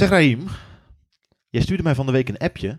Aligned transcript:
Zeg 0.00 0.08
Raim, 0.08 0.46
jij 1.48 1.62
stuurde 1.62 1.82
mij 1.82 1.94
van 1.94 2.06
de 2.06 2.12
week 2.12 2.28
een 2.28 2.38
appje. 2.38 2.78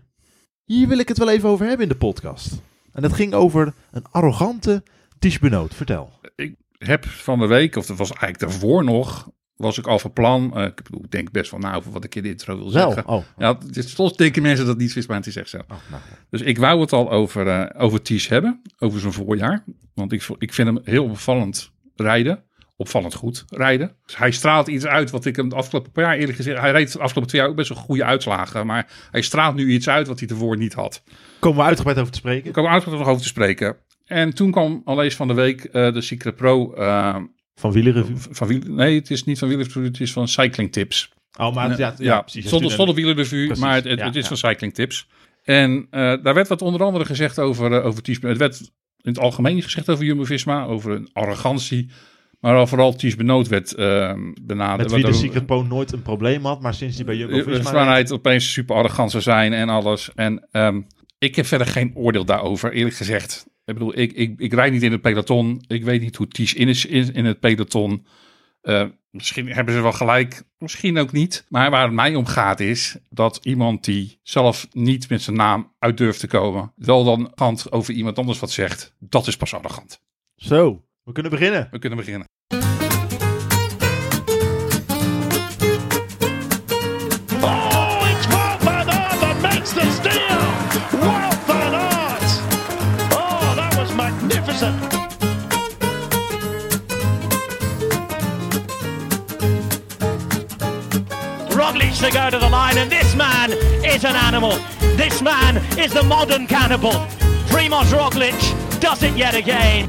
Hier 0.64 0.88
wil 0.88 0.98
ik 0.98 1.08
het 1.08 1.18
wel 1.18 1.30
even 1.30 1.48
over 1.48 1.66
hebben 1.66 1.82
in 1.82 1.92
de 1.92 1.98
podcast. 1.98 2.62
En 2.92 3.02
dat 3.02 3.12
ging 3.12 3.34
over 3.34 3.74
een 3.90 4.04
arrogante 4.10 4.82
Ties 5.18 5.38
Benoot. 5.38 5.74
Vertel. 5.74 6.12
Ik 6.34 6.54
heb 6.78 7.04
van 7.06 7.38
de 7.38 7.46
week, 7.46 7.76
of 7.76 7.86
dat 7.86 7.96
was 7.96 8.08
eigenlijk 8.10 8.38
daarvoor 8.40 8.84
nog, 8.84 9.30
was 9.56 9.78
ik 9.78 9.86
al 9.86 9.98
van 9.98 10.12
plan. 10.12 10.56
eh, 10.56 10.64
ik, 10.64 11.10
denk 11.10 11.30
best 11.30 11.50
wel 11.50 11.60
na 11.60 11.74
over 11.74 11.92
wat 11.92 12.04
ik 12.04 12.14
in 12.14 12.22
de 12.22 12.28
intro 12.28 12.56
wil 12.56 12.72
Wel. 12.72 12.92
zeggen. 12.92 13.12
Oh. 13.12 13.24
Ja, 13.36 13.58
het 13.66 13.76
is- 13.76 13.94
soms 13.94 14.16
denken 14.16 14.42
mensen 14.42 14.66
dat 14.66 14.78
niet 14.78 14.96
is, 14.96 15.06
maar 15.06 15.16
het 15.16 15.26
is 15.26 15.36
echt 15.36 15.48
zo. 15.48 15.58
Oh, 15.58 15.68
nou. 15.90 16.02
Dus 16.30 16.40
ik 16.40 16.58
wou 16.58 16.80
het 16.80 16.92
al 16.92 17.10
over, 17.10 17.48
eh 17.48 17.82
over 17.82 18.02
Ties 18.02 18.28
hebben, 18.28 18.62
over 18.78 19.00
zijn 19.00 19.12
voorjaar. 19.12 19.64
Want 19.94 20.12
ik, 20.12 20.28
ik 20.38 20.52
vind 20.52 20.68
hem 20.68 20.80
heel 20.84 21.04
opvallend 21.04 21.72
rijden. 21.94 22.44
Opvallend 22.82 23.14
goed 23.14 23.44
rijden. 23.48 23.96
Dus 24.06 24.16
hij 24.16 24.30
straalt 24.30 24.68
iets 24.68 24.86
uit 24.86 25.10
wat 25.10 25.24
ik 25.24 25.36
hem 25.36 25.48
de 25.48 25.54
afgelopen 25.54 25.92
paar 25.92 26.04
jaar 26.04 26.16
eerlijk 26.16 26.36
gezegd... 26.36 26.60
Hij 26.60 26.70
reed 26.70 26.92
de 26.92 26.98
afgelopen 26.98 27.28
twee 27.28 27.40
jaar 27.40 27.50
ook 27.50 27.56
best 27.56 27.68
wel 27.68 27.78
goede 27.78 28.04
uitslagen. 28.04 28.66
Maar 28.66 28.86
hij 29.10 29.22
straalt 29.22 29.54
nu 29.54 29.70
iets 29.70 29.88
uit 29.88 30.06
wat 30.06 30.20
hij 30.20 30.28
ervoor 30.28 30.56
niet 30.56 30.72
had. 30.72 31.02
Komen 31.38 31.58
we 31.58 31.64
uitgebreid 31.64 31.98
over 31.98 32.12
te 32.12 32.18
spreken? 32.18 32.46
Ik 32.46 32.52
kwam 32.52 32.66
uitgebreid 32.66 33.06
over 33.06 33.22
te 33.22 33.28
spreken. 33.28 33.76
En 34.06 34.34
toen 34.34 34.50
kwam 34.50 34.82
al 34.84 35.02
eens 35.02 35.14
van 35.14 35.28
de 35.28 35.34
week 35.34 35.64
eh, 35.64 35.92
de 35.92 36.00
Secret 36.00 36.36
Pro 36.36 36.72
eh, 36.74 37.16
Van 37.54 37.72
Wielerrevue. 37.72 38.16
van 38.30 38.46
wiel, 38.46 38.60
Nee, 38.66 38.98
het 38.98 39.10
is 39.10 39.24
niet 39.24 39.38
van 39.38 39.48
Wielerrevue, 39.48 39.84
het 39.84 40.00
is 40.00 40.12
van 40.12 40.28
Cycling 40.28 40.72
Tips. 40.72 41.12
Oh, 41.38 41.54
maar 41.54 41.70
ja, 41.70 41.76
ja, 41.76 41.94
ja, 41.98 42.20
precies. 42.20 42.48
Zonder, 42.48 42.70
zonder 42.70 42.94
Wielerrevue, 42.94 43.46
Precies, 43.46 43.64
maar 43.64 43.74
het, 43.74 43.84
het, 43.84 43.98
ja, 43.98 44.04
het 44.04 44.16
is 44.16 44.26
van 44.26 44.36
Cycling 44.36 44.74
Tips. 44.74 45.06
En 45.44 45.86
eh, 45.90 46.14
daar 46.22 46.34
werd 46.34 46.48
wat 46.48 46.62
onder 46.62 46.82
andere 46.82 47.04
gezegd 47.04 47.38
over, 47.38 47.72
eh, 47.72 47.86
over 47.86 48.02
Ties. 48.02 48.18
Het 48.20 48.38
werd 48.38 48.60
in 49.00 49.10
het 49.10 49.18
algemeen 49.18 49.62
gezegd 49.62 49.90
over 49.90 50.04
Jumbo-Visma, 50.04 50.64
over 50.64 50.90
een 50.90 51.08
arrogantie. 51.12 51.90
Maar 52.42 52.56
al 52.56 52.66
vooral 52.66 52.94
Ties 52.94 53.16
Benoot 53.16 53.48
werd 53.48 53.74
eh 53.74 54.14
benaderd. 54.42 54.90
Met 54.90 55.00
wie 55.00 55.10
de 55.10 55.18
Secret 55.18 55.46
Po 55.46 55.62
nooit 55.62 55.92
een 55.92 56.02
probleem 56.02 56.44
had, 56.44 56.60
maar 56.60 56.74
sinds 56.74 56.96
die 56.96 57.04
bij 57.04 57.14
eh, 57.14 57.20
Jumbo-Visma... 57.20 57.72
Waar 57.72 57.86
hij 57.86 58.10
opeens 58.10 58.52
super 58.52 58.76
arrogant 58.76 59.10
zou 59.10 59.22
zijn 59.22 59.52
en 59.52 59.68
alles. 59.68 60.10
En 60.14 60.48
ehm, 60.50 60.80
ik 61.18 61.36
heb 61.36 61.46
verder 61.46 61.66
geen 61.66 61.90
oordeel 61.94 62.24
daarover, 62.24 62.72
eerlijk 62.72 62.96
gezegd. 62.96 63.46
Ik 63.64 63.74
bedoel, 63.74 63.98
ik, 63.98 64.12
ik, 64.12 64.40
ik 64.40 64.52
rijd 64.52 64.72
niet 64.72 64.82
in 64.82 64.92
het 64.92 65.00
peloton. 65.00 65.64
Ik 65.66 65.84
weet 65.84 66.00
niet 66.00 66.16
hoe 66.16 66.28
Ties 66.28 66.54
in 66.54 66.68
is 66.68 66.86
in, 66.86 67.12
in 67.14 67.24
het 67.24 67.40
peloton. 67.40 68.06
Eh, 68.60 68.84
misschien 69.10 69.48
hebben 69.48 69.74
ze 69.74 69.80
wel 69.80 69.92
gelijk, 69.92 70.42
misschien 70.58 70.98
ook 70.98 71.12
niet. 71.12 71.46
Maar 71.48 71.70
waar 71.70 71.84
het 71.84 71.92
mij 71.92 72.14
om 72.14 72.26
gaat 72.26 72.60
is 72.60 72.96
dat 73.10 73.38
iemand 73.42 73.84
die 73.84 74.18
zelf 74.22 74.68
niet 74.72 75.08
met 75.08 75.22
zijn 75.22 75.36
naam 75.36 75.72
uit 75.78 75.96
durft 75.96 76.20
te 76.20 76.26
komen, 76.26 76.72
wel 76.76 77.04
dan 77.04 77.32
kant 77.34 77.72
over 77.72 77.94
iemand 77.94 78.18
anders 78.18 78.38
wat 78.38 78.50
zegt, 78.50 78.94
dat 78.98 79.26
is 79.26 79.36
pas 79.36 79.54
arrogant. 79.54 80.02
Zo, 80.36 80.84
we 81.04 81.12
kunnen 81.12 81.30
beginnen. 81.30 81.68
We 81.70 81.78
kunnen 81.78 81.98
beginnen. 81.98 82.28
Oh, 87.42 88.06
it's 88.10 88.26
Wout 88.26 88.62
van 88.62 88.90
Aert 88.90 89.20
that 89.20 89.40
makes 89.40 89.72
the 89.72 89.90
steal. 89.90 90.38
Wout 91.00 91.34
van 91.46 91.74
Aert. 91.74 92.42
Oh, 93.12 93.54
that 93.54 93.74
was 93.76 93.94
magnificent. 93.94 94.82
Roglic 101.50 101.98
to 101.98 102.10
go 102.10 102.30
to 102.30 102.38
the 102.38 102.48
line, 102.48 102.78
and 102.78 102.90
this 102.90 103.14
man 103.16 103.50
is 103.82 104.04
an 104.04 104.16
animal. 104.16 104.58
This 104.96 105.20
man 105.20 105.56
is 105.78 105.92
the 105.92 106.02
modern 106.02 106.46
cannibal. 106.46 106.92
Primoz 107.48 107.92
Roglic 107.92 108.80
does 108.80 109.02
it 109.02 109.16
yet 109.16 109.34
again. 109.34 109.88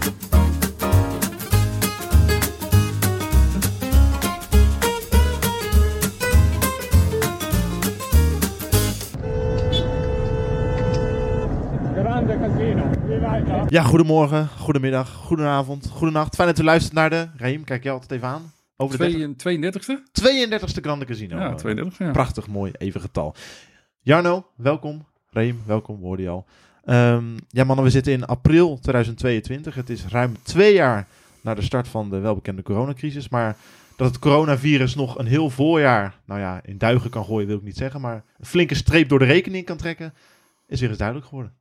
Ja, 13.67 13.83
goedemorgen, 13.83 14.47
goedemiddag, 14.47 15.13
goedenavond, 15.13 15.89
goedenacht. 15.89 16.35
Fijn 16.35 16.47
dat 16.47 16.59
u 16.59 16.63
luistert 16.63 16.93
naar 16.93 17.09
de... 17.09 17.27
Raim, 17.37 17.63
kijk 17.63 17.83
jij 17.83 17.91
altijd 17.91 18.11
even 18.11 18.27
aan. 18.27 18.51
Over 18.77 18.97
de 18.97 19.35
32e? 19.37 20.21
32e 20.21 20.81
Grande 20.81 21.05
Casino. 21.05 21.37
Ja, 21.37 21.53
32 21.53 21.97
ja. 21.97 22.11
Prachtig 22.11 22.47
mooi, 22.47 22.71
even 22.77 23.01
getal. 23.01 23.35
Jarno, 23.99 24.45
welkom. 24.55 25.05
Reem, 25.29 25.61
welkom, 25.65 26.01
hoorde 26.01 26.21
je 26.21 26.29
al. 26.29 26.45
Ehm, 26.83 27.23
ja 27.47 27.63
mannen, 27.63 27.85
we 27.85 27.91
zitten 27.91 28.13
in 28.13 28.25
april 28.25 28.79
2022. 28.79 29.75
Het 29.75 29.89
is 29.89 30.05
ruim 30.07 30.35
twee 30.43 30.73
jaar 30.73 31.07
na 31.41 31.53
de 31.53 31.61
start 31.61 31.87
van 31.87 32.09
de 32.09 32.19
welbekende 32.19 32.61
coronacrisis. 32.61 33.29
Maar 33.29 33.55
dat 33.97 34.07
het 34.07 34.19
coronavirus 34.19 34.95
nog 34.95 35.17
een 35.17 35.25
heel 35.27 35.49
voorjaar, 35.49 36.19
nou 36.25 36.39
ja, 36.39 36.61
in 36.65 36.77
duigen 36.77 37.09
kan 37.09 37.25
gooien 37.25 37.47
wil 37.47 37.57
ik 37.57 37.63
niet 37.63 37.77
zeggen. 37.77 38.01
Maar 38.01 38.23
een 38.39 38.45
flinke 38.45 38.75
streep 38.75 39.09
door 39.09 39.19
de 39.19 39.25
rekening 39.25 39.65
kan 39.65 39.77
trekken, 39.77 40.13
is 40.67 40.79
weer 40.79 40.89
eens 40.89 40.97
duidelijk 40.97 41.27
geworden. 41.27 41.53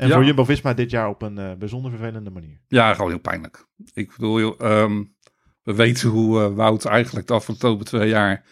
En 0.00 0.08
Ja. 0.08 0.14
voor 0.14 0.24
Jumbo-Visma 0.24 0.74
dit 0.74 0.90
jaar 0.90 1.08
op 1.08 1.22
een 1.22 1.38
eh, 1.38 1.52
bijzonder 1.58 1.90
vervelende 1.90 2.30
manier. 2.30 2.60
Ja, 2.68 2.94
gewoon 2.94 3.10
heel 3.10 3.20
pijnlijk. 3.20 3.66
Ik 3.92 4.12
bedoel, 4.16 4.56
ehm, 4.56 5.04
we 5.62 5.74
weten 5.74 6.08
hoe 6.08 6.40
eh, 6.40 6.54
Wout 6.54 6.84
eigenlijk 6.84 7.26
de 7.26 7.34
afgelopen 7.34 7.86
twee 7.86 8.08
jaar 8.08 8.44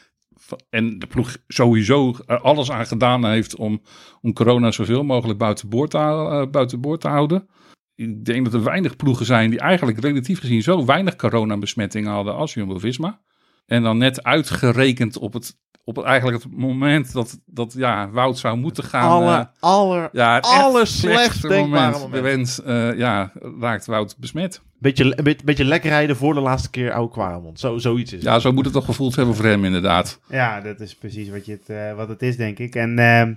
en 0.70 0.98
de 0.98 1.06
ploeg 1.06 1.36
sowieso 1.46 2.14
er 2.26 2.40
alles 2.40 2.70
aan 2.70 2.86
gedaan 2.86 3.24
heeft 3.24 3.56
om, 3.56 3.82
om 4.20 4.32
corona 4.32 4.70
zoveel 4.70 5.02
mogelijk 5.02 5.38
buiten 5.38 5.68
boord, 5.68 5.90
te, 5.90 5.98
eh, 5.98 6.46
buiten 6.50 6.80
boord 6.80 7.00
te 7.00 7.08
houden. 7.08 7.48
Ik 7.94 8.24
denk 8.24 8.44
dat 8.44 8.54
er 8.54 8.62
weinig 8.62 8.96
ploegen 8.96 9.26
zijn 9.26 9.50
die 9.50 9.60
eigenlijk 9.60 9.98
relatief 9.98 10.40
gezien 10.40 10.62
zo 10.62 10.84
weinig 10.84 11.16
coronabesmettingen 11.16 12.12
hadden 12.12 12.34
als 12.34 12.54
Jumbo-Visma. 12.54 13.20
En 13.68 13.82
dan 13.82 13.98
net 13.98 14.22
uitgerekend 14.22 15.18
op 15.18 15.32
het, 15.32 15.56
op 15.84 15.96
het, 15.96 16.04
eigenlijk 16.04 16.42
het 16.42 16.56
moment 16.56 17.12
dat, 17.12 17.38
dat 17.46 17.72
ja, 17.76 18.10
Wout 18.10 18.38
zou 18.38 18.56
moeten 18.56 18.84
gaan. 18.84 19.10
Alle, 19.10 19.36
eh, 19.36 19.44
aller, 19.60 20.08
ja, 20.12 20.38
allerslechtst 20.38 20.98
slechtste 20.98 21.48
denkbare 21.48 21.92
moment. 21.92 22.12
De 22.12 22.20
wens, 22.20 22.62
eh, 22.62 22.96
ja, 22.96 23.32
raakt 23.60 23.86
Wout 23.86 24.16
besmet. 24.18 24.62
beetje, 24.78 25.04
een 25.04 25.24
beetje, 25.24 25.44
beetje 25.44 25.64
lekker 25.64 25.90
rijden 25.90 26.16
voor 26.16 26.34
de 26.34 26.40
laatste 26.40 26.70
keer 26.70 26.92
oude 26.92 27.12
Quaremont. 27.12 27.60
Zo, 27.60 27.78
zoiets 27.78 28.12
is 28.12 28.18
het. 28.18 28.28
Ja, 28.28 28.38
zo 28.38 28.52
moet 28.52 28.64
het 28.64 28.74
toch 28.74 28.84
gevoeld 28.84 29.16
hebben 29.16 29.34
voor 29.34 29.44
hem 29.44 29.64
inderdaad. 29.64 30.20
Ja, 30.28 30.60
dat 30.60 30.80
is 30.80 30.94
precies 30.94 31.28
wat, 31.28 31.46
je 31.46 31.52
het, 31.52 31.68
eh, 31.68 31.94
wat 31.94 32.08
het 32.08 32.22
is, 32.22 32.36
denk 32.36 32.58
ik. 32.58 32.74
En 32.74 32.98
ehm, 32.98 33.34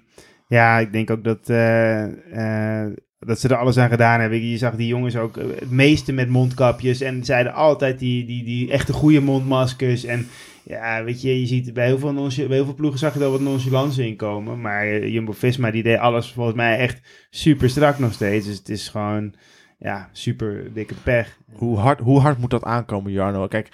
ja, 0.47 0.79
ik 0.79 0.91
denk 0.91 1.09
ook 1.09 1.23
dat, 1.23 1.49
eh, 1.49 2.83
eh, 2.83 2.91
dat 3.25 3.39
ze 3.39 3.47
er 3.47 3.55
alles 3.55 3.77
aan 3.77 3.89
gedaan 3.89 4.19
hebben. 4.19 4.49
Je 4.49 4.57
zag 4.57 4.75
die 4.75 4.87
jongens 4.87 5.15
ook 5.15 5.37
eh, 5.37 5.45
het 5.59 5.71
meeste 5.71 6.11
met 6.11 6.29
mondkapjes. 6.29 7.01
En 7.01 7.25
zeiden 7.25 7.53
altijd 7.53 7.99
die, 7.99 8.25
die, 8.25 8.43
die 8.43 8.71
echte 8.71 8.93
goede 8.93 9.21
mondmaskers. 9.21 10.03
En 10.03 10.27
ja, 10.63 11.03
weet 11.03 11.21
je, 11.21 11.39
je 11.39 11.45
ziet 11.45 11.73
bij 11.73 11.85
heel 11.85 11.99
veel, 11.99 12.13
bij 12.13 12.55
heel 12.55 12.65
veel 12.65 12.73
ploegen 12.73 12.99
zag 12.99 13.13
je 13.13 13.23
er 13.23 13.31
wat 13.31 13.41
nonchalance 13.41 14.07
in 14.07 14.15
komen. 14.15 14.61
Maar 14.61 14.85
eh, 14.85 15.07
Jumbo-Visma, 15.07 15.71
die 15.71 15.83
deed 15.83 15.97
alles 15.97 16.31
volgens 16.31 16.55
mij 16.55 16.77
echt 16.77 17.01
super 17.29 17.69
strak 17.69 17.99
nog 17.99 18.13
steeds. 18.13 18.45
Dus 18.45 18.57
het 18.57 18.69
is 18.69 18.89
gewoon, 18.89 19.33
ja, 19.79 20.09
super 20.11 20.73
dikke 20.73 20.95
pech. 21.03 21.37
Hoe 21.51 21.77
hard, 21.77 21.99
hoe 21.99 22.19
hard 22.19 22.37
moet 22.37 22.49
dat 22.49 22.63
aankomen, 22.63 23.11
Jarno? 23.11 23.47
Kijk, 23.47 23.69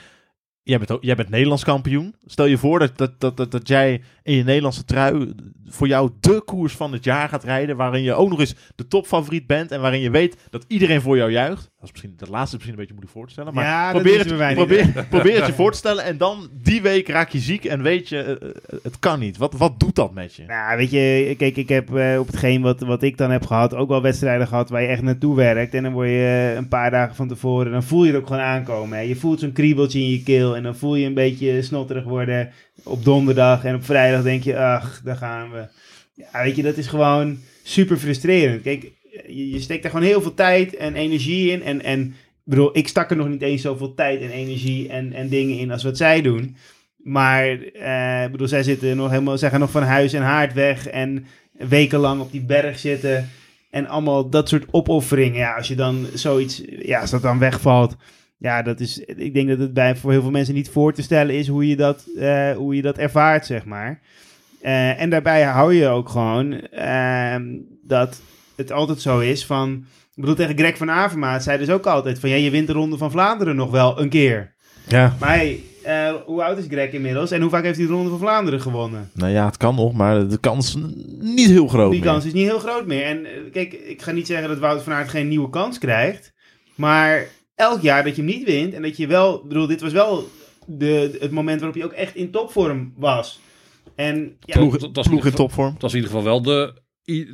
jij 0.67 0.77
bent, 0.77 0.91
ook- 0.91 1.03
jij 1.03 1.15
bent 1.15 1.29
Nederlands 1.29 1.63
kampioen. 1.63 2.15
Stel 2.25 2.45
je 2.45 2.57
voor 2.57 2.79
dat, 2.79 2.97
dat, 2.97 3.19
dat, 3.19 3.37
dat, 3.37 3.51
dat 3.51 3.67
jij 3.67 4.01
in 4.23 4.35
je 4.35 4.43
Nederlandse 4.43 4.85
trui 4.85 5.33
voor 5.69 5.87
jou 5.87 6.09
de 6.19 6.41
koers 6.45 6.73
van 6.73 6.91
het 6.93 7.03
jaar 7.03 7.29
gaat 7.29 7.43
rijden. 7.43 7.75
Waarin 7.75 8.03
je 8.03 8.13
ook 8.13 8.29
nog 8.29 8.39
eens 8.39 8.55
de 8.75 8.87
topfavoriet 8.87 9.47
bent. 9.47 9.71
En 9.71 9.81
waarin 9.81 10.01
je 10.01 10.09
weet 10.09 10.37
dat 10.49 10.65
iedereen 10.67 11.01
voor 11.01 11.17
jou 11.17 11.31
juicht. 11.31 11.61
Dat 11.79 11.85
is 11.85 11.91
misschien 11.91 12.13
dat 12.17 12.29
laatste 12.29 12.55
misschien 12.55 12.77
een 12.77 12.85
beetje 12.85 12.93
moeilijk 12.93 13.17
voor 13.17 13.25
te 13.25 13.31
stellen. 13.31 13.53
Maar 13.53 13.63
Ja, 13.63 13.91
probeer, 13.91 14.17
het, 14.19 14.53
probeer, 14.55 15.05
probeer 15.09 15.35
het 15.37 15.45
je 15.45 15.53
voor 15.53 15.71
te 15.71 15.77
stellen. 15.77 16.03
En 16.03 16.17
dan 16.17 16.49
die 16.63 16.81
week 16.81 17.07
raak 17.07 17.29
je 17.29 17.39
ziek 17.39 17.65
en 17.65 17.81
weet 17.81 18.09
je, 18.09 18.21
eh, 18.21 18.31
eh, 18.31 18.79
het 18.83 18.99
kan 18.99 19.19
niet. 19.19 19.37
Wat, 19.37 19.53
wat 19.53 19.79
doet 19.79 19.95
dat 19.95 20.13
met 20.13 20.35
je? 20.35 20.43
Nou, 20.47 20.77
weet 20.77 20.91
je, 20.91 21.35
kijk, 21.37 21.57
ik 21.57 21.69
heb 21.69 21.95
eh, 21.95 22.19
op 22.19 22.27
hetgeen 22.27 22.61
wat, 22.61 22.79
wat 22.79 23.01
ik 23.03 23.17
dan 23.17 23.31
heb 23.31 23.45
gehad, 23.45 23.73
ook 23.75 23.89
wel 23.89 24.01
wedstrijden 24.01 24.47
gehad 24.47 24.69
waar 24.69 24.81
je 24.81 24.87
echt 24.87 25.01
naartoe 25.01 25.35
werkt. 25.35 25.73
En 25.73 25.83
dan 25.83 25.93
word 25.93 26.07
je 26.07 26.53
een 26.57 26.67
paar 26.67 26.91
dagen 26.91 27.15
van 27.15 27.27
tevoren, 27.27 27.71
dan 27.71 27.83
voel 27.83 28.03
je 28.05 28.11
het 28.11 28.21
ook 28.21 28.27
gewoon 28.27 28.41
aankomen. 28.41 28.97
Hè. 28.97 29.03
Je 29.03 29.15
voelt 29.15 29.39
zo'n 29.39 29.51
kriebeltje 29.51 29.99
in 29.99 30.09
je 30.09 30.23
keel 30.23 30.56
en 30.57 30.63
dan 30.63 30.75
voel 30.75 30.95
je 30.95 31.05
een 31.05 31.13
beetje 31.13 31.61
snotterig 31.61 32.03
worden 32.03 32.51
op 32.83 33.03
donderdag. 33.03 33.63
En 33.63 33.75
op 33.75 33.85
vrijdag 33.85 34.23
denk 34.23 34.43
je, 34.43 34.57
ach, 34.57 35.01
daar 35.03 35.15
gaan 35.15 35.51
we. 35.51 35.65
Ja, 36.13 36.43
weet 36.43 36.55
je, 36.55 36.63
dat 36.63 36.77
is 36.77 36.87
gewoon 36.87 37.37
super 37.63 37.97
frustrerend. 37.97 38.61
Kijk, 38.61 38.91
je, 39.27 39.59
steekt 39.59 39.83
er 39.83 39.89
gewoon 39.89 40.05
heel 40.05 40.21
veel 40.21 40.33
tijd 40.33 40.75
en 40.75 40.95
energie 40.95 41.51
in. 41.51 41.63
En, 41.63 41.83
en 41.83 42.15
bedoel, 42.43 42.77
ik 42.77 42.87
stak 42.87 43.09
er 43.09 43.17
nog 43.17 43.27
niet 43.27 43.41
eens 43.41 43.61
zoveel 43.61 43.93
tijd 43.93 44.21
en 44.21 44.29
energie 44.29 44.89
en, 44.89 45.13
en 45.13 45.29
dingen 45.29 45.57
in 45.57 45.71
als 45.71 45.83
wat 45.83 45.97
zij 45.97 46.21
doen. 46.21 46.55
Maar 46.97 47.61
eh, 47.61 48.31
bedoel, 48.31 48.47
zij 48.47 48.63
zitten 48.63 48.97
nog 48.97 49.09
helemaal, 49.09 49.37
zij 49.37 49.49
gaan 49.49 49.59
nog 49.59 49.71
van 49.71 49.83
huis 49.83 50.13
en 50.13 50.21
haard 50.21 50.53
weg 50.53 50.87
en 50.87 51.25
wekenlang 51.51 52.21
op 52.21 52.31
die 52.31 52.45
berg 52.45 52.79
zitten. 52.79 53.29
En 53.69 53.87
allemaal 53.87 54.29
dat 54.29 54.49
soort 54.49 54.65
opofferingen. 54.71 55.39
Ja, 55.39 55.55
als 55.55 55.67
je 55.67 55.75
dan 55.75 56.07
zoiets, 56.13 56.61
ja, 56.81 56.99
als 56.99 57.11
dat 57.11 57.21
dan 57.21 57.39
wegvalt. 57.39 57.95
Ja, 58.39 58.61
dat 58.61 58.79
is, 58.79 58.97
ik 58.99 59.33
denk 59.33 59.47
dat 59.49 59.59
het 59.59 59.73
bij 59.73 59.95
voor 59.95 60.11
heel 60.11 60.21
veel 60.21 60.31
mensen 60.31 60.53
niet 60.53 60.69
voor 60.69 60.93
te 60.93 61.01
stellen 61.01 61.35
is 61.35 61.47
hoe 61.47 61.67
je 61.67 61.75
dat, 61.75 62.03
eh, 62.17 62.51
hoe 62.51 62.75
je 62.75 62.81
dat 62.81 62.97
ervaart, 62.97 63.45
zeg 63.45 63.65
maar. 63.65 63.99
Eh, 64.61 65.01
en 65.01 65.09
daarbij 65.09 65.43
hou 65.43 65.73
je 65.73 65.87
ook 65.87 66.09
gewoon 66.09 66.53
ehm, 66.61 67.43
dat 67.83 68.21
het 68.55 68.71
altijd 68.71 69.01
zo 69.01 69.19
is 69.19 69.45
van... 69.45 69.85
Ik 70.15 70.23
bedoel, 70.23 70.35
tegen 70.35 70.57
Greg 70.57 70.77
van 70.77 70.91
Avermaat 70.91 71.43
zei 71.43 71.57
dus 71.57 71.69
ook 71.69 71.85
altijd 71.85 72.19
van... 72.19 72.29
Ja, 72.29 72.35
je 72.35 72.49
wint 72.49 72.67
de 72.67 72.73
Ronde 72.73 72.97
van 72.97 73.11
Vlaanderen 73.11 73.55
nog 73.55 73.71
wel 73.71 73.99
een 74.01 74.09
keer. 74.09 74.53
Ja. 74.87 75.15
Maar 75.19 75.29
hey, 75.29 75.59
eh, 75.83 76.13
hoe 76.25 76.43
oud 76.43 76.57
is 76.57 76.65
Greg 76.69 76.91
inmiddels? 76.91 77.31
En 77.31 77.41
hoe 77.41 77.49
vaak 77.49 77.63
heeft 77.63 77.77
hij 77.77 77.85
de 77.87 77.91
Ronde 77.93 78.09
van 78.09 78.19
Vlaanderen 78.19 78.61
gewonnen? 78.61 79.09
Nou 79.13 79.31
ja, 79.31 79.45
het 79.45 79.57
kan 79.57 79.75
nog, 79.75 79.93
maar 79.93 80.27
de 80.27 80.39
kans 80.39 80.67
is 80.75 80.81
niet 81.19 81.49
heel 81.49 81.67
groot 81.67 81.91
Die 81.91 81.99
meer. 81.99 82.09
kans 82.09 82.25
is 82.25 82.33
niet 82.33 82.47
heel 82.47 82.59
groot 82.59 82.85
meer. 82.85 83.03
En 83.03 83.25
kijk, 83.51 83.73
ik 83.73 84.01
ga 84.01 84.11
niet 84.11 84.27
zeggen 84.27 84.47
dat 84.47 84.59
Wout 84.59 84.83
van 84.83 84.93
Aert 84.93 85.09
geen 85.09 85.27
nieuwe 85.27 85.49
kans 85.49 85.77
krijgt. 85.77 86.33
Maar 86.75 87.25
elk 87.57 87.81
jaar 87.81 88.03
dat 88.03 88.15
je 88.15 88.21
hem 88.21 88.31
niet 88.31 88.45
wint 88.45 88.73
en 88.73 88.81
dat 88.81 88.97
je 88.97 89.07
wel... 89.07 89.35
Ik 89.41 89.47
bedoel, 89.47 89.67
dit 89.67 89.81
was 89.81 89.91
wel 89.91 90.29
de, 90.65 91.17
het 91.19 91.31
moment 91.31 91.59
waarop 91.59 91.77
je 91.77 91.85
ook 91.85 91.91
echt 91.91 92.15
in 92.15 92.31
topvorm 92.31 92.93
was. 92.95 93.39
En 93.95 94.37
ja, 94.39 94.57
Ploeg, 94.57 94.91
dat- 94.91 95.07
ploeg 95.07 95.25
in 95.25 95.31
topvorm. 95.31 95.73
Dat 95.73 95.81
was 95.81 95.93
in 95.93 95.97
ieder 95.99 96.15
geval 96.15 96.25
wel 96.27 96.41
de, 96.41 96.73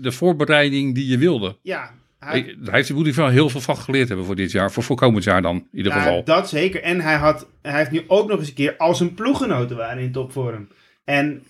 de 0.02 0.12
voorbereiding 0.12 0.96
die 0.96 1.08
je 1.08 1.18
wilde. 1.18 1.58
ja, 1.62 1.92
hij, 2.20 2.40
Hij, 2.42 2.56
daar 2.60 2.75
heeft, 2.75 3.16
wel 3.16 3.28
heel 3.28 3.50
veel 3.50 3.62
van 3.62 3.78
geleerd 3.78 4.08
hebben 4.08 4.25
voor 4.25 4.36
dit 4.36 4.52
jaar. 4.52 4.72
Voor, 4.72 4.84
voor 4.84 4.96
komend 4.96 5.24
jaar 5.24 5.42
dan, 5.42 5.56
in 5.56 5.68
ieder 5.78 5.92
ja, 5.92 6.02
geval. 6.02 6.24
dat 6.24 6.50
zeker. 6.50 6.81
En 6.81 7.02
hij, 7.02 7.16
had, 7.16 7.48
hij 7.62 7.78
heeft 7.78 7.92
nu 7.92 8.04
ook 8.08 8.28
nog 8.28 8.40
eens 8.40 8.48
een 8.48 8.54
keer 8.54 8.78
al 8.78 8.96
zijn 8.96 9.14
ploeggenoten 9.14 9.78
waren 9.78 10.04
in 10.04 10.12
topvorm. 10.12 10.68
En 11.04 11.44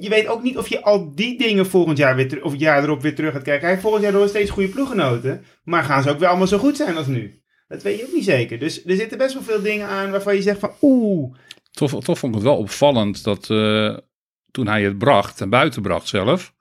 je 0.00 0.08
weet 0.08 0.26
ook 0.26 0.42
niet 0.42 0.56
of 0.58 0.68
je 0.68 0.82
al 0.82 1.14
die 1.14 1.38
dingen 1.38 1.66
volgend 1.66 1.98
jaar 1.98 2.16
weer 2.16 2.44
of 2.44 2.50
het 2.52 2.60
jaar 2.60 2.82
erop 2.82 3.02
weer 3.02 3.14
terug 3.14 3.32
gaat 3.32 3.42
krijgen. 3.42 3.62
Hij 3.62 3.70
heeft 3.70 3.82
volgend 3.82 4.02
jaar 4.04 4.12
nog 4.12 4.28
steeds 4.28 4.50
goede 4.50 4.68
ploeggenoten. 4.68 5.44
Maar 5.64 5.82
gaan 5.84 6.02
ze 6.02 6.10
ook 6.10 6.18
weer 6.18 6.28
allemaal 6.28 6.46
zo 6.46 6.58
goed 6.58 6.76
zijn 6.76 6.96
als 6.96 7.06
nu? 7.06 7.41
Dat 7.72 7.82
weet 7.82 7.98
je 7.98 8.06
ook 8.06 8.12
niet 8.12 8.24
zeker. 8.24 8.58
Dus 8.58 8.84
er 8.86 8.96
zitten 8.96 9.18
best 9.18 9.34
wel 9.34 9.42
veel 9.42 9.62
dingen 9.62 9.88
aan 9.88 10.10
waarvan 10.10 10.34
je 10.34 10.42
zegt 10.42 10.58
van 10.60 10.72
oeh. 10.82 11.34
Toch, 11.70 12.02
toch 12.04 12.18
vond 12.18 12.32
ik 12.34 12.40
het 12.40 12.48
wel 12.48 12.58
opvallend 12.58 13.24
dat 13.24 13.50
eh, 13.50 13.96
toen 14.50 14.66
hij 14.66 14.82
het 14.82 14.98
bracht, 14.98 15.40
en 15.40 15.50
buiten 15.50 15.82
bracht 15.82 16.08
zelf, 16.08 16.54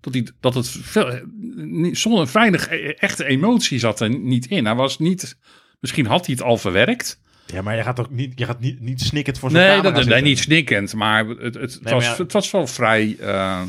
dat, 0.00 0.12
hij, 0.14 0.26
dat 0.40 0.54
het 0.54 0.68
veel, 0.68 1.20
niet- 1.56 1.98
zonder 1.98 2.28
weinig 2.32 2.70
e- 2.70 2.88
echte 2.88 3.24
emotie 3.24 3.78
zat 3.78 4.00
er 4.00 4.18
niet 4.18 4.46
in. 4.46 4.64
Hij 4.64 4.74
was 4.74 4.98
niet, 4.98 5.38
misschien 5.80 6.06
had 6.06 6.26
hij 6.26 6.34
het 6.34 6.44
al 6.44 6.56
verwerkt. 6.56 7.20
Ja, 7.46 7.62
maar 7.62 7.76
je 7.76 7.82
gaat 7.82 8.00
ook 8.00 8.10
niet, 8.10 8.38
je 8.38 8.44
gaat 8.44 8.60
niet, 8.60 8.80
niet 8.80 9.00
snikkend 9.00 9.38
voor 9.38 9.50
zo'n 9.50 9.58
Nee, 9.58 9.68
camera 9.76 9.94
dat, 9.94 10.04
nee, 10.06 10.22
niet 10.22 10.38
snikkend, 10.38 10.94
maar 10.94 11.26
het, 11.26 11.38
het, 11.38 11.54
het, 11.54 11.80
Nee, 11.82 11.94
was, 11.94 12.04
maar 12.04 12.16
ja. 12.16 12.22
het 12.22 12.32
was 12.32 12.50
wel 12.50 12.66
vrij. 12.66 13.16
eh, 13.20 13.62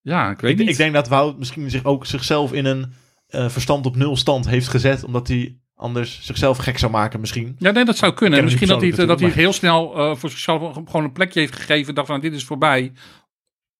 ja, 0.00 0.30
ik 0.30 0.40
weet 0.40 0.52
Ik, 0.52 0.58
niet. 0.58 0.68
ik 0.68 0.76
denk 0.76 0.94
dat 0.94 1.08
Wout 1.08 1.38
misschien 1.38 1.70
zich 1.70 1.84
ook 1.84 2.06
zichzelf 2.06 2.52
in 2.52 2.64
een 2.64 2.92
eh, 3.34 3.48
verstand 3.48 3.86
op 3.86 3.96
nul 3.96 4.16
stand 4.16 4.48
heeft 4.48 4.68
gezet, 4.68 5.04
omdat 5.04 5.28
hij 5.28 5.56
anders 5.74 6.18
zichzelf 6.22 6.56
gek 6.58 6.78
zou 6.78 6.92
maken 6.92 7.20
misschien. 7.20 7.56
Ja, 7.58 7.70
nee, 7.70 7.84
dat 7.84 7.96
zou 7.96 8.12
kunnen. 8.14 8.44
Misschien 8.44 8.68
dat 8.68 8.80
hij, 8.80 8.88
het- 8.88 9.08
dat 9.08 9.20
hij 9.20 9.28
heel 9.30 9.52
snel 9.52 9.94
eh, 9.96 10.16
voor 10.16 10.30
zichzelf 10.30 10.74
gewoon 10.74 11.04
een 11.04 11.12
plekje 11.12 11.40
heeft 11.40 11.56
gegeven. 11.56 11.94
Dacht 11.94 12.06
van, 12.06 12.20
dit 12.20 12.32
is 12.34 12.44
voorbij. 12.44 12.92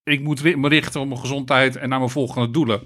Ik 0.02 0.20
moet 0.20 0.56
me 0.56 0.68
richten 0.68 1.00
op 1.00 1.06
mijn 1.08 1.20
gezondheid 1.20 1.76
en 1.76 1.88
naar 1.88 1.98
mijn 1.98 2.10
volgende 2.10 2.50
doelen. 2.50 2.80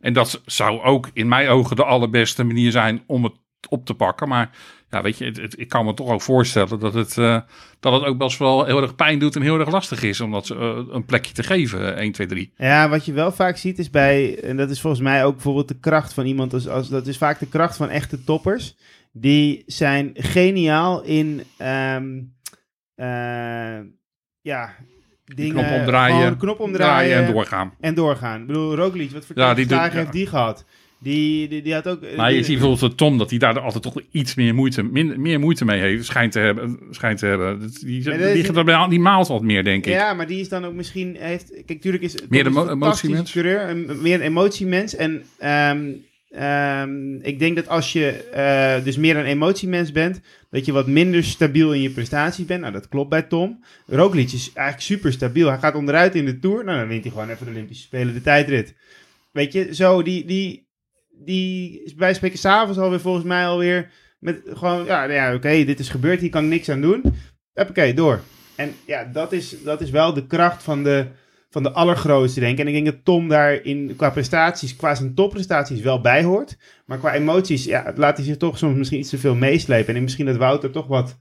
En 0.00 0.12
dat 0.12 0.42
zou 0.46 0.82
ook 0.82 1.10
in 1.12 1.28
mijn 1.28 1.48
ogen 1.48 1.76
de 1.76 1.84
allerbeste 1.84 2.44
manier 2.44 2.70
zijn 2.70 3.02
om 3.06 3.24
het 3.24 3.32
op 3.68 3.86
te 3.86 3.94
pakken. 3.94 4.28
Maar 4.28 4.50
ja, 4.92 5.02
weet 5.02 5.18
je, 5.18 5.24
het, 5.24 5.36
het- 5.36 5.58
ik 5.60 5.68
kan 5.68 5.84
me 5.84 5.94
toch 5.94 6.08
ook 6.10 6.22
voorstellen 6.22 6.78
dat 6.78 6.94
het, 6.94 7.18
eh, 7.18 7.40
dat 7.80 7.92
het 7.92 8.02
ook 8.04 8.18
best 8.18 8.38
wel 8.38 8.64
heel 8.64 8.82
erg 8.82 8.94
pijn 8.94 9.18
doet 9.18 9.36
en 9.36 9.42
heel 9.42 9.58
erg 9.58 9.70
lastig 9.70 10.02
is 10.02 10.20
om 10.20 10.30
dat 10.30 10.50
eh, 10.50 10.78
een 10.90 11.04
plekje 11.04 11.32
te 11.34 11.42
geven. 11.42 11.96
1, 11.96 12.12
2, 12.12 12.26
3. 12.26 12.52
Ja, 12.56 12.88
wat 12.88 13.04
je 13.04 13.12
wel 13.12 13.32
vaak 13.32 13.56
ziet 13.56 13.78
is 13.78 13.90
bij, 13.90 14.40
en 14.42 14.56
dat 14.56 14.70
is 14.70 14.80
volgens 14.80 15.02
mij 15.02 15.24
ook 15.24 15.32
bijvoorbeeld 15.34 15.68
de 15.68 15.78
kracht 15.80 16.12
van 16.12 16.26
iemand, 16.26 16.52
als, 16.54 16.68
als, 16.68 16.88
dat 16.88 17.06
is 17.06 17.16
vaak 17.18 17.38
de 17.38 17.48
kracht 17.48 17.76
van 17.76 17.88
echte 17.88 18.24
toppers. 18.24 18.76
Die 19.12 19.62
zijn 19.66 20.10
geniaal 20.14 21.02
in, 21.02 21.42
eh, 22.96 23.78
ja, 24.40 24.74
dingen, 25.24 25.52
knop 25.64 25.78
omdraaien, 25.80 26.36
knop 26.36 26.60
omdraaien 26.60 27.08
Draaien 27.10 27.26
en 27.26 27.32
doorgaan. 27.32 27.74
en 27.80 27.94
doorgaan. 27.94 28.40
Ik 28.40 28.46
bedoel, 28.46 28.74
Roglic, 28.74 29.10
wat 29.10 29.26
voor 29.26 29.38
Ja, 29.38 29.54
ja. 29.56 29.88
heeft 29.90 30.12
die 30.12 30.26
gehad? 30.26 30.64
Die, 31.02 31.48
die, 31.48 31.62
die 31.62 31.74
had 31.74 31.88
ook... 31.88 32.00
Maar 32.16 32.28
je 32.30 32.34
die- 32.36 32.44
ziet 32.44 32.58
bijvoorbeeld 32.58 32.80
dat 32.80 32.96
Tom, 32.96 33.18
dat 33.18 33.30
hij 33.30 33.38
daar 33.38 33.60
altijd 33.60 33.82
toch 33.82 34.00
iets 34.10 34.34
meer 34.34 34.54
moeite, 34.54 34.82
meer 34.82 35.40
moeite 35.40 35.64
mee 35.64 35.80
heeft, 35.80 36.04
schijnt 36.04 36.32
te 36.32 36.38
hebben. 36.38 36.78
Schijnt 36.90 37.18
te 37.18 37.26
hebben. 37.26 37.60
Dat- 37.60 37.80
Die, 37.80 38.02
die, 38.02 38.42
die, 38.42 38.88
die, 38.88 39.00
maalt 39.00 39.28
wat 39.28 39.42
meer, 39.42 39.64
denk 39.64 39.86
ik. 39.86 39.92
Ja, 39.92 40.14
maar 40.14 40.26
die 40.26 40.40
is 40.40 40.48
dan 40.48 40.64
ook 40.64 40.72
misschien... 40.74 41.16
Heeft, 41.18 41.52
kijk, 41.66 41.80
tuurlijk 41.80 42.02
is... 42.02 42.14
Meer 42.28 42.46
een 42.46 42.68
emotiemens? 42.68 43.34
Meer 43.34 44.14
een 44.14 44.20
emotiemens. 44.20 44.96
En 44.96 45.22
ehm, 45.38 45.90
ehm, 46.30 47.14
ik 47.14 47.38
denk 47.38 47.56
dat 47.56 47.68
als 47.68 47.92
je 47.92 48.06
eh, 48.32 48.84
dus 48.84 48.96
meer 48.96 49.16
een 49.16 49.24
emotiemens 49.24 49.92
bent... 49.92 50.20
dat 50.50 50.64
je 50.64 50.72
wat 50.72 50.86
minder 50.86 51.24
stabiel 51.24 51.72
in 51.74 51.82
je 51.82 51.90
prestaties 51.90 52.44
bent. 52.46 52.60
Nou, 52.60 52.72
dat 52.72 52.88
klopt 52.88 53.10
bij 53.10 53.22
Tom. 53.22 53.64
Roglic 53.86 54.32
is 54.32 54.50
eigenlijk 54.54 54.86
super 54.86 55.12
stabiel. 55.12 55.48
Hij 55.48 55.58
gaat 55.58 55.74
onderuit 55.74 56.14
in 56.14 56.24
de 56.24 56.38
Tour. 56.38 56.64
Nou, 56.64 56.78
dan 56.78 56.88
wint 56.88 57.02
hij 57.02 57.12
gewoon 57.12 57.30
even 57.30 57.44
de 57.46 57.52
Olympische 57.52 57.82
Spelen 57.84 58.14
de 58.14 58.22
tijdrit. 58.22 58.74
Weet 59.30 59.52
je, 59.52 59.74
zo 59.74 60.02
die... 60.02 60.24
die 60.24 60.61
die 61.24 61.82
is 61.84 61.94
bij 61.94 62.14
spreken 62.14 62.38
s'avonds 62.38 62.78
alweer 62.78 63.00
volgens 63.00 63.24
mij 63.24 63.46
alweer 63.46 63.90
met 64.18 64.40
gewoon, 64.44 64.84
ja, 64.84 65.00
nou 65.00 65.12
ja 65.12 65.34
oké, 65.34 65.64
dit 65.64 65.80
is 65.80 65.88
gebeurd, 65.88 66.20
hier 66.20 66.30
kan 66.30 66.44
ik 66.44 66.50
niks 66.50 66.68
aan 66.68 66.80
doen. 66.80 67.02
Oké, 67.54 67.94
door. 67.94 68.20
En 68.54 68.74
ja, 68.86 69.04
dat 69.04 69.32
is, 69.32 69.62
dat 69.62 69.80
is 69.80 69.90
wel 69.90 70.14
de 70.14 70.26
kracht 70.26 70.62
van 70.62 70.82
de, 70.82 71.06
van 71.50 71.62
de 71.62 71.72
allergrootste, 71.72 72.40
denk 72.40 72.52
ik. 72.52 72.58
En 72.58 72.66
ik 72.66 72.72
denk 72.72 72.86
dat 72.86 73.04
Tom 73.04 73.28
daar 73.28 73.52
in, 73.52 73.94
qua 73.96 74.10
prestaties, 74.10 74.76
qua 74.76 74.94
zijn 74.94 75.14
topprestaties 75.14 75.80
wel 75.80 76.00
bij 76.00 76.22
hoort. 76.22 76.56
Maar 76.86 76.98
qua 76.98 77.14
emoties, 77.14 77.64
ja, 77.64 77.92
laat 77.96 78.16
hij 78.16 78.26
zich 78.26 78.36
toch 78.36 78.58
soms 78.58 78.76
misschien 78.76 78.98
iets 78.98 79.10
te 79.10 79.18
veel 79.18 79.34
meeslepen. 79.34 79.94
En 79.94 80.02
misschien 80.02 80.26
dat 80.26 80.36
Wouter 80.36 80.70
toch 80.70 80.86
wat 80.86 81.16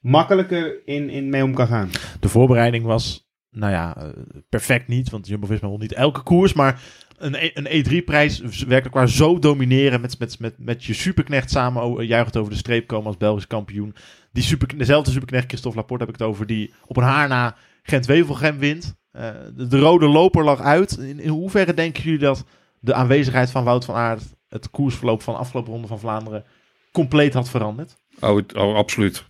makkelijker 0.00 0.80
in, 0.84 1.10
in 1.10 1.28
mee 1.28 1.44
om 1.44 1.54
kan 1.54 1.66
gaan. 1.66 1.90
De 2.20 2.28
voorbereiding 2.28 2.84
was, 2.84 3.28
nou 3.50 3.72
ja, 3.72 3.96
eh, 3.96 4.08
perfect 4.48 4.88
niet, 4.88 5.10
want 5.10 5.26
Jumbo-Visma 5.26 5.68
won 5.68 5.80
niet 5.80 5.92
elke 5.92 6.22
koers, 6.22 6.52
maar 6.52 6.82
een, 7.18 7.34
E- 7.34 7.50
een 7.54 7.84
E3-prijs 7.84 8.40
werkelijk 8.40 8.94
waar 8.94 9.08
zo 9.08 9.38
domineren 9.38 10.00
met, 10.00 10.18
met, 10.18 10.38
met, 10.38 10.54
met 10.58 10.84
je 10.84 10.94
superknecht 10.94 11.50
samen 11.50 12.06
juichend 12.06 12.36
over 12.36 12.52
de 12.52 12.58
streep 12.58 12.86
komen 12.86 13.06
als 13.06 13.16
Belgisch 13.16 13.46
kampioen. 13.46 13.94
Die 14.32 14.42
super, 14.42 14.78
dezelfde 14.78 15.10
superknecht, 15.10 15.48
Christophe 15.48 15.78
Laporte 15.78 16.04
heb 16.04 16.14
ik 16.14 16.20
het 16.20 16.28
over, 16.28 16.46
die 16.46 16.74
op 16.86 16.96
een 16.96 17.02
haar 17.02 17.28
na 17.28 17.56
Gent-Wevelgem 17.82 18.58
wint. 18.58 18.96
Eh, 19.10 19.30
de, 19.54 19.66
de 19.66 19.78
rode 19.78 20.06
loper 20.08 20.44
lag 20.44 20.60
uit. 20.60 20.96
In, 20.96 21.28
hoeverre 21.28 21.74
denken 21.74 22.02
jullie 22.02 22.18
dat 22.18 22.44
de 22.80 22.94
aanwezigheid 22.94 23.50
van 23.50 23.64
Wout 23.64 23.84
van 23.84 23.94
Aert 23.94 24.22
het 24.48 24.70
koersverloop 24.70 25.22
van 25.22 25.34
de 25.34 25.40
afgelopen 25.40 25.72
ronde 25.72 25.88
van 25.88 25.98
Vlaanderen 25.98 26.44
compleet 26.92 27.34
had 27.34 27.50
veranderd? 27.50 27.96
Oh, 28.20 28.40
oh 28.54 28.76
absoluut. 28.76 29.26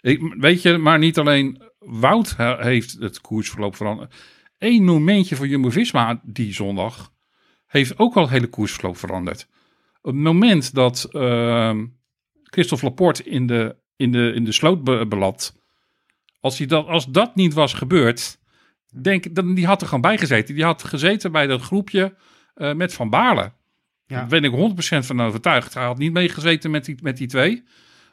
Ik, 0.00 0.34
weet 0.38 0.62
je, 0.62 0.78
maar 0.78 0.98
niet 0.98 1.18
alleen 1.18 1.62
Wout 1.78 2.36
he- 2.36 2.62
heeft 2.62 2.96
het 3.00 3.20
koersverloop 3.20 3.76
veranderd. 3.76 4.14
Eén 4.58 4.84
momentje 4.84 5.36
voor 5.36 5.48
Jumbo-Visma 5.48 6.20
die 6.24 6.54
zondag 6.54 7.12
heeft 7.70 7.98
ook 7.98 8.16
al 8.16 8.28
hele 8.28 8.46
koersverloop 8.46 8.96
veranderd. 8.96 9.46
Op 10.02 10.12
het 10.12 10.22
moment 10.22 10.74
dat 10.74 11.08
ehm 11.12 11.84
Christophe 12.50 12.84
Laporte 12.84 13.24
in 13.24 13.46
de, 13.46 13.76
in 13.96 14.12
de, 14.12 14.32
in 14.34 14.44
de 14.44 14.52
sloot 14.52 14.84
be- 14.84 15.06
belandt, 15.06 15.56
als, 16.40 16.58
hij 16.58 16.66
dat, 16.66 16.86
als 16.86 17.06
dat 17.06 17.34
niet 17.34 17.54
was 17.54 17.74
gebeurd, 17.74 18.38
denk 19.02 19.34
dan, 19.34 19.54
die 19.54 19.66
had 19.66 19.80
er 19.80 19.86
gewoon 19.86 20.00
bij 20.00 20.18
gezeten. 20.18 20.54
Die 20.54 20.64
had 20.64 20.84
gezeten 20.84 21.32
bij 21.32 21.46
dat 21.46 21.62
groepje 21.62 22.14
eh, 22.54 22.72
met 22.72 22.94
Van 22.94 23.10
Baarle. 23.10 23.52
Ja. 24.06 24.16
Daar 24.16 24.26
ben 24.26 24.44
ik 24.44 24.72
100% 25.02 25.06
van 25.06 25.20
overtuigd. 25.20 25.74
Hij 25.74 25.84
had 25.84 25.98
niet 25.98 26.12
meegezeten 26.12 26.70
met 26.70 26.84
die, 26.84 26.98
met 27.02 27.16
die 27.16 27.26
twee. 27.26 27.64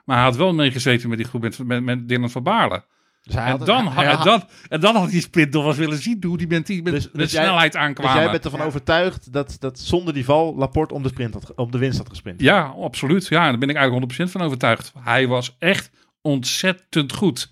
Maar 0.05 0.15
hij 0.15 0.25
had 0.25 0.35
wel 0.35 0.53
meegezeten 0.53 1.09
met 1.09 1.17
die 1.17 1.27
groep 1.27 1.41
met, 1.41 1.63
met, 1.63 1.83
met 1.83 2.07
Dylan 2.07 2.29
van 2.29 2.43
Baarle. 2.43 2.83
Dus 3.27 3.35
hij 3.35 3.51
En 3.51 3.57
dan, 3.57 3.87
hij 3.87 4.05
had, 4.05 4.17
en, 4.19 4.25
dan, 4.25 4.43
en 4.69 4.79
dan 4.79 4.95
had 4.95 5.09
die 5.09 5.21
sprint 5.21 5.53
nog 5.53 5.65
eens 5.65 5.77
willen 5.77 5.97
zien 6.01 6.23
hoe 6.27 6.37
die 6.37 6.47
met, 6.47 6.67
die, 6.67 6.83
met, 6.83 6.93
Dus- 6.93 7.03
met 7.03 7.13
dus 7.13 7.31
jij- 7.31 7.43
snelheid 7.43 7.71
Dus 7.71 7.81
aankwamen. 7.81 8.21
jij 8.21 8.31
bent 8.31 8.43
ervan 8.45 8.59
Ja. 8.59 8.65
overtuigd 8.65 9.33
dat, 9.33 9.55
dat 9.59 9.79
zonder 9.79 10.13
die 10.13 10.25
val 10.25 10.55
Laporte 10.55 10.93
om 10.93 11.03
de, 11.03 11.09
sprint 11.09 11.33
had, 11.33 11.53
om 11.55 11.71
de 11.71 11.77
winst 11.77 11.97
had 11.97 12.09
gesprint? 12.09 12.41
Ja, 12.41 12.61
absoluut. 12.61 13.27
Ja, 13.27 13.43
daar 13.49 13.57
ben 13.57 13.69
ik 13.69 13.75
eigenlijk 13.75 14.11
100% 14.13 14.31
van 14.31 14.41
overtuigd. 14.41 14.93
Hij 14.99 15.27
was 15.27 15.55
echt 15.59 15.89
ontzettend 16.21 17.13
goed. 17.13 17.51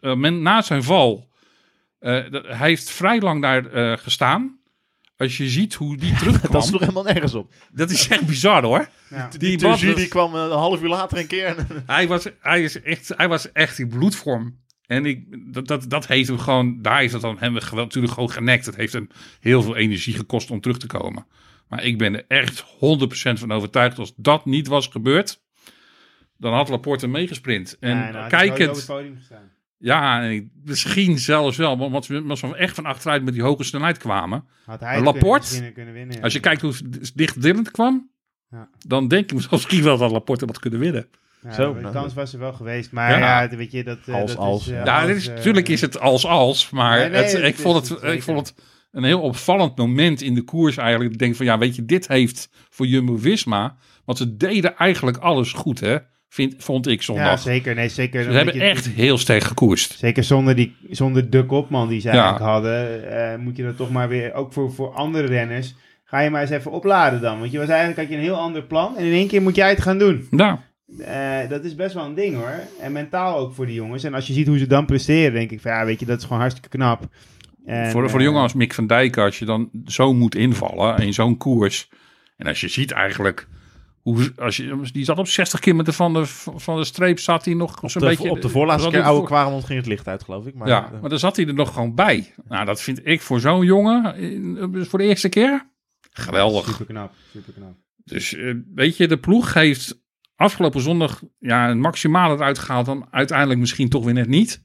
Eh, 0.00 0.14
men, 0.14 0.42
na 0.42 0.62
zijn 0.62 0.82
val, 0.82 1.28
eh, 1.98 2.30
dat- 2.30 2.46
hij 2.46 2.68
heeft 2.68 2.90
vrij 2.90 3.20
lang 3.20 3.42
daar 3.42 3.66
eh, 3.66 3.98
gestaan. 3.98 4.58
Als 5.16 5.36
je 5.36 5.48
ziet 5.48 5.74
hoe 5.74 5.96
die 5.96 6.14
terugkwam, 6.14 6.52
Dat 6.60 6.66
sloeg 6.66 6.80
helemaal 6.80 7.02
nergens 7.02 7.34
op. 7.34 7.52
dat 7.72 7.90
is 7.90 8.08
echt 8.08 8.26
bizar 8.26 8.62
hoor. 8.62 8.88
Ja. 9.10 9.28
Die, 9.28 9.38
Die 9.56 9.66
man- 9.68 9.78
die 9.78 10.08
kwam 10.08 10.34
een 10.34 10.50
half 10.50 10.82
uur 10.82 10.88
later 10.88 11.18
een 11.18 11.26
keer. 11.26 11.56
Hij 11.86 12.08
was, 12.08 12.26
hij, 12.40 12.62
is 12.62 12.82
echt, 12.82 13.12
hij 13.16 13.28
was 13.28 13.52
echt 13.52 13.78
in 13.78 13.88
bloedvorm. 13.88 14.59
En 14.90 15.06
ik, 15.06 15.24
dat, 15.54 15.66
dat, 15.66 15.84
dat 15.90 16.06
heeft 16.06 16.28
hem 16.28 16.38
gewoon, 16.38 16.82
daar 16.82 16.98
heeft 16.98 17.12
het 17.12 17.22
dan 17.22 17.38
hem 17.38 17.56
geweld, 17.56 17.86
natuurlijk 17.86 18.12
gewoon 18.14 18.30
genekt. 18.30 18.66
Het 18.66 18.76
heeft 18.76 18.92
hem 18.92 19.08
heel 19.40 19.62
veel 19.62 19.76
energie 19.76 20.14
gekost 20.14 20.50
om 20.50 20.60
terug 20.60 20.78
te 20.78 20.86
komen. 20.86 21.26
Maar 21.68 21.84
ik 21.84 21.98
ben 21.98 22.14
er 22.14 22.24
echt 22.28 22.64
100% 22.64 22.68
van 23.32 23.52
overtuigd. 23.52 23.98
Als 23.98 24.12
dat 24.16 24.44
niet 24.46 24.66
was 24.66 24.86
gebeurd, 24.86 25.42
dan 26.36 26.52
had 26.52 26.68
Laporte 26.68 27.06
meegesprint. 27.06 27.76
En 27.80 27.96
Ja, 27.96 28.10
nou, 28.10 28.16
had 28.16 28.30
kijkend, 28.30 28.88
ja, 29.78 30.22
en 30.22 30.50
misschien 30.64 31.18
zelfs 31.18 31.56
wel, 31.56 31.78
want 31.78 31.94
als 31.94 32.06
we, 32.08 32.24
als 32.28 32.40
we 32.40 32.56
echt 32.56 32.74
van 32.74 32.84
achteruit 32.84 33.24
met 33.24 33.34
die 33.34 33.42
hoge 33.42 33.64
snelheid 33.64 33.98
kwamen. 33.98 34.44
Had 34.64 34.80
hij 34.80 35.02
Laporte? 35.02 35.72
kunnen, 35.72 35.94
winnen. 35.94 36.16
ja. 36.16 36.22
Als 36.22 36.32
je 36.32 36.40
kijkt 36.40 36.60
hoe 36.60 36.74
dicht 37.14 37.42
Dylan 37.42 37.64
kwam, 37.64 38.10
Ja. 38.50 38.68
dan 38.78 39.08
denk 39.08 39.32
ik 39.32 39.50
misschien 39.50 39.82
wel 39.82 39.98
dat 39.98 40.10
Laporte 40.10 40.46
wat 40.46 40.58
kunnen 40.58 40.80
winnen. 40.80 41.08
Ja, 41.42 41.52
Zo, 41.52 41.74
de 41.74 41.80
nou, 41.80 41.92
kans 41.94 42.14
was 42.14 42.32
er 42.32 42.38
wel 42.38 42.52
geweest. 42.52 42.92
Maar 42.92 43.18
Ja. 43.18 43.42
ja, 43.42 43.56
weet 43.56 43.72
je, 43.72 43.84
dat... 43.84 43.98
eh, 44.06 44.14
Als, 44.14 44.30
dat 44.30 44.38
als. 44.40 44.66
Is, 44.66 44.72
eh, 44.72 44.84
Ja, 44.84 45.00
als, 45.02 45.10
is, 45.10 45.28
eh, 45.28 45.34
natuurlijk 45.34 45.68
is 45.68 45.80
het 45.80 46.00
als-als, 46.00 46.70
maar 46.70 46.98
Nee, 46.98 47.08
nee, 47.08 47.22
het, 47.22 47.34
ik, 47.42 47.56
vond 47.56 47.88
het 47.88 48.02
ik 48.02 48.22
vond 48.22 48.38
het 48.38 48.54
een 48.92 49.04
heel 49.04 49.20
opvallend 49.20 49.76
moment 49.76 50.22
in 50.22 50.34
de 50.34 50.42
koers 50.42 50.76
eigenlijk. 50.76 51.12
Ik 51.12 51.18
denk 51.18 51.36
van, 51.36 51.46
ja, 51.46 51.58
weet 51.58 51.76
je, 51.76 51.84
dit 51.84 52.08
heeft 52.08 52.48
voor 52.70 52.86
Jumbo-Visma, 52.86 53.76
want 54.04 54.18
ze 54.18 54.36
deden 54.36 54.76
eigenlijk 54.76 55.16
alles 55.16 55.52
goed, 55.52 55.80
hè. 55.80 55.96
vind, 56.28 56.54
vond 56.58 56.86
ik 56.86 56.98
Ja, 56.98 57.02
zondag. 57.04 57.38
zeker. 57.40 57.74
Nee, 57.74 57.88
zeker. 57.88 58.22
Ze 58.22 58.30
hebben 58.30 58.54
je- 58.54 58.60
echt 58.62 58.86
heel 58.88 59.18
sterk 59.18 59.42
gekoerst. 59.42 59.98
Zeker 59.98 60.24
zonder, 60.24 60.56
die, 60.56 60.76
zonder 60.90 61.30
de 61.30 61.46
kopman 61.46 61.88
die 61.88 62.00
ze 62.00 62.06
Ja. 62.08 62.12
eigenlijk 62.12 62.44
hadden, 62.44 63.12
eh, 63.32 63.38
moet 63.38 63.56
je 63.56 63.62
dat 63.62 63.76
toch 63.76 63.90
maar 63.90 64.08
weer, 64.08 64.34
ook 64.34 64.52
voor, 64.52 64.72
voor 64.72 64.92
andere 64.94 65.26
renners, 65.26 65.74
ga 66.04 66.20
je 66.20 66.30
maar 66.30 66.40
eens 66.40 66.50
even 66.50 66.70
opladen 66.70 67.20
dan. 67.20 67.38
Want 67.38 67.52
je 67.52 67.58
was 67.58 67.68
eigenlijk, 67.68 67.98
had 68.00 68.08
je 68.08 68.14
een 68.14 68.20
heel 68.22 68.36
ander 68.38 68.62
plan 68.62 68.96
en 68.96 69.04
in 69.04 69.12
één 69.12 69.28
keer 69.28 69.42
moet 69.42 69.56
jij 69.56 69.68
het 69.68 69.82
gaan 69.82 69.98
doen. 69.98 70.26
Nou, 70.30 70.58
Eh, 70.98 71.48
dat 71.48 71.64
is 71.64 71.74
best 71.74 71.94
wel 71.94 72.04
een 72.04 72.14
ding 72.14 72.36
hoor. 72.36 72.60
En 72.80 72.92
mentaal 72.92 73.38
ook 73.38 73.54
voor 73.54 73.66
die 73.66 73.74
jongens. 73.74 74.04
En 74.04 74.14
als 74.14 74.26
je 74.26 74.32
ziet 74.32 74.46
hoe 74.46 74.58
ze 74.58 74.66
dan 74.66 74.86
presteren, 74.86 75.32
denk 75.32 75.50
ik 75.50 75.60
van 75.60 75.70
ja, 75.70 75.84
weet 75.84 76.00
je, 76.00 76.06
dat 76.06 76.18
is 76.18 76.24
gewoon 76.24 76.40
hartstikke 76.40 76.68
knap. 76.68 77.08
En, 77.64 77.90
voor, 77.90 78.00
voor 78.00 78.18
de 78.18 78.24
eh, 78.24 78.30
jongen 78.30 78.42
als 78.42 78.54
Mick 78.54 78.74
van 78.74 78.86
Dijk, 78.86 79.16
als 79.16 79.38
je 79.38 79.44
dan 79.44 79.70
zo 79.84 80.14
moet 80.14 80.34
invallen 80.34 80.98
in 80.98 81.12
zo'n 81.12 81.36
koers. 81.36 81.88
En 82.36 82.46
als 82.46 82.60
je 82.60 82.68
ziet 82.68 82.90
eigenlijk, 82.90 83.48
hoe, 84.02 84.32
als 84.36 84.56
je, 84.56 84.88
die 84.92 85.04
zat 85.04 85.18
op 85.18 85.26
60 85.26 85.60
kilometer 85.60 85.92
van 85.92 86.12
de, 86.12 86.26
van 86.54 86.76
de 86.76 86.84
streep, 86.84 87.18
zat 87.18 87.44
hij 87.44 87.54
nog 87.54 87.78
zo'n 87.82 88.02
de, 88.02 88.08
beetje... 88.08 88.30
op 88.30 88.42
de 88.42 88.48
voorlaatste 88.48 88.90
keer 88.90 89.02
oude 89.02 89.26
Kwaremond 89.26 89.64
ging 89.64 89.78
het 89.78 89.88
licht 89.88 90.08
uit, 90.08 90.22
geloof 90.22 90.46
ik. 90.46 90.54
Maar, 90.54 90.68
ja, 90.68 90.92
eh, 90.92 91.00
maar 91.00 91.10
dan 91.10 91.18
zat 91.18 91.36
hij 91.36 91.46
er 91.46 91.54
nog 91.54 91.72
gewoon 91.72 91.94
bij. 91.94 92.34
Nou, 92.48 92.64
dat 92.64 92.82
vind 92.82 93.00
ik 93.06 93.20
voor 93.20 93.40
zo'n 93.40 93.64
jongen, 93.64 94.14
voor 94.86 94.98
de 94.98 95.04
eerste 95.04 95.28
keer, 95.28 95.66
geweldig. 96.10 96.66
Super 96.66 96.86
knap, 96.86 97.12
super 97.32 97.52
knap. 97.52 97.74
Dus 98.04 98.36
weet 98.74 98.96
je, 98.96 99.08
de 99.08 99.18
ploeg 99.18 99.54
heeft 99.54 99.99
afgelopen 100.40 100.80
zondag 100.80 101.22
ja, 101.38 101.68
het 101.68 101.78
maximale 101.78 102.34
eruit 102.34 102.58
gehaald. 102.58 102.86
Dan 102.86 103.06
uiteindelijk 103.10 103.60
misschien 103.60 103.88
toch 103.88 104.04
weer 104.04 104.14
net 104.14 104.28
niet. 104.28 104.62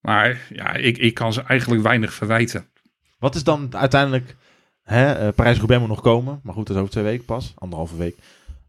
Maar 0.00 0.46
ja, 0.48 0.74
ik, 0.74 0.98
ik 0.98 1.14
kan 1.14 1.32
ze 1.32 1.42
eigenlijk 1.42 1.82
weinig 1.82 2.14
verwijten. 2.14 2.66
Wat 3.18 3.34
is 3.34 3.44
dan 3.44 3.76
uiteindelijk... 3.76 4.36
hè, 4.82 5.12
eh, 5.12 5.34
Parijs-Roubaix 5.34 5.80
moet 5.80 5.90
nog 5.90 6.00
komen. 6.00 6.40
Maar 6.42 6.54
goed, 6.54 6.66
dat 6.66 6.76
is 6.76 6.82
over 6.82 6.92
twee 6.92 7.04
weken 7.04 7.24
pas. 7.24 7.52
Anderhalve 7.58 7.96
week. 7.96 8.16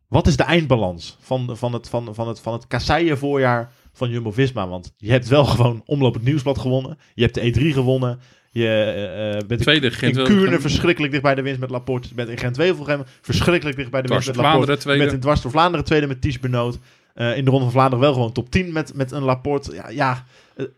Wat 0.08 0.28
is 0.28 0.38
de 0.38 0.44
eindbalans 0.44 1.18
van, 1.20 1.58
van 1.58 1.74
het, 1.74 1.90
van, 1.90 2.16
van 2.16 2.28
het, 2.28 2.40
van 2.40 2.54
het 2.54 2.68
kasseien 2.68 3.18
voorjaar 3.18 3.72
van 3.94 4.10
Jumbo-Visma? 4.10 4.68
Want 4.68 4.94
je 4.98 5.12
hebt 5.12 5.28
wel 5.28 5.46
gewoon 5.46 5.82
Omloop 5.86 6.14
het 6.14 6.24
Nieuwsblad 6.24 6.58
gewonnen. 6.58 6.98
Je 7.14 7.22
hebt 7.22 7.36
de 7.36 7.54
E3 7.54 7.74
gewonnen. 7.74 8.20
Je 8.54 9.44
bent 9.48 9.62
Tweede 9.62 9.86
in 9.86 9.92
Gent 9.92 10.22
Kuurne 10.22 10.60
verschrikkelijk 10.60 11.12
dicht 11.12 11.24
bij 11.24 11.36
de 11.36 11.42
winst 11.42 11.60
met 11.60 11.70
Laporte. 11.70 12.08
Je 12.08 12.16
bent 12.16 12.30
in 12.30 12.38
Gent-Wevelgem 12.38 13.04
verschrikkelijk 13.22 13.78
dicht 13.78 13.92
bij 13.92 14.02
de 14.02 14.08
winst 14.08 14.28
met 14.28 14.36
Laporte. 14.36 14.78
Tweede. 14.78 15.12
in 15.12 15.20
Dwars 15.20 15.42
door 15.42 15.52
Vlaanderen 15.52 15.86
tweede 15.86 16.08
met 16.08 16.22
Ties 16.22 16.40
Benoot. 16.40 16.78
Eh, 17.14 17.38
in 17.38 17.46
de 17.46 17.50
Ronde 17.52 17.66
van 17.66 17.74
Vlaanderen 17.74 18.00
wel 18.00 18.14
gewoon 18.14 18.32
top 18.32 18.50
10 18.52 18.72
met, 18.74 18.94
met 18.96 19.12
een 19.12 19.24
Laporte. 19.24 19.74
Ja, 19.74 19.90
ja 19.90 20.26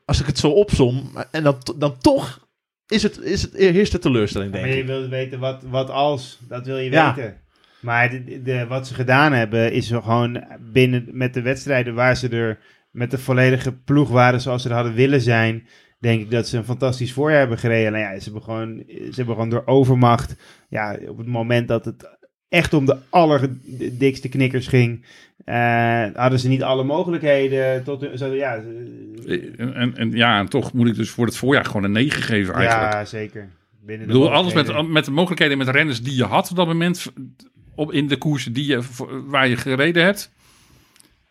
als 0.06 0.20
ik 0.20 0.26
het 0.26 0.38
zo 0.40 0.50
opsom. 0.50 1.12
En 1.32 1.44
dan, 1.44 1.58
dan 1.78 1.98
toch 1.98 2.48
is 2.88 3.04
het, 3.04 3.20
is 3.22 3.42
het 3.42 3.54
heerst 3.54 3.92
de 3.92 4.00
teleurstelling, 4.00 4.52
denk 4.52 4.64
Maar 4.66 4.74
je 4.74 4.80
ik. 4.80 4.88
wil 4.88 5.08
weten 5.10 5.40
wat, 5.40 5.64
wat 5.70 5.90
als, 5.90 6.40
dat 6.48 6.66
wil 6.66 6.78
je 6.78 6.92
Ja. 6.92 7.16
weten. 7.16 7.38
Maar 7.80 8.10
de, 8.10 8.42
de, 8.44 8.66
wat 8.68 8.88
ze 8.88 8.94
gedaan 8.94 9.34
hebben, 9.34 9.72
is 9.72 9.88
gewoon 9.90 10.44
binnen 10.72 11.06
met 11.12 11.34
de 11.34 11.42
wedstrijden 11.42 11.94
waar 11.94 12.16
ze 12.18 12.30
er 12.30 12.60
met 12.92 13.12
de 13.12 13.18
volledige 13.18 13.72
ploeg 13.74 14.10
waren 14.10 14.42
zoals 14.42 14.62
ze 14.62 14.70
er 14.70 14.76
hadden 14.76 14.94
willen 14.94 15.22
zijn. 15.22 15.68
Denk 16.06 16.22
ik 16.22 16.32
dat 16.32 16.48
ze 16.48 16.58
een 16.58 16.64
fantastisch 16.66 17.14
voorjaar 17.14 17.40
hebben 17.40 17.58
gereden. 17.58 17.92
Nou 17.92 18.04
ja, 18.04 18.18
ze 18.20 18.24
hebben 18.24 18.42
gewoon, 18.44 18.84
ze 18.88 19.14
hebben 19.16 19.34
gewoon 19.36 19.50
door 19.50 19.64
overmacht. 19.66 20.36
Ja, 20.70 20.98
op 21.08 21.18
het 21.18 21.28
moment 21.28 21.68
dat 21.68 21.86
het 21.86 22.10
echt 22.50 22.74
om 22.74 22.86
de 22.86 22.98
allerdikste 23.10 24.30
knikkers 24.30 24.68
ging, 24.68 25.06
eh, 25.46 26.06
hadden 26.14 26.40
ze 26.40 26.48
niet 26.48 26.64
alle 26.64 26.84
mogelijkheden. 26.84 27.84
Tot, 27.84 28.08
zo, 28.16 28.34
ja, 28.34 28.62
ze- 28.62 29.54
En, 29.58 29.96
en, 29.98 30.12
ja, 30.12 30.40
en 30.40 30.50
toch 30.50 30.74
moet 30.74 30.88
ik 30.88 30.96
dus 30.96 31.10
voor 31.10 31.26
het 31.26 31.38
voorjaar 31.38 31.66
gewoon 31.66 31.84
een 31.84 31.92
9 31.92 32.22
geven 32.24 32.54
eigenlijk. 32.54 32.94
ja, 32.94 33.06
zeker. 33.06 33.50
Binnen 33.82 34.08
ik 34.08 34.14
bedoel, 34.14 34.32
alles 34.32 34.54
met, 34.54 34.88
met 34.90 35.06
de 35.06 35.12
mogelijkheden 35.12 35.58
met 35.58 35.68
renners 35.68 36.02
die 36.02 36.16
je 36.16 36.24
had 36.24 36.50
op 36.50 36.56
dat 36.56 36.68
moment. 36.68 37.12
Op, 37.76 37.92
in 37.92 38.08
de 38.08 38.18
koersen 38.18 38.54
die 38.54 38.66
je, 38.66 38.82
waar 39.26 39.48
je 39.48 39.58
gereden 39.58 40.04
hebt. 40.04 40.32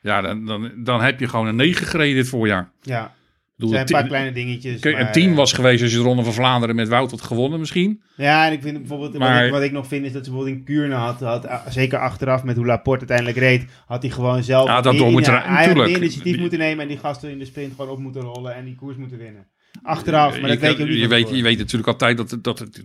Ja, 0.00 0.20
dan, 0.20 0.46
dan, 0.46 0.70
dan 0.76 1.00
heb 1.02 1.20
je 1.20 1.28
gewoon 1.28 1.46
een 1.46 1.56
9 1.56 1.86
gereden 1.86 2.14
dit 2.16 2.28
voorjaar. 2.28 2.70
Ja, 2.82 3.14
bedoel, 3.56 3.70
zijn 3.74 3.86
een 3.86 3.92
paar 3.92 4.06
kleine 4.06 4.32
dingetjes. 4.32 4.82
Maar, 4.82 5.00
een 5.00 5.12
10 5.12 5.30
eh, 5.30 5.36
was 5.36 5.52
geweest 5.52 5.82
als 5.82 5.90
je 5.92 5.96
de 5.96 6.02
Ronde 6.02 6.22
van 6.22 6.32
Vlaanderen 6.32 6.76
met 6.76 6.88
Wout 6.88 7.10
had 7.10 7.22
gewonnen 7.22 7.58
misschien. 7.58 8.02
Ja, 8.16 8.46
en 8.46 8.52
ik 8.52 8.62
vind 8.62 8.78
bijvoorbeeld, 8.78 9.18
Maar- 9.18 9.34
wat, 9.36 9.44
ik, 9.46 9.52
wat 9.52 9.62
ik 9.62 9.72
nog 9.72 9.86
vind 9.86 10.04
is 10.06 10.12
dat 10.12 10.24
ze 10.24 10.30
bijvoorbeeld 10.30 10.58
in 10.58 10.64
Kuurne 10.64 10.94
had, 10.94 11.20
had 11.20 11.46
ah, 11.46 11.66
zeker 11.68 11.98
achteraf 11.98 12.44
met 12.44 12.56
hoe 12.56 12.66
Laporte 12.66 12.98
uiteindelijk 13.08 13.38
reed, 13.38 13.64
had 13.86 14.02
hij 14.02 14.10
gewoon 14.10 14.42
zelf 14.42 14.66
Ja, 14.68 14.80
dat 14.80 14.94
in- 14.94 15.04
in- 15.04 15.12
moeten 15.12 15.32
initiatief 15.88 16.22
Die- 16.22 16.40
moeten 16.40 16.58
nemen 16.58 16.82
en 16.82 16.88
die 16.88 16.98
gasten 16.98 17.30
in 17.30 17.38
de 17.38 17.44
sprint 17.44 17.72
gewoon 17.76 17.90
op 17.90 17.98
moeten 17.98 18.22
rollen 18.22 18.54
en 18.54 18.64
die 18.64 18.74
koers 18.74 18.96
moeten 18.96 19.18
winnen. 19.18 19.46
Achteraf, 19.86 20.40
maar 20.40 20.48
dat 20.50 20.60
je, 20.60 20.66
weet 20.66 20.76
je 20.76 20.84
niet 20.84 20.98
je, 20.98 21.08
weet, 21.08 21.28
je 21.28 21.42
weet 21.42 21.58
natuurlijk 21.58 21.88
altijd 21.88 22.16
dat, 22.16 22.30
het- 22.30 22.44
dat 22.44 22.58
het, 22.58 22.82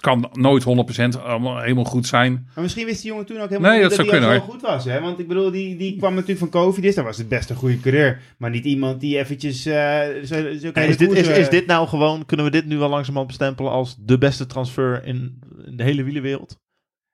kan 0.00 0.30
nooit 0.32 0.64
100% 0.64 1.22
allemaal 1.22 1.60
helemaal 1.60 1.84
goed 1.84 2.06
zijn. 2.06 2.32
Maar 2.54 2.62
misschien 2.64 2.86
wist 2.86 3.02
die 3.02 3.10
jongen 3.10 3.26
toen 3.26 3.40
ook 3.40 3.48
helemaal 3.48 3.70
Nee, 3.70 3.80
niet 3.80 3.88
dat 3.96 4.06
dat, 4.06 4.20
hij 4.20 4.34
zo 4.34 4.40
goed 4.40 4.60
was. 4.60 4.84
Hè? 4.84 5.00
Want 5.00 5.18
ik 5.18 5.28
bedoel, 5.28 5.50
die, 5.50 5.76
die 5.76 5.96
kwam 5.96 6.12
natuurlijk 6.12 6.38
van 6.38 6.48
Covid, 6.50 6.94
dat 6.94 7.04
was 7.04 7.18
het 7.18 7.28
best 7.28 7.50
een 7.50 7.56
goede 7.56 7.80
coureur. 7.80 8.20
Maar 8.38 8.50
niet 8.50 8.64
iemand 8.64 9.00
die 9.00 9.18
eventjes... 9.18 9.66
eh 9.66 10.00
zo, 10.24 10.34
zo 10.34 10.70
is, 10.72 10.96
dit, 10.96 11.12
is, 11.12 11.28
is 11.28 11.48
dit 11.48 11.66
nou 11.66 11.88
gewoon, 11.88 12.26
kunnen 12.26 12.46
we 12.46 12.52
dit 12.52 12.66
nu 12.66 12.80
al 12.80 12.88
langzamerhand 12.88 13.26
bestempelen 13.26 13.72
als 13.72 13.96
de 14.00 14.18
beste 14.18 14.46
transfer 14.46 15.04
in, 15.04 15.38
in 15.66 15.76
de 15.76 15.82
hele 15.82 16.02
wielerwereld? 16.02 16.58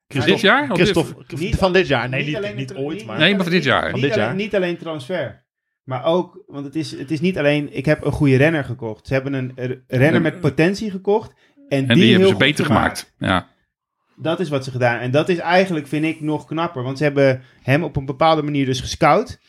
Dit 0.07 0.39
jaar? 0.41 0.69
Christophe, 0.73 1.13
Niet- 1.37 1.55
van 1.55 1.73
dit 1.73 1.87
jaar. 1.87 2.09
Nee, 2.09 2.25
niet 2.25 2.41
niet, 2.41 2.55
niet 2.55 2.73
ooit, 2.75 3.05
maar... 3.05 3.17
Nee, 3.19 3.33
maar 3.35 3.43
van 3.43 3.51
dit 3.51 3.63
jaar. 3.63 3.89
Van 3.89 3.93
Niet, 3.93 4.01
dit 4.01 4.11
alleen, 4.11 4.25
jaar. 4.25 4.35
niet 4.35 4.55
alleen 4.55 4.77
transfer. 4.77 5.44
Maar 5.85 6.05
ook, 6.05 6.43
want 6.47 6.65
het 6.65 6.75
is, 6.75 6.91
het 6.91 7.11
is 7.11 7.21
niet 7.21 7.37
alleen, 7.37 7.77
ik 7.77 7.85
heb 7.85 8.05
een 8.05 8.11
goede 8.11 8.35
renner 8.35 8.63
gekocht. 8.63 9.07
Ze 9.07 9.13
hebben 9.13 9.33
een 9.33 9.83
renner 9.87 10.21
met 10.21 10.39
potentie 10.39 10.91
gekocht. 10.91 11.33
En, 11.67 11.87
En 11.87 11.87
die, 11.87 12.03
die, 12.03 12.11
hebben 12.11 12.29
ze 12.29 12.35
beter 12.35 12.65
gemaakt. 12.65 13.13
Ja. 13.17 13.47
Dat 14.15 14.39
is 14.39 14.49
wat 14.49 14.63
ze 14.63 14.71
gedaan. 14.71 14.99
En 14.99 15.11
dat 15.11 15.29
is 15.29 15.37
eigenlijk, 15.37 15.87
vind 15.87 16.05
ik, 16.05 16.21
nog 16.21 16.45
knapper. 16.45 16.83
Want 16.83 16.97
ze 16.97 17.03
hebben 17.03 17.41
hem 17.61 17.83
op 17.83 17.95
een 17.95 18.05
bepaalde 18.05 18.41
manier 18.41 18.65
dus 18.65 18.79
gescout. 18.79 19.39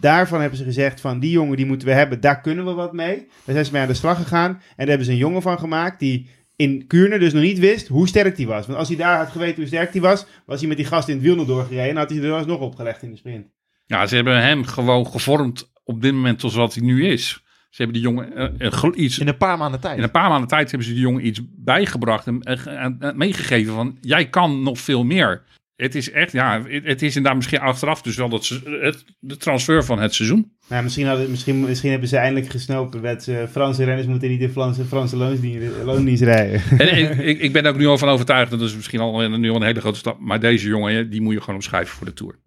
Daarvan 0.00 0.40
hebben 0.40 0.58
ze 0.58 0.64
gezegd 0.64 1.00
van, 1.00 1.20
die 1.20 1.30
jongen 1.30 1.56
die 1.56 1.66
moeten 1.66 1.88
we 1.88 1.94
hebben, 1.94 2.20
daar 2.20 2.40
kunnen 2.40 2.64
we 2.64 2.72
wat 2.72 2.92
mee. 2.92 3.16
Daar 3.16 3.54
zijn 3.54 3.64
ze 3.64 3.72
mee 3.72 3.82
aan 3.82 3.88
de 3.88 3.94
slag 3.94 4.16
gegaan. 4.16 4.50
En 4.50 4.60
daar 4.76 4.86
hebben 4.86 5.06
ze 5.06 5.12
een 5.12 5.18
jongen 5.18 5.42
van 5.42 5.58
gemaakt 5.58 5.98
die 5.98 6.28
in 6.56 6.86
Kuurne 6.86 7.18
dus 7.18 7.32
nog 7.32 7.42
niet 7.42 7.58
wist 7.58 7.88
hoe 7.88 8.08
sterk 8.08 8.36
die 8.36 8.46
was. 8.46 8.66
Want 8.66 8.78
als 8.78 8.88
hij 8.88 8.96
daar 8.96 9.18
had 9.18 9.30
geweten 9.30 9.56
hoe 9.56 9.66
sterk 9.66 9.92
die 9.92 10.00
was, 10.00 10.26
was 10.46 10.58
hij 10.58 10.68
met 10.68 10.76
die 10.76 10.86
gast 10.86 11.08
in 11.08 11.14
het 11.14 11.24
wiel 11.24 11.34
nog 11.34 11.46
doorgereden. 11.46 11.90
En 11.90 11.96
had 11.96 12.10
hij 12.10 12.22
er 12.22 12.32
alsnog 12.32 12.60
opgelegd 12.60 13.02
in 13.02 13.10
de 13.10 13.16
sprint. 13.16 13.46
ja, 13.86 14.06
ze 14.06 14.14
hebben 14.14 14.42
hem 14.42 14.64
gewoon 14.64 15.06
gevormd 15.06 15.71
op 15.84 16.02
dit 16.02 16.12
moment 16.12 16.38
tot 16.38 16.52
wat 16.54 16.74
hij 16.74 16.84
nu 16.84 17.06
is. 17.06 17.42
Ze 17.70 17.82
hebben 17.82 18.00
die 18.02 18.02
jongen 18.10 18.36
eh, 18.36 18.48
een 18.58 18.72
gel- 18.72 18.96
iets, 18.98 19.18
In 19.18 19.28
een 19.28 19.36
paar 19.36 19.58
maanden 19.58 19.80
tijd. 19.80 19.96
in 19.96 20.02
een 20.02 20.10
paar 20.10 20.28
maanden 20.28 20.48
tijd 20.48 20.68
hebben 20.70 20.88
ze 20.88 20.92
die 20.94 21.02
jongen 21.02 21.26
iets 21.26 21.40
bijgebracht 21.56 22.26
en, 22.26 22.40
en, 22.42 22.58
en- 22.66 22.96
en 23.00 23.16
meegegeven 23.16 23.74
van 23.74 23.96
jij 24.00 24.28
kan 24.28 24.62
nog 24.62 24.78
veel 24.78 25.04
meer. 25.04 25.42
Het 25.76 25.94
is 25.94 26.10
echt, 26.10 26.32
ja, 26.32 26.62
het, 26.68 26.84
het 26.84 27.02
is 27.02 27.08
inderdaad 27.16 27.34
misschien 27.36 27.60
achteraf 27.60 28.02
dus 28.02 28.16
wel 28.16 28.28
dat 28.28 28.44
ze, 28.44 28.78
het, 28.82 29.04
de 29.18 29.36
transfer 29.36 29.84
van 29.84 29.98
het 29.98 30.14
seizoen. 30.14 30.52
Nou, 30.68 30.82
misschien, 30.82 31.06
hadden, 31.06 31.30
misschien, 31.30 31.60
misschien 31.60 31.90
hebben 31.90 32.08
ze 32.08 32.16
eindelijk 32.16 32.50
gesnopen 32.50 33.00
met 33.00 33.22
ze 33.22 33.46
Franse 33.50 33.84
renners 33.84 34.06
moeten 34.06 34.28
niet 34.28 34.40
in 34.40 34.50
Franse, 34.50 34.84
Franse 34.84 35.16
loonsdienst, 35.16 35.68
loondienst 35.84 36.22
rijden. 36.22 36.62
En, 36.70 36.88
en 37.18 37.26
ik, 37.28 37.38
ik 37.40 37.52
ben 37.52 37.64
er 37.64 37.70
ook 37.70 37.78
nu 37.78 37.86
al 37.86 37.98
van 37.98 38.08
overtuigd, 38.08 38.50
dat 38.50 38.60
is 38.60 38.74
misschien 38.76 39.00
al, 39.00 39.28
nu 39.38 39.50
al 39.50 39.56
een 39.56 39.62
hele 39.62 39.80
grote 39.80 39.98
stap, 39.98 40.20
maar 40.20 40.40
deze 40.40 40.68
jongen, 40.68 41.10
die 41.10 41.20
moet 41.20 41.32
je 41.34 41.40
gewoon 41.40 41.54
opschrijven 41.54 41.96
voor 41.96 42.06
de 42.06 42.12
Tour. 42.12 42.38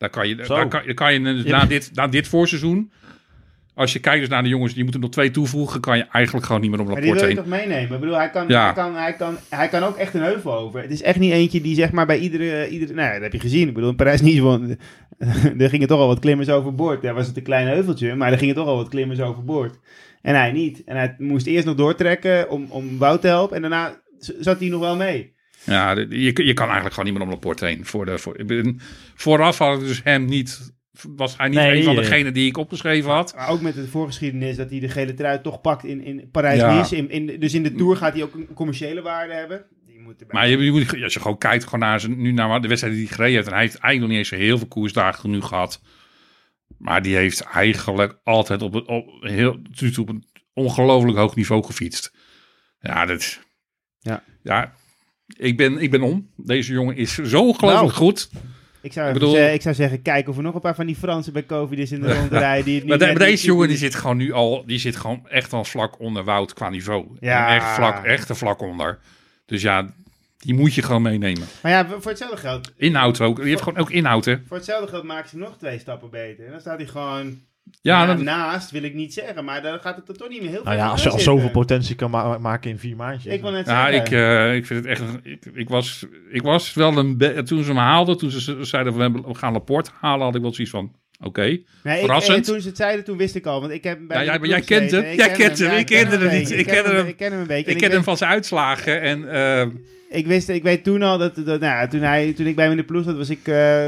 Daar 0.00 0.10
kan 0.10 0.28
je, 0.28 0.34
daar 0.34 0.46
kan, 0.68 0.82
daar 0.84 0.94
kan 0.94 1.12
je 1.12 1.20
dus 1.22 1.42
Ja. 1.42 1.58
na, 1.58 1.64
dit, 1.66 1.90
na 1.94 2.06
dit 2.08 2.28
voorseizoen, 2.28 2.92
als 3.74 3.92
je 3.92 3.98
kijkt 3.98 4.20
dus 4.20 4.28
naar 4.28 4.42
de 4.42 4.48
jongens, 4.48 4.74
die 4.74 4.82
moeten 4.82 5.00
nog 5.00 5.10
twee 5.10 5.30
toevoegen, 5.30 5.80
kan 5.80 5.96
je 5.96 6.06
eigenlijk 6.12 6.46
gewoon 6.46 6.60
niet 6.60 6.70
meer 6.70 6.80
op 6.80 6.86
Maar 6.86 7.00
die 7.00 7.12
wil 7.12 7.20
je 7.20 7.26
heen. 7.26 7.36
toch 7.36 7.46
meenemen? 7.46 7.94
Ik 7.94 8.00
bedoel, 8.00 8.16
hij 8.16 8.30
kan, 8.30 8.44
Ja. 8.48 8.64
hij, 8.64 8.72
kan, 8.74 8.94
hij, 8.94 9.12
kan, 9.14 9.36
hij 9.48 9.68
kan 9.68 9.82
ook 9.82 9.96
echt 9.96 10.14
een 10.14 10.22
heuvel 10.22 10.54
over. 10.54 10.80
Het 10.82 10.90
is 10.90 11.02
echt 11.02 11.18
niet 11.18 11.32
eentje 11.32 11.60
die 11.60 11.74
zeg 11.74 11.92
maar 11.92 12.06
bij 12.06 12.18
iedere... 12.18 12.68
iedere 12.68 12.94
nou 12.94 13.12
dat 13.12 13.22
heb 13.22 13.32
je 13.32 13.40
gezien. 13.40 13.68
Ik 13.68 13.74
bedoel, 13.74 13.90
in 13.90 13.96
Parijs 13.96 14.20
niet 14.20 14.36
gewoon... 14.36 14.76
er 15.58 15.68
gingen 15.68 15.88
toch 15.88 16.00
al 16.00 16.06
wat 16.06 16.18
klimmers 16.18 16.48
overboord. 16.48 17.02
Daar 17.02 17.14
was 17.14 17.26
het 17.26 17.36
een 17.36 17.42
klein 17.42 17.66
heuveltje, 17.66 18.14
maar 18.14 18.32
er 18.32 18.38
gingen 18.38 18.54
toch 18.54 18.66
al 18.66 18.76
wat 18.76 18.88
klimmers 18.88 19.20
overboord. 19.20 19.78
En 20.22 20.34
hij 20.34 20.52
niet. 20.52 20.82
En 20.84 20.96
hij 20.96 21.14
moest 21.18 21.46
eerst 21.46 21.66
nog 21.66 21.74
doortrekken 21.76 22.50
om, 22.50 22.66
om 22.68 22.98
Wout 22.98 23.20
te 23.20 23.26
helpen. 23.26 23.56
En 23.56 23.62
daarna 23.62 24.00
zat 24.18 24.60
hij 24.60 24.68
nog 24.68 24.80
wel 24.80 24.96
mee. 24.96 25.32
Ja, 25.64 25.90
je, 25.96 26.44
je 26.44 26.52
kan 26.52 26.64
eigenlijk 26.64 26.94
gewoon 26.94 27.04
niet 27.10 27.14
meer 27.18 27.22
op 27.26 27.32
rapport 27.32 27.60
heen. 27.60 27.84
Voor 27.86 28.04
de, 28.04 28.18
voor, 28.18 28.36
vooraf 29.20 29.58
had 29.58 29.80
ik 29.80 29.86
dus 29.86 30.00
hem 30.04 30.24
niet, 30.24 30.72
was 31.16 31.36
hij 31.36 31.48
niet 31.48 31.58
Nee, 31.58 31.76
een 31.76 31.84
van 31.84 31.96
eh. 31.96 32.02
degenen 32.02 32.32
die 32.32 32.46
ik 32.46 32.56
opgeschreven 32.56 33.10
had. 33.10 33.34
Maar 33.36 33.48
ook 33.48 33.60
met 33.60 33.74
de 33.74 33.88
voorgeschiedenis 33.88 34.56
dat 34.56 34.70
hij 34.70 34.80
de 34.80 34.88
gele 34.88 35.14
trui 35.14 35.40
toch 35.40 35.60
pakt 35.60 35.84
in, 35.84 36.04
in 36.04 36.28
Parijs-Nice. 36.30 36.96
In, 36.96 37.10
in, 37.10 37.40
dus 37.40 37.54
in 37.54 37.62
de 37.62 37.74
Tour 37.74 37.96
gaat 37.96 38.12
hij 38.12 38.22
ook 38.22 38.34
een 38.34 38.54
commerciële 38.54 39.02
waarde 39.02 39.32
hebben. 39.32 39.66
Die 39.84 40.00
moet 40.00 40.20
erbij. 40.20 40.40
Maar 40.40 40.48
je, 40.48 40.58
je 40.58 40.70
moet, 40.70 41.02
als 41.02 41.14
je 41.14 41.20
gewoon 41.20 41.38
kijkt 41.38 41.64
gewoon 41.64 41.80
naar 41.80 42.00
zijn, 42.00 42.20
nu 42.20 42.32
naar 42.32 42.60
de 42.60 42.68
wedstrijden 42.68 43.00
die 43.00 43.08
hij 43.08 43.16
gereden 43.16 43.36
heeft. 43.36 43.48
En 43.48 43.54
hij 43.54 43.62
heeft 43.62 43.78
eigenlijk 43.78 44.00
nog 44.00 44.08
niet 44.08 44.18
eens 44.18 44.40
zo 44.40 44.48
heel 44.48 44.58
veel 44.58 44.68
koersdagen 44.68 45.30
nu 45.30 45.40
gehad. 45.40 45.80
Maar 46.78 47.02
die 47.02 47.16
heeft 47.16 47.40
eigenlijk 47.40 48.18
altijd 48.24 48.62
op, 48.62 48.72
het, 48.72 48.86
op, 48.86 49.06
heel, 49.20 49.58
op 49.98 50.08
een 50.08 50.24
ongelooflijk 50.52 51.18
hoog 51.18 51.36
niveau 51.36 51.64
gefietst. 51.64 52.12
Ja, 52.80 53.06
dat... 53.06 53.40
Ja. 53.98 54.22
Ja, 54.42 54.74
ik 55.26 55.56
ben, 55.56 55.78
ik 55.78 55.90
ben 55.90 56.02
om. 56.02 56.30
Deze 56.36 56.72
jongen 56.72 56.96
is 56.96 57.14
zo 57.14 57.46
ongelooflijk 57.46 57.82
Nou. 57.82 57.90
goed. 57.90 58.30
Ik 58.82 58.92
zou, 58.92 59.08
Ik 59.08 59.14
even 59.14 59.26
bedoel- 59.28 59.44
ze- 59.46 59.52
ik 59.52 59.62
zou 59.62 59.74
zeggen, 59.74 60.02
kijk 60.02 60.28
of 60.28 60.36
er 60.36 60.42
nog 60.42 60.54
een 60.54 60.60
paar 60.60 60.74
van 60.74 60.86
die 60.86 60.96
Fransen 60.96 61.32
bij 61.32 61.46
Covid 61.46 61.78
is 61.78 61.92
in 61.92 62.00
de 62.00 62.14
rond 62.18 62.32
rijden. 62.32 62.64
Die 62.64 62.78
het 62.78 62.86
Maar, 62.88 62.98
de- 62.98 63.04
maar 63.06 63.14
deze 63.14 63.46
jongen 63.46 63.68
die 63.68 63.76
zit 63.76 63.94
gewoon 63.94 64.16
nu 64.16 64.32
al, 64.32 64.62
die 64.66 64.78
zit 64.78 64.96
gewoon 64.96 65.28
echt 65.28 65.52
al 65.52 65.64
vlak 65.64 65.98
onder 66.00 66.24
Wout 66.24 66.52
qua 66.52 66.68
niveau. 66.68 67.06
Ja. 67.20 67.48
En 67.48 67.54
Echt 67.54 67.68
vlak, 67.74 68.04
echt 68.04 68.28
een 68.28 68.36
vlak 68.36 68.60
onder. 68.60 68.98
Dus 69.46 69.62
ja, 69.62 69.90
Die 70.38 70.54
moet 70.54 70.74
je 70.74 70.82
gewoon 70.82 71.02
meenemen. 71.02 71.46
Maar 71.62 71.72
ja, 71.72 71.86
voor 71.86 72.10
hetzelfde 72.10 72.36
geld, 72.36 72.72
Inhoud 72.76 73.20
ook. 73.20 73.38
Je 73.42 73.48
hebt 73.48 73.62
gewoon 73.62 73.78
ook 73.78 73.90
inhoud, 73.90 74.24
hè. 74.24 74.36
voor 74.46 74.56
hetzelfde 74.56 74.88
geld 74.88 75.04
maken 75.04 75.28
ze 75.28 75.36
nog 75.36 75.56
twee 75.58 75.78
stappen 75.78 76.10
beter. 76.10 76.44
En 76.44 76.50
dan 76.50 76.60
staat 76.60 76.78
hij 76.78 76.86
gewoon 76.86 77.38
Ja, 77.82 78.06
ja, 78.06 78.12
naast, 78.14 78.70
wil 78.70 78.82
ik 78.82 78.94
niet 78.94 79.14
zeggen, 79.14 79.44
maar 79.44 79.62
dan 79.62 79.78
gaat 79.80 79.96
het 79.96 80.08
er 80.08 80.16
toch 80.16 80.28
niet 80.28 80.40
meer 80.40 80.50
heel 80.50 80.62
Nou 80.64 80.76
veel 80.76 80.84
ja, 80.84 80.90
als 80.90 81.02
je 81.02 81.10
al 81.10 81.18
zoveel 81.18 81.50
potentie 81.50 81.94
kan 81.94 82.10
ma- 82.10 82.38
maken 82.38 82.70
in 82.70 82.78
vier 82.78 82.96
maandjes. 82.96 83.32
Ik 83.34 83.40
wil 83.40 83.50
net 83.50 83.66
Ja, 83.66 83.90
zeggen. 83.92 84.04
ik, 84.04 84.12
eh, 84.12 84.54
ik 84.54 84.66
vind 84.66 84.84
het 84.84 84.92
echt. 84.98 85.02
Ik, 85.22 85.44
ik, 85.54 85.68
was, 85.68 86.06
ik 86.30 86.42
was 86.42 86.74
wel 86.74 86.96
een. 86.96 87.44
Toen 87.44 87.64
ze 87.64 87.72
me 87.72 87.78
haalden, 87.80 88.18
toen 88.18 88.30
ze 88.30 88.56
zeiden 88.64 88.96
we, 89.12 89.34
gaan 89.34 89.52
Laporte 89.52 89.90
halen, 90.00 90.24
had 90.26 90.34
ik 90.34 90.42
wel 90.42 90.52
zoiets 90.54 90.72
van. 90.72 90.92
Oké. 91.22 91.42
Nee, 91.42 91.58
ik, 91.94 92.00
verrassend. 92.00 92.38
eh, 92.38 92.52
toen 92.52 92.60
ze 92.60 92.68
het 92.68 92.76
zeiden, 92.76 93.04
toen 93.04 93.16
wist 93.16 93.34
ik 93.34 93.46
al. 93.46 93.60
Want 93.60 93.72
ik 93.72 93.84
heb 93.84 93.98
bij 94.08 94.24
Ja, 94.24 94.38
maar 94.38 94.48
jij 94.48 94.60
kent 94.60 94.90
hem. 94.90 95.02
Ik 95.04 95.16
Jij 95.18 95.30
kent 95.30 95.58
hem. 95.58 95.70
ja, 95.70 95.76
Ik 95.76 95.86
kende 95.86 96.10
ken 96.10 96.18
hem 96.18 96.28
een 96.28 96.34
niet. 96.38 96.48
beetje. 96.48 96.56
Ik 96.56 96.66
ken 96.66 96.84
hem. 96.96 97.06
Ik 97.06 97.16
ken 97.16 97.30
hem 97.32 97.40
een 97.40 97.46
beetje. 97.46 97.70
Ik 97.70 97.74
En 97.76 97.80
ken 97.82 97.90
hem 97.90 98.02
van 98.04 98.16
zijn 98.16 98.30
uitslagen. 98.30 99.00
En 99.00 99.30
eh, 99.32 99.66
Ik, 100.18 100.26
wist, 100.26 100.48
ik 100.48 100.62
weet 100.62 100.84
toen 100.84 101.02
al 101.02 101.18
dat, 101.18 101.34
dat 101.34 101.44
nou, 101.46 101.60
ja, 101.60 101.86
toen, 101.88 102.00
hij, 102.00 102.32
toen 102.32 102.46
ik 102.46 102.54
bij 102.54 102.64
hem 102.64 102.72
in 102.72 102.80
de 102.80 102.84
ploeg 102.86 103.04
zat, 103.04 103.16
was 103.16 103.30
ik 103.30 103.48
eh 103.48 103.86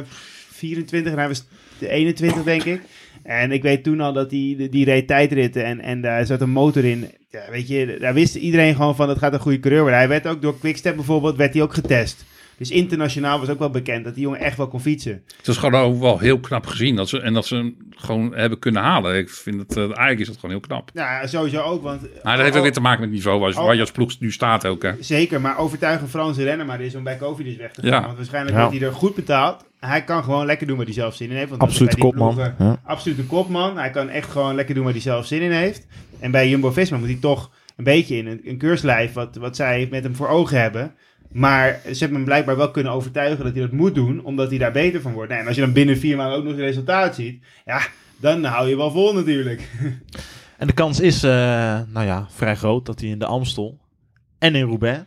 24 0.51 1.13
en 1.13 1.19
hij 1.19 1.29
was 1.29 1.45
21, 1.81 2.43
denk 2.43 2.63
ik. 2.65 2.81
En 3.23 3.53
ik 3.53 3.63
weet 3.63 3.85
toen 3.85 4.01
al 4.01 4.13
dat 4.13 4.31
hij 4.31 4.55
die, 4.59 4.69
die 4.69 4.85
reed 4.85 5.07
tijdritten 5.07 5.65
en, 5.65 5.81
en 5.81 6.01
daar 6.01 6.27
zat 6.27 6.41
een 6.41 6.51
motor 6.51 6.85
in. 6.85 7.11
Ja, 7.31 7.41
weet 7.51 7.69
je, 7.69 7.97
daar 8.01 8.15
wist 8.15 8.35
iedereen 8.35 8.75
gewoon 8.75 8.97
van 8.97 9.07
dat 9.07 9.19
gaat 9.19 9.33
een 9.33 9.41
goede 9.41 9.61
coureur 9.61 9.81
worden. 9.83 9.99
Hij 10.01 10.09
werd 10.09 10.27
ook 10.27 10.43
door 10.43 10.59
Quickstep 10.59 10.95
bijvoorbeeld, 10.97 11.37
werd 11.37 11.53
hij 11.55 11.63
ook 11.63 11.75
getest. 11.75 12.25
Dus 12.57 12.71
internationaal 12.71 13.39
was 13.39 13.49
ook 13.49 13.59
wel 13.59 13.71
bekend 13.71 14.05
dat 14.05 14.15
die 14.15 14.23
jongen 14.23 14.41
echt 14.41 14.57
wel 14.57 14.69
kon 14.69 14.81
fietsen. 14.81 15.23
het 15.37 15.49
is 15.49 15.57
gewoon 15.57 15.81
ook 15.81 16.01
wel 16.01 16.19
heel 16.19 16.41
knap 16.41 16.67
gezien. 16.67 16.97
Dat 16.97 17.09
ze, 17.09 17.21
en 17.21 17.33
dat 17.35 17.47
ze 17.47 17.55
hem 17.55 17.77
gewoon 17.91 18.35
hebben 18.35 18.59
kunnen 18.59 18.83
halen. 18.83 19.17
Ik 19.19 19.31
vind 19.31 19.61
het, 19.61 19.77
eh, 19.77 19.83
eigenlijk 19.83 20.21
is 20.21 20.27
dat 20.27 20.35
gewoon 20.35 20.51
heel 20.51 20.61
knap. 20.61 20.91
Ja, 20.95 21.27
sowieso 21.27 21.61
ook, 21.63 21.83
want... 21.83 22.01
Maar 22.23 22.35
dat 22.37 22.45
heeft 22.45 22.57
ook 22.57 22.63
weer 22.63 22.73
te 22.73 22.81
maken 22.81 23.01
met 23.01 23.09
het 23.09 23.19
niveau 23.19 23.41
waar, 23.41 23.51
Oh. 23.51 23.65
waar 23.65 23.75
je 23.75 23.81
als 23.81 23.91
ploeg 23.93 24.21
nu 24.21 24.33
staat 24.33 24.67
ook. 24.67 24.83
Hè. 24.83 24.93
Zeker, 25.01 25.41
maar 25.41 25.59
overtuigen 25.59 26.09
Franse 26.09 26.45
renner 26.45 26.67
maar 26.67 26.81
is 26.81 26.95
om 26.95 27.03
bij 27.05 27.17
Covidis 27.17 27.57
weg 27.57 27.73
te 27.73 27.81
gaan. 27.81 27.91
Ja. 27.91 28.03
Want 28.03 28.17
waarschijnlijk 28.17 28.57
Ja. 28.57 28.63
wordt 28.63 28.79
hij 28.79 28.89
er 28.89 28.95
goed 28.95 29.15
betaald. 29.15 29.65
Hij 29.87 30.05
kan 30.05 30.25
gewoon 30.25 30.47
lekker 30.47 30.67
doen 30.67 30.77
wat 30.77 30.87
hij 30.87 30.95
zelf 30.95 31.15
zin 31.15 31.31
in 31.31 31.37
heeft. 31.37 31.49
Want 31.51 31.63
die 31.95 32.05
kopman. 32.05 32.35
ploegen- 32.35 32.55
Ja. 32.59 32.81
Absoluut 32.85 33.19
een 33.19 33.27
kopman. 33.27 33.77
Hij 33.79 33.91
kan 33.91 34.09
echt 34.09 34.31
gewoon 34.31 34.55
lekker 34.55 34.75
doen 34.75 34.85
wat 34.85 34.93
hij 34.93 35.03
zelf 35.03 35.27
zin 35.27 35.43
in 35.43 35.51
heeft. 35.51 35.87
En 36.21 36.31
bij 36.31 36.49
Jumbo-Visma 36.49 36.97
moet 36.99 37.07
hij 37.09 37.19
toch 37.21 37.51
een 37.77 37.85
beetje 37.85 38.17
in 38.17 38.27
een, 38.27 38.41
een 38.45 38.59
keurslijf 38.59 39.13
wat, 39.13 39.37
wat 39.37 39.57
zij 39.57 39.89
met 39.91 40.03
hem 40.03 40.15
voor 40.17 40.29
ogen 40.29 40.61
hebben. 40.61 40.95
Maar 41.33 41.81
ze 41.85 41.99
hebben 41.99 42.17
hem 42.17 42.25
blijkbaar 42.25 42.57
wel 42.57 42.71
kunnen 42.71 42.93
overtuigen 42.93 43.45
dat 43.45 43.53
hij 43.53 43.63
dat 43.63 43.73
moet 43.73 43.95
doen, 43.95 44.25
omdat 44.25 44.49
hij 44.49 44.59
daar 44.59 44.73
beter 44.73 45.01
van 45.01 45.13
wordt. 45.13 45.29
Nou, 45.29 45.41
en 45.41 45.47
als 45.47 45.57
je 45.57 45.63
dan 45.63 45.73
binnen 45.73 45.99
vier 45.99 46.17
maanden 46.17 46.39
ook 46.39 46.43
nog 46.45 46.53
het 46.53 46.61
resultaat 46.61 47.15
ziet, 47.15 47.45
ja, 47.65 47.81
dan 48.17 48.45
hou 48.45 48.69
je 48.69 48.77
wel 48.77 48.91
vol 48.91 49.15
natuurlijk. 49.15 49.69
En 50.59 50.67
de 50.69 50.75
kans 50.75 51.01
is, 51.01 51.23
eh, 51.23 51.31
nou 51.89 52.07
ja, 52.07 52.27
vrij 52.31 52.57
groot 52.57 52.87
dat 52.87 53.01
hij 53.01 53.09
in 53.09 53.19
de 53.19 53.27
Amstel 53.27 53.81
en 54.39 54.55
in 54.55 54.65
Roubaix 54.67 55.05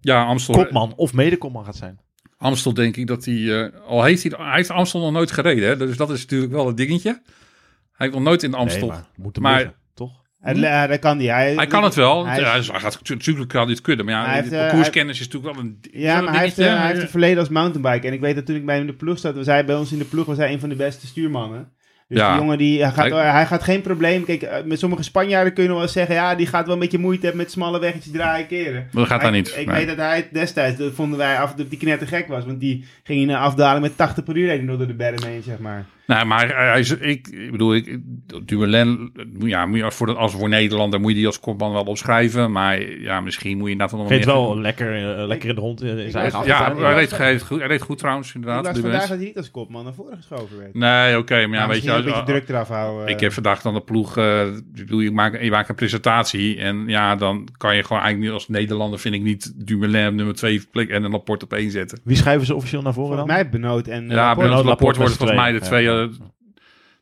Ja, 0.00 0.24
Amstel. 0.24 0.54
kopman 0.54 0.92
of 0.96 1.12
mede-kopman 1.12 1.64
gaat 1.64 1.76
zijn. 1.76 1.98
Amstel 2.44 2.74
denk 2.74 2.96
ik 2.96 3.06
dat 3.06 3.24
hij... 3.24 3.62
eh, 3.64 3.80
al 3.86 4.02
heeft 4.04 4.22
hij, 4.22 4.32
hij 4.46 4.56
heeft 4.56 4.70
Amstel 4.70 5.00
nog 5.00 5.12
nooit 5.12 5.30
gereden. 5.30 5.68
Hè? 5.68 5.76
Dus 5.76 5.96
dat 5.96 6.10
is 6.10 6.20
natuurlijk 6.20 6.52
wel 6.52 6.68
een 6.68 6.74
dingetje. 6.74 7.10
Hij 7.10 8.06
heeft 8.06 8.12
nog 8.12 8.22
nooit 8.22 8.42
in 8.42 8.50
de 8.50 8.56
Amstel. 8.56 8.80
Nee, 8.88 8.88
maar 8.96 9.06
moet 9.16 9.34
hem 9.34 9.44
Maar- 9.44 9.56
liggen, 9.58 9.74
toch? 9.94 10.12
Hij, 10.40 10.86
dat 10.86 10.98
kan 10.98 11.18
hij. 11.18 11.26
Hij, 11.26 11.54
Hij 11.54 11.66
kan 11.66 11.84
het 11.84 11.94
wel. 11.94 12.26
Hij 12.26 12.42
hij 12.42 12.62
gaat, 12.62 13.08
natuurlijk 13.08 13.48
kan 13.48 13.62
hij 13.62 13.70
het 13.70 13.80
kunnen. 13.80 14.04
Maar 14.04 14.14
ja, 14.14 14.24
Hij 14.24 14.34
heeft, 14.34 14.50
de 14.50 14.56
eh, 14.56 14.62
parcourskennis 14.62 15.20
is 15.20 15.26
natuurlijk 15.26 15.54
wel 15.54 15.64
een 15.64 15.78
Ja, 15.92 16.14
wel 16.14 16.14
maar 16.14 16.28
een 16.28 16.34
hij 16.34 16.44
heeft, 16.44 16.58
eh, 16.58 16.76
hij 16.78 16.86
heeft 16.86 17.02
een 17.02 17.08
verleden 17.08 17.38
als 17.38 17.48
mountainbiker. 17.48 18.04
En 18.08 18.12
ik 18.12 18.20
weet 18.20 18.34
dat 18.34 18.46
toen 18.46 18.56
ik 18.56 18.66
bij 18.66 18.74
hem 18.74 18.84
in 18.84 18.90
de 18.90 18.96
ploeg 18.96 19.18
zat, 19.18 19.34
was 19.34 19.46
hij 19.46 19.64
bij 19.64 19.76
ons 19.76 19.92
in 19.92 19.98
de 19.98 20.04
ploeg 20.04 20.26
was 20.26 20.36
hij 20.36 20.52
een 20.52 20.60
van 20.60 20.68
de 20.68 20.76
beste 20.76 21.06
stuurmannen. 21.06 21.72
Dus 22.08 22.18
Ja. 22.18 22.30
die 22.32 22.40
jongen 22.40 22.58
die, 22.58 22.82
hij, 22.82 22.90
gaat, 22.92 23.10
Hij- 23.10 23.46
gaat 23.46 23.62
geen 23.62 23.80
probleem. 23.80 24.24
Kijk, 24.24 24.42
eh, 24.42 24.64
met 24.64 24.78
sommige 24.78 25.02
Spanjaarden 25.02 25.52
kun 25.52 25.62
je 25.62 25.68
nog 25.68 25.78
wel 25.78 25.88
zeggen, 25.88 26.14
ja, 26.14 26.34
die 26.34 26.46
gaat 26.46 26.64
wel 26.64 26.74
een 26.74 26.80
beetje 26.80 26.98
moeite 26.98 27.22
hebben 27.26 27.42
met 27.42 27.50
smalle 27.52 27.78
weggetjes 27.80 28.12
draaien 28.12 28.46
keren. 28.46 28.72
Maar 28.92 29.02
dat 29.02 29.06
gaat 29.06 29.20
hij 29.20 29.30
ik- 29.30 29.36
niet. 29.36 29.56
Ik 29.58 29.66
Nee. 29.66 29.76
weet 29.76 29.86
dat 29.86 29.96
hij 30.06 30.28
destijds, 30.32 30.78
dat 30.78 30.92
vonden 30.94 31.18
wij 31.18 31.38
af 31.38 31.54
dat 31.54 31.70
die 31.70 31.78
knetter 31.78 32.08
gek 32.08 32.28
was. 32.28 32.44
Want 32.44 32.60
die 32.60 32.84
ging 33.02 33.20
in 33.20 33.28
een 33.28 33.36
afdaling 33.36 33.82
met 33.82 33.96
80 33.96 34.24
per 34.24 34.36
uur 34.36 34.64
nog 34.64 34.76
door 34.78 34.86
de 34.86 34.94
berm 34.94 35.22
heen, 35.26 35.42
zeg 35.42 35.58
maar. 35.58 35.84
Nee, 36.06 36.24
maar 36.24 36.56
hij, 36.56 36.80
is, 36.80 36.90
ik, 36.96 37.28
ik 37.28 37.50
bedoel, 37.50 37.74
ik, 37.74 37.98
Dumoulin, 38.44 39.12
ja, 39.38 39.66
moet 39.66 39.78
je 39.78 39.84
als 39.84 39.94
voor, 39.94 40.06
de, 40.06 40.14
als 40.14 40.32
voor 40.32 40.48
Nederlander 40.48 41.00
moet 41.00 41.10
je 41.10 41.16
die 41.16 41.26
als 41.26 41.40
kopman 41.40 41.72
wel 41.72 41.82
opschrijven. 41.84 42.52
Maar 42.52 42.82
ja, 43.00 43.20
misschien 43.20 43.56
moet 43.56 43.66
je 43.66 43.72
inderdaad 43.72 43.98
nog 43.98 44.08
Geeft 44.08 44.26
meer- 44.26 44.34
wel 44.34 44.58
lekker, 44.60 45.18
eh, 45.18 45.26
lekker 45.26 45.48
in 45.48 45.54
de 45.54 45.60
hond 45.60 45.82
in 45.82 45.88
zijn 45.88 46.14
eigen 46.22 46.38
was- 46.38 46.46
Ja, 46.46 46.74
hij 46.76 46.94
reed, 46.94 47.16
hij 47.18 47.30
reed 47.32 47.42
goed, 47.42 47.58
hij 47.58 47.68
reed 47.68 47.82
goed 47.82 47.98
trouwens, 47.98 48.28
Ik 48.28 48.34
inderdaad. 48.34 48.62
Dumoulin. 48.64 48.82
vandaag 48.90 49.08
dat 49.08 49.16
hij 49.18 49.26
niet 49.26 49.36
als 49.36 49.50
kopman 49.50 49.84
naar 49.84 49.94
voren 49.94 50.16
geschoven 50.16 50.58
werd. 50.58 50.74
Nee, 50.74 51.18
oké, 51.18 51.46
maar 51.46 51.58
ja, 51.58 51.66
weet 51.66 51.68
misschien 51.68 51.90
je, 51.92 51.98
een 51.98 52.04
beetje 52.04 52.20
als- 52.20 52.28
druk 52.30 52.48
eraf 52.48 52.68
houden. 52.68 53.08
ik 53.08 53.20
heb 53.20 53.32
vandaag 53.32 53.62
dan 53.62 53.74
de 53.74 53.80
ploeg, 53.80 54.16
eh, 54.16 54.46
ik 54.46 54.62
bedoel, 54.74 55.00
je 55.00 55.10
maakt, 55.10 55.42
je 55.44 55.50
maakt 55.50 55.68
een 55.68 55.74
presentatie 55.74 56.58
en 56.58 56.84
ja, 56.86 57.16
dan 57.16 57.48
kan 57.56 57.76
je 57.76 57.82
gewoon 57.82 58.02
eigenlijk 58.02 58.32
niet 58.32 58.40
als 58.40 58.48
Nederlander, 58.48 58.98
vind 58.98 59.14
ik 59.14 59.22
niet, 59.22 59.66
Dumoulin 59.66 60.06
op 60.08 60.14
nummer 60.14 60.34
twee 60.34 60.62
plek 60.70 60.88
en 60.88 61.04
een 61.04 61.10
Laporte 61.10 61.44
op 61.44 61.52
één 61.52 61.70
zetten. 61.70 62.00
Wie 62.04 62.16
schrijven 62.16 62.46
ze 62.46 62.54
officieel 62.54 62.82
naar 62.82 62.92
voren 62.92 63.08
Volgens 63.16 63.28
dan? 63.28 63.42
mij 63.42 63.50
Benoot 63.50 63.86
en 63.86 64.08
Ja, 64.08 64.14
Laporte. 64.14 64.48
Benoot 64.48 64.64
Laporte 64.64 64.68
Laporte 64.68 64.86
met 64.86 64.96
worden 64.98 65.16
volgens 65.16 65.38
mij 65.38 65.52
de 65.52 65.60
twee. 65.60 65.92
Ja. 65.94 66.08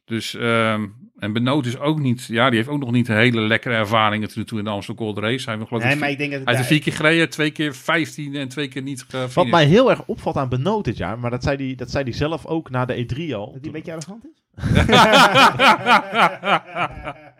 Dus, 0.04 0.34
ehm, 0.34 0.86
en 1.18 1.32
Benoot 1.32 1.66
is 1.66 1.78
ook 1.78 1.98
niet, 1.98 2.26
ja, 2.26 2.48
die 2.48 2.56
heeft 2.58 2.70
ook 2.70 2.78
nog 2.80 2.90
niet 2.90 3.08
een 3.08 3.16
hele 3.16 3.40
lekkere 3.40 3.74
ervaring 3.74 4.22
natuurlijk 4.22 4.48
toe 4.48 4.58
in 4.58 4.64
de 4.64 4.70
Amsterdam 4.70 5.04
Gold 5.06 5.18
Race. 5.18 5.44
Hij 5.44 5.54
heeft, 5.56 5.68
geloof 5.68 5.82
Nee, 5.84 5.96
maar 5.96 6.10
ik 6.10 6.18
denk 6.18 6.30
dat 6.30 6.40
het 6.40 6.48
hij 6.48 6.56
heeft 6.58 6.68
daar- 6.68 6.78
er 6.78 6.82
vier 6.82 6.92
keer 6.92 7.06
gereden, 7.06 7.30
twee 7.30 7.50
keer 7.50 7.74
15 7.74 8.34
en 8.34 8.48
twee 8.48 8.68
keer 8.68 8.82
niet 8.82 9.02
gefinished. 9.02 9.34
Wat 9.34 9.46
mij 9.46 9.64
heel 9.66 9.90
erg 9.90 10.04
opvalt 10.06 10.36
aan 10.36 10.48
Benoot 10.48 10.84
dit 10.84 10.96
jaar, 10.96 11.18
maar 11.18 11.30
dat 11.30 11.42
zei 11.42 11.56
hij 11.66 11.74
dat 11.74 11.90
zei 11.90 12.04
die 12.04 12.14
zelf 12.14 12.46
ook 12.46 12.70
na 12.70 12.84
de 12.84 13.04
E3 13.06 13.34
al. 13.34 13.52
Dat 13.52 13.54
hij 13.54 13.60
een 13.64 13.72
beetje 13.72 13.92
arrogant 13.92 14.24
is? 14.24 14.40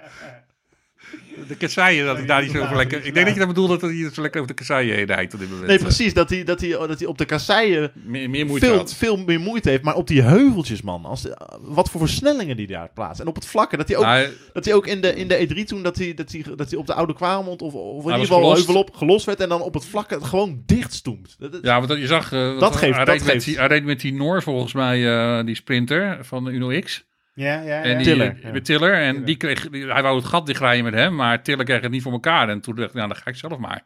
De 1.48 1.56
kasseien, 1.56 2.06
dat 2.06 2.16
hij 2.16 2.26
daar 2.26 2.42
niet 2.42 2.50
zo 2.50 2.62
over 2.62 2.76
lekker... 2.76 3.04
Ik 3.04 3.14
denk 3.14 3.24
dat 3.26 3.34
je 3.34 3.40
dat 3.40 3.48
bedoelt 3.48 3.68
dat 3.68 3.80
hij 3.80 4.10
zo 4.12 4.20
lekker 4.22 4.40
over 4.40 4.54
de 4.54 4.62
kasseien 4.64 4.94
heen 4.94 5.04
rijdt 5.06 5.34
op 5.34 5.40
dit 5.40 5.50
moment. 5.50 5.66
Nee, 5.68 5.78
precies. 5.78 6.14
Dat 6.14 6.30
hij, 6.30 6.44
dat 6.44 6.60
hij, 6.60 6.68
dat 6.70 6.98
hij 6.98 7.08
op 7.08 7.18
de 7.18 7.24
kasseien 7.24 7.90
Meer, 8.04 8.30
meer 8.30 8.46
moeite 8.46 8.66
veel, 8.66 8.76
had. 8.76 8.94
veel 8.94 9.16
meer 9.16 9.40
moeite 9.40 9.68
heeft. 9.70 9.82
Maar 9.82 9.94
op 9.94 10.06
die 10.06 10.22
heuveltjes, 10.22 10.82
man. 10.82 11.04
Als, 11.04 11.22
de- 11.22 11.38
wat 11.60 11.90
voor 11.90 12.00
versnellingen 12.00 12.56
die 12.56 12.66
daar 12.66 12.90
plaatst. 12.94 13.20
En 13.20 13.26
op 13.26 13.34
het 13.34 13.46
vlakke. 13.46 13.76
Dat 13.76 13.88
hij 13.88 13.96
ook, 13.96 14.02
Nou, 14.04 14.28
dat 14.52 14.64
hij 14.64 14.74
ook 14.74 14.86
in, 14.86 15.00
de, 15.00 15.14
in 15.14 15.28
de 15.28 15.48
E3 15.60 15.64
toen, 15.64 15.82
dat 15.82 15.96
hij, 15.96 16.14
dat 16.14 16.32
hij, 16.32 16.44
dat 16.56 16.70
hij 16.70 16.78
op 16.78 16.86
de 16.86 16.94
Oude 16.94 17.14
Kwaremond 17.14 17.62
of, 17.62 17.72
of 17.74 17.98
in 18.04 18.10
ieder 18.10 18.20
geval 18.20 18.38
gelost. 18.40 18.56
heuvel 18.66 18.82
op 18.82 18.94
gelost 18.94 19.26
werd. 19.26 19.40
En 19.40 19.48
dan 19.48 19.60
op 19.62 19.74
het 19.74 19.84
vlakke 19.84 20.24
gewoon 20.24 20.62
dichtstoemt. 20.66 21.36
Dat, 21.38 21.52
dat- 21.52 21.62
ja, 21.64 21.80
want 21.86 22.00
je 22.00 22.06
zag... 22.06 22.32
eh, 22.32 22.58
Dat 22.58 22.76
geeft- 22.76 22.96
hij, 22.96 23.04
dat 23.04 23.14
reed 23.14 23.24
met 23.34 23.44
die, 23.44 23.56
hij 23.56 23.66
reed 23.66 23.84
met 23.84 24.00
die 24.00 24.12
Noor 24.12 24.42
volgens 24.42 24.72
mij, 24.72 25.08
eh, 25.38 25.44
die 25.46 25.54
sprinter 25.54 26.18
van 26.24 26.44
de 26.44 26.50
Uno 26.50 26.80
X. 26.80 27.04
Ja, 27.34 27.54
ja, 27.54 27.62
ja. 27.62 27.82
En 27.82 27.96
die, 27.96 28.06
Tiller, 28.06 28.38
ja. 28.42 28.52
Met 28.52 28.64
Tiller. 28.64 28.92
En 28.94 29.10
Tiller. 29.10 29.26
die 29.26 29.36
kreeg, 29.36 29.68
die- 29.70 29.92
hij 29.92 30.02
wou 30.02 30.16
het 30.16 30.24
gat 30.24 30.46
dichtrijden 30.46 30.84
met 30.84 30.94
hem, 30.94 31.14
maar 31.14 31.42
Tiller 31.42 31.64
kreeg 31.64 31.80
het 31.80 31.90
niet 31.90 32.02
voor 32.02 32.12
elkaar. 32.12 32.48
En 32.48 32.60
toen 32.60 32.74
dacht 32.74 32.88
ik, 32.88 32.94
nou, 32.94 33.08
dan 33.08 33.16
ga 33.16 33.30
ik 33.30 33.36
zelf 33.36 33.58
maar. 33.58 33.82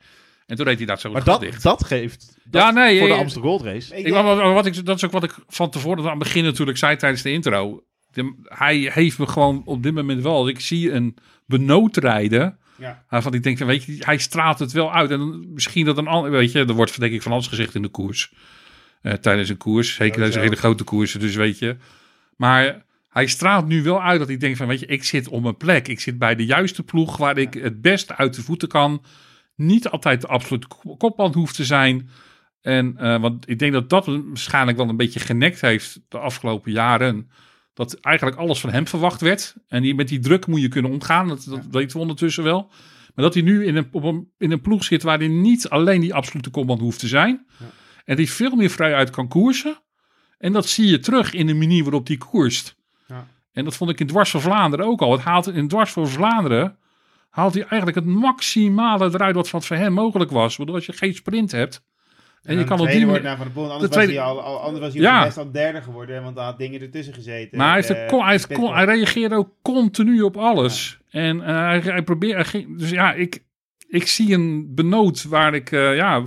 En 0.47 0.57
toen 0.57 0.65
deed 0.65 0.77
hij 0.77 0.87
dat 0.87 1.01
zo 1.01 1.11
maar 1.11 1.21
het 1.21 1.29
gat 1.31 1.41
dat, 1.41 1.51
dicht. 1.51 1.63
dat 1.63 1.85
geeft 1.85 2.37
dat 2.45 2.63
Ja, 2.63 2.71
nee, 2.71 2.99
voor 2.99 3.09
de 3.09 3.15
eh, 3.15 3.21
Amsterdam 3.21 3.51
Gold 3.51 3.63
Race. 3.63 3.97
Ik 3.97 4.05
denk- 4.05 4.17
wat, 4.25 4.39
wat 4.53 4.67
ik, 4.67 4.85
dat 4.85 4.97
is 4.97 5.05
ook 5.05 5.11
wat 5.11 5.25
ik 5.25 5.35
van 5.49 5.71
tevoren 5.71 6.05
aan 6.05 6.11
het 6.11 6.19
begin 6.19 6.45
natuurlijk 6.45 6.79
zei 6.79 6.97
tijdens 6.97 7.23
de 7.23 7.33
intro. 7.33 7.85
De- 8.11 8.35
hij 8.43 8.91
heeft 8.95 9.19
me 9.19 9.27
gewoon 9.27 9.63
op 9.65 9.83
dit 9.83 9.95
moment 9.95 10.23
wel. 10.23 10.49
Ik 10.49 10.61
zie 10.61 10.93
een 10.93 11.17
benoot 11.47 11.97
rijden. 11.97 12.59
Ja. 12.79 13.05
Waarvan 13.09 13.35
ik 13.35 13.43
denk, 13.43 13.59
van, 13.59 13.67
weet 13.67 13.85
je, 13.85 13.97
hij 13.99 14.19
straalt 14.19 14.59
het 14.59 14.73
wel 14.73 14.93
uit. 14.95 15.11
En 15.11 15.19
dan 15.19 15.53
misschien 15.53 15.85
dat 15.85 15.99
een 15.99 16.07
ander, 16.07 16.31
weet 16.31 16.53
je, 16.53 16.59
er 16.59 16.73
wordt 16.75 17.01
denk 17.01 17.13
ik 17.13 17.23
van 17.23 17.33
alles 17.33 17.47
gezegd 17.47 17.75
in 17.75 17.83
de 17.83 17.89
koers. 17.89 18.33
Eh, 19.03 19.13
tijdens 19.13 19.49
een 19.49 19.57
koers. 19.57 19.95
Zeker 19.95 20.21
deze 20.21 20.39
hele 20.39 20.57
grote 20.57 20.85
koersen, 20.85 21.21
dus 21.21 21.35
weet 21.35 21.59
je. 21.59 21.77
Maar 22.37 22.85
hij 23.17 23.27
straalt 23.27 23.67
nu 23.67 23.83
wel 23.83 24.03
uit 24.03 24.19
dat 24.19 24.29
ik 24.29 24.41
denk 24.41 24.57
van, 24.57 24.67
weet 24.67 24.81
je, 24.81 24.87
ik 24.87 25.05
zit 25.05 25.29
op 25.29 25.43
mijn 25.43 25.57
plek. 25.57 25.89
Ik 25.89 26.01
zit 26.01 26.19
bij 26.19 26.35
de 26.35 26.45
juiste 26.45 26.83
ploeg 26.83 27.17
waar 27.17 27.39
ik 27.39 27.55
het 27.55 27.81
best 27.81 28.13
uit 28.13 28.35
de 28.35 28.43
voeten 28.43 28.69
kan. 28.69 29.03
Niet 29.55 29.89
altijd 29.89 30.21
de 30.21 30.27
absolute 30.27 30.67
ko- 30.67 30.97
kopman 30.97 31.33
hoeft 31.35 31.55
te 31.55 31.65
zijn. 31.65 32.11
En 32.61 32.97
eh, 32.97 33.21
want 33.21 33.49
ik 33.49 33.59
denk 33.59 33.73
dat 33.73 33.91
dat 33.91 34.07
waarschijnlijk 34.07 34.77
wel 34.77 34.89
een 34.89 34.97
beetje 34.97 35.21
genekt 35.21 35.61
heeft 35.61 36.01
de 36.09 36.19
afgelopen 36.19 36.73
jaren. 36.73 37.31
Dat 37.75 37.95
eigenlijk 37.95 38.37
alles 38.37 38.61
van 38.61 38.71
hem 38.71 38.87
verwacht 38.87 39.21
werd. 39.21 39.55
En 39.69 39.83
die, 39.83 39.95
met 39.95 40.09
die 40.09 40.19
druk 40.19 40.47
moet 40.47 40.61
je 40.61 40.69
kunnen 40.69 40.91
omgaan. 40.91 41.29
Dat, 41.29 41.45
dat 41.45 41.67
weten 41.71 41.97
we 41.97 42.03
ondertussen 42.03 42.45
wel. 42.45 42.71
Maar 43.15 43.25
dat 43.25 43.35
hij 43.35 43.43
nu 43.43 43.65
in 43.67 43.77
een, 43.77 43.89
op 43.93 44.03
een, 44.03 44.33
in 44.39 44.53
een 44.53 44.61
ploeg 44.61 44.85
zit 44.85 45.03
waar 45.03 45.19
hij 45.19 45.29
niet 45.29 45.69
alleen 45.69 46.01
die 46.01 46.15
absolute 46.15 46.51
kopman 46.51 46.79
hoeft 46.79 46.99
te 46.99 47.09
zijn. 47.09 47.47
En 48.05 48.17
die 48.17 48.31
veel 48.31 48.57
meer 48.57 48.71
vrij 48.71 48.95
uit 48.95 49.11
kan 49.11 49.29
koersen. 49.29 49.79
En 50.39 50.53
dat 50.53 50.69
zie 50.69 50.87
je 50.87 50.99
terug 50.99 51.33
in 51.33 51.47
de 51.47 51.55
manier 51.55 51.83
waarop 51.83 52.07
hij 52.07 52.17
koerst. 52.17 52.77
En 53.57 53.65
dat 53.65 53.77
vond 53.77 53.91
ik 53.91 54.01
in 54.01 54.07
Dwars 54.07 54.31
voor 54.31 54.41
Vlaanderen 54.41 54.87
ook 54.87 55.01
al. 55.01 55.13
Het 55.13 55.21
haalt 55.21 55.47
in 55.49 55.69
Dwars 55.69 55.91
voor 55.91 56.09
Vlaanderen 56.09 56.77
haalt 57.31 57.55
hij 57.55 57.63
eigenlijk 57.63 57.97
het 58.07 58.07
maximale 58.07 59.05
eruit 59.13 59.35
wat 59.35 59.49
van 59.49 59.63
voor 59.63 59.77
hem 59.77 59.93
mogelijk 59.93 60.31
was. 60.31 60.57
Bedoel, 60.57 60.75
als 60.75 60.87
je 60.87 60.93
geen 60.93 61.15
sprint 61.15 61.53
hebt. 61.53 61.85
En 62.43 62.59
je 62.59 62.65
kan 62.65 62.81
op 62.81 62.87
die 62.87 63.07
wordt 63.07 63.23
manier. 63.23 63.23
naar 63.23 63.37
Van 63.37 63.47
de 63.47 63.53
Poel. 63.53 63.65
Anders 63.73 63.83
de 63.83 63.89
tweede- 63.89 64.13
was 64.15 64.23
hij 64.23 64.33
al, 64.33 64.41
al, 64.43 64.61
anders 64.61 64.81
was 64.85 64.93
hij 64.93 65.03
Ja. 65.03 65.25
best 65.25 65.39
al 65.39 65.51
derde 65.53 65.83
geworden, 65.83 66.23
want 66.23 66.37
er 66.37 66.43
had 66.43 66.59
dingen 66.59 66.81
ertussen 66.81 67.15
gezeten. 67.15 67.59
Maar 67.59 67.67
hij, 67.67 67.77
heeft 67.77 67.91
Eh, 67.91 67.97
er 68.13 68.23
hij, 68.23 68.31
heeft 68.31 68.49
hij 68.57 68.85
reageerde 68.85 69.35
ook 69.35 69.51
continu 69.63 70.23
op 70.23 70.37
alles. 70.37 70.99
En 71.11 71.41
eh, 71.43 71.57
hij, 71.57 71.81
hij 71.81 72.05
ging- 72.45 72.79
dus 72.79 72.91
ja, 72.91 73.13
ik, 73.13 73.43
ik 73.89 74.07
zie 74.07 74.35
een 74.35 74.75
benoot 74.75 75.25
waar 75.25 75.55
ik, 75.55 75.73
eh, 75.73 75.97
ja, 75.97 76.23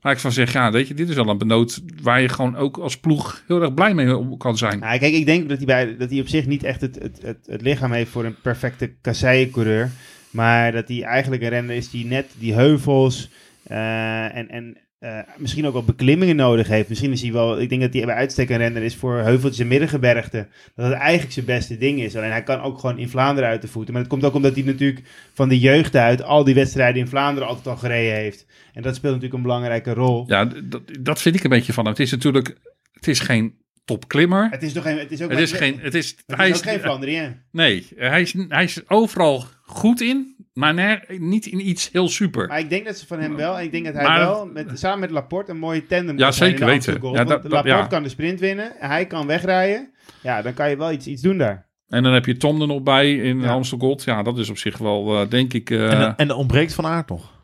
waar 0.00 0.12
ik 0.12 0.18
van 0.18 0.32
zeg: 0.32 0.52
ja, 0.52 0.70
weet 0.70 0.88
je, 0.88 0.94
dit 0.94 1.08
is 1.08 1.16
al 1.16 1.28
een 1.28 1.38
benoot 1.38 1.82
waar 2.02 2.20
je 2.20 2.28
gewoon 2.28 2.56
ook 2.56 2.76
als 2.78 2.98
ploeg 2.98 3.42
heel 3.46 3.62
erg 3.62 3.74
blij 3.74 3.94
mee 3.94 4.36
kan 4.36 4.56
zijn. 4.56 4.78
Nou, 4.78 4.98
kijk, 4.98 5.14
ik 5.14 5.26
denk 5.26 5.48
dat 5.48 5.56
hij, 5.56 5.66
bij, 5.66 5.96
dat 5.96 6.10
hij 6.10 6.20
op 6.20 6.28
zich 6.28 6.46
niet 6.46 6.62
echt 6.62 6.80
het, 6.80 6.98
het, 7.02 7.18
het, 7.22 7.38
het 7.46 7.62
lichaam 7.62 7.92
heeft 7.92 8.10
voor 8.10 8.24
een 8.24 8.40
perfecte 8.42 8.92
kasseien-coureur. 9.00 9.90
Maar 10.30 10.72
dat 10.72 10.88
hij 10.88 11.02
eigenlijk 11.02 11.42
een 11.42 11.48
renner 11.48 11.76
is 11.76 11.90
die 11.90 12.06
net 12.06 12.26
die 12.38 12.54
heuvels 12.54 13.28
Eh, 13.68 14.36
en 14.36 14.48
en 14.48 14.76
eh, 14.98 15.18
misschien 15.36 15.66
ook 15.66 15.72
wel 15.72 15.84
beklimmingen 15.84 16.36
nodig 16.36 16.68
heeft. 16.68 16.88
Misschien 16.88 17.12
is 17.12 17.22
hij 17.22 17.32
wel, 17.32 17.60
ik 17.60 17.68
denk 17.68 17.80
dat 17.80 17.92
hij 17.92 18.04
bij 18.04 18.14
uitstek 18.14 18.50
een 18.50 18.56
renner 18.56 18.82
is 18.82 18.96
voor 18.96 19.16
heuveltjes 19.16 19.60
en 19.60 19.68
middengebergten. 19.68 20.48
Dat 20.74 20.86
het 20.86 20.94
eigenlijk 20.94 21.32
zijn 21.32 21.46
beste 21.46 21.78
ding 21.78 22.00
is. 22.00 22.16
Alleen 22.16 22.30
hij 22.30 22.42
kan 22.42 22.60
ook 22.60 22.78
gewoon 22.78 22.98
in 22.98 23.08
Vlaanderen 23.08 23.48
uit 23.50 23.62
de 23.62 23.68
voeten. 23.68 23.92
Maar 23.92 24.02
het 24.02 24.10
komt 24.10 24.24
ook 24.24 24.34
omdat 24.34 24.54
hij 24.54 24.64
natuurlijk 24.64 25.02
van 25.34 25.48
de 25.48 25.58
jeugd 25.58 25.96
uit 25.96 26.22
al 26.22 26.44
die 26.44 26.54
wedstrijden 26.54 27.00
in 27.00 27.08
Vlaanderen 27.08 27.48
altijd 27.48 27.66
al 27.66 27.76
gereden 27.76 28.14
heeft. 28.14 28.46
En 28.72 28.82
dat 28.82 28.94
speelt 28.94 29.12
natuurlijk 29.12 29.40
een 29.40 29.46
belangrijke 29.46 29.94
rol. 29.94 30.24
Ja, 30.26 30.44
dat, 30.44 30.82
dat 31.00 31.22
vind 31.22 31.34
ik 31.34 31.44
een 31.44 31.50
beetje 31.50 31.72
van 31.72 31.84
hem. 31.84 31.92
Het 31.92 32.02
is 32.02 32.10
natuurlijk, 32.10 32.56
het 32.92 33.08
is 33.08 33.20
geen 33.20 33.54
topklimmer. 33.88 34.48
Het 34.50 34.62
is 34.62 34.72
nog 34.72 34.84
geen, 34.84 34.98
het 34.98 35.10
is 35.12 35.22
ook 35.22 35.30
Het 35.30 35.38
is 35.38 35.52
geen, 35.52 35.78
het 35.80 35.94
is, 35.94 36.16
het 36.26 36.36
hij 36.36 36.48
is 36.48 36.54
is, 36.54 36.58
ook 36.60 36.68
geen 36.72 36.80
Flandrien. 36.80 37.42
nee, 37.52 37.86
hij 37.96 38.20
is, 38.20 38.34
hij 38.48 38.64
is 38.64 38.88
overal 38.88 39.44
goed 39.62 40.00
in, 40.00 40.36
maar 40.52 41.04
niet 41.18 41.46
in 41.46 41.68
iets 41.68 41.88
heel 41.92 42.08
super. 42.08 42.46
Maar 42.46 42.58
ik 42.58 42.70
denk 42.70 42.84
dat 42.86 42.98
ze 42.98 43.06
van 43.06 43.20
hem 43.20 43.36
wel, 43.36 43.60
ik 43.60 43.70
denk 43.72 43.84
dat 43.84 43.94
hij 43.94 44.04
Maar- 44.04 44.18
wel 44.18 44.46
met, 44.46 44.78
samen 44.78 44.98
met 45.00 45.10
Laporte 45.10 45.50
een 45.50 45.58
mooie 45.58 45.86
tandem 45.86 46.18
Ja, 46.18 46.30
zeker 46.32 46.54
in 46.54 46.58
de 46.66 46.72
weten. 46.72 46.92
Ja, 47.12 47.24
dat- 47.24 47.42
dat- 47.42 47.52
Laporte 47.52 47.68
ja. 47.68 47.86
kan 47.86 48.02
de 48.02 48.08
sprint 48.08 48.40
winnen, 48.40 48.72
hij 48.78 49.06
kan 49.06 49.26
wegrijden. 49.26 49.90
Ja, 50.22 50.42
dan 50.42 50.54
kan 50.54 50.70
je 50.70 50.76
wel 50.76 50.92
iets, 50.92 51.06
iets 51.06 51.22
doen 51.22 51.38
daar. 51.38 51.66
En 51.88 52.02
dan 52.02 52.12
heb 52.12 52.26
je 52.26 52.36
Tom 52.36 52.60
er 52.60 52.66
nog 52.66 52.82
bij 52.82 53.14
in 53.16 53.40
Ja. 53.40 53.50
Amstel 53.50 53.78
Gold. 53.78 54.04
Ja, 54.04 54.22
dat 54.22 54.38
is 54.38 54.48
op 54.50 54.58
zich 54.58 54.78
wel, 54.78 55.20
eh, 55.20 55.28
denk 55.30 55.52
ik... 55.52 55.70
eh, 55.70 55.92
En, 56.02 56.16
en 56.16 56.28
er 56.28 56.34
ontbreekt 56.36 56.74
Van 56.74 56.86
Aert 56.86 57.08
nog. 57.08 57.36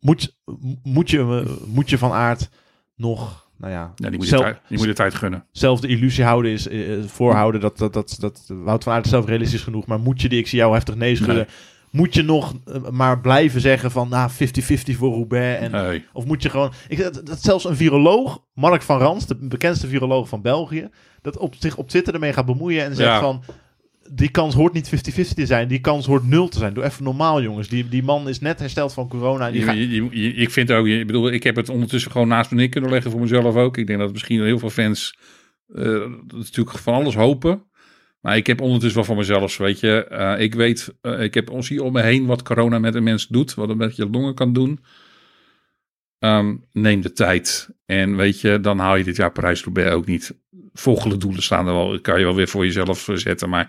Moet, 0.00 0.36
moet, 0.82 1.10
je, 1.10 1.18
eh, 1.18 1.66
moet 1.66 1.90
je 1.90 1.98
Van 1.98 2.12
Aert 2.12 2.48
nog, 2.96 3.43
nou 3.56 3.72
ja, 3.72 3.92
ja, 3.96 4.08
die, 4.08 4.10
moet 4.10 4.22
je 4.22 4.28
zelf- 4.28 4.42
tijd, 4.42 4.58
die 4.68 4.78
moet 4.86 4.96
tijd 4.96 5.14
gunnen. 5.14 5.44
zelf 5.52 5.80
de 5.80 5.88
illusie 5.88 6.24
houden 6.24 6.50
is, 6.52 6.68
eh, 6.68 6.78
voorhouden 7.06 7.60
dat, 7.60 7.78
dat, 7.78 7.92
dat, 7.92 8.16
dat 8.20 8.44
Wout 8.48 8.82
van 8.84 8.92
Aert 8.92 9.06
zelf 9.06 9.26
realistisch 9.26 9.62
genoeg. 9.62 9.86
Maar 9.86 10.00
moet 10.00 10.20
je 10.22 10.28
die, 10.28 10.38
ik 10.38 10.46
zie 10.46 10.58
jou 10.58 10.72
heftig 10.72 10.94
nee 10.94 11.16
schudden, 11.16 11.36
Nee. 11.36 11.46
moet 11.90 12.14
je 12.14 12.22
nog 12.22 12.54
eh, 12.66 12.88
maar 12.90 13.20
blijven 13.20 13.60
zeggen 13.60 13.90
van, 13.90 14.08
nou, 14.08 14.30
50-50 14.30 14.96
voor 14.96 15.12
Roubaix. 15.12 15.60
En, 15.62 15.70
Nee. 15.70 16.04
Of 16.12 16.24
moet 16.24 16.42
je 16.42 16.50
gewoon, 16.50 16.72
ik, 16.88 16.98
dat, 16.98 17.26
dat 17.26 17.42
zelfs 17.42 17.64
een 17.64 17.76
viroloog, 17.76 18.42
Mark 18.54 18.82
van 18.82 18.98
Rans, 18.98 19.26
de 19.26 19.36
bekendste 19.36 19.86
viroloog 19.86 20.28
van 20.28 20.42
België, 20.42 20.88
dat 21.22 21.38
op, 21.38 21.54
zich 21.58 21.76
op 21.76 21.88
Twitter 21.88 22.14
ermee 22.14 22.32
gaat 22.32 22.46
bemoeien 22.46 22.84
en 22.84 22.94
zegt 22.96 23.08
Ja. 23.08 23.20
van, 23.20 23.42
die 24.12 24.28
kans 24.28 24.54
hoort 24.54 24.72
niet 24.72 24.90
50-50 24.94 25.34
te 25.34 25.46
zijn, 25.46 25.68
die 25.68 25.80
kans 25.80 26.06
hoort 26.06 26.26
nul 26.28 26.48
te 26.48 26.58
zijn. 26.58 26.74
Doe 26.74 26.84
even 26.84 27.04
normaal 27.04 27.42
jongens, 27.42 27.68
die, 27.68 27.88
die 27.88 28.02
man 28.02 28.28
is 28.28 28.40
net 28.40 28.58
hersteld 28.58 28.92
van 28.92 29.08
corona. 29.08 29.50
Die 29.50 29.60
Je- 29.60 29.66
gaat, 29.66 29.74
je- 29.76 29.88
je- 29.90 30.08
je- 30.22 30.34
ik 30.34 30.50
vind 30.50 30.70
ook, 30.72 30.86
ik 30.86 31.06
bedoel, 31.06 31.30
ik 31.30 31.42
heb 31.42 31.56
het 31.56 31.68
ondertussen 31.68 32.10
gewoon 32.10 32.28
naast 32.28 32.50
me 32.50 32.56
neer 32.56 32.68
kunnen 32.68 32.90
leggen 32.90 33.10
voor 33.10 33.20
mezelf 33.20 33.54
ook. 33.54 33.76
Ik 33.76 33.86
denk 33.86 33.98
dat 33.98 34.12
misschien 34.12 34.42
heel 34.42 34.58
veel 34.58 34.70
fans 34.70 35.18
is 35.74 36.04
natuurlijk 36.26 36.78
van 36.78 36.94
alles 36.94 37.14
hopen. 37.14 37.62
Maar 38.20 38.36
ik 38.36 38.46
heb 38.46 38.60
ondertussen 38.60 38.96
wel 38.96 39.04
voor 39.04 39.16
mezelf, 39.16 39.56
weet 39.56 39.80
je, 39.80 40.04
eh, 40.04 40.40
ik 40.40 40.54
weet, 40.54 40.94
eh, 41.00 41.22
ik 41.22 41.34
heb 41.34 41.50
ons 41.50 41.68
hier 41.68 41.82
om 41.82 41.92
me 41.92 42.02
heen 42.02 42.26
wat 42.26 42.42
corona 42.42 42.78
met 42.78 42.94
een 42.94 43.02
mens 43.02 43.26
doet, 43.28 43.54
wat 43.54 43.68
het 43.68 43.78
met 43.78 43.96
je 43.96 44.10
longen 44.10 44.34
kan 44.34 44.52
doen. 44.52 44.84
Ehm, 46.18 46.56
neem 46.72 47.00
de 47.00 47.12
tijd. 47.12 47.68
En 47.86 48.16
weet 48.16 48.40
je, 48.40 48.60
dan 48.60 48.78
haal 48.78 48.96
je 48.96 49.04
dit 49.04 49.16
jaar 49.16 49.32
Parijs-Roubaix 49.32 49.90
ook 49.90 50.06
niet. 50.06 50.38
Volgende 50.74 51.16
doelen 51.16 51.42
staan 51.42 51.66
er 51.66 51.72
wel, 51.74 52.00
kan 52.00 52.18
je 52.18 52.24
wel 52.24 52.34
weer 52.34 52.48
voor 52.48 52.64
jezelf 52.64 53.08
eh, 53.08 53.16
zetten, 53.16 53.48
maar 53.48 53.68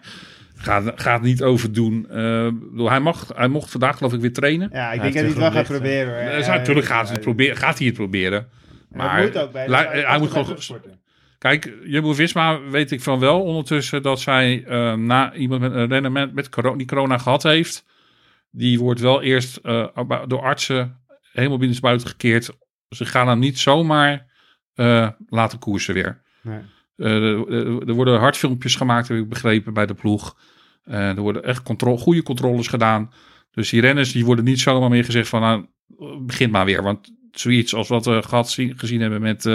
ga, 0.56 0.91
ga 0.96 1.13
het 1.13 1.22
niet 1.22 1.44
overdoen. 1.44 2.06
Eh, 2.10 2.48
bedoel, 2.72 2.89
hij, 2.89 3.00
mag, 3.00 3.32
hij 3.36 3.48
mocht 3.48 3.72
vandaag 3.72 3.98
geloof 3.98 4.13
ik 4.13 4.22
weer 4.22 4.34
trainen. 4.34 4.70
Ja, 4.74 4.91
ik 4.91 5.02
Hij 5.02 5.12
denk 5.12 5.13
dat 5.26 5.36
hij 5.36 5.44
het 5.44 5.54
wel 5.54 5.63
gaat 5.63 5.72
proberen. 5.72 6.32
Eh, 6.32 6.39
Ja, 6.46 6.56
natuurlijk 6.56 6.88
ja, 6.88 6.94
gaat, 6.96 7.04
hij 7.06 7.13
het 7.15 7.24
proberen, 7.24 7.58
gaat 7.58 7.78
hij 7.78 7.88
het 7.88 7.96
proberen. 7.96 8.48
Dat 8.89 8.98
Maar 8.98 9.22
moet 9.22 9.38
ook 9.38 9.52
bij. 9.52 9.68
la- 9.70 9.89
hij 9.91 10.20
moet 10.20 10.30
gewoon. 10.30 10.46
topsporten. 10.46 11.00
Kijk, 11.38 11.74
Jumbo-Visma 11.86 12.62
weet 12.62 12.91
ik 12.91 13.02
van 13.02 13.20
wel 13.20 13.41
ondertussen 13.44 14.02
dat 14.02 14.20
zij 14.22 14.63
eh, 14.68 14.94
na 14.94 15.34
iemand 15.34 15.62
met 15.62 15.74
een 15.74 15.88
renner 15.88 16.12
met, 16.12 16.34
met 16.34 16.50
corona, 16.50 16.78
die 16.78 16.88
corona 16.88 17.18
gehad 17.18 17.44
heeft, 17.44 17.86
die 18.52 18.80
wordt 18.80 19.00
wel 19.00 19.22
eerst 19.22 19.58
eh, 19.58 19.88
door 20.28 20.41
artsen 20.41 21.00
helemaal 21.32 21.58
binnensbuiten 21.58 22.08
gekeerd. 22.08 22.50
Ze 22.89 23.06
gaan 23.06 23.28
hem 23.28 23.39
niet 23.39 23.60
zomaar 23.60 24.26
eh, 24.74 25.10
laten 25.30 25.60
koersen 25.60 25.94
weer. 25.94 26.22
Nee. 26.41 26.60
Eh, 26.98 27.12
er, 27.16 27.52
er- 27.54 27.94
worden 27.94 28.20
hartfilmpjes 28.20 28.76
gemaakt, 28.76 29.08
heb 29.08 29.18
ik 29.18 29.30
begrepen, 29.30 29.74
bij 29.74 29.86
de 29.86 29.94
ploeg. 29.94 30.38
Eh, 30.84 31.10
er 31.10 31.22
worden 31.22 31.44
echt 31.44 31.64
goede 31.98 32.24
controles 32.24 32.68
gedaan. 32.68 33.12
Dus 33.52 33.70
die 33.70 33.82
renners 33.82 34.12
die 34.12 34.26
worden 34.26 34.46
niet 34.46 34.60
zomaar 34.60 34.90
meer 34.90 35.06
gezegd 35.06 35.30
van 35.30 35.42
nou, 35.42 35.66
begin 36.26 36.50
maar 36.52 36.66
weer. 36.66 36.84
Want 36.84 37.14
zoiets 37.32 37.74
als 37.76 37.88
wat 37.88 38.06
we 38.06 38.22
gehad, 38.24 38.50
zien- 38.50 38.78
gezien 38.80 39.02
hebben 39.02 39.22
met, 39.22 39.46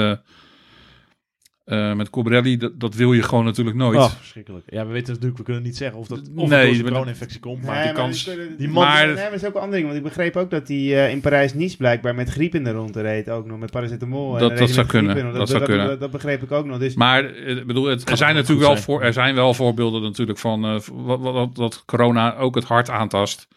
eh 1.71 1.95
met 1.95 2.11
Cobrelli, 2.11 2.57
dat, 2.57 2.81
dat 2.81 2.95
wil 2.95 3.13
je 3.13 3.23
gewoon 3.23 3.45
natuurlijk 3.45 3.77
nooit. 3.77 3.99
Oh, 3.99 4.11
verschrikkelijk. 4.11 4.65
Ja, 4.69 4.87
we 4.87 4.93
weten 4.93 5.09
natuurlijk, 5.13 5.39
we 5.39 5.45
kunnen 5.45 5.63
niet 5.63 5.77
zeggen 5.77 5.99
of 5.99 6.07
dat 6.07 6.19
of 6.35 6.49
Nee, 6.49 6.69
het 6.73 6.81
door 6.81 6.89
corona-infectie 6.91 7.41
komt. 7.41 7.63
Maar 7.65 7.75
Nee, 7.75 7.85
die 7.85 7.93
maar 7.93 8.03
kans... 8.03 8.25
die 8.25 8.35
kunnen- 8.35 8.49
die 8.49 8.57
die 8.59 8.69
man- 8.69 8.85
man- 8.85 8.93
Maar- 8.93 9.07
Nee, 9.15 9.31
is 9.35 9.45
ook 9.45 9.55
een 9.55 9.61
ander 9.61 9.75
ding. 9.77 9.85
Want 9.85 9.97
ik 9.99 10.03
begreep 10.05 10.37
ook 10.37 10.51
dat 10.51 10.69
hij 10.69 10.77
eh, 10.77 11.11
in 11.11 11.21
Parijs-Nice 11.21 11.77
blijkbaar 11.77 12.15
met 12.15 12.29
griep 12.31 12.55
in 12.55 12.65
de 12.65 12.71
ronde 12.73 13.01
reed. 13.01 13.31
Ook 13.31 13.47
nog 13.47 13.59
met 13.59 13.71
paracetamol. 13.71 14.35
en 14.35 14.41
Dat- 14.49 14.59
dat 14.59 14.71
zou 14.71 14.87
kunnen, 14.87 15.17
in. 15.17 15.33
dat 15.33 15.49
zou 15.49 15.65
kunnen. 15.65 15.99
Dat, 15.99 16.11
begreep 16.11 16.43
ik 16.43 16.53
ook 16.53 16.67
nog. 16.67 16.79
Dus 16.79 16.95
Maar 16.95 17.25
eh, 17.25 17.57
ik 17.57 17.67
bedoel, 17.67 17.85
het, 17.85 18.11
er 18.11 18.17
zijn 18.17 18.35
natuurlijk 18.35 18.61
wel 18.61 18.71
zijn. 18.71 18.83
voor, 18.83 19.03
er 19.03 19.13
zijn 19.13 19.35
wel 19.35 19.55
voorbeelden 19.55 20.03
natuurlijk 20.03 20.39
van 20.39 20.65
eh, 20.65 20.73
wat, 20.93 21.21
wat, 21.21 21.33
wat, 21.35 21.57
dat 21.57 21.83
corona 21.87 22.37
ook 22.37 22.55
het 22.55 22.65
hart 22.65 22.91
aantast. 22.91 23.49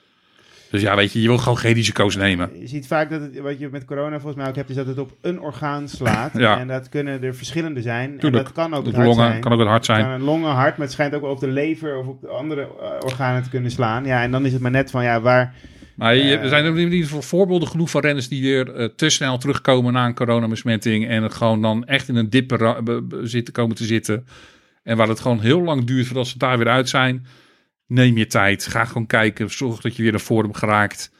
Dus 0.73 0.81
ja, 0.81 0.95
weet 0.95 1.13
je, 1.13 1.21
je 1.21 1.27
wil 1.27 1.37
gewoon 1.37 1.57
geen 1.57 1.73
risico's 1.73 2.15
nemen. 2.15 2.49
je 2.59 2.67
ziet 2.67 2.87
vaak 2.87 3.09
dat 3.09 3.21
het, 3.21 3.39
wat 3.39 3.59
je 3.59 3.69
met 3.71 3.85
corona 3.85 4.15
volgens 4.15 4.35
mij 4.35 4.47
ook 4.47 4.55
hebt, 4.55 4.69
is 4.69 4.75
dat 4.75 4.87
het 4.87 4.97
op 4.97 5.15
een 5.21 5.39
orgaan 5.39 5.87
slaat. 5.87 6.31
Ja. 6.37 6.59
En 6.59 6.67
dat 6.67 6.89
kunnen 6.89 7.23
er 7.23 7.35
verschillende 7.35 7.81
zijn. 7.81 8.09
Tuurlijk. 8.09 8.35
En 8.35 8.43
dat 8.43 8.51
kan 8.51 8.73
ook 8.73 8.85
het 8.85 8.97
longen 8.97 9.13
zijn. 9.13 9.39
kan 9.41 9.51
ook 9.51 9.59
het 9.59 9.67
hart 9.67 9.87
Het 9.87 9.95
zijn. 9.95 10.03
kan 10.05 10.13
een 10.13 10.21
longen, 10.21 10.51
hart, 10.51 10.77
maar 10.77 10.85
het 10.85 10.91
schijnt 10.95 11.13
ook 11.15 11.21
wel 11.21 11.31
op 11.31 11.39
de 11.39 11.47
lever 11.47 11.97
of 11.97 12.07
op 12.07 12.21
de 12.21 12.27
andere 12.27 12.61
eh, 12.61 12.87
organen 12.99 13.43
te 13.43 13.49
kunnen 13.49 13.71
slaan. 13.71 14.05
Ja, 14.05 14.23
en 14.23 14.31
dan 14.31 14.45
is 14.45 14.53
het 14.53 14.61
maar 14.61 14.71
net 14.71 14.91
van, 14.91 15.03
ja, 15.03 15.21
waar... 15.21 15.53
Maar 15.95 16.13
Eh. 16.13 16.41
er 16.41 16.49
zijn 16.49 16.65
in 16.65 16.77
ieder 16.77 17.03
geval 17.03 17.21
voorbeelden 17.21 17.67
genoeg 17.67 17.89
van 17.89 18.01
renners 18.01 18.27
die 18.27 18.41
weer 18.41 18.75
eh, 18.75 18.89
te 18.95 19.09
snel 19.09 19.37
terugkomen 19.37 19.93
na 19.93 20.05
een 20.05 20.15
coronabesmetting. 20.15 21.07
En 21.07 21.23
het 21.23 21.33
gewoon 21.33 21.61
dan 21.61 21.85
echt 21.85 22.09
in 22.09 22.15
een 22.15 22.29
dip 22.29 22.77
zitten, 23.23 23.53
komen 23.53 23.75
te 23.75 23.85
zitten. 23.85 24.25
En 24.83 24.97
waar 24.97 25.07
het 25.07 25.19
gewoon 25.19 25.39
heel 25.39 25.61
lang 25.61 25.83
duurt 25.83 26.05
voordat 26.05 26.27
ze 26.27 26.37
daar 26.37 26.57
weer 26.57 26.69
uit 26.69 26.89
zijn. 26.89 27.25
Neem 27.93 28.17
je 28.17 28.27
tijd. 28.27 28.65
Ga 28.67 28.85
gewoon 28.85 29.05
kijken. 29.05 29.49
Zorg 29.49 29.81
dat 29.81 29.95
je 29.95 30.01
weer 30.03 30.11
naar 30.11 30.21
vorm 30.21 30.53
geraakt. 30.53 31.11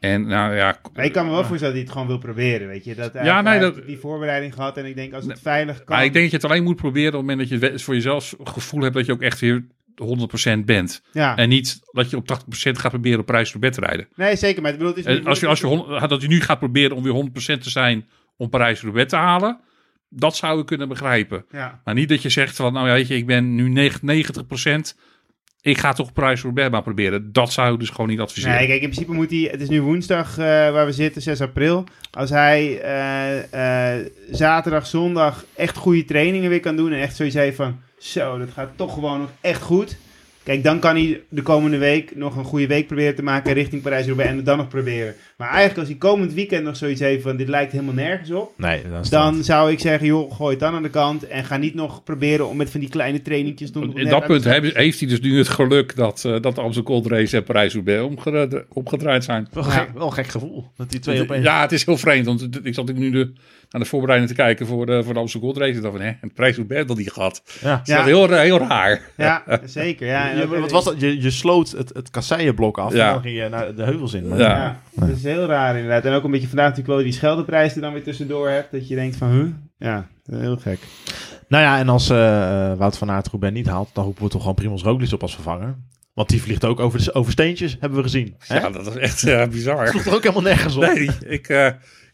En 0.00 0.26
nou 0.26 0.54
ja. 0.54 0.78
Maar 0.94 1.04
ik 1.04 1.12
kan 1.12 1.24
me 1.24 1.30
wel 1.30 1.44
voorstellen 1.44 1.62
dat 1.64 1.72
hij 1.72 1.80
het 1.82 1.90
gewoon 1.92 2.06
wil 2.06 2.18
proberen, 2.18 2.68
weet 2.68 2.84
je. 2.84 2.94
Dat, 2.94 3.12
Ja, 3.12 3.40
nee, 3.40 3.60
dat- 3.60 3.86
die 3.86 3.98
voorbereiding 3.98 4.54
gehad 4.54 4.76
en 4.76 4.84
ik 4.86 4.94
denk 4.94 5.12
als 5.12 5.24
het 5.26 5.40
veilig 5.40 5.84
kan... 5.84 5.96
Maar 5.96 6.04
ik 6.04 6.12
denk 6.12 6.22
dat 6.24 6.30
je 6.30 6.36
het 6.46 6.46
alleen 6.50 6.64
moet 6.64 6.76
proberen 6.76 7.08
op 7.08 7.26
het 7.26 7.26
moment 7.36 7.50
dat 7.50 7.72
je 7.72 7.78
voor 7.78 7.94
jezelf 7.94 8.34
het 8.38 8.48
gevoel 8.48 8.82
hebt 8.82 8.94
dat 8.94 9.06
je 9.06 9.12
ook 9.12 9.22
echt 9.22 9.40
weer 9.40 9.64
100% 9.94 10.64
bent. 10.64 11.02
ja. 11.12 11.36
En 11.36 11.48
niet 11.48 11.78
dat 11.92 12.10
je 12.10 12.16
op 12.16 12.26
80% 12.26 12.78
gaat 12.78 12.90
proberen 12.90 13.20
op 13.20 13.26
prijs 13.26 13.50
voor 13.50 13.60
bed 13.60 13.72
te 13.72 13.80
rijden. 13.80 14.08
Nee, 14.14 14.36
zeker, 14.36 14.62
maar 14.62 14.70
ik 14.72 14.76
bedoel, 14.78 14.92
het 14.94 15.00
is 15.02 15.10
En 15.10 15.16
niet- 15.16 15.26
als 15.26 15.40
je, 15.40 15.46
als 15.46 15.60
je, 15.60 16.06
dat 16.08 16.22
je 16.22 16.28
nu 16.28 16.40
gaat 16.40 16.58
proberen 16.58 16.96
om 16.96 17.02
weer 17.02 17.12
100% 17.12 17.62
te 17.62 17.70
zijn 17.70 18.08
om 18.36 18.48
Parijs-Roubaix 18.48 19.10
te 19.10 19.16
halen, 19.16 19.60
dat 20.08 20.36
zou 20.36 20.60
ik 20.60 20.66
kunnen 20.66 20.88
begrijpen. 20.88 21.44
Ja. 21.50 21.80
Maar 21.84 21.94
niet 21.94 22.08
dat 22.08 22.22
je 22.22 22.28
zegt 22.28 22.56
van, 22.56 22.72
nou 22.72 22.86
weet 22.86 23.08
je, 23.08 23.16
ik 23.16 23.26
ben 23.26 23.54
nu 23.54 23.68
90%, 23.68 24.96
ik 25.62 25.78
ga 25.78 25.92
toch 25.92 26.12
Parijs-Roubaix 26.12 26.70
maar 26.70 26.82
proberen. 26.82 27.32
Dat 27.32 27.52
zou 27.52 27.72
ik 27.72 27.80
dus 27.80 27.90
gewoon 27.90 28.08
niet 28.08 28.20
adviseren. 28.20 28.56
Nee, 28.56 28.66
kijk, 28.66 28.82
in 28.82 28.88
principe 28.88 29.12
moet 29.12 29.30
hij... 29.30 29.48
Het 29.50 29.60
is 29.60 29.68
nu 29.68 29.82
woensdag 29.82 30.38
eh, 30.38 30.44
waar 30.46 30.86
we 30.86 30.92
zitten, 30.92 31.22
6 31.22 31.40
april. 31.40 31.84
Als 32.10 32.30
hij 32.30 32.80
eh, 32.80 33.96
eh, 33.96 34.06
zaterdag, 34.30 34.86
zondag 34.86 35.44
echt 35.56 35.76
goede 35.76 36.04
trainingen 36.04 36.50
weer 36.50 36.60
kan 36.60 36.76
doen... 36.76 36.92
en 36.92 37.00
echt 37.00 37.16
zoiets 37.16 37.56
van... 37.56 37.80
Zo, 37.98 38.38
dat 38.38 38.50
gaat 38.50 38.70
toch 38.76 38.94
gewoon 38.94 39.20
nog 39.20 39.30
echt 39.40 39.62
goed... 39.62 39.96
Kijk, 40.42 40.64
dan 40.64 40.78
kan 40.78 40.94
hij 40.94 41.22
de 41.28 41.42
komende 41.42 41.78
week 41.78 42.16
nog 42.16 42.36
een 42.36 42.44
goede 42.44 42.66
week 42.66 42.86
proberen 42.86 43.14
te 43.14 43.22
maken 43.22 43.52
richting 43.52 43.82
Parijs-Roubaix 43.82 44.30
en 44.30 44.36
het 44.36 44.46
dan 44.46 44.56
nog 44.56 44.68
proberen. 44.68 45.14
Maar 45.36 45.48
eigenlijk 45.48 45.78
als 45.78 45.88
hij 45.88 45.96
komend 45.96 46.32
weekend 46.32 46.64
nog 46.64 46.76
zoiets 46.76 47.00
heeft 47.00 47.22
van 47.22 47.36
dit 47.36 47.48
lijkt 47.48 47.72
helemaal 47.72 47.94
nergens 47.94 48.30
op, 48.30 48.52
Nee, 48.56 48.82
dan, 49.10 49.44
zou 49.44 49.72
ik 49.72 49.80
zeggen, 49.80 50.06
joh, 50.06 50.32
gooi 50.32 50.50
het 50.50 50.60
dan 50.60 50.74
aan 50.74 50.82
de 50.82 50.90
kant 50.90 51.26
en 51.26 51.44
ga 51.44 51.56
niet 51.56 51.74
nog 51.74 52.04
proberen 52.04 52.48
om 52.48 52.56
met 52.56 52.70
van 52.70 52.80
die 52.80 52.88
kleine 52.88 53.22
trainingjes... 53.22 53.70
nog 53.72 53.94
In 53.94 54.08
dat 54.08 54.26
punt 54.26 54.44
heeft, 54.44 54.76
heeft 54.76 55.00
hij 55.00 55.08
dus 55.08 55.20
nu 55.20 55.38
het 55.38 55.48
geluk 55.48 55.96
dat, 55.96 56.24
eh 56.24 56.40
dat 56.40 56.54
de 56.54 56.60
Amstel 56.60 56.84
Gold 56.84 57.06
Race 57.06 57.36
en 57.36 57.44
Parijs-Roubaix 57.44 58.02
omgedra- 58.02 58.64
opgedraaid 58.68 59.24
zijn. 59.24 59.48
wel, 59.52 59.64
een 59.64 59.70
gek, 59.70 59.88
wel 59.94 60.06
een 60.06 60.12
gek 60.12 60.28
gevoel. 60.28 60.64
Dat 60.76 60.90
die 60.90 61.00
twee 61.00 61.20
opeens... 61.20 61.44
Ja, 61.44 61.60
het 61.60 61.72
is 61.72 61.84
heel 61.84 61.96
vreemd, 61.96 62.26
want 62.26 62.48
ik 62.62 62.74
zat 62.74 62.92
nu 62.92 63.10
de, 63.10 63.32
aan 63.70 63.80
de 63.80 63.86
voorbereiding 63.86 64.30
te 64.30 64.36
kijken 64.36 64.66
voor 64.66 64.86
de, 64.86 65.02
voor 65.04 65.14
de 65.14 65.20
Amstel 65.20 65.40
Gold 65.40 65.56
Race. 65.56 65.72
En 65.76 65.82
dacht 65.82 65.96
van, 65.96 66.04
hè, 66.04 66.12
een 66.20 66.32
Parijs-Roubaix 66.32 66.86
had 66.88 66.96
die 66.96 67.10
gehad. 67.10 67.42
Ja. 67.60 67.76
Dat 67.76 67.88
is 67.88 67.94
echt 67.94 68.04
heel, 68.04 68.32
heel 68.32 68.58
raar. 68.58 69.00
Ja, 69.16 69.42
zeker. 69.64 70.06
Ja, 70.06 70.30
Je- 70.30 70.46
wat 70.48 70.70
was 70.70 70.84
dat? 70.84 71.00
Je, 71.00 71.22
je 71.22 71.30
sloot 71.30 71.70
het, 71.70 71.90
het 71.94 72.10
kasseienblok 72.10 72.78
af 72.78 72.92
Ja. 72.92 73.06
en 73.06 73.12
dan 73.12 73.22
ging 73.22 73.36
je 73.36 73.48
naar 73.48 73.74
de 73.74 73.82
heuvels 73.82 74.12
in. 74.14 74.28
Maar 74.28 74.38
Ja. 74.38 74.48
Ja, 74.48 74.80
dat 75.06 75.16
is 75.16 75.22
heel 75.22 75.46
raar 75.46 75.74
inderdaad. 75.74 76.04
En 76.04 76.12
ook 76.12 76.24
een 76.24 76.30
beetje 76.30 76.48
vandaag 76.48 76.68
natuurlijk 76.68 76.94
wel 76.94 77.04
die 77.04 77.12
Scheldeprijs 77.14 77.74
er 77.74 77.80
dan 77.80 77.92
weer 77.92 78.02
tussendoor 78.02 78.48
hebt. 78.48 78.72
Dat 78.72 78.88
je 78.88 78.94
denkt 78.94 79.16
van, 79.16 79.30
huh? 79.30 79.46
Ja, 79.78 80.06
heel 80.30 80.56
gek. 80.56 80.78
Nou 81.48 81.64
ja, 81.64 81.78
en 81.78 81.88
als 81.88 82.10
eh, 82.10 82.16
Wout 82.76 82.98
van 82.98 83.10
Aert 83.10 83.28
Roubaix 83.28 83.54
niet 83.54 83.66
haalt, 83.68 83.90
dan 83.92 84.04
roepen 84.04 84.22
we 84.24 84.28
toch 84.30 84.40
gewoon 84.40 84.54
Primoz 84.56 84.82
Roglic 84.82 85.12
op 85.12 85.22
als 85.22 85.34
vervanger. 85.34 85.74
Want 86.14 86.28
die 86.28 86.42
vliegt 86.42 86.64
ook 86.64 86.80
over, 86.80 87.04
de, 87.04 87.14
over 87.14 87.32
steentjes, 87.32 87.76
hebben 87.80 87.98
we 87.98 88.04
gezien. 88.04 88.34
Hè? 88.38 88.58
Ja, 88.58 88.70
dat 88.70 88.86
is 88.86 88.94
echt 88.96 89.24
eh, 89.26 89.46
bizar. 89.46 89.88
sloeg 89.88 90.04
er 90.06 90.14
ook 90.14 90.22
helemaal 90.22 90.42
nergens 90.42 90.76
op. 90.76 90.82
Nee, 90.82 91.10
ik, 91.26 91.48
eh, 91.48 91.68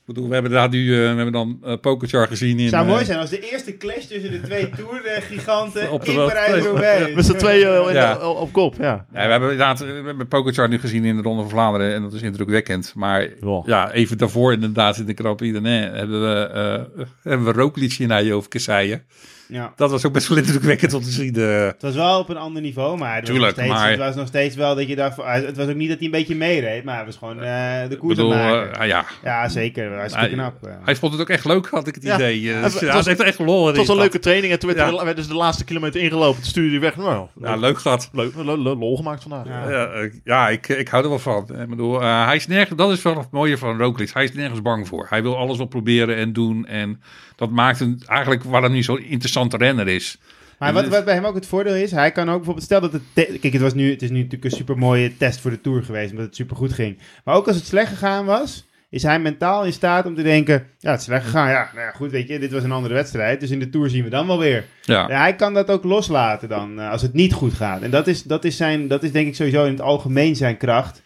Ik 0.06 0.14
bedoel, 0.14 0.28
we 0.28 0.34
hebben 0.34 0.52
daar 0.52 0.68
nu 0.68 0.92
eh, 0.92 0.98
we 0.98 1.06
hebben 1.06 1.32
dan 1.32 1.60
uh, 1.64 1.74
Pokerchar 1.80 2.26
gezien 2.26 2.56
in... 2.58 2.64
Het 2.64 2.72
zou 2.72 2.84
eh, 2.86 2.92
mooi 2.92 3.04
zijn 3.04 3.18
als 3.18 3.30
de 3.30 3.50
eerste 3.50 3.76
clash 3.76 4.04
tussen 4.04 4.30
de 4.30 4.40
twee 4.40 4.70
Tour-giganten 4.70 5.90
Op 5.90 6.04
de 6.04 6.10
in 6.10 6.16
Parijs-Roubaix. 6.16 7.14
Met 7.14 7.24
z'n 7.24 7.36
tweeën 7.36 7.92
Ja. 7.92 8.18
op 8.28 8.52
kop, 8.52 8.74
ja. 8.78 9.06
Ja, 9.12 9.24
we 9.24 9.30
hebben 9.30 9.50
inderdaad 9.50 9.78
we 9.78 10.02
hebben 10.04 10.28
Pokerchar 10.28 10.68
nu 10.68 10.78
gezien 10.78 11.04
in 11.04 11.16
de 11.16 11.22
Ronde 11.22 11.40
van 11.42 11.50
Vlaanderen 11.50 11.94
en 11.94 12.02
dat 12.02 12.12
is 12.12 12.22
indrukwekkend. 12.22 12.92
Maar 12.94 13.22
Ja. 13.40 13.62
ja, 13.64 13.92
even 13.92 14.18
daarvoor 14.18 14.52
inderdaad 14.52 14.96
in 14.96 15.06
de 15.06 15.14
Grand 15.14 15.36
Prix 15.36 15.58
hebben 15.60 16.20
we, 16.20 16.46
eh 16.46 17.04
hebben 17.22 17.46
we 17.46 17.60
Roglic 17.60 17.98
in 17.98 18.08
rijden 18.08 18.34
over 18.34 18.48
kasseien. 18.48 19.02
Ja. 19.48 19.72
Dat 19.76 19.90
was 19.90 20.04
ook 20.06 20.12
best 20.12 20.28
wel 20.28 20.38
indrukwekkend 20.38 20.94
om 20.94 21.02
te 21.02 21.10
zien. 21.10 21.34
eh. 21.36 21.64
Het 21.66 21.82
was 21.82 21.94
wel 21.94 22.18
op 22.18 22.28
een 22.28 22.36
ander 22.36 22.62
niveau, 22.62 22.98
maar, 22.98 23.14
het 23.14 23.20
was, 23.20 23.30
Tuurlijk, 23.30 23.56
nog 23.56 23.64
steeds, 23.66 23.80
maar- 23.80 23.90
het 23.90 23.98
was 23.98 24.14
nog 24.14 24.26
steeds 24.26 24.56
wel 24.56 24.74
dat 24.74 24.88
je 24.88 25.10
van- 25.14 25.26
Het 25.26 25.56
was 25.56 25.66
ook 25.68 25.74
niet 25.74 25.88
dat 25.88 25.96
hij 25.96 26.06
een 26.06 26.12
beetje 26.12 26.34
meereed, 26.34 26.84
maar 26.84 26.96
het 26.96 27.06
was 27.06 27.16
gewoon 27.16 27.42
eh, 27.42 27.88
de 27.88 27.96
koers 27.96 28.16
bedoel, 28.16 28.32
het 28.32 28.42
maken. 28.42 28.80
eh, 28.80 28.88
ja, 28.88 29.04
Ja, 29.24 29.48
zeker. 29.48 29.94
Hartstikke 29.94 30.26
Hij- 30.26 30.34
knap. 30.36 30.64
eh. 30.66 30.74
hij 30.84 30.96
vond 30.96 31.12
het 31.12 31.20
ook 31.20 31.28
echt 31.28 31.44
leuk, 31.44 31.66
had 31.66 31.86
ik 31.86 31.94
het 31.94 32.04
Ja. 32.04 32.14
idee. 32.14 32.48
Eh, 32.48 32.54
Het 32.54 32.62
dus, 32.72 32.80
het 32.80 32.92
was- 32.92 33.04
hij 33.04 33.14
heeft 33.16 33.26
echt 33.28 33.38
lol 33.38 33.66
Het 33.66 33.76
was 33.76 33.88
een 33.88 33.96
leuke 33.96 34.18
training 34.18 34.52
en 34.52 34.58
toen 34.58 34.74
werd, 34.74 34.90
Ja. 34.90 34.98
er- 34.98 35.04
werd 35.04 35.16
dus 35.16 35.28
de 35.28 35.34
laatste 35.34 35.64
kilometer 35.64 36.00
ingelopen. 36.00 36.40
Toen 36.40 36.50
stuurde 36.50 36.70
hij 36.70 36.80
weg. 36.80 36.96
Nou, 36.96 37.26
Ja, 37.40 37.56
leuk 37.56 37.78
gehad. 37.78 38.08
leuk, 38.12 38.32
lol 38.34 38.96
gemaakt 38.96 39.22
vandaag. 39.22 39.46
Ja. 39.46 39.70
Ja, 39.70 39.86
eh, 39.86 40.10
ja 40.24 40.48
ik, 40.48 40.68
ik 40.68 40.88
hou 40.88 41.02
er 41.02 41.08
wel 41.08 41.18
van. 41.18 41.46
Ik 41.60 41.68
bedoel, 41.68 42.02
eh, 42.02 42.26
hij 42.26 42.36
is 42.36 42.46
nergens, 42.46 42.76
dat 42.78 42.90
is 42.90 43.02
wel 43.02 43.16
het 43.18 43.30
mooie 43.30 43.58
van 43.58 43.78
Roglic. 43.78 44.10
Hij 44.12 44.24
is 44.24 44.32
nergens 44.32 44.62
bang 44.62 44.88
voor. 44.88 45.06
Hij 45.10 45.22
wil 45.22 45.36
alles 45.36 45.56
wel 45.56 45.66
proberen 45.66 46.16
en 46.16 46.32
doen. 46.32 46.66
En 46.66 47.00
dat 47.36 47.50
maakt 47.50 47.78
hem 47.78 47.98
eigenlijk 48.06 48.42
waarom 48.42 48.72
hij 48.72 48.82
zo'n 48.82 49.02
interessante 49.02 49.56
renner 49.56 49.88
is. 49.88 50.18
Maar 50.58 50.72
wat, 50.72 50.88
wat 50.88 51.04
bij 51.04 51.14
hem 51.14 51.24
ook 51.24 51.34
het 51.34 51.46
voordeel 51.46 51.74
is, 51.74 51.90
hij 51.90 52.12
kan 52.12 52.28
ook 52.28 52.36
bijvoorbeeld, 52.36 52.64
stel 52.64 52.80
dat 52.80 52.92
het, 52.92 53.02
kijk 53.14 53.52
het, 53.52 53.62
was 53.62 53.74
nu, 53.74 53.90
het 53.90 54.02
is 54.02 54.10
nu 54.10 54.16
natuurlijk 54.16 54.44
een 54.44 54.58
super 54.58 54.78
mooie 54.78 55.16
test 55.16 55.40
voor 55.40 55.50
de 55.50 55.60
Tour 55.60 55.82
geweest, 55.82 56.10
omdat 56.10 56.26
het 56.26 56.36
super 56.36 56.56
goed 56.56 56.72
ging. 56.72 56.98
Maar 57.24 57.34
ook 57.34 57.46
als 57.46 57.56
het 57.56 57.66
slecht 57.66 57.88
gegaan 57.88 58.24
was, 58.24 58.66
is 58.90 59.02
hij 59.02 59.20
mentaal 59.20 59.64
in 59.64 59.72
staat 59.72 60.06
om 60.06 60.14
te 60.14 60.22
denken, 60.22 60.66
ja 60.78 60.90
het 60.90 60.98
is 60.98 61.04
slecht 61.06 61.24
gegaan, 61.24 61.48
ja, 61.48 61.70
nou 61.74 61.86
ja 61.86 61.92
goed 61.92 62.10
weet 62.10 62.28
je, 62.28 62.38
dit 62.38 62.52
was 62.52 62.62
een 62.62 62.72
andere 62.72 62.94
wedstrijd, 62.94 63.40
dus 63.40 63.50
in 63.50 63.58
de 63.58 63.70
Tour 63.70 63.90
zien 63.90 64.04
we 64.04 64.10
dan 64.10 64.26
wel 64.26 64.38
weer. 64.38 64.64
Ja, 64.82 65.08
Ja, 65.08 65.20
hij 65.20 65.34
kan 65.34 65.54
dat 65.54 65.70
ook 65.70 65.84
loslaten 65.84 66.48
dan, 66.48 66.80
eh, 66.80 66.90
als 66.90 67.02
het 67.02 67.12
niet 67.12 67.32
goed 67.32 67.54
gaat. 67.54 67.82
En 67.82 67.90
dat 67.90 68.06
is, 68.06 68.22
dat 68.22 68.44
is, 68.44 68.56
zijn, 68.56 68.88
dat 68.88 69.02
is 69.02 69.12
denk 69.12 69.26
ik 69.26 69.34
sowieso 69.34 69.64
in 69.64 69.72
het 69.72 69.80
algemeen 69.80 70.36
zijn 70.36 70.56
kracht. 70.56 71.02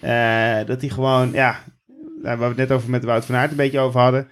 Eh, 0.00 0.56
dat 0.66 0.80
hij 0.80 0.90
gewoon, 0.90 1.32
ja, 1.32 1.62
waar 2.22 2.38
we 2.38 2.44
het 2.44 2.56
net 2.56 2.72
over 2.72 2.90
met 2.90 3.04
Wout 3.04 3.24
van 3.24 3.34
Aert 3.34 3.50
een 3.50 3.56
beetje 3.56 3.78
over 3.78 4.00
hadden. 4.00 4.28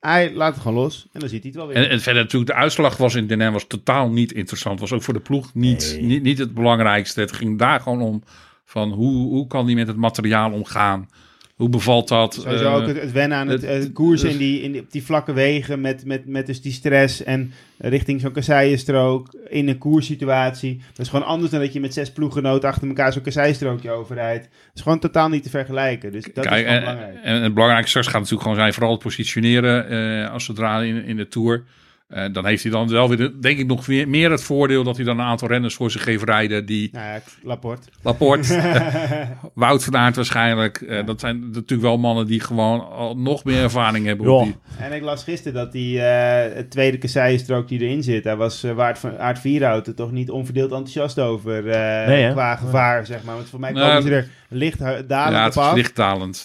Hij 0.00 0.32
laat 0.34 0.52
het 0.52 0.62
gewoon 0.62 0.82
los 0.82 1.06
en 1.12 1.20
dan 1.20 1.28
ziet 1.28 1.42
hij 1.42 1.50
het 1.50 1.60
wel 1.60 1.66
weer. 1.66 1.76
En, 1.76 1.90
en 1.90 2.00
verder 2.00 2.22
natuurlijk, 2.22 2.50
de 2.50 2.56
uitslag 2.56 2.96
was 2.96 3.14
in 3.14 3.26
Den 3.26 3.52
was 3.52 3.66
totaal 3.66 4.10
niet 4.10 4.32
interessant. 4.32 4.80
Was 4.80 4.92
ook 4.92 5.02
voor 5.02 5.14
de 5.14 5.20
ploeg 5.20 5.54
niet, 5.54 5.98
niet, 6.00 6.22
niet 6.22 6.38
het 6.38 6.54
belangrijkste. 6.54 7.20
Het 7.20 7.32
ging 7.32 7.58
daar 7.58 7.80
gewoon 7.80 8.00
om 8.00 8.22
van 8.64 8.92
hoe, 8.92 9.28
hoe 9.28 9.46
kan 9.46 9.66
die 9.66 9.76
met 9.76 9.86
het 9.86 9.96
materiaal 9.96 10.52
omgaan? 10.52 11.08
Hoe 11.56 11.68
bevalt 11.68 12.08
dat? 12.08 12.34
Sowieso 12.34 12.64
Eh, 12.64 12.74
ook 12.74 12.86
het, 12.86 13.00
het 13.00 13.12
wennen 13.12 13.38
aan 13.38 13.48
het, 13.48 13.62
het- 13.62 13.92
in 14.22 14.36
die, 14.38 14.60
in 14.62 14.72
die, 14.72 14.80
op 14.80 14.90
die 14.92 15.02
vlakke 15.04 15.32
wegen 15.32 15.80
met, 15.80 16.04
met, 16.04 16.26
met 16.26 16.46
dus 16.46 16.60
die 16.62 16.72
stress 16.72 17.24
en 17.24 17.52
richting 17.78 18.20
zo'n 18.20 18.32
kasseienstrook 18.32 19.34
in 19.48 19.68
een 19.68 19.78
koerssituatie. 19.78 20.80
Dat 20.92 20.98
is 21.06 21.08
gewoon 21.08 21.26
anders 21.26 21.50
dan 21.50 21.60
dat 21.60 21.72
je 21.72 21.80
met 21.80 21.94
zes 21.94 22.12
ploeggenoten 22.12 22.68
achter 22.68 22.88
elkaar 22.88 23.12
zo'n 23.12 23.22
kasseienstrookje 23.22 23.90
overrijdt. 23.90 24.42
Dat 24.44 24.52
is 24.74 24.82
gewoon 24.82 24.98
totaal 24.98 25.28
niet 25.28 25.42
te 25.42 25.50
vergelijken. 25.50 26.12
Dus 26.12 26.24
dat 26.34 26.46
Kijk, 26.46 26.66
is 26.66 26.72
en, 26.72 26.80
belangrijk. 26.80 27.16
en 27.22 27.42
het 27.42 27.54
belangrijkste 27.54 27.88
straks 27.90 28.06
gaat 28.06 28.16
natuurlijk 28.16 28.42
gewoon 28.42 28.56
zijn 28.56 28.72
vooral 28.72 28.92
het 28.92 29.02
positioneren 29.02 29.88
eh, 30.24 30.32
als 30.32 30.44
zodra 30.44 30.80
in, 30.82 31.04
in 31.04 31.16
de 31.16 31.28
Tour. 31.28 31.62
Eh, 32.06 32.24
dan 32.32 32.46
heeft 32.46 32.62
hij 32.62 32.72
dan 32.72 32.88
wel 32.88 33.08
weer, 33.08 33.16
de- 33.16 33.38
denk 33.38 33.58
ik, 33.58 33.66
nog 33.66 33.86
meer 33.88 34.30
het 34.30 34.42
voordeel 34.42 34.84
dat 34.84 34.96
hij 34.96 35.04
dan 35.04 35.18
een 35.18 35.24
aantal 35.26 35.48
renners 35.48 35.74
voor 35.74 35.90
zich 35.90 36.04
heeft 36.04 36.22
rijden 36.24 36.66
die 36.66 36.88
Nou 36.92 37.06
ja, 37.06 37.20
Laporte. 37.42 37.88
Laporte, 38.02 38.60
Wout 39.54 39.84
van 39.84 39.96
Aert 39.96 40.16
waarschijnlijk. 40.16 40.76
eh, 40.80 41.06
dat 41.06 41.20
zijn 41.20 41.40
natuurlijk 41.50 41.82
wel 41.82 41.98
mannen 41.98 42.26
die 42.26 42.40
gewoon 42.40 42.88
al 42.90 43.16
nog 43.16 43.44
meer 43.44 43.62
ervaring 43.62 44.06
hebben. 44.06 44.26
op 44.28 44.38
Ja. 44.38 44.52
die, 44.52 44.56
En 44.86 44.92
ik 44.92 45.02
las 45.02 45.22
gisteren 45.24 45.54
dat 45.54 45.72
die 45.72 46.00
eh, 46.02 46.54
het 46.56 46.70
tweede 46.70 46.98
kasseienstrook 46.98 47.68
die 47.68 47.80
erin 47.80 48.02
zit, 48.02 48.24
daar 48.24 48.36
was 48.36 48.64
uh, 48.64 48.72
Waard 48.72 48.98
van 48.98 49.18
Aert 49.18 49.38
Vierhout 49.38 49.86
er 49.86 49.94
toch 49.94 50.12
niet 50.12 50.30
onverdeeld 50.30 50.70
enthousiast 50.70 51.18
over 51.18 51.68
eh, 51.68 52.06
Nee, 52.06 52.32
qua 52.32 52.56
gevaar, 52.56 53.06
zeg 53.06 53.22
maar. 53.24 53.34
Want 53.34 53.48
voor 53.48 53.60
mij 53.60 53.72
komen 53.72 54.02
ze 54.02 54.10
er 54.14 54.28
licht 54.48 54.78
dalend 54.78 55.08
ja, 55.08 55.44
het 55.44 55.56
op 55.56 55.62
is 55.62 55.94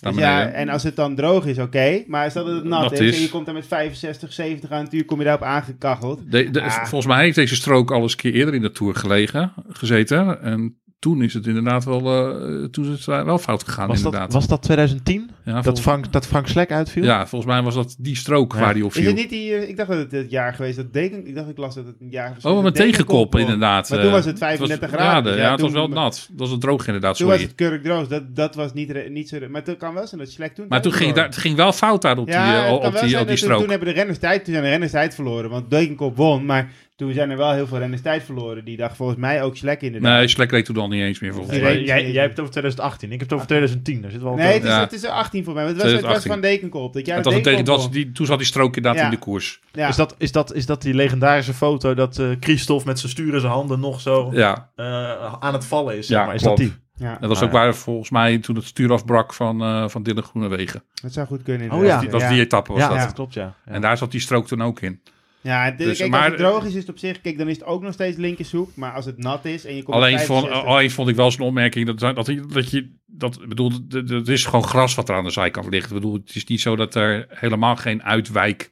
naar 0.01 0.11
Dus 0.13 0.21
ja, 0.21 0.47
en 0.49 0.69
als 0.69 0.83
het 0.83 0.95
dan 0.95 1.15
droog 1.15 1.45
is, 1.45 1.57
oké. 1.57 2.03
Maar 2.07 2.29
stel 2.29 2.45
dat 2.45 2.55
het 2.55 2.63
nat, 2.63 2.81
Nat 2.81 2.91
is, 2.91 2.99
is. 2.99 3.15
en 3.15 3.21
je 3.21 3.29
komt 3.29 3.45
daar 3.45 3.55
met 3.55 3.67
65, 3.67 4.33
70 4.33 4.71
aan 4.71 4.83
het 4.83 4.93
uur, 4.93 5.05
kom 5.05 5.17
je 5.17 5.23
daarop 5.23 5.43
aangekacheld. 5.51 6.31
De, 6.31 6.49
de- 6.51 6.61
Ah. 6.61 6.75
Volgens 6.85 7.05
mij 7.13 7.23
heeft 7.23 7.35
deze 7.35 7.55
strook 7.55 7.91
al 7.91 8.01
eens 8.01 8.11
een 8.11 8.17
keer 8.17 8.33
eerder 8.33 8.53
in 8.53 8.61
de 8.61 8.71
Tour 8.71 8.95
gelegen, 8.95 9.53
gezeten. 9.69 10.41
En 10.41 10.80
toen 11.01 11.21
is 11.23 11.33
het 11.33 11.47
inderdaad 11.47 11.83
wel, 11.85 11.99
eh, 11.99 12.63
toen 12.63 12.83
is 12.93 13.05
het 13.05 13.25
wel 13.25 13.37
fout 13.37 13.63
gegaan 13.63 13.87
Was 13.87 13.97
inderdaad. 13.97 14.21
dat, 14.21 14.33
was 14.33 14.47
dat 14.47 14.61
2010? 14.61 15.29
ja, 15.45 15.53
Dat 15.53 15.63
volgens, 15.63 15.81
Frank, 15.85 16.11
dat 16.11 16.27
Frank 16.27 16.47
Slek 16.47 16.71
uitviel? 16.71 17.03
ja, 17.03 17.27
volgens 17.27 17.51
mij 17.51 17.61
was 17.61 17.75
dat 17.75 17.95
die 17.99 18.15
strook 18.15 18.53
Ja. 18.53 18.59
waar 18.59 18.73
die 18.73 18.83
op 18.85 18.89
Is 18.89 18.95
viel. 18.95 19.05
het 19.07 19.15
niet 19.15 19.29
die, 19.29 19.53
eh, 19.55 19.69
ik 19.69 19.77
dacht 19.77 19.89
dat 19.89 19.97
het 19.97 20.11
het 20.11 20.31
jaar 20.31 20.53
geweest 20.53 20.75
dat 20.75 20.93
Deken, 20.93 21.27
ik 21.27 21.35
dacht 21.35 21.49
ik 21.49 21.57
las 21.57 21.75
dat 21.75 21.85
het 21.85 21.95
een 21.99 22.09
jaar 22.09 22.35
was. 22.41 22.53
Oh, 22.53 22.63
met 22.63 22.75
tegenkop 22.75 23.35
inderdaad. 23.35 23.89
Maar 23.89 23.99
toen 23.99 24.07
eh, 24.07 24.13
was 24.13 24.25
het 24.25 24.37
35 24.37 24.89
was- 24.91 24.99
graden, 24.99 25.31
Ja, 25.31 25.35
de- 25.35 25.41
ja, 25.41 25.45
ja, 25.45 25.51
het 25.51 25.61
was 25.61 25.71
toen- 25.71 25.79
wel 25.79 25.87
nat. 25.89 26.27
Dat 26.29 26.39
was 26.39 26.49
het 26.51 26.61
droog 26.61 26.87
inderdaad, 26.87 27.17
Toen 27.17 27.25
sorry. 27.27 27.41
was 27.41 27.47
het 27.51 27.55
kurk 27.55 27.83
droog, 27.83 28.07
dat, 28.07 28.35
dat 28.35 28.55
was 28.55 28.73
niet, 28.73 29.09
niet 29.09 29.29
zo... 29.29 29.37
Maar 29.49 29.61
het 29.65 29.77
kan 29.77 29.93
wel 29.93 30.07
zijn 30.07 30.21
dat 30.21 30.29
Slek 30.29 30.55
toen... 30.55 30.65
Maar 30.69 30.81
toen 30.81 30.91
ging, 30.93 31.13
daar, 31.13 31.25
het 31.25 31.37
ging 31.37 31.55
wel 31.55 31.71
fout 31.73 32.01
daar 32.01 32.17
op 32.17 32.25
die, 32.27 32.35
op 32.35 32.81
die, 33.01 33.19
op 33.19 33.27
toen, 33.27 33.37
strook. 33.37 33.59
toen 33.59 33.69
hebben 33.69 33.87
de 33.87 33.93
renners 33.93 34.19
tijd, 34.19 34.43
toen 34.43 34.53
zijn 34.53 34.65
de 34.65 34.69
renners 34.71 34.91
tijd 34.91 35.15
verloren. 35.15 35.49
Want 35.49 35.69
Dekenkop 35.69 36.15
won, 36.17 36.45
maar 36.45 36.71
toen 36.95 37.13
zijn 37.13 37.29
er 37.29 37.37
wel 37.37 37.51
heel 37.51 37.67
veel 37.67 37.77
renners 37.77 38.01
tijd 38.01 38.23
verloren. 38.23 38.65
Die 38.65 38.77
dag 38.77 38.95
volgens 38.95 39.17
mij 39.19 39.43
ook 39.43 39.55
Slek 39.57 39.81
inderdaad. 39.81 40.17
Nee, 40.17 40.27
Slek 40.27 40.51
reed 40.51 40.65
toen 40.65 40.77
al 40.77 40.87
niet 40.87 41.01
eens 41.01 41.19
meer 41.19 41.33
volgens 41.33 41.59
mij. 41.59 41.81
jij, 41.83 42.11
jij 42.11 42.21
hebt 42.21 42.29
het 42.29 42.39
over 42.39 42.51
2018. 42.51 43.11
Ik 43.11 43.19
heb 43.19 43.29
het 43.29 43.33
over 43.33 43.47
2010. 43.47 44.01
Daar 44.01 44.11
zit 44.11 44.21
wel 44.21 44.33
Nee, 44.35 44.53
het 44.53 44.63
is, 44.63 44.69
Ja. 44.69 44.79
het 44.79 44.93
is 44.93 45.03
er 45.03 45.09
18 45.09 45.43
voor 45.43 45.53
mij. 45.53 45.63
want 45.63 45.75
Het 45.75 45.83
was, 45.85 45.91
het 45.93 46.01
was 46.01 46.11
2018. 46.21 46.31
van 46.31 46.69
Dekenkop. 46.71 46.93
Dat 46.93 47.05
jij 47.05 47.15
Het 47.15 47.25
was 47.25 47.33
een 47.33 47.41
tegen, 47.41 47.65
was 47.65 47.91
die, 47.91 48.11
toen 48.11 48.25
zat 48.25 48.37
die 48.37 48.47
strook 48.47 48.75
inderdaad 48.75 48.99
Ja. 48.99 49.05
in 49.05 49.11
de 49.11 49.17
koers. 49.19 49.59
Ja. 49.71 49.87
Is, 49.87 49.95
dat, 49.95 50.15
is, 50.17 50.31
dat, 50.31 50.53
is 50.53 50.65
dat 50.65 50.81
die 50.81 50.93
legendarische 50.93 51.53
foto 51.53 51.93
dat 51.93 52.19
eh 52.19 52.27
Christophe 52.39 52.85
met 52.87 52.99
zijn 52.99 53.11
stuur 53.11 53.33
in 53.33 53.39
zijn 53.39 53.51
handen 53.51 53.79
nog 53.79 54.01
zo 54.01 54.29
Ja, 54.33 54.69
eh, 54.75 55.33
aan 55.39 55.53
het 55.53 55.65
vallen 55.65 55.97
is? 55.97 56.07
Zeg 56.07 56.17
Ja, 56.17 56.25
maar. 56.25 56.35
Is 56.35 56.41
klopt. 56.41 56.57
dat 56.57 56.67
die? 56.67 56.75
ja, 57.07 57.17
dat 57.19 57.29
was 57.29 57.37
Ah, 57.37 57.43
ook 57.43 57.51
ja. 57.51 57.57
waar 57.59 57.75
volgens 57.75 58.09
mij 58.09 58.37
toen 58.37 58.55
het 58.55 58.65
stuur 58.65 58.91
afbrak 58.91 59.33
van, 59.33 59.61
eh 59.61 59.87
van 59.87 60.03
Dylan 60.03 60.23
Groenewegen. 60.23 60.83
dat 61.01 61.13
zou 61.13 61.27
goed 61.27 61.43
kunnen. 61.43 61.67
Oh, 61.69 61.73
inderdaad. 61.75 62.03
ja. 62.03 62.09
Dat 62.09 62.21
was 62.21 62.29
die 62.29 62.39
etappe 62.39 62.71
was 62.73 62.81
Ja, 62.81 62.87
dat. 62.89 62.97
dat 62.99 63.13
klopt, 63.13 63.33
ja. 63.33 63.55
ja. 63.65 63.71
En 63.71 63.81
daar 63.81 63.97
zat 63.97 64.11
die 64.11 64.21
strook 64.21 64.47
toen 64.47 64.61
ook 64.61 64.81
in. 64.81 65.01
Ja, 65.41 65.71
Dus, 65.71 65.97
kijk, 65.97 66.09
maar- 66.09 66.19
als 66.19 66.29
het 66.29 66.37
droog 66.39 66.63
is, 66.63 66.69
is 66.73 66.79
het 66.79 66.89
op 66.89 66.97
zich... 66.97 67.21
Kijk, 67.21 67.37
dan 67.37 67.47
is 67.47 67.55
het 67.57 67.65
ook 67.65 67.81
nog 67.81 67.93
steeds 67.93 68.17
linkerzoek. 68.17 68.75
Maar 68.75 68.91
als 68.93 69.05
het 69.05 69.17
nat 69.17 69.45
is 69.45 69.65
en 69.65 69.75
je 69.75 69.83
komt 69.83 69.97
Alleen 69.97 70.19
vond, 70.19 70.39
65 70.39 70.63
alleen 70.75 70.91
vond 70.91 71.09
ik 71.09 71.15
wel 71.15 71.31
zo'n 71.31 71.45
opmerking 71.47 71.85
dat, 71.85 71.99
dat, 71.99 72.31
dat 72.53 72.69
je... 72.71 72.91
Dat, 73.05 73.47
bedoel, 73.47 73.71
het 73.89 74.27
is 74.27 74.45
gewoon 74.45 74.63
gras 74.63 74.95
wat 74.95 75.09
er 75.09 75.15
aan 75.15 75.23
de 75.23 75.29
zijkant 75.31 75.69
ligt. 75.69 75.87
Ik 75.87 75.93
bedoel, 75.93 76.13
het 76.13 76.35
is 76.35 76.45
niet 76.45 76.61
zo 76.61 76.75
dat 76.75 76.95
er 76.95 77.25
helemaal 77.29 77.75
geen 77.75 78.03
uitwijk 78.03 78.71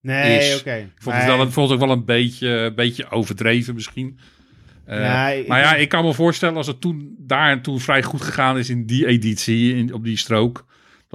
Nee, 0.00 0.56
oké. 0.58 0.74
Ik 0.74 0.90
vond, 1.02 1.16
het 1.16 1.24
wel, 1.24 1.42
ik 1.42 1.50
vond 1.50 1.70
het 1.70 1.80
ook 1.80 1.86
wel 1.86 1.96
een 1.96 2.04
beetje, 2.04 2.72
beetje 2.76 3.10
overdreven 3.10 3.74
misschien. 3.74 4.18
Eh, 4.84 5.00
Ja, 5.00 5.28
ik- 5.28 5.46
maar 5.48 5.60
ja, 5.60 5.74
ik 5.74 5.88
kan 5.88 6.04
me 6.04 6.14
voorstellen 6.14 6.56
als 6.56 6.66
het 6.66 6.80
toen 6.80 7.14
daar 7.18 7.50
en 7.50 7.62
toen 7.62 7.80
vrij 7.80 8.02
goed 8.02 8.20
gegaan 8.22 8.58
is 8.58 8.70
in 8.70 8.86
die 8.86 9.06
editie, 9.06 9.74
in, 9.76 9.92
op 9.94 10.04
die 10.04 10.16
strook. 10.16 10.64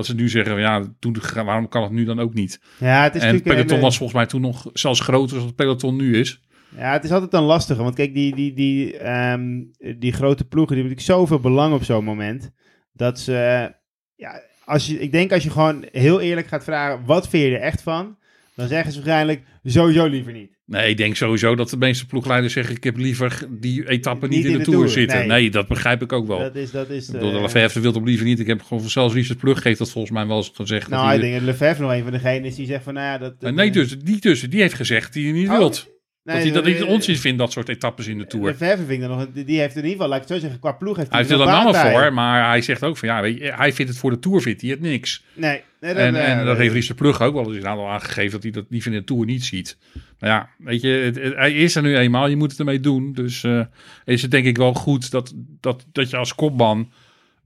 Dat 0.02 0.10
ze 0.10 0.22
nu 0.22 0.30
zeggen, 0.30 0.60
ja, 0.60 0.84
toen, 1.00 1.16
waarom 1.34 1.68
kan 1.68 1.84
het 1.84 1.92
nu 1.92 2.04
dan 2.04 2.20
ook 2.20 2.34
niet? 2.34 2.62
Ja, 2.78 3.04
het 3.04 3.16
is 3.16 3.22
En 3.24 3.42
peloton 3.42 3.70
hele- 3.70 3.82
was 3.82 3.98
volgens 3.98 4.18
mij 4.18 4.28
toen 4.28 4.42
nog 4.42 4.70
zelfs 4.74 5.00
groter 5.00 5.38
dan 5.38 5.46
het 5.46 5.56
peloton 5.56 5.96
nu 5.96 6.18
is. 6.18 6.42
Ja, 6.78 6.92
het 6.92 7.04
is 7.04 7.12
altijd 7.12 7.32
dan 7.32 7.44
lastiger. 7.44 7.84
Want 7.84 7.96
kijk, 7.96 8.14
die, 8.14 8.36
die, 8.36 8.54
die, 8.54 8.98
ehm, 8.98 9.64
die 10.00 10.14
grote 10.14 10.46
ploegen 10.46 10.76
die 10.76 10.84
hebben 10.84 10.98
natuurlijk 10.98 11.28
zoveel 11.28 11.40
belang 11.40 11.74
op 11.74 11.84
zo'n 11.84 12.04
moment. 12.04 12.52
Dat 12.94 13.20
ze. 13.20 13.72
Ja, 14.16 14.42
als 14.66 14.88
je, 14.88 15.00
ik 15.00 15.12
denk 15.12 15.32
als 15.32 15.44
je 15.44 15.50
gewoon 15.50 15.86
heel 15.92 16.22
eerlijk 16.22 16.48
gaat 16.48 16.64
vragen: 16.64 17.06
wat 17.06 17.28
vind 17.28 17.44
je 17.44 17.56
er 17.56 17.62
echt 17.62 17.82
van? 17.82 18.18
Dan 18.56 18.68
zeggen 18.68 18.92
ze 18.92 18.98
waarschijnlijk 18.98 19.42
sowieso 19.64 20.06
liever 20.06 20.34
niet. 20.34 20.60
Nee, 20.66 20.90
ik 20.90 20.98
denk 20.98 21.16
sowieso 21.16 21.56
dat 21.56 21.70
de 21.70 21.78
meeste 21.78 22.06
ploegleiders 22.06 22.54
zeggen... 22.54 22.76
ik 22.76 22.84
heb 22.84 22.98
liever 22.98 23.48
die 23.50 23.90
etappe 23.90 24.28
niet, 24.28 24.38
Niet 24.38 24.46
in 24.46 24.52
de, 24.52 24.58
de 24.58 24.64
Tour, 24.64 24.78
Tour, 24.78 24.90
zitten. 24.90 25.18
nee. 25.18 25.28
Nee. 25.28 25.50
dat 25.52 25.68
begrijp 25.68 26.02
ik 26.02 26.12
ook 26.14 26.28
wel. 26.28 26.40
Dat 26.40 26.56
is. 26.56 26.72
Dat 26.72 26.90
is 26.90 27.12
bedoel, 27.12 27.30
de 27.32 27.36
eh, 27.36 27.42
Lefebvre 27.42 27.80
wil 27.80 27.94
hem 27.94 28.06
liever 28.06 28.26
niet. 28.26 28.40
Ik 28.40 28.48
heb 28.48 28.62
gewoon 28.62 28.90
zelfs 28.90 29.14
Richard 29.14 29.40
Plug 29.40 29.64
heeft 29.64 29.80
dat 29.80 29.92
volgens 29.92 30.14
mij 30.14 30.28
wel 30.28 30.38
eens 30.38 30.52
gezegd. 30.54 30.90
Nou, 30.90 31.14
ik 31.14 31.22
denk 31.22 31.34
dat 31.34 31.42
Lefebvre 31.42 31.84
nog 31.84 31.92
een 31.92 32.04
van 32.04 32.12
degenen 32.12 32.44
is 32.44 32.56
die 32.56 32.66
zegt 32.66 32.84
van, 32.84 32.94
nou 32.94 33.06
ja, 33.06 33.18
dat... 33.18 33.54
Nee, 33.54 33.72
dus, 33.72 34.00
die 34.00 34.20
dus, 34.20 34.42
die 34.42 34.62
heeft 34.62 34.74
gezegd 34.74 35.14
die 35.14 35.24
hij 35.24 35.34
niet 35.40 35.50
Oh, 35.50 35.58
wilt. 35.58 35.90
Nee, 36.24 36.36
dat 36.36 36.44
hij 36.44 36.52
dat 36.54 36.66
eh, 36.66 36.80
niet 36.80 36.84
onzin 36.90 37.18
vindt, 37.18 37.38
dat 37.40 37.52
soort 37.52 37.70
etappes 37.70 38.08
in 38.08 38.18
de 38.18 38.28
Tour. 38.28 38.46
Lefebvre 38.46 38.86
vind 38.86 39.02
ik 39.02 39.08
dan 39.08 39.18
nog, 39.18 39.28
die 39.46 39.60
heeft 39.60 39.76
in 39.76 39.82
ieder 39.82 39.92
geval, 39.92 40.08
laat 40.08 40.22
ik 40.22 40.28
het 40.28 40.32
zo 40.38 40.42
zeggen, 40.42 40.60
qua 40.60 40.72
ploeg 40.72 40.98
heeft 40.98 41.12
Hij 41.12 41.20
hij 41.20 41.28
heeft 41.30 41.40
er 41.42 41.46
dan 41.48 41.56
allemaal 41.56 41.84
bij. 41.84 41.92
voor, 41.92 42.14
maar 42.14 42.48
hij 42.50 42.62
zegt 42.62 42.84
ook 42.84 42.98
van 42.98 43.08
ja, 43.08 43.22
weet 43.22 43.38
je, 43.38 43.52
hij 43.56 43.74
vindt 43.74 43.92
het 43.92 44.00
voor 44.00 44.12
de 44.12 44.20
Tour 44.20 44.42
vindt 44.42 44.62
hij 44.62 44.70
het 44.70 44.82
niks. 44.82 45.24
Nee, 45.34 45.62
nee 45.82 45.94
dat, 45.94 46.04
En, 46.04 46.16
eh, 46.16 46.30
en 46.40 46.46
dat 46.46 46.58
heeft 46.58 46.74
Richard 46.74 46.98
Plug 46.98 47.22
ook 47.22 47.34
wel 47.34 47.44
eens 47.44 47.54
inderdaad 47.56 47.78
al 47.78 47.90
aangegeven 47.90 48.32
dat 48.32 48.44
hij 48.44 48.52
dat 48.52 48.66
liever 48.70 48.92
in 48.92 48.98
de 49.00 49.04
Tour 49.04 49.26
niet 49.26 49.44
ziet. 49.44 49.78
Nou 50.20 50.34
ja, 50.34 50.50
weet 50.58 50.82
je, 50.82 50.88
het, 50.90 51.16
het- 51.16 51.36
hij 51.36 51.54
is 51.54 51.76
er 51.76 51.82
nu 51.82 51.98
eenmaal, 51.98 52.28
je 52.28 52.36
moet 52.36 52.50
het 52.52 52.60
ermee 52.60 52.80
doen. 52.80 53.14
Dus 53.14 53.44
eh, 53.44 53.62
is 54.06 54.22
het 54.22 54.32
denk 54.32 54.46
ik 54.46 54.58
wel 54.58 54.74
goed 54.74 55.12
dat, 55.12 55.34
dat, 55.60 55.86
dat 55.92 56.10
je 56.10 56.18
als 56.18 56.36
kopman 56.36 56.92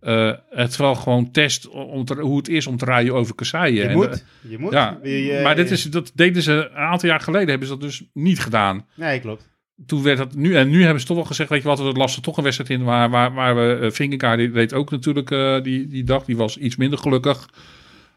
eh, 0.05 0.31
het 0.49 0.75
wel 0.75 0.95
gewoon 0.95 1.31
test 1.31 1.67
om 1.69 2.05
te, 2.05 2.21
hoe 2.21 2.37
het 2.37 2.47
is 2.49 2.67
om 2.67 2.77
te 2.77 2.85
rijden 2.85 3.13
over 3.13 3.35
kasseien. 3.35 3.73
Je 3.73 3.83
En, 3.83 3.95
moet, 3.95 4.05
eh, 4.05 4.51
je 4.51 4.57
moet. 4.57 4.71
ja, 4.71 4.99
Je- 5.03 5.39
maar 5.43 5.55
dit 5.55 5.71
is, 5.71 5.83
dat 5.83 6.11
deden 6.15 6.41
ze 6.41 6.51
een 6.51 6.75
aantal 6.77 7.09
jaar 7.09 7.19
geleden, 7.19 7.49
hebben 7.49 7.67
ze 7.67 7.73
dat 7.73 7.81
dus 7.83 8.03
niet 8.13 8.39
gedaan. 8.39 8.85
Nee, 8.95 9.19
klopt. 9.19 9.53
toen 9.85 10.03
werd 10.03 10.17
dat 10.17 10.35
nu 10.35 10.55
en 10.55 10.69
nu 10.69 10.81
hebben 10.83 10.99
ze 11.01 11.07
toch 11.07 11.15
wel 11.15 11.25
gezegd, 11.25 11.49
weet 11.49 11.61
je 11.61 11.67
wat, 11.67 11.79
we 11.79 11.83
lasten 11.91 12.21
toch 12.21 12.37
een 12.37 12.43
wedstrijd 12.43 12.69
in 12.69 12.83
waar, 12.83 13.09
waar, 13.09 13.33
waar 13.33 13.55
we 13.55 13.91
die 14.37 14.51
reed 14.51 14.73
ook 14.73 14.91
natuurlijk 14.91 15.31
uh, 15.31 15.61
die, 15.61 15.87
die 15.87 16.03
dag, 16.03 16.25
die 16.25 16.37
was 16.37 16.57
iets 16.57 16.75
minder 16.75 16.99
gelukkig. 16.99 17.49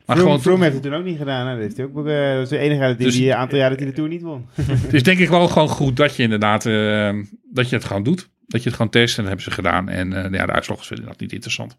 Maar 0.06 0.16
Froome, 0.16 0.38
gewoon 0.40 0.62
heeft 0.62 0.74
het 0.74 0.82
toen 0.82 0.94
ook 0.94 1.04
niet 1.04 1.18
gedaan. 1.18 1.46
hè. 1.46 1.52
Dat, 1.52 1.62
heeft 1.62 1.76
hij 1.76 1.86
ook, 1.86 2.06
eh, 2.06 2.32
dat 2.34 2.42
is 2.42 2.48
de 2.48 2.58
enige 2.58 2.94
die, 2.96 3.06
Dus- 3.06 3.14
die 3.16 3.28
een 3.30 3.34
aantal 3.36 3.58
jaren 3.58 3.70
dat 3.76 3.80
hij 3.80 3.88
de 3.88 3.94
Tour 3.96 4.10
niet 4.10 4.22
won. 4.22 4.46
Het 4.84 4.92
is 4.94 5.02
denk 5.02 5.18
ik 5.18 5.28
wel 5.28 5.48
gewoon 5.48 5.68
goed 5.68 5.96
dat 5.96 6.16
je 6.16 6.22
inderdaad 6.22 6.66
eh, 6.66 7.10
dat 7.52 7.68
je 7.68 7.76
het 7.76 7.84
gewoon 7.84 8.02
doet. 8.02 8.28
Dat 8.48 8.62
je 8.62 8.68
het 8.68 8.76
gewoon 8.76 8.90
test 8.92 9.18
en 9.18 9.24
dat 9.24 9.26
hebben 9.32 9.44
ze 9.44 9.50
gedaan. 9.50 9.88
En 9.88 10.12
eh, 10.24 10.38
ja, 10.38 10.46
de 10.46 10.52
uitslag 10.52 10.80
is 10.80 10.90
inderdaad 10.90 11.20
niet 11.20 11.32
interessant. 11.32 11.76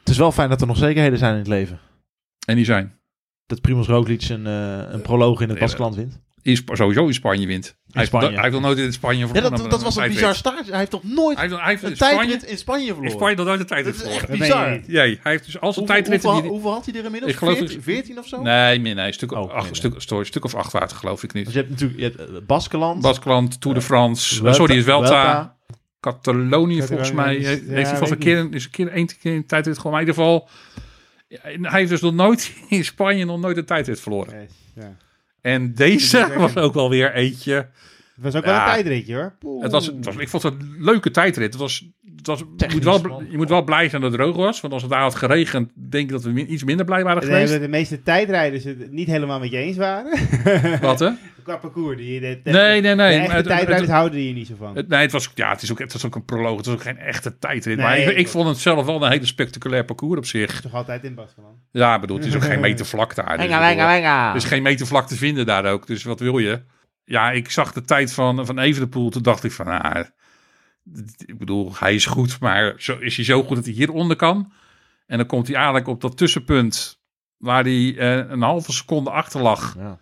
Het 0.00 0.08
is 0.08 0.16
wel 0.18 0.32
fijn 0.32 0.48
dat 0.48 0.60
er 0.60 0.66
nog 0.66 0.76
zekerheden 0.76 1.18
zijn 1.18 1.32
in 1.32 1.38
het 1.38 1.48
leven. 1.48 1.78
En 2.46 2.56
die 2.56 2.64
zijn 2.64 2.98
Dat 3.46 3.60
Primoz 3.60 3.88
Roglic 3.88 4.28
een, 4.28 4.46
eh, 4.46 4.78
een 4.92 5.02
proloog 5.02 5.40
in 5.40 5.48
het 5.48 5.58
Baskeland 5.58 5.94
wint. 5.94 6.20
in 6.42 6.56
Sp- 6.56 6.70
sowieso 6.76 7.06
in 7.06 7.14
Spanje 7.14 7.46
wint. 7.46 7.64
Hij, 7.64 7.74
heeft- 7.92 8.06
Spanje. 8.08 8.28
hij 8.32 8.40
heeft 8.40 8.52
nog 8.52 8.62
nooit 8.62 8.78
in 8.78 8.92
Spanje 8.92 9.26
voor 9.26 9.36
Ja, 9.36 9.42
dat, 9.48 9.70
dat 9.70 9.82
was 9.82 9.96
een 9.96 10.08
bizar 10.08 10.34
start. 10.34 10.68
Hij 10.68 10.78
heeft 10.78 10.90
toch 10.90 11.02
nooit 11.04 11.38
Hij 11.38 11.46
heeft, 11.48 11.60
hij 11.60 11.68
heeft 11.70 11.82
een 11.82 11.90
in 11.90 11.96
Spanje, 11.96 12.16
tijdrit 12.16 12.42
in 12.50 12.58
Spanje 12.58 12.80
in 12.86 12.92
verloren? 12.92 13.10
Spanje 13.10 13.36
nog 13.36 13.46
nooit 13.46 13.60
een 13.60 13.66
tijdrit 13.66 13.96
Dat 13.98 14.06
is 14.06 14.12
echt 14.12 14.20
verloren. 14.26 14.38
Dat 14.48 14.48
meen 14.48 14.68
je 14.68 14.82
bizar. 14.84 15.22
hij 15.22 15.32
heeft 15.32 15.44
dus 15.44 15.60
al 15.60 15.72
zijn 15.72 15.74
Hoeveel, 15.74 15.84
tijdritten... 15.86 16.28
hoeveel, 16.30 16.42
die- 16.42 16.52
hoeveel 16.60 16.72
had 16.72 16.86
hij 16.86 16.94
er 16.98 17.04
inmiddels? 17.04 17.32
Ik 17.32 17.38
geloof 17.38 17.56
14, 17.56 17.74
dat- 17.76 17.84
14 17.84 18.18
of 18.18 18.26
zo? 18.28 18.42
Nee, 18.42 18.78
nee, 18.78 19.06
een 19.06 19.12
stuk, 19.12 19.32
Oh, 19.32 19.62
stuk, 19.72 19.94
sorry, 19.96 20.24
stuk 20.24 20.44
of 20.44 20.54
acht 20.54 20.72
water 20.72 20.96
geloof 20.96 21.22
ik 21.22 21.32
niet. 21.32 21.52
Je 21.52 21.58
hebt 21.58 21.70
natuurlijk 21.70 21.98
je 22.00 22.04
hebt, 22.04 22.18
eh, 22.18 22.36
Baskeland. 22.46 23.00
Baskeland, 23.02 23.60
Tour 23.60 23.76
de 23.76 23.82
France, 23.82 24.34
Vuelta- 24.34 24.52
sorry, 24.52 24.76
is 24.76 24.84
Welta, 24.84 25.06
Vuelta. 25.08 25.56
Catalonië 26.04 26.82
volgens 26.82 27.12
mij. 27.12 27.36
Is- 27.36 27.46
Heeft 27.46 27.90
ja, 27.90 27.98
hij 27.98 28.10
een 28.10 28.18
keer, 28.18 28.46
is 28.50 28.64
een 28.64 28.70
keer 28.70 28.88
één 28.88 29.06
keer 29.20 29.34
een 29.34 29.46
tijdrit 29.46 29.76
gewoon. 29.76 29.92
Maar 29.92 30.00
in 30.00 30.06
ieder 30.06 30.22
geval, 30.22 30.48
hij 31.62 31.78
heeft 31.78 31.90
dus 31.90 32.00
nog 32.00 32.14
nooit 32.14 32.52
in 32.68 32.84
Spanje 32.84 33.24
nog 33.24 33.40
nooit 33.40 33.56
een 33.56 33.64
tijdrit 33.64 34.00
verloren. 34.00 34.48
Ja. 34.74 34.96
En 35.40 35.74
deze 35.74 36.32
was 36.36 36.56
ook 36.56 36.74
wel 36.74 36.90
weer 36.90 37.12
eentje. 37.14 37.68
Het 38.14 38.22
was 38.24 38.34
ook 38.34 38.44
wel 38.44 38.54
een 38.54 38.64
tijdritje 38.64 39.14
hoor. 39.14 39.36
Poeh. 39.38 39.62
Het 39.62 39.72
was, 39.72 39.86
het 39.86 40.04
was, 40.04 40.16
ik 40.16 40.28
vond 40.28 40.42
het 40.42 40.54
een 40.60 40.76
leuke 40.78 41.10
tijdrit. 41.10 41.52
Het 41.52 41.62
was, 41.62 41.84
het 42.16 42.26
was, 42.26 42.38
je, 42.38 42.66
moet 42.72 42.84
wel, 42.84 43.00
man. 43.00 43.26
je 43.30 43.36
moet 43.36 43.48
wel 43.48 43.62
blij 43.64 43.88
zijn 43.88 44.02
dat 44.02 44.12
het 44.12 44.20
droog 44.20 44.36
was. 44.36 44.60
Want 44.60 44.72
als 44.72 44.82
het 44.82 44.90
daar 44.90 45.00
had 45.00 45.14
geregend, 45.14 45.70
denk 45.74 46.04
ik 46.04 46.10
dat 46.10 46.22
we 46.22 46.46
iets 46.46 46.64
minder 46.64 46.84
blij 46.86 47.02
waren 47.04 47.22
En 47.22 47.28
geweest. 47.28 47.52
dat 47.52 47.60
de 47.60 47.68
meeste 47.68 48.02
tijdrijders 48.02 48.64
het 48.64 48.90
niet 48.92 49.06
helemaal 49.06 49.38
met 49.38 49.50
je 49.50 49.56
eens 49.56 49.76
waren. 49.76 50.18
Wat 50.80 50.98
hè? 50.98 51.10
Qua 51.42 51.56
parcours. 51.56 51.96
Die, 51.96 52.20
de, 52.20 52.40
de, 52.44 52.50
Nee, 52.50 52.80
nee, 52.80 52.94
nee. 52.94 53.16
De 53.16 53.22
echte 53.22 53.36
het- 53.36 53.46
tijdrijders 53.46 53.80
het- 53.80 53.90
houden 53.96 54.18
hier 54.18 54.32
niet 54.32 54.46
zo 54.46 54.54
van. 54.58 54.76
Het, 54.76 54.88
nee, 54.88 55.00
het 55.00 55.12
was, 55.12 55.30
ja, 55.34 55.50
het 55.50 55.62
is, 55.62 55.70
ook, 55.72 55.78
het 55.78 55.92
was 55.92 56.06
ook 56.06 56.14
een 56.14 56.24
proloog. 56.24 56.56
Het 56.56 56.66
was 56.66 56.74
ook 56.74 56.82
geen 56.82 56.98
echte 56.98 57.38
tijdrit. 57.38 57.76
Nee, 57.76 57.86
maar 57.86 57.98
ik, 57.98 58.28
vond 58.28 58.48
het 58.48 58.58
zelf 58.58 58.86
wel 58.86 59.02
een 59.04 59.10
hele 59.10 59.26
spectaculair 59.26 59.84
parcours 59.84 60.18
op 60.18 60.26
zich. 60.26 60.60
toch 60.60 60.74
altijd 60.74 61.04
in 61.04 61.14
Baskeland. 61.14 61.54
Ja, 61.70 61.98
bedoel, 62.00 62.16
het 62.16 62.26
is 62.26 62.34
ook 62.36 62.44
geen 62.44 62.60
meter 62.68 62.86
vlak 62.86 63.14
daar. 63.14 63.36
Dus. 63.38 63.46
Er 63.50 64.34
is 64.36 64.44
geen 64.44 64.62
meter 64.62 64.86
vlak 64.86 65.06
te 65.08 65.16
vinden 65.16 65.46
daar 65.46 65.64
ook. 65.64 65.86
Dus 65.86 66.04
wat 66.04 66.20
wil 66.20 66.38
je? 66.38 66.60
Ja, 67.04 67.30
ik 67.30 67.50
zag 67.50 67.72
de 67.72 67.82
tijd 67.82 68.12
van, 68.12 68.46
van 68.46 68.58
Evenepoel. 68.58 69.10
Toen 69.10 69.22
dacht 69.22 69.44
ik 69.44 69.52
van, 69.52 69.66
ah, 69.82 70.04
ik 71.26 71.38
bedoel, 71.38 71.72
hij 71.78 71.94
is 71.94 72.06
goed. 72.06 72.40
Maar 72.40 72.74
zo, 72.76 72.98
is 72.98 73.16
hij 73.16 73.24
zo 73.24 73.42
goed 73.42 73.56
dat 73.56 73.64
hij 73.64 73.74
hieronder 73.74 74.16
kan? 74.16 74.52
En 75.06 75.16
dan 75.18 75.26
komt 75.26 75.46
hij 75.46 75.56
eigenlijk 75.56 75.86
op 75.86 76.00
dat 76.00 76.16
tussenpunt 76.16 77.02
waar 77.36 77.62
hij 77.62 77.96
eh, 77.98 78.30
een 78.30 78.42
halve 78.42 78.72
seconde 78.72 79.10
achter 79.10 79.40
lag. 79.42 79.74
Ja, 79.78 79.98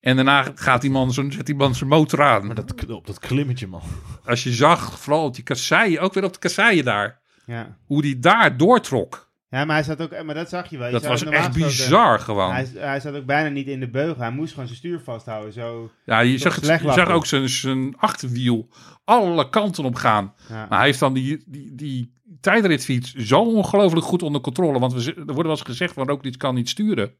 En 0.00 0.16
daarna 0.16 0.52
gaat 0.54 0.80
die 0.80 0.90
man, 0.90 1.12
zo, 1.12 1.30
zet 1.30 1.46
die 1.46 1.54
man 1.54 1.74
zijn 1.74 1.90
motor 1.90 2.22
aan. 2.22 2.46
maar 2.46 2.54
dat, 2.54 2.86
op 2.90 3.06
dat 3.06 3.18
klimmetje, 3.18 3.66
man. 3.66 3.82
Als 4.24 4.42
je 4.42 4.52
zag, 4.52 4.98
vooral 5.00 5.24
op 5.24 5.34
die 5.34 5.44
kasseien, 5.44 6.00
ook 6.00 6.14
weer 6.14 6.24
op 6.24 6.32
de 6.32 6.38
kasseien 6.38 6.84
daar, 6.84 7.20
Ja. 7.46 7.76
hoe 7.84 8.02
die 8.02 8.18
daar 8.18 8.56
doortrok. 8.56 9.32
Ja, 9.54 9.64
maar 9.64 9.76
hij 9.76 9.84
zat 9.84 10.02
ook, 10.02 10.22
maar 10.24 10.34
dat 10.34 10.48
zag 10.48 10.70
je 10.70 10.78
wel. 10.78 10.86
Je 10.86 10.92
Dat 10.92 11.06
was 11.06 11.24
echt 11.24 11.52
bizar 11.52 12.20
gewoon. 12.20 12.52
Hij, 12.52 12.68
hij 12.74 13.00
zat 13.00 13.14
ook 13.14 13.24
bijna 13.24 13.48
niet 13.48 13.66
in 13.66 13.80
de 13.80 13.88
beugel. 13.88 14.22
Hij 14.22 14.30
moest 14.30 14.50
gewoon 14.52 14.66
zijn 14.66 14.78
stuur 14.78 15.00
vasthouden. 15.04 15.52
Zo. 15.52 15.90
Ja, 16.04 16.20
je 16.20 16.38
zag, 16.38 16.54
het, 16.54 16.82
je 16.82 16.92
zag 16.92 17.08
ook 17.08 17.26
zijn, 17.26 17.48
zijn 17.48 17.96
achterwiel 17.96 18.68
alle 19.04 19.48
kanten 19.48 19.84
op 19.84 19.94
gaan. 19.94 20.34
Ja. 20.48 20.66
Maar 20.68 20.78
hij 20.78 20.86
heeft 20.86 20.98
dan 20.98 21.12
die, 21.12 21.42
die, 21.46 21.74
die 21.74 22.12
tijdritfiets 22.40 23.14
zo 23.14 23.40
ongelooflijk 23.40 24.06
goed 24.06 24.22
onder 24.22 24.40
controle. 24.40 24.78
Want 24.78 24.92
we, 24.92 25.14
er 25.14 25.24
wordt 25.24 25.42
wel 25.42 25.50
eens 25.50 25.60
gezegd 25.60 25.94
van 25.94 26.06
Roglic 26.08 26.38
kan 26.38 26.54
niet 26.54 26.68
sturen. 26.68 27.12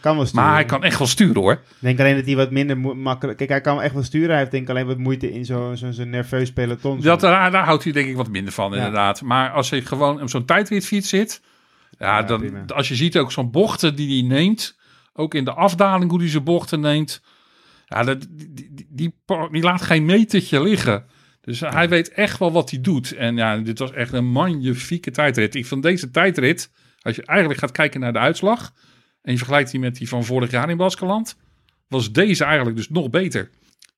kan 0.00 0.16
wel 0.16 0.26
sturen. 0.26 0.44
Maar 0.44 0.54
hij 0.54 0.64
kan 0.64 0.84
echt 0.84 0.98
wel 0.98 1.06
sturen 1.06 1.42
hoor. 1.42 1.52
Ik 1.52 1.60
denk 1.78 2.00
alleen 2.00 2.16
dat 2.16 2.26
hij 2.26 2.36
wat 2.36 2.50
minder 2.50 2.78
makkelijk... 2.78 3.38
Kijk, 3.38 3.50
hij 3.50 3.60
kan 3.60 3.82
echt 3.82 3.94
wel 3.94 4.02
sturen. 4.02 4.28
Hij 4.28 4.38
heeft 4.38 4.50
denk 4.50 4.62
ik 4.62 4.70
alleen 4.70 4.86
wat 4.86 4.98
moeite 4.98 5.32
in 5.32 5.44
zo'n 5.44 5.76
zo, 5.76 5.90
zo'n 5.90 6.10
nerveus 6.10 6.52
peloton. 6.52 7.00
Dat, 7.00 7.20
daar, 7.20 7.50
daar 7.50 7.64
houdt 7.64 7.84
hij 7.84 7.92
denk 7.92 8.08
ik 8.08 8.16
wat 8.16 8.28
minder 8.28 8.52
van 8.52 8.70
Ja. 8.70 8.76
inderdaad. 8.76 9.22
Maar 9.22 9.50
als 9.50 9.70
hij 9.70 9.80
gewoon 9.82 10.22
op 10.22 10.28
zo'n 10.30 10.44
tijdritfiets 10.44 11.08
zit. 11.08 11.40
Ja, 11.98 12.22
dan, 12.22 12.40
prima. 12.40 12.64
als 12.66 12.88
je 12.88 12.94
ziet 12.94 13.18
ook 13.18 13.32
zo'n 13.32 13.50
bochten 13.50 13.96
die 13.96 14.20
hij 14.20 14.36
neemt. 14.36 14.76
Ook 15.12 15.34
in 15.34 15.44
de 15.44 15.52
afdaling 15.52 16.10
hoe 16.10 16.20
hij 16.20 16.28
zijn 16.28 16.44
bochten 16.44 16.80
neemt. 16.80 17.22
Ja, 17.86 18.02
dat, 18.02 18.26
die, 18.30 18.52
die, 18.72 18.86
die, 18.88 19.14
pa- 19.24 19.48
die 19.48 19.62
laat 19.62 19.82
geen 19.82 20.04
metertje 20.04 20.62
liggen. 20.62 21.04
Dus 21.40 21.60
hij 21.60 21.88
weet 21.88 22.08
echt 22.08 22.38
wel 22.38 22.52
wat 22.52 22.70
hij 22.70 22.80
doet. 22.80 23.12
En 23.12 23.36
ja, 23.36 23.56
dit 23.58 23.78
was 23.78 23.92
echt 23.92 24.12
een 24.12 24.26
magnifieke 24.26 25.10
tijdrit. 25.10 25.54
Ik 25.54 25.66
vond 25.66 25.82
deze 25.82 26.10
tijdrit, 26.10 26.70
als 27.00 27.16
je 27.16 27.26
eigenlijk 27.26 27.60
gaat 27.60 27.72
kijken 27.72 28.00
naar 28.00 28.12
de 28.12 28.18
uitslag... 28.18 28.72
en 29.22 29.32
je 29.32 29.38
vergelijkt 29.38 29.70
die 29.70 29.80
met 29.80 29.96
die 29.96 30.08
van 30.08 30.24
vorig 30.24 30.50
jaar 30.50 30.70
in 30.70 30.76
Baskeland... 30.76 31.36
was 31.88 32.12
deze 32.12 32.44
eigenlijk 32.44 32.76
dus 32.76 32.88
nog 32.88 33.10
beter. 33.10 33.50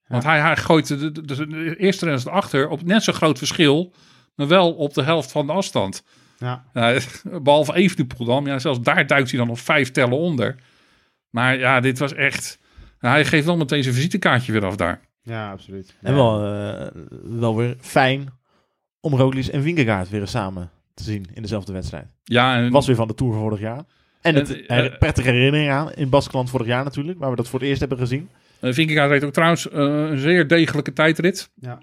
Want 0.07 0.23
hij, 0.23 0.39
hij 0.39 0.57
gooit 0.57 0.87
de, 0.87 1.11
de, 1.11 1.25
de, 1.25 1.47
de 1.47 1.75
eerste 1.75 2.05
renners 2.05 2.27
achter 2.27 2.67
op 2.67 2.83
net 2.83 3.03
zo'n 3.03 3.13
groot 3.13 3.37
verschil... 3.37 3.93
maar 4.35 4.47
wel 4.47 4.73
op 4.73 4.93
de 4.93 5.03
helft 5.03 5.31
van 5.31 5.45
de 5.47 5.53
afstand. 5.53 6.03
Ja. 6.39 6.63
Ja, 6.73 6.99
behalve 7.43 7.75
Evenepoel 7.75 8.25
dan. 8.25 8.45
Ja, 8.45 8.59
zelfs 8.59 8.81
daar 8.81 9.07
duikt 9.07 9.29
hij 9.29 9.39
dan 9.39 9.47
nog 9.47 9.59
vijf 9.59 9.91
tellen 9.91 10.17
onder. 10.17 10.55
Maar 11.29 11.57
ja, 11.57 11.79
dit 11.79 11.99
was 11.99 12.13
echt... 12.13 12.59
Nou, 12.99 13.13
hij 13.13 13.25
geeft 13.25 13.45
wel 13.45 13.57
meteen 13.57 13.83
zijn 13.83 13.95
visitekaartje 13.95 14.51
weer 14.51 14.65
af 14.65 14.75
daar. 14.75 14.99
ja, 15.23 15.51
absoluut. 15.51 15.95
En 16.01 16.15
wel, 16.15 16.43
eh, 16.45 16.87
wel 17.23 17.55
weer 17.55 17.75
fijn 17.79 18.29
om 18.99 19.15
Roglic 19.15 19.45
en 19.47 19.61
Vingegaard 19.61 20.09
weer 20.09 20.21
eens 20.21 20.31
samen 20.31 20.69
te 20.93 21.03
zien 21.03 21.25
in 21.33 21.41
dezelfde 21.41 21.73
wedstrijd. 21.73 22.05
Ja, 22.23 22.55
en 22.55 22.71
Was 22.71 22.87
weer 22.87 22.95
van 22.95 23.07
de 23.07 23.13
Tour 23.13 23.33
van 23.33 23.41
vorig 23.41 23.59
jaar. 23.59 23.83
En 24.21 24.35
het 24.35 24.65
En, 24.65 24.91
eh, 24.91 24.97
prettige 24.97 25.29
herinnering 25.29 25.71
aan 25.71 25.93
in 25.93 26.09
Baskeland 26.09 26.49
vorig 26.49 26.67
jaar 26.67 26.83
natuurlijk, 26.83 27.19
waar 27.19 27.29
we 27.29 27.35
dat 27.35 27.47
voor 27.47 27.59
het 27.59 27.67
eerst 27.67 27.79
hebben 27.79 27.97
gezien. 27.97 28.29
uh, 28.61 28.73
Vingegaard 28.73 29.09
reed 29.09 29.23
ook 29.23 29.33
trouwens 29.33 29.69
eh, 29.69 29.79
een 29.79 30.17
zeer 30.17 30.47
degelijke 30.47 30.93
tijdrit. 30.93 31.51
Ja. 31.55 31.79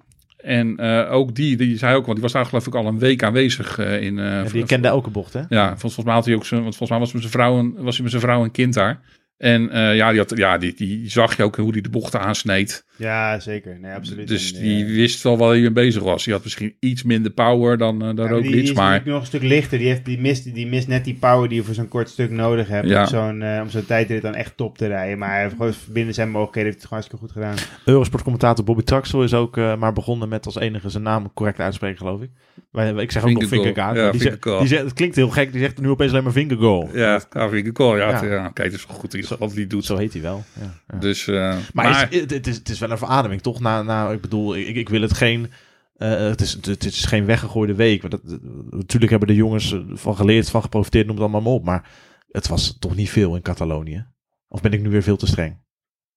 En 0.47 0.77
eh, 0.77 1.13
ook 1.13 1.35
die, 1.35 1.57
die 1.57 1.79
zei 1.79 1.95
ook, 1.97 2.03
want 2.07 2.13
die 2.13 2.23
was 2.23 2.33
daar 2.33 2.47
geloof 2.47 2.67
ik 2.67 2.75
al 2.75 2.87
een 2.87 2.99
week 2.99 3.23
aanwezig 3.23 3.79
eh, 3.79 4.03
in... 4.03 4.19
eh, 4.19 4.25
Ja, 4.25 4.43
die 4.43 4.65
kende 4.65 4.89
elke 4.89 5.11
bocht, 5.11 5.33
hè? 5.33 5.41
Ja, 5.49 5.65
volgens, 5.67 5.81
volgens 5.81 6.05
mij 6.05 6.15
had 6.15 6.25
hij 6.25 6.35
ook 6.35 6.45
zijn, 6.45 6.63
want 6.63 6.77
volgens 6.77 6.91
mij 6.91 6.99
was, 6.99 7.13
met 7.13 7.23
zijn 7.23 7.33
vrouw 7.35 7.59
een, 7.59 7.75
was 7.79 7.95
hij 7.95 8.03
met 8.03 8.11
zijn 8.11 8.23
vrouw 8.23 8.43
en 8.45 8.51
kind 8.51 8.75
daar. 8.75 9.01
En 9.39 9.71
eh, 9.71 9.97
ja, 9.97 10.11
die, 10.11 10.19
had, 10.19 10.33
ja 10.37 10.59
die, 10.59 10.75
die 10.75 11.11
zag 11.11 11.37
je 11.37 11.43
ook 11.43 11.57
hoe 11.57 11.73
hij 11.73 11.81
de 11.81 11.89
bochten 11.89 12.21
aansneed. 12.21 12.85
ja, 12.97 13.41
zeker. 13.41 13.79
Nee, 13.81 13.93
absoluut. 13.93 14.29
Dus 14.29 14.55
En, 14.55 14.63
die 14.63 14.85
eh, 14.85 14.91
wist 14.95 15.23
wel 15.23 15.37
waar 15.39 15.51
hij 15.51 15.61
mee 15.61 15.71
bezig 15.73 16.03
was. 16.03 16.25
Die 16.25 16.33
had 16.33 16.43
misschien 16.43 16.77
iets 16.81 17.03
minder 17.03 17.31
power 17.33 17.79
dan, 17.79 17.95
uh, 17.95 18.01
dan 18.01 18.17
ja, 18.17 18.23
die, 18.23 18.29
Roglic, 18.33 18.53
die 18.53 18.63
is 18.63 18.73
maar... 18.73 18.85
natuurlijk 18.85 19.11
nog 19.11 19.21
een 19.21 19.27
stuk 19.27 19.43
lichter. 19.43 19.79
Die, 19.79 19.87
heeft, 19.89 20.05
die, 20.05 20.21
mist, 20.21 20.55
die 20.55 20.67
mist 20.67 20.89
net 20.89 21.05
die 21.05 21.15
power 21.15 21.49
die 21.49 21.59
je 21.59 21.65
voor 21.65 21.75
zo'n 21.75 21.89
kort 21.89 22.09
stuk 22.09 22.31
nodig 22.31 22.69
hebt. 22.69 22.89
Ja. 22.89 23.01
Om 23.01 23.07
zo'n 23.07 23.43
eh, 23.43 23.61
om 23.63 23.71
zo'n 23.71 23.87
tijdrit 23.87 24.23
dan 24.23 24.35
echt 24.35 24.57
top 24.57 24.79
te 24.79 24.87
rijden. 24.87 25.19
Maar 25.19 25.31
hij 25.31 25.43
heeft 25.43 25.55
gewoon 25.57 25.73
binnen 25.89 26.15
zijn 26.15 26.31
mogelijkheden 26.31 26.71
heeft 26.71 26.83
het 26.83 26.89
gewoon 26.93 27.05
hartstikke 27.05 27.25
goed 27.25 27.59
gedaan. 27.59 27.83
Eurosport-commentator 27.85 28.65
Bobby 28.65 28.83
Traxel 28.83 29.23
is 29.23 29.35
ook 29.35 29.57
eh, 29.57 29.77
maar 29.77 29.93
begonnen 29.93 30.29
met 30.29 30.47
als 30.47 30.57
enige 30.57 30.89
zijn 30.89 31.03
naam 31.03 31.33
correct 31.35 31.61
uitspreken, 31.61 31.99
geloof 31.99 32.21
ik. 32.23 32.31
Wij, 32.71 32.93
ik 32.93 33.11
zeg 33.13 33.23
ook 33.25 33.31
nog. 33.31 33.75
Ja, 33.75 33.93
maar 33.93 34.13
die 34.13 34.21
zegt- 34.21 34.43
die 34.43 34.79
Het 34.79 34.93
klinkt 34.93 35.17
heel 35.17 35.29
gek, 35.31 35.53
die 35.53 35.61
zegt 35.61 35.81
nu 35.81 35.89
opeens 35.89 36.11
alleen 36.11 36.25
maar 36.25 36.33
Vingegaard. 36.33 36.93
Ja, 36.95 37.21
cool. 37.73 37.97
Ja, 37.97 38.25
Ja. 38.25 38.49
kijk, 38.49 38.69
het 38.71 38.73
is 38.77 38.85
goed 38.85 39.15
wat 39.29 39.55
hij 39.55 39.67
doet. 39.67 39.85
Zo 39.85 39.97
heet 39.97 40.13
hij 40.13 40.23
wel. 40.23 40.45
Ja, 40.61 40.75
ja. 40.89 40.99
Dus, 40.99 41.27
eh, 41.29 41.35
Maar, 41.35 41.85
maar, 41.91 42.13
is- 42.13 42.21
het, 42.21 42.47
is, 42.47 42.57
het 42.57 42.69
is 42.69 42.79
wel 42.79 42.91
een 42.91 42.99
verademing, 42.99 43.41
toch? 43.43 43.61
Na, 43.61 43.83
na, 43.83 44.11
ik 44.11 44.21
bedoel, 44.21 44.57
ik, 44.57 44.77
ik 44.77 44.89
wil 44.89 45.01
het 45.01 45.13
geen... 45.15 45.51
eh, 45.97 46.11
het, 46.11 46.41
is, 46.41 46.53
het 46.63 46.85
is 46.85 47.05
geen 47.05 47.25
weggegooide 47.25 47.75
week. 47.75 48.03
Want 48.03 48.13
dat, 48.13 48.39
natuurlijk 48.71 49.11
hebben 49.11 49.29
de 49.29 49.35
jongens 49.35 49.77
van 49.89 50.17
geleerd, 50.17 50.51
van 50.51 50.63
geprofiteerd, 50.63 51.07
noem 51.07 51.15
het 51.15 51.25
allemaal 51.25 51.41
maar 51.43 51.53
op. 51.53 51.65
Maar 51.65 51.91
het 52.31 52.49
was 52.49 52.77
toch 52.79 52.97
niet 52.97 53.11
veel 53.11 53.35
in 53.37 53.43
Catalonië? 53.43 54.07
Of 54.49 54.61
ben 54.61 54.73
ik 54.73 54.83
nu 54.83 54.89
weer 54.91 55.03
veel 55.03 55.17
te 55.17 55.27
streng? 55.27 55.65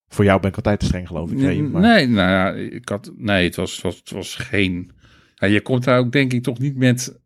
Voor 0.07 0.25
jou 0.25 0.39
ben 0.39 0.49
ik 0.49 0.55
altijd 0.55 0.79
te 0.79 0.85
streng, 0.85 1.07
geloof 1.07 1.31
ik. 1.31 1.39
Reem, 1.39 1.71
maar- 1.71 1.81
nee, 1.81 2.07
nou 2.07 2.29
ja, 2.29 2.51
ik 2.75 2.89
had, 2.89 3.11
nee, 3.15 3.43
het 3.45 3.55
was, 3.55 3.71
het 3.73 3.81
was, 3.81 3.95
het 3.97 4.09
was 4.11 4.35
geen... 4.35 4.91
Ja, 5.35 5.47
je 5.47 5.61
komt 5.61 5.83
daar 5.83 5.99
ook 5.99 6.11
denk 6.11 6.33
ik 6.33 6.43
toch 6.43 6.59
niet 6.59 6.75
met, 6.75 7.19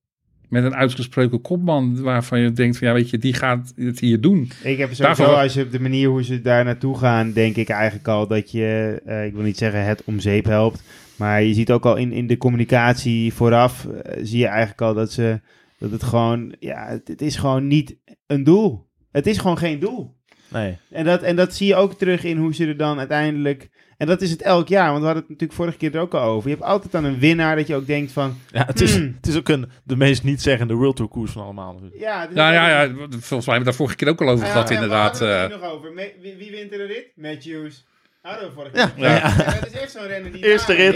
met 0.54 0.64
een 0.64 0.76
uitgesproken 0.76 1.42
kopman 1.42 2.02
waarvan 2.02 2.40
je 2.40 2.52
denkt 2.52 2.78
van 2.78 2.88
ja, 2.88 2.94
weet 2.94 3.10
je, 3.10 3.18
die 3.18 3.34
gaat 3.34 3.74
het 3.76 4.00
hier 4.00 4.22
doen. 4.22 4.52
Ik 4.64 4.78
heb 4.78 4.94
sowieso, 4.94 5.04
Daarvoor- 5.04 5.26
als 5.26 5.54
je 5.54 5.64
op 5.64 5.72
de 5.72 5.80
manier 5.80 6.10
hoe 6.10 6.24
ze 6.24 6.42
daar 6.42 6.66
naartoe 6.66 6.98
gaan, 6.98 7.32
denk 7.32 7.56
ik 7.56 7.70
eigenlijk 7.70 8.08
al 8.08 8.28
dat 8.28 8.52
je, 8.52 9.02
eh, 9.06 9.26
ik 9.26 9.34
wil 9.34 9.44
niet 9.44 9.58
zeggen 9.58 9.86
het 9.86 10.04
om 10.06 10.20
zeep 10.20 10.46
helpt, 10.46 10.84
maar 11.16 11.44
je 11.44 11.54
ziet 11.54 11.72
ook 11.72 11.86
al 11.86 11.96
in, 11.96 12.12
in 12.12 12.28
de 12.28 12.38
communicatie 12.38 13.34
vooraf, 13.34 13.86
eh, 13.86 14.20
zie 14.24 14.40
je 14.40 14.48
eigenlijk 14.48 14.82
al 14.82 14.94
dat 14.94 15.12
ze, 15.12 15.40
dat 15.80 15.92
het 15.92 16.04
gewoon, 16.04 16.56
ja, 16.60 16.88
het, 16.88 17.08
het 17.08 17.22
is 17.22 17.36
gewoon 17.36 17.68
niet 17.68 17.96
een 18.28 18.44
doel. 18.44 18.88
Het 19.12 19.28
is 19.28 19.38
gewoon 19.38 19.58
geen 19.58 19.80
doel. 19.80 20.16
Nee. 20.48 20.78
En 20.92 21.06
dat, 21.06 21.22
en 21.22 21.36
dat 21.36 21.54
zie 21.56 21.68
je 21.68 21.76
ook 21.76 21.94
terug 21.94 22.24
in 22.24 22.38
hoe 22.38 22.54
ze 22.54 22.66
er 22.68 22.78
dan 22.78 23.00
uiteindelijk, 23.00 23.70
en 24.04 24.10
dat 24.10 24.22
is 24.22 24.32
het 24.32 24.42
elk 24.42 24.68
jaar, 24.68 24.88
want 24.88 25.00
we 25.00 25.06
hadden 25.06 25.22
het 25.22 25.32
natuurlijk 25.32 25.60
vorige 25.60 25.78
keer 25.78 25.96
er 25.96 26.02
ook 26.02 26.14
al 26.14 26.22
over. 26.30 26.50
Je 26.50 26.56
hebt 26.56 26.68
altijd 26.68 26.92
dan 26.92 27.04
een 27.04 27.20
winnaar 27.20 27.56
dat 27.56 27.68
je 27.68 27.76
ook 27.76 27.86
denkt 27.88 28.12
van, 28.12 28.38
Ja, 28.52 28.64
het, 28.66 28.82
is, 28.82 28.96
Hmm. 28.96 29.14
het 29.16 29.28
is 29.28 29.38
ook 29.38 29.50
een, 29.50 29.70
de 29.84 29.96
meest 29.96 30.24
niet-zeggende 30.24 30.74
World 30.74 30.96
Tour 30.96 31.12
koers 31.12 31.32
van 31.32 31.44
allemaal. 31.44 31.74
natuurlijk. 31.74 32.02
ja, 32.02 32.28
Nou 32.34 32.54
ja, 32.54 32.70
ja, 32.84 32.88
volgens 32.96 33.30
mij 33.30 33.38
hebben 33.38 33.58
we 33.58 33.64
daar 33.64 33.74
vorige 33.74 33.96
keer 33.96 34.08
ook 34.10 34.22
al 34.22 34.30
over 34.30 34.46
Ah, 34.46 34.52
gehad 34.52 34.70
ja, 34.70 34.74
inderdaad. 34.76 35.20
We 35.20 35.26
hadden 35.26 35.42
het 35.44 35.52
eh. 35.52 35.60
nog 35.62 35.72
over. 35.72 35.94
Me- 35.94 36.14
wie, 36.22 36.36
wie 36.36 36.52
wint 36.52 36.74
er 36.74 36.82
een 36.82 36.88
rit? 36.88 37.12
Matthews. 37.16 37.86
Hadden 38.22 38.48
we 38.48 38.54
vorige 38.54 38.78
Ja. 38.78 38.88
keer. 38.88 39.04
Ja. 39.04 39.16
Ja, 39.16 39.54
dat 39.60 39.66
is 39.66 39.72
echt 39.80 39.92
zo'n 39.92 40.08
renner 40.08 40.32
die... 40.32 40.46
Eerste 40.46 40.74
rit. 40.74 40.96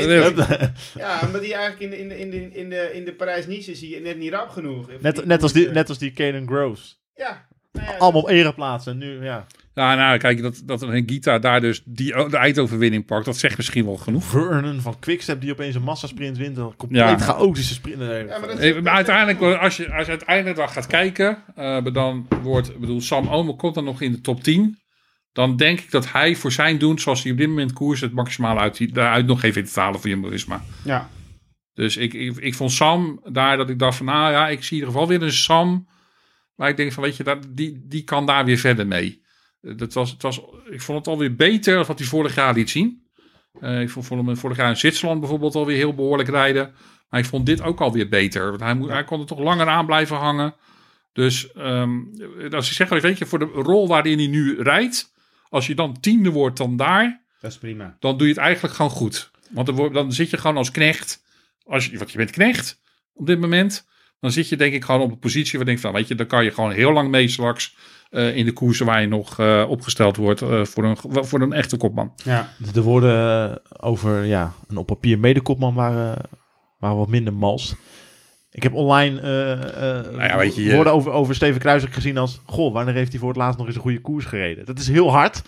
Ja, 0.98 1.20
omdat 1.26 1.42
hij 1.42 1.54
eigenlijk 1.54 1.80
in 1.80 1.90
de, 1.90 1.98
in 1.98 2.08
de, 2.10 2.20
in 2.20 2.30
de, 2.32 2.60
in 2.60 2.70
de, 2.70 2.90
in 2.94 3.06
de 3.06 3.14
Parijs-Nice 3.14 3.72
is 3.72 3.82
hij 3.82 4.00
net 4.04 4.18
niet 4.18 4.32
rap 4.34 4.50
genoeg. 4.50 4.88
Net, 5.02 5.26
net, 5.26 5.44
als 5.44 5.54
die, 5.54 5.70
net 5.70 5.90
als 5.90 5.98
die 5.98 6.14
Caden 6.14 6.48
Groves. 6.48 7.02
Ja, 7.16 7.48
allemaal 8.00 8.22
op 8.22 8.30
ereplaatsen. 8.30 8.92
En 8.92 8.98
nu, 8.98 9.24
ja, 9.24 9.46
Ja, 9.74 9.96
nou, 9.96 10.18
kijk, 10.18 10.42
dat, 10.42 10.62
dat 10.66 10.82
een 10.82 11.04
Gita 11.10 11.40
daar 11.40 11.62
dus 11.62 11.82
die, 11.86 12.30
de 12.30 12.38
eindoverwinning 12.38 13.06
pakt, 13.06 13.26
dat 13.26 13.38
zegt 13.38 13.58
misschien 13.58 13.86
wel 13.86 13.98
genoeg. 13.98 14.24
Vernon 14.24 14.82
van 14.82 15.00
Quickstep 15.00 15.42
die 15.42 15.52
opeens 15.52 15.76
een 15.76 15.82
massasprint 15.82 16.38
wint. 16.38 16.58
Een 16.58 16.76
compleet 16.78 17.02
Ja. 17.02 17.18
chaotische 17.18 17.74
sprint. 17.74 17.98
Nee, 17.98 18.26
Ja, 18.26 18.40
maar 18.40 18.48
dat 18.48 18.84
Maar 18.84 18.94
uiteindelijk, 18.94 19.58
als 19.60 19.78
je, 19.78 19.94
als 19.94 20.06
je 20.06 20.12
uiteindelijk 20.12 20.56
dan 20.58 20.70
gaat 20.70 20.88
kijken, 20.88 21.38
eh, 21.56 21.78
dan 21.94 22.28
wordt, 22.42 22.70
ik 22.70 22.80
bedoel, 22.80 23.02
Sam 23.02 23.28
Omer 23.28 23.56
komt 23.56 23.76
dan 23.76 23.84
nog 23.84 24.02
in 24.02 24.12
de 24.12 24.22
top 24.22 24.44
10. 24.44 24.78
Dan 25.34 25.56
denk 25.56 25.80
ik 25.80 25.92
dat 25.92 26.12
hij 26.12 26.36
voor 26.36 26.52
zijn 26.52 26.78
doen, 26.78 27.00
zoals 27.00 27.24
hij 27.24 27.32
op 27.32 27.38
dit 27.38 27.48
moment 27.48 27.74
koers, 27.74 28.02
het 28.02 28.14
maximaal 28.14 28.60
uit, 28.60 28.94
daaruit 28.94 29.26
nog 29.26 29.44
even 29.44 29.62
in 29.62 29.68
te 29.68 29.80
halen 29.80 30.00
voor 30.00 30.10
Jumbo-Visma. 30.10 30.62
Ja. 30.84 31.10
Dus 31.74 31.98
ik, 31.98 32.14
ik, 32.14 32.38
ik 32.38 32.56
vond 32.56 32.72
Sam 32.72 33.20
daar 33.32 33.58
dat 33.58 33.70
ik 33.70 33.80
dacht 33.80 33.98
van, 33.98 34.06
nou 34.06 34.32
ja, 34.32 34.48
ik 34.48 34.64
zie 34.64 34.78
in 34.78 34.84
ieder 34.84 34.92
geval 34.92 35.08
weer 35.08 35.22
een 35.28 35.32
Sam. 35.34 35.88
Maar 36.58 36.70
ik 36.70 36.78
denk 36.78 36.92
van, 36.92 37.04
weet 37.04 37.18
je, 37.18 37.24
dat, 37.24 37.46
die, 37.50 37.82
die 37.88 38.04
kan 38.04 38.26
daar 38.26 38.46
weer 38.46 38.58
verder 38.58 38.88
mee. 38.88 39.22
Eh, 39.62 39.78
Dat 39.78 39.94
was, 39.94 40.12
het 40.12 40.22
was, 40.22 40.42
ik 40.70 40.82
vond 40.82 40.98
het 40.98 41.08
alweer 41.08 41.36
beter 41.36 41.76
dan 41.76 41.86
wat 41.86 42.00
hij 42.00 42.08
vorig 42.08 42.36
jaar 42.36 42.54
liet 42.54 42.70
zien. 42.70 43.06
Eh, 43.60 43.82
ik 43.82 43.90
vond, 43.90 44.06
vond 44.06 44.26
hem 44.26 44.38
vorig 44.38 44.58
jaar 44.58 44.70
in 44.70 44.78
Zwitserland 44.78 45.20
bijvoorbeeld 45.20 45.56
alweer 45.56 45.76
heel 45.78 45.94
behoorlijk 45.96 46.30
rijden. 46.30 46.74
Maar 47.10 47.20
ik 47.20 47.26
vond 47.26 47.46
dit 47.46 47.62
ook 47.62 47.82
alweer 47.82 48.10
beter. 48.10 48.50
Want 48.50 48.62
hij, 48.62 48.74
moet, 48.74 48.90
hij 48.90 49.04
kon 49.04 49.20
er 49.20 49.26
toch 49.26 49.40
langer 49.40 49.68
aan 49.68 49.86
blijven 49.86 50.16
hangen. 50.16 50.56
Dus 51.14 51.52
ehm, 51.52 52.00
als 52.52 52.68
ik 52.70 52.74
zeg, 52.76 52.90
weet 52.90 53.18
je, 53.18 53.26
voor 53.26 53.40
de 53.40 53.46
rol 53.46 53.88
waarin 53.88 54.18
hij 54.18 54.28
nu 54.28 54.62
rijdt. 54.62 55.14
Als 55.50 55.68
je 55.68 55.76
dan 55.76 56.00
tiende 56.00 56.30
wordt 56.30 56.58
dan 56.58 56.76
daar 56.76 57.24
Dat 57.42 57.52
is 57.52 57.58
prima. 57.58 57.98
dan 58.00 58.18
doe 58.18 58.28
je 58.28 58.34
het 58.34 58.42
eigenlijk 58.42 58.76
gewoon 58.76 58.92
goed. 58.92 59.32
Want 59.50 59.94
dan 59.94 60.12
zit 60.14 60.30
je 60.30 60.38
gewoon 60.38 60.58
als 60.58 60.72
knecht, 60.72 61.24
als 61.64 61.86
je, 61.86 61.98
want 61.98 62.12
je 62.12 62.18
bent 62.18 62.32
knecht 62.32 62.82
op 63.14 63.26
dit 63.26 63.40
moment, 63.40 63.88
dan 64.20 64.32
zit 64.32 64.50
je 64.50 64.58
denk 64.58 64.74
ik 64.74 64.84
gewoon 64.84 65.02
op 65.02 65.12
een 65.12 65.20
positie 65.20 65.52
waar 65.52 65.60
je 65.60 65.66
denkt 65.66 65.82
van, 65.82 65.94
weet 65.94 66.08
je, 66.08 66.16
dan 66.16 66.28
kan 66.28 66.44
je 66.44 66.52
gewoon 66.52 66.72
heel 66.72 66.92
lang 66.92 67.10
mee 67.10 67.28
straks 67.28 67.76
eh, 68.10 68.36
in 68.36 68.46
de 68.46 68.54
koersen 68.54 68.86
waar 68.86 69.02
je 69.02 69.08
nog 69.08 69.40
eh, 69.40 69.66
opgesteld 69.70 70.16
wordt 70.16 70.42
eh, 70.42 70.66
voor, 70.66 70.84
een, 70.84 70.98
voor 71.26 71.42
een 71.42 71.54
echte 71.54 71.78
kopman. 71.78 72.14
Ja. 72.24 72.54
De 72.74 72.82
woorden 72.82 73.62
over 73.80 74.24
ja, 74.24 74.54
een 74.68 74.78
op 74.78 74.86
papier 74.86 75.20
medekopman 75.20 75.74
waren, 75.74 76.18
waren 76.80 76.98
wat 76.98 77.08
minder 77.08 77.34
mals. 77.34 77.76
Ik 78.58 78.64
heb 78.64 78.74
online 78.74 79.22
Nou 80.12 80.24
ja, 80.24 80.38
weet 80.38 80.56
je, 80.56 80.64
je- 80.64 80.74
woorden 80.76 80.94
over, 80.94 81.12
over 81.12 81.36
Steven 81.36 81.60
Kruijswijk 81.60 81.94
gezien 81.96 82.18
als... 82.18 82.42
Goh, 82.46 82.74
wanneer 82.74 82.94
heeft 82.94 83.12
hij 83.12 83.20
voor 83.20 83.30
het 83.30 83.38
laatst 83.38 83.58
nog 83.58 83.68
eens 83.68 83.76
een 83.76 83.82
goede 83.82 84.02
koers 84.02 84.26
gereden? 84.26 84.66
Dat 84.66 84.80
is 84.80 84.88
heel 84.88 85.12
hard, 85.12 85.42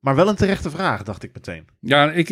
maar 0.00 0.14
wel 0.14 0.28
een 0.28 0.34
terechte 0.34 0.70
vraag, 0.70 1.02
dacht 1.02 1.22
ik 1.22 1.30
meteen. 1.34 1.64
Ja, 1.80 2.10
ik, 2.10 2.28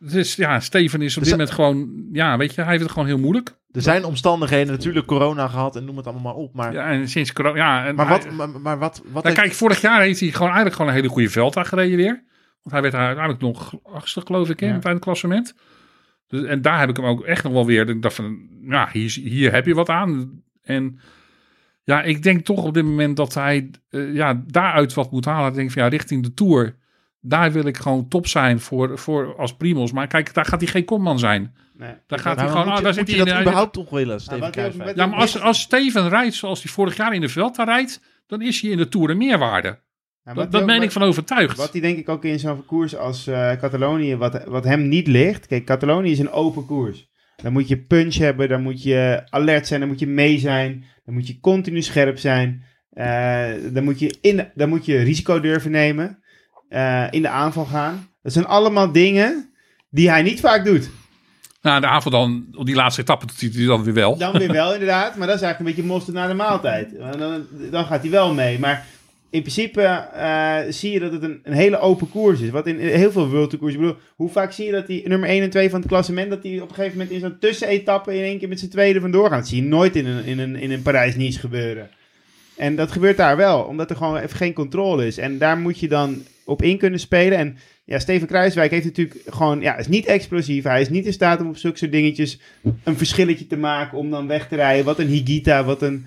het 0.00 0.14
is, 0.14 0.34
ja, 0.34 0.60
Steven 0.60 1.02
is 1.02 1.16
op 1.16 1.22
dit 1.22 1.32
moment 1.32 1.50
gewoon, 1.50 1.90
ja, 2.12 2.36
weet 2.36 2.54
je, 2.54 2.60
hij 2.60 2.70
heeft 2.70 2.82
het 2.82 2.92
gewoon 2.92 3.06
heel 3.08 3.18
moeilijk. 3.18 3.56
Er 3.72 3.82
zijn 3.82 4.04
omstandigheden, 4.04 4.72
natuurlijk 4.72 5.06
corona 5.06 5.48
gehad 5.48 5.76
en 5.76 5.84
noem 5.84 5.96
het 5.96 6.06
allemaal 6.06 6.22
maar 6.34 6.42
op. 6.42 6.54
Maar, 6.54 6.72
Ja, 6.72 6.90
en 6.90 7.08
sinds 7.08 7.32
corona, 7.32 7.56
ja. 7.56 7.86
En 7.86 7.94
maar, 7.94 8.08
hij- 8.08 8.18
wat, 8.18 8.30
maar, 8.32 8.60
maar 8.60 8.78
wat, 8.78 8.96
wat 9.04 9.12
Nou, 9.12 9.26
heeft- 9.26 9.36
kijk, 9.40 9.52
vorig 9.52 9.80
jaar 9.80 10.00
heeft 10.00 10.20
hij 10.20 10.28
gewoon 10.28 10.46
eigenlijk 10.46 10.76
gewoon 10.76 10.90
een 10.90 10.96
hele 10.96 11.08
goede 11.08 11.30
Velta 11.30 11.62
gereden 11.64 11.96
weer. 11.96 12.24
Want 12.62 12.70
hij 12.74 12.82
werd 12.82 12.94
uiteindelijk 12.94 13.40
nog 13.44 13.74
achtste, 13.92 14.20
geloof 14.24 14.48
ik, 14.50 14.60
in 14.60 14.68
Ja. 14.68 14.74
het 14.74 14.84
eindklassement. 14.84 15.54
Dus, 16.32 16.42
en 16.42 16.62
daar 16.62 16.78
heb 16.80 16.88
ik 16.88 16.96
hem 16.96 17.04
ook 17.06 17.24
echt 17.24 17.44
nog 17.44 17.52
wel 17.52 17.66
weer. 17.66 17.88
Ik 17.88 18.02
dacht 18.02 18.14
van, 18.14 18.48
ja, 18.68 18.88
hier, 18.92 19.04
is- 19.04 19.16
hier 19.16 19.52
heb 19.52 19.66
je 19.66 19.74
wat 19.74 19.88
aan. 19.88 20.42
En 20.62 20.98
ja, 21.84 22.02
ik 22.02 22.22
denk 22.22 22.44
toch 22.44 22.64
op 22.64 22.74
dit 22.74 22.84
moment 22.84 23.16
dat 23.16 23.34
hij 23.34 23.70
eh, 23.90 24.14
ja, 24.14 24.42
daaruit 24.46 24.94
wat 24.94 25.10
moet 25.10 25.24
halen. 25.24 25.48
Ik 25.50 25.54
denk 25.54 25.70
van 25.70 25.82
ja, 25.82 25.88
richting 25.88 26.22
de 26.22 26.34
Tour. 26.34 26.76
Daar 27.20 27.52
wil 27.52 27.66
ik 27.66 27.76
gewoon 27.76 28.08
top 28.08 28.26
zijn 28.26 28.60
voor, 28.60 28.98
voor 28.98 29.36
als 29.36 29.56
Primos. 29.56 29.92
Maar 29.92 30.06
kijk, 30.06 30.34
daar 30.34 30.44
gaat 30.44 30.60
hij 30.60 30.70
geen 30.70 30.84
kopman 30.84 31.18
zijn. 31.18 31.54
Nee. 31.76 31.94
Daar 32.06 32.18
gaat 32.18 32.36
hij 32.40 32.48
gewoon, 32.48 32.64
moet 32.64 32.72
ah, 32.72 32.78
je, 32.78 32.84
daar 32.84 32.94
moet 32.94 33.08
zit 33.08 33.16
je 33.16 33.22
hij 33.22 33.24
dat 33.24 33.34
in. 33.34 33.40
überhaupt 33.40 33.72
toch 33.72 33.90
willen, 33.90 34.20
Steven 34.20 34.50
Kruijswijk? 34.50 34.96
Ja, 34.96 35.06
maar 35.06 35.18
als, 35.18 35.40
als 35.40 35.60
Steven 35.60 36.08
rijdt 36.08 36.34
zoals 36.34 36.62
hij 36.62 36.72
vorig 36.72 36.96
jaar 36.96 37.14
in 37.14 37.20
de 37.20 37.28
Velta 37.28 37.64
rijdt, 37.64 38.00
dan 38.26 38.42
is 38.42 38.60
hij 38.60 38.70
in 38.70 38.76
de 38.76 38.88
Tour 38.88 39.10
een 39.10 39.16
meerwaarde. 39.16 39.78
Wat 40.24 40.34
Dat, 40.34 40.52
dat 40.52 40.60
ook- 40.60 40.66
meen 40.66 40.76
wat- 40.76 40.84
ik 40.84 40.92
van 40.92 41.02
overtuigd. 41.02 41.56
Wat 41.56 41.72
hij 41.72 41.80
denk 41.80 41.98
ik 41.98 42.08
ook 42.08 42.24
in 42.24 42.38
zo'n 42.38 42.64
koers 42.66 42.96
als 42.96 43.26
eh, 43.26 43.50
Catalonië, 43.52 44.16
wat, 44.16 44.44
wat 44.44 44.64
hem 44.64 44.88
niet 44.88 45.06
ligt. 45.06 45.46
Kijk, 45.46 45.64
Catalonië 45.64 46.10
is 46.10 46.18
een 46.18 46.30
open 46.30 46.66
koers. 46.66 47.10
Dan 47.42 47.52
moet 47.52 47.68
je 47.68 47.78
punch 47.78 48.14
hebben, 48.14 48.48
dan 48.48 48.62
moet 48.62 48.82
je 48.82 49.22
alert 49.30 49.66
zijn, 49.66 49.80
dan 49.80 49.88
moet 49.88 49.98
je 50.00 50.06
mee 50.06 50.38
zijn. 50.38 50.84
Dan 51.04 51.14
moet 51.14 51.26
je 51.26 51.40
continu 51.40 51.82
scherp 51.82 52.18
zijn. 52.18 52.64
Eh, 52.90 53.44
dan, 53.72 53.84
moet 53.84 53.98
je 53.98 54.14
in, 54.20 54.48
dan 54.54 54.68
moet 54.68 54.86
je 54.86 54.98
risico 55.02 55.40
durven 55.40 55.70
nemen. 55.70 56.18
eh, 56.68 57.06
in 57.10 57.22
de 57.22 57.28
aanval 57.28 57.64
gaan. 57.64 58.08
Dat 58.22 58.32
zijn 58.32 58.46
allemaal 58.46 58.92
dingen 58.92 59.52
die 59.90 60.10
hij 60.10 60.22
niet 60.22 60.40
vaak 60.40 60.64
doet. 60.64 60.90
Nou, 61.62 61.80
de 61.80 61.86
avond 61.86 62.14
dan, 62.14 62.46
op 62.54 62.66
die 62.66 62.74
laatste 62.74 63.00
etappe, 63.00 63.26
doet 63.26 63.54
hij 63.54 63.66
dan 63.66 63.84
weer 63.84 63.94
wel. 63.94 64.16
Dan 64.16 64.38
weer 64.38 64.52
wel 64.52 64.72
inderdaad, 64.78 65.16
maar 65.16 65.26
dat 65.26 65.36
is 65.36 65.42
eigenlijk 65.42 65.58
een 65.58 65.64
beetje 65.64 65.92
mosterd 65.94 66.16
na 66.16 66.26
de 66.26 66.34
maaltijd. 66.34 66.94
Dan, 67.18 67.46
dan 67.70 67.84
gaat 67.84 68.00
hij 68.02 68.10
wel 68.10 68.34
mee. 68.34 68.58
Maar 68.58 68.86
in 69.32 69.40
principe 69.40 69.82
eh, 69.82 70.58
zie 70.68 70.92
je 70.92 71.00
dat 71.00 71.12
het 71.12 71.22
een, 71.22 71.40
hele 71.42 71.78
open 71.78 72.10
koers 72.10 72.40
is. 72.40 72.50
Wat 72.50 72.66
in 72.66 72.78
heel 72.78 73.12
veel 73.12 73.28
World 73.28 73.50
Tour 73.50 73.72
bedoel, 73.72 73.96
hoe 74.16 74.28
vaak 74.28 74.52
zie 74.52 74.66
je 74.66 74.72
dat 74.72 74.86
die 74.86 75.08
nummer 75.08 75.28
1 75.28 75.42
en 75.42 75.50
2 75.50 75.70
van 75.70 75.80
het 75.80 75.88
klassement... 75.88 76.30
dat 76.30 76.42
die 76.42 76.62
op 76.62 76.68
een 76.68 76.74
gegeven 76.74 76.98
moment 76.98 77.14
in 77.14 77.20
zo'n 77.20 77.38
tussenetappe 77.38 78.16
in 78.16 78.22
één 78.22 78.38
keer 78.38 78.48
met 78.48 78.60
z'n 78.60 78.68
tweede 78.68 79.00
vandoor 79.00 79.28
gaan. 79.28 79.38
Dat 79.38 79.48
zie 79.48 79.62
je 79.62 79.68
nooit 79.68 79.96
in 79.96 80.06
een, 80.06 80.24
in 80.24 80.38
een, 80.38 80.56
in 80.56 80.70
een 80.70 80.82
Parijs-Nice 80.82 81.38
gebeuren. 81.38 81.90
En 82.56 82.76
dat 82.76 82.92
gebeurt 82.92 83.16
daar 83.16 83.36
wel, 83.36 83.62
omdat 83.62 83.90
er 83.90 83.96
gewoon 83.96 84.16
even 84.16 84.36
geen 84.36 84.52
controle 84.52 85.06
is. 85.06 85.18
En 85.18 85.38
daar 85.38 85.58
moet 85.58 85.78
je 85.78 85.88
dan 85.88 86.22
op 86.44 86.62
in 86.62 86.78
kunnen 86.78 87.00
spelen. 87.00 87.38
En 87.38 87.56
ja, 87.84 87.98
Steven 87.98 88.26
Kruiswijk 88.26 88.70
heeft 88.70 88.84
natuurlijk 88.84 89.20
gewoon, 89.26 89.60
ja, 89.60 89.76
is 89.76 89.88
niet 89.88 90.06
explosief. 90.06 90.64
Hij 90.64 90.80
is 90.80 90.88
niet 90.88 91.06
in 91.06 91.12
staat 91.12 91.40
om 91.40 91.48
op 91.48 91.56
zulke 91.56 91.78
soort 91.78 91.92
dingetjes 91.92 92.40
een 92.84 92.96
verschilletje 92.96 93.46
te 93.46 93.56
maken 93.56 93.98
om 93.98 94.10
dan 94.10 94.26
weg 94.26 94.48
te 94.48 94.56
rijden. 94.56 94.84
Wat 94.84 94.98
een 94.98 95.08
Higita, 95.08 95.64
wat 95.64 95.82
een 95.82 96.06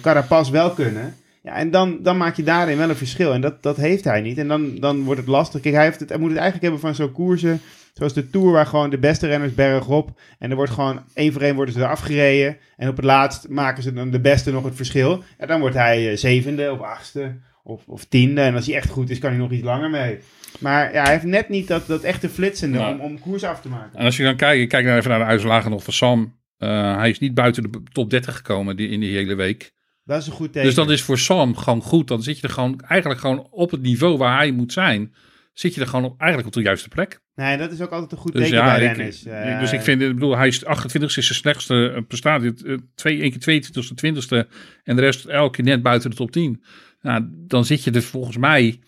Carapaz 0.00 0.50
wel 0.50 0.70
kunnen. 0.70 1.14
Ja, 1.42 1.54
en 1.54 1.70
dan, 1.70 1.98
dan 2.02 2.16
maak 2.16 2.36
je 2.36 2.42
daarin 2.42 2.78
wel 2.78 2.88
een 2.88 2.96
verschil. 2.96 3.32
En 3.32 3.40
dat, 3.40 3.62
dat 3.62 3.76
heeft 3.76 4.04
hij 4.04 4.20
niet. 4.20 4.38
En 4.38 4.48
dan, 4.48 4.74
dan 4.78 5.04
wordt 5.04 5.20
het 5.20 5.28
lastig. 5.28 5.60
Kijk, 5.60 5.74
hij, 5.74 5.84
heeft 5.84 6.00
het, 6.00 6.08
hij 6.08 6.18
moet 6.18 6.30
het 6.30 6.38
eigenlijk 6.38 6.62
hebben 6.70 6.80
van 6.80 6.94
zo'n 6.94 7.12
koersen. 7.12 7.60
Zoals 7.92 8.12
de 8.12 8.30
Tour, 8.30 8.52
waar 8.52 8.66
gewoon 8.66 8.90
de 8.90 8.98
beste 8.98 9.26
renners 9.26 9.54
bergop. 9.54 10.20
En 10.38 10.50
er 10.50 10.56
wordt 10.56 10.72
gewoon 10.72 11.00
één 11.14 11.32
voor 11.32 11.42
één 11.42 11.54
worden 11.54 11.74
ze 11.74 11.80
eraf 11.80 12.00
gereden. 12.00 12.56
En 12.76 12.88
op 12.88 12.96
het 12.96 13.04
laatst 13.04 13.48
maken 13.48 13.82
ze 13.82 13.92
dan 13.92 14.10
de 14.10 14.20
beste 14.20 14.52
nog 14.52 14.64
het 14.64 14.74
verschil. 14.74 15.22
En 15.38 15.48
dan 15.48 15.60
wordt 15.60 15.76
hij 15.76 16.10
eh, 16.10 16.16
zevende 16.16 16.72
of 16.72 16.80
achtste 16.80 17.34
of, 17.62 17.82
of 17.86 18.04
tiende. 18.04 18.40
En 18.40 18.54
als 18.54 18.66
hij 18.66 18.74
echt 18.74 18.90
goed 18.90 19.10
is, 19.10 19.18
kan 19.18 19.30
hij 19.30 19.38
nog 19.38 19.50
iets 19.50 19.64
langer 19.64 19.90
mee. 19.90 20.18
Maar 20.58 20.92
ja, 20.92 21.02
hij 21.02 21.12
heeft 21.12 21.24
net 21.24 21.48
niet 21.48 21.68
dat, 21.68 21.86
dat 21.86 22.02
echte 22.02 22.28
flitsende 22.28 22.78
Nou. 22.78 22.94
om, 22.94 23.00
om 23.00 23.20
koers 23.20 23.44
af 23.44 23.60
te 23.60 23.68
maken. 23.68 23.98
En 23.98 24.04
als 24.04 24.16
je 24.16 24.22
dan 24.22 24.36
kijkt, 24.36 24.62
ik 24.62 24.68
kijk 24.68 24.84
nou 24.84 24.96
even 24.98 25.10
naar 25.10 25.18
de 25.18 25.24
uitslagen 25.24 25.70
nog 25.70 25.84
van 25.84 25.92
Sam. 25.92 26.35
Eh, 26.58 26.96
hij 26.96 27.10
is 27.10 27.18
niet 27.18 27.34
buiten 27.34 27.62
de 27.62 27.82
top 27.92 28.10
30 28.10 28.36
gekomen 28.36 28.76
die, 28.76 28.88
in 28.88 29.00
die 29.00 29.16
hele 29.16 29.34
week. 29.34 29.72
Dat 30.04 30.20
is 30.20 30.26
een 30.26 30.32
goed 30.32 30.52
teken. 30.52 30.66
Dus 30.66 30.74
dat 30.74 30.90
is 30.90 31.02
voor 31.02 31.18
Sam 31.18 31.56
gewoon 31.56 31.82
goed. 31.82 32.08
Dan 32.08 32.22
zit 32.22 32.40
je 32.40 32.46
er 32.46 32.52
gewoon 32.52 32.80
eigenlijk 32.80 33.20
gewoon 33.20 33.46
op 33.50 33.70
het 33.70 33.82
niveau 33.82 34.16
waar 34.16 34.36
hij 34.36 34.50
moet 34.50 34.72
zijn. 34.72 35.14
Zit 35.52 35.74
je 35.74 35.80
er 35.80 35.86
gewoon 35.86 36.04
op, 36.04 36.20
eigenlijk 36.20 36.48
op 36.48 36.54
de 36.54 36.68
juiste 36.68 36.88
plek. 36.88 37.20
Nee, 37.34 37.56
dat 37.56 37.72
is 37.72 37.80
ook 37.80 37.90
altijd 37.90 38.12
een 38.12 38.18
goed 38.18 38.32
Dus 38.32 38.42
teken 38.42 38.56
ja, 38.56 38.76
bij 38.76 38.84
ik, 38.84 39.24
Eh, 39.24 39.60
dus 39.60 39.72
ik 39.72 39.80
vind, 39.80 40.02
ik 40.02 40.14
bedoel, 40.14 40.36
hij 40.36 40.46
is 40.46 40.64
28 40.64 41.16
is 41.16 41.26
zijn 41.26 41.38
slechtste 41.38 41.92
eh, 41.96 42.02
prestatie. 42.08 42.52
Twee, 42.94 43.20
één 43.20 43.30
keer 43.30 43.40
22 43.40 43.90
20ste 43.90 44.48
en 44.84 44.96
de 44.96 45.02
rest 45.02 45.24
elke 45.24 45.50
keer 45.56 45.64
net 45.64 45.82
buiten 45.82 46.10
de 46.10 46.16
top 46.16 46.30
10. 46.30 46.62
Nou, 47.00 47.26
dan 47.30 47.64
zit 47.64 47.84
je 47.84 47.90
er 47.90 48.02
volgens 48.02 48.36
mij, 48.36 48.80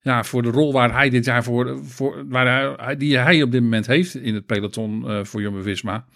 ja, 0.00 0.24
voor 0.24 0.42
de 0.42 0.50
rol 0.50 0.72
waar 0.72 0.92
hij 0.92 1.10
dit 1.10 1.24
jaar 1.24 1.44
voor, 1.44 1.84
voor 1.84 2.28
waar 2.28 2.76
hij, 2.78 2.96
die 2.96 3.18
hij 3.18 3.42
op 3.42 3.52
dit 3.52 3.62
moment 3.62 3.86
heeft 3.86 4.14
in 4.14 4.34
het 4.34 4.46
peloton 4.46 5.24
voor 5.26 5.40
Jumbo-Visma. 5.40 6.06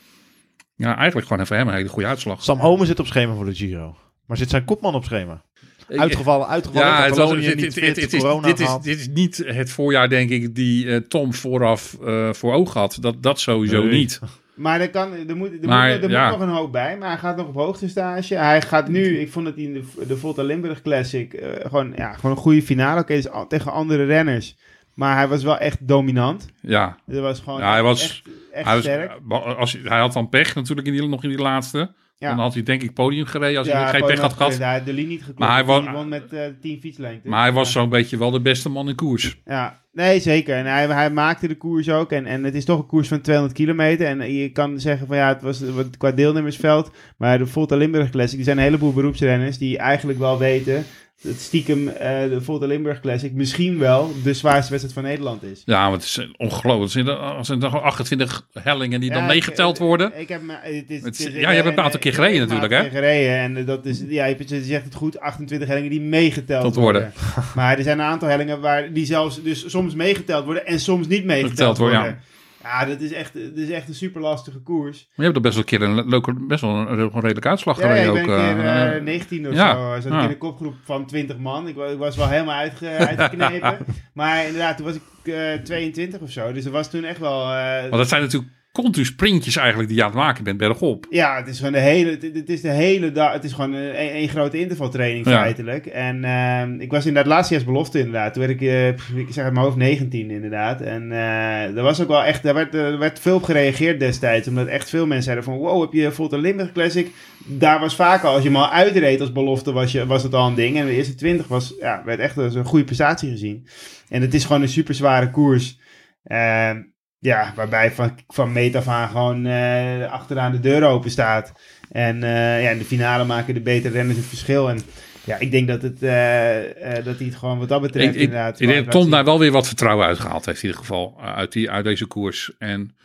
Ja, 0.78 0.96
eigenlijk 0.96 1.26
gewoon 1.26 1.42
even 1.42 1.56
hem 1.56 1.68
een 1.68 1.74
hele 1.74 1.88
goede 1.88 2.08
uitslag. 2.08 2.42
Sam 2.42 2.60
Omen 2.60 2.86
zit 2.86 3.00
op 3.00 3.06
schema 3.06 3.34
voor 3.34 3.44
de 3.44 3.54
Giro. 3.54 3.96
Maar 4.26 4.36
zit 4.36 4.50
zijn 4.50 4.64
kopman 4.64 4.94
op 4.94 5.04
schema? 5.04 5.42
Uitgevallen, 5.88 6.46
uitgevallen. 6.48 6.88
Ja, 6.88 7.04
het 7.04 7.16
was, 7.16 7.32
niet 7.32 7.60
dit, 7.60 7.72
fit, 7.72 8.12
is, 8.12 8.20
corona 8.20 8.46
dit, 8.46 8.60
is, 8.60 8.66
gehad. 8.66 8.82
dit 8.82 8.98
is 8.98 9.08
niet 9.08 9.42
het 9.46 9.70
voorjaar, 9.70 10.08
denk 10.08 10.30
ik, 10.30 10.54
die 10.54 10.90
eh, 10.90 10.96
Tom 10.96 11.34
vooraf 11.34 11.96
eh, 12.04 12.32
voor 12.32 12.54
ogen 12.54 12.80
had. 12.80 12.98
Dat, 13.00 13.22
dat 13.22 13.40
sowieso 13.40 13.82
Nee. 13.82 13.92
niet. 13.92 14.20
Maar 14.54 14.80
er, 14.80 14.90
kan, 14.90 15.12
er, 15.12 15.36
moet, 15.36 15.50
er, 15.62 15.68
Maar, 15.68 15.92
moet, 15.92 16.04
er 16.04 16.10
ja. 16.10 16.30
moet 16.30 16.38
nog 16.38 16.48
een 16.48 16.54
hoop 16.54 16.72
bij. 16.72 16.98
Maar 16.98 17.08
hij 17.08 17.18
gaat 17.18 17.36
nog 17.36 17.46
op 17.46 17.54
hoogtestage. 17.54 18.34
Hij 18.34 18.62
gaat 18.62 18.88
nu, 18.88 19.18
ik 19.18 19.30
vond 19.30 19.44
dat 19.44 19.54
hij 19.54 19.64
in 19.64 19.72
de, 19.72 20.06
de 20.06 20.16
Volta 20.16 20.42
Limburg 20.42 20.82
Classic 20.82 21.32
eh, 21.32 21.48
gewoon, 21.62 21.92
ja, 21.96 22.12
gewoon 22.12 22.30
een 22.30 22.42
goede 22.42 22.62
finale. 22.62 23.00
Oké, 23.00 23.14
dus 23.14 23.26
tegen 23.48 23.72
andere 23.72 24.04
renners. 24.04 24.56
Maar 24.98 25.16
hij 25.16 25.28
was 25.28 25.42
wel 25.42 25.58
echt 25.58 25.88
dominant. 25.88 26.46
Ja, 26.60 26.96
Dat 27.06 27.20
was 27.22 27.40
gewoon 27.40 27.60
Ja, 27.60 27.72
hij 27.72 27.82
was- 27.82 28.02
echt, 28.02 28.22
echt 28.52 28.64
hij, 28.66 28.74
was, 28.74 28.84
sterk. 28.84 29.20
als, 29.58 29.76
hij 29.84 29.98
had 29.98 30.12
dan 30.12 30.28
pech 30.28 30.54
natuurlijk 30.54 30.86
in 30.86 30.92
die, 30.92 31.06
nog 31.08 31.22
in 31.22 31.28
die 31.28 31.38
laatste. 31.38 31.92
Ja. 32.16 32.28
Dan 32.28 32.38
had 32.38 32.54
hij 32.54 32.62
denk 32.62 32.82
ik 32.82 32.94
podium 32.94 33.26
gereden 33.26 33.58
als 33.58 33.68
hij 33.68 33.80
Ja, 33.80 33.86
geen 33.86 34.04
pech 34.06 34.20
had 34.20 34.32
gehad. 34.32 34.58
Hij 34.58 34.72
had 34.76 34.86
de 34.86 34.92
linie 34.92 35.08
niet 35.10 35.18
geklopt. 35.20 35.38
Maar 35.38 35.52
hij 35.52 35.64
won 35.64 36.08
met 36.08 36.32
eh 36.32 36.40
10 36.60 36.80
fietslengte. 36.80 37.28
Maar 37.28 37.42
hij 37.42 37.52
was 37.52 37.72
ja. 37.72 37.80
zo'n 37.80 37.88
beetje 37.88 38.18
wel 38.18 38.30
de 38.30 38.40
beste 38.40 38.68
man 38.68 38.88
in 38.88 38.94
koers. 38.94 39.40
Ja, 39.44 39.82
nee, 39.92 40.20
zeker. 40.20 40.56
En 40.56 40.66
hij, 40.66 40.86
hij 40.86 41.10
maakte 41.10 41.48
de 41.48 41.56
koers 41.56 41.90
ook. 41.90 42.12
En, 42.12 42.26
en 42.26 42.44
het 42.44 42.54
is 42.54 42.64
toch 42.64 42.78
een 42.78 42.86
koers 42.86 43.08
van 43.08 43.20
200 43.20 43.56
kilometer. 43.56 44.06
En 44.06 44.32
je 44.32 44.48
kan 44.52 44.80
zeggen 44.80 45.06
van 45.06 45.16
ja, 45.16 45.28
het 45.28 45.42
was 45.42 45.60
wat 45.60 45.96
qua 45.96 46.10
deelnemersveld. 46.12 46.90
Maar 47.16 47.38
de 47.38 47.46
Volta 47.46 47.76
Limburg 47.76 48.10
Classic, 48.10 48.38
er 48.38 48.44
zijn 48.44 48.56
een 48.58 48.62
heleboel 48.64 48.92
beroepsrenners 48.92 49.58
die 49.58 49.78
eigenlijk 49.78 50.18
wel 50.18 50.38
weten 50.38 50.84
het 51.22 51.40
stiekem 51.40 51.88
eh, 51.88 52.20
de 52.58 52.66
Limburg 52.66 53.00
Classic 53.00 53.32
misschien 53.32 53.78
wel 53.78 54.12
de 54.24 54.34
zwaarste 54.34 54.70
wedstrijd 54.70 54.92
van 54.98 55.02
Nederland 55.02 55.42
is. 55.42 55.62
Ja, 55.64 55.90
want 55.90 56.02
het 56.02 56.10
is 56.10 56.30
ongelooflijk. 56.36 57.08
Er 57.08 57.44
zijn 57.44 57.60
gewoon 57.62 57.82
28 57.82 58.46
hellingen 58.52 59.00
die 59.00 59.10
dan 59.10 59.26
meegeteld 59.26 59.74
ik- 59.74 59.82
worden. 59.82 60.12
Ik 60.20 60.28
heb, 60.28 60.40
het 60.62 60.90
is, 60.90 61.02
Het 61.02 61.18
ja, 61.18 61.30
je 61.50 61.56
hebt 61.56 61.66
een 61.66 61.72
en- 61.76 61.82
aantal 61.82 62.00
keer 62.00 62.14
gereden 62.14 62.40
natuurlijk, 62.48 62.72
keer 62.82 62.90
gereden 62.90 63.56
en 63.56 63.64
dat 63.64 63.86
is, 63.86 64.02
ja, 64.08 64.24
je 64.24 64.36
zegt 64.62 64.84
het 64.84 64.94
goed, 64.94 65.20
28 65.20 65.68
hellingen 65.68 65.90
die 65.90 66.00
meegeteld 66.00 66.62
Tot 66.62 66.74
worden. 66.74 67.12
worden. 67.34 67.44
Maar 67.54 67.76
er 67.78 67.82
zijn 67.82 67.98
een 67.98 68.04
aantal 68.04 68.28
hellingen 68.28 68.60
waar 68.60 68.92
die 68.92 69.06
zelfs 69.06 69.42
dus 69.42 69.70
soms 69.70 69.94
meegeteld 69.94 70.44
worden 70.44 70.66
en 70.66 70.80
soms 70.80 71.06
niet 71.06 71.24
meegeteld 71.24 71.50
Geteld 71.58 71.78
worden, 71.78 71.98
worden. 72.00 72.18
Ja, 72.62 72.84
dat 72.84 73.00
is 73.00 73.12
echt, 73.12 73.34
dat 73.34 73.56
is 73.56 73.70
echt 73.70 73.88
een 73.88 73.94
super 73.94 74.20
lastige 74.20 74.58
koers. 74.58 74.98
Maar 75.06 75.26
je 75.26 75.32
hebt 75.32 75.36
er 75.36 75.42
best 75.42 75.54
wel 75.54 75.62
een 75.62 75.68
keer 75.68 75.82
een, 76.02 76.08
leuke, 76.08 76.34
best 76.34 76.60
wel 76.60 76.70
een, 76.70 76.98
een 76.98 77.10
redelijke 77.20 77.48
uitslag 77.48 77.78
Ja, 77.80 77.94
ik 77.94 78.00
ben 78.02 78.10
ook. 78.10 78.16
een 78.16 78.24
keer 78.24 78.64
eh, 78.64 78.96
eh, 78.96 79.02
19 79.02 79.48
of 79.48 79.54
ja, 79.54 79.72
zo. 79.74 80.00
Zat 80.00 80.12
ik 80.12 80.22
in 80.24 80.30
een 80.30 80.38
kopgroep 80.38 80.74
van 80.84 81.06
20 81.06 81.36
man. 81.38 81.68
Ik, 81.68 81.74
wa- 81.74 81.86
ik 81.86 81.98
was 81.98 82.16
wel 82.16 82.28
helemaal 82.28 82.54
uitge, 82.56 82.86
uitgeknepen. 83.16 83.78
maar 84.12 84.44
inderdaad, 84.46 84.76
toen 84.76 84.86
was 84.86 84.94
ik 84.94 85.02
eh, 85.34 85.52
22 85.64 86.20
of 86.20 86.30
zo. 86.30 86.52
Dus 86.52 86.64
dat 86.64 86.72
was 86.72 86.90
toen 86.90 87.04
echt 87.04 87.18
wel... 87.18 87.42
eh, 87.52 87.80
want 87.80 87.92
dat 87.92 88.08
zijn 88.08 88.22
natuurlijk 88.22 88.52
continu 88.72 89.04
sprintjes 89.04 89.56
eigenlijk 89.56 89.88
die 89.88 89.96
je 89.96 90.04
aan 90.04 90.10
het 90.10 90.18
maken 90.18 90.44
bent 90.44 90.58
bergop. 90.58 91.06
Ja, 91.10 91.36
het 91.36 91.48
is 91.48 91.56
gewoon 91.56 91.72
de 91.72 91.78
hele, 91.78 92.10
het, 92.10 92.22
het 92.22 92.48
is 92.50 92.60
de 92.60 92.70
hele 92.70 93.12
dag, 93.12 93.32
het 93.32 93.44
is 93.44 93.52
gewoon 93.52 93.72
een, 93.72 94.16
een 94.16 94.28
grote 94.28 94.58
intervaltraining 94.58 95.26
Ja. 95.26 95.40
feitelijk. 95.40 95.86
En 95.86 96.24
ehm, 96.24 96.80
ik 96.80 96.90
was 96.90 97.06
inderdaad 97.06 97.32
laatste 97.32 97.64
belofte 97.64 97.98
inderdaad. 97.98 98.32
Toen 98.34 98.46
werd 98.46 98.60
ik, 98.60 98.68
eh, 98.68 98.88
ik 98.88 99.26
zeg 99.30 99.44
het 99.44 99.52
mijn 99.52 99.64
hoofd 99.64 99.76
19 99.76 100.30
inderdaad. 100.30 100.80
En 100.80 101.12
eh 101.12 101.76
er 101.76 101.82
was 101.82 102.00
ook 102.02 102.08
wel 102.08 102.24
echt, 102.24 102.42
daar 102.42 102.54
werd, 102.54 102.74
er 102.74 102.98
werd 102.98 103.18
veel 103.20 103.36
op 103.36 103.42
gereageerd 103.42 104.00
destijds. 104.00 104.48
Omdat 104.48 104.66
echt 104.66 104.88
veel 104.88 105.06
mensen 105.06 105.24
zeiden 105.24 105.44
van, 105.44 105.56
wow, 105.56 105.80
heb 105.80 105.92
je 105.92 106.12
Volta 106.12 106.36
Limburg 106.36 106.72
Classic? 106.72 107.10
Daar 107.46 107.80
was 107.80 107.94
vaak 107.94 108.22
al, 108.22 108.32
als 108.34 108.42
je 108.42 108.48
hem 108.48 108.56
al 108.58 108.70
uitreed 108.70 109.20
als 109.20 109.32
belofte, 109.32 109.72
was, 109.72 109.92
je, 109.92 110.06
was 110.06 110.22
het 110.22 110.34
al 110.34 110.46
een 110.46 110.54
ding. 110.54 110.76
En 110.78 110.86
de 110.86 110.92
eerste 110.92 111.14
20 111.14 111.46
was, 111.48 111.74
ja, 111.80 112.02
werd 112.04 112.20
echt 112.20 112.38
als 112.38 112.54
een 112.54 112.64
goede 112.64 112.84
prestatie 112.84 113.30
gezien. 113.30 113.66
En 114.08 114.20
het 114.22 114.34
is 114.34 114.44
gewoon 114.44 114.62
een 114.62 114.68
super 114.68 114.94
zware 114.94 115.30
koers. 115.30 115.78
Ehm, 116.24 116.82
ja, 117.18 117.52
waarbij 117.56 117.92
van, 117.92 118.18
van 118.28 118.52
meet 118.52 118.76
af 118.76 118.88
aan 118.88 119.08
gewoon 119.08 119.46
eh, 119.46 120.12
achteraan 120.12 120.52
de 120.52 120.60
deur 120.60 120.84
open 120.84 121.10
staat. 121.10 121.52
En 121.90 122.22
eh, 122.22 122.62
ja, 122.62 122.70
in 122.70 122.78
de 122.78 122.84
finale 122.84 123.24
maken 123.24 123.54
de 123.54 123.60
betere 123.60 123.94
renners 123.94 124.18
het 124.18 124.26
verschil. 124.26 124.70
En 124.70 124.80
ja, 125.24 125.38
ik 125.38 125.50
denk 125.50 125.68
dat, 125.68 125.82
het, 125.82 126.02
eh, 126.02 127.04
dat 127.04 127.18
hij 127.18 127.26
het 127.26 127.34
gewoon 127.34 127.58
wat 127.58 127.68
dat 127.68 127.80
betreft 127.80 128.14
Ik, 128.14 128.20
inderdaad... 128.20 128.60
ik 128.60 128.68
denk 128.68 128.84
dat 128.84 128.94
Tom 128.94 129.10
daar 129.10 129.24
wel 129.24 129.38
weer 129.38 129.52
wat 129.52 129.66
vertrouwen 129.66 130.06
uitgehaald 130.06 130.46
heeft 130.46 130.62
in 130.62 130.68
ieder 130.68 130.80
geval. 130.80 131.20
uit, 131.20 131.52
die, 131.52 131.70
uit 131.70 131.84
deze 131.84 132.06
koers. 132.06 132.52
En 132.58 132.96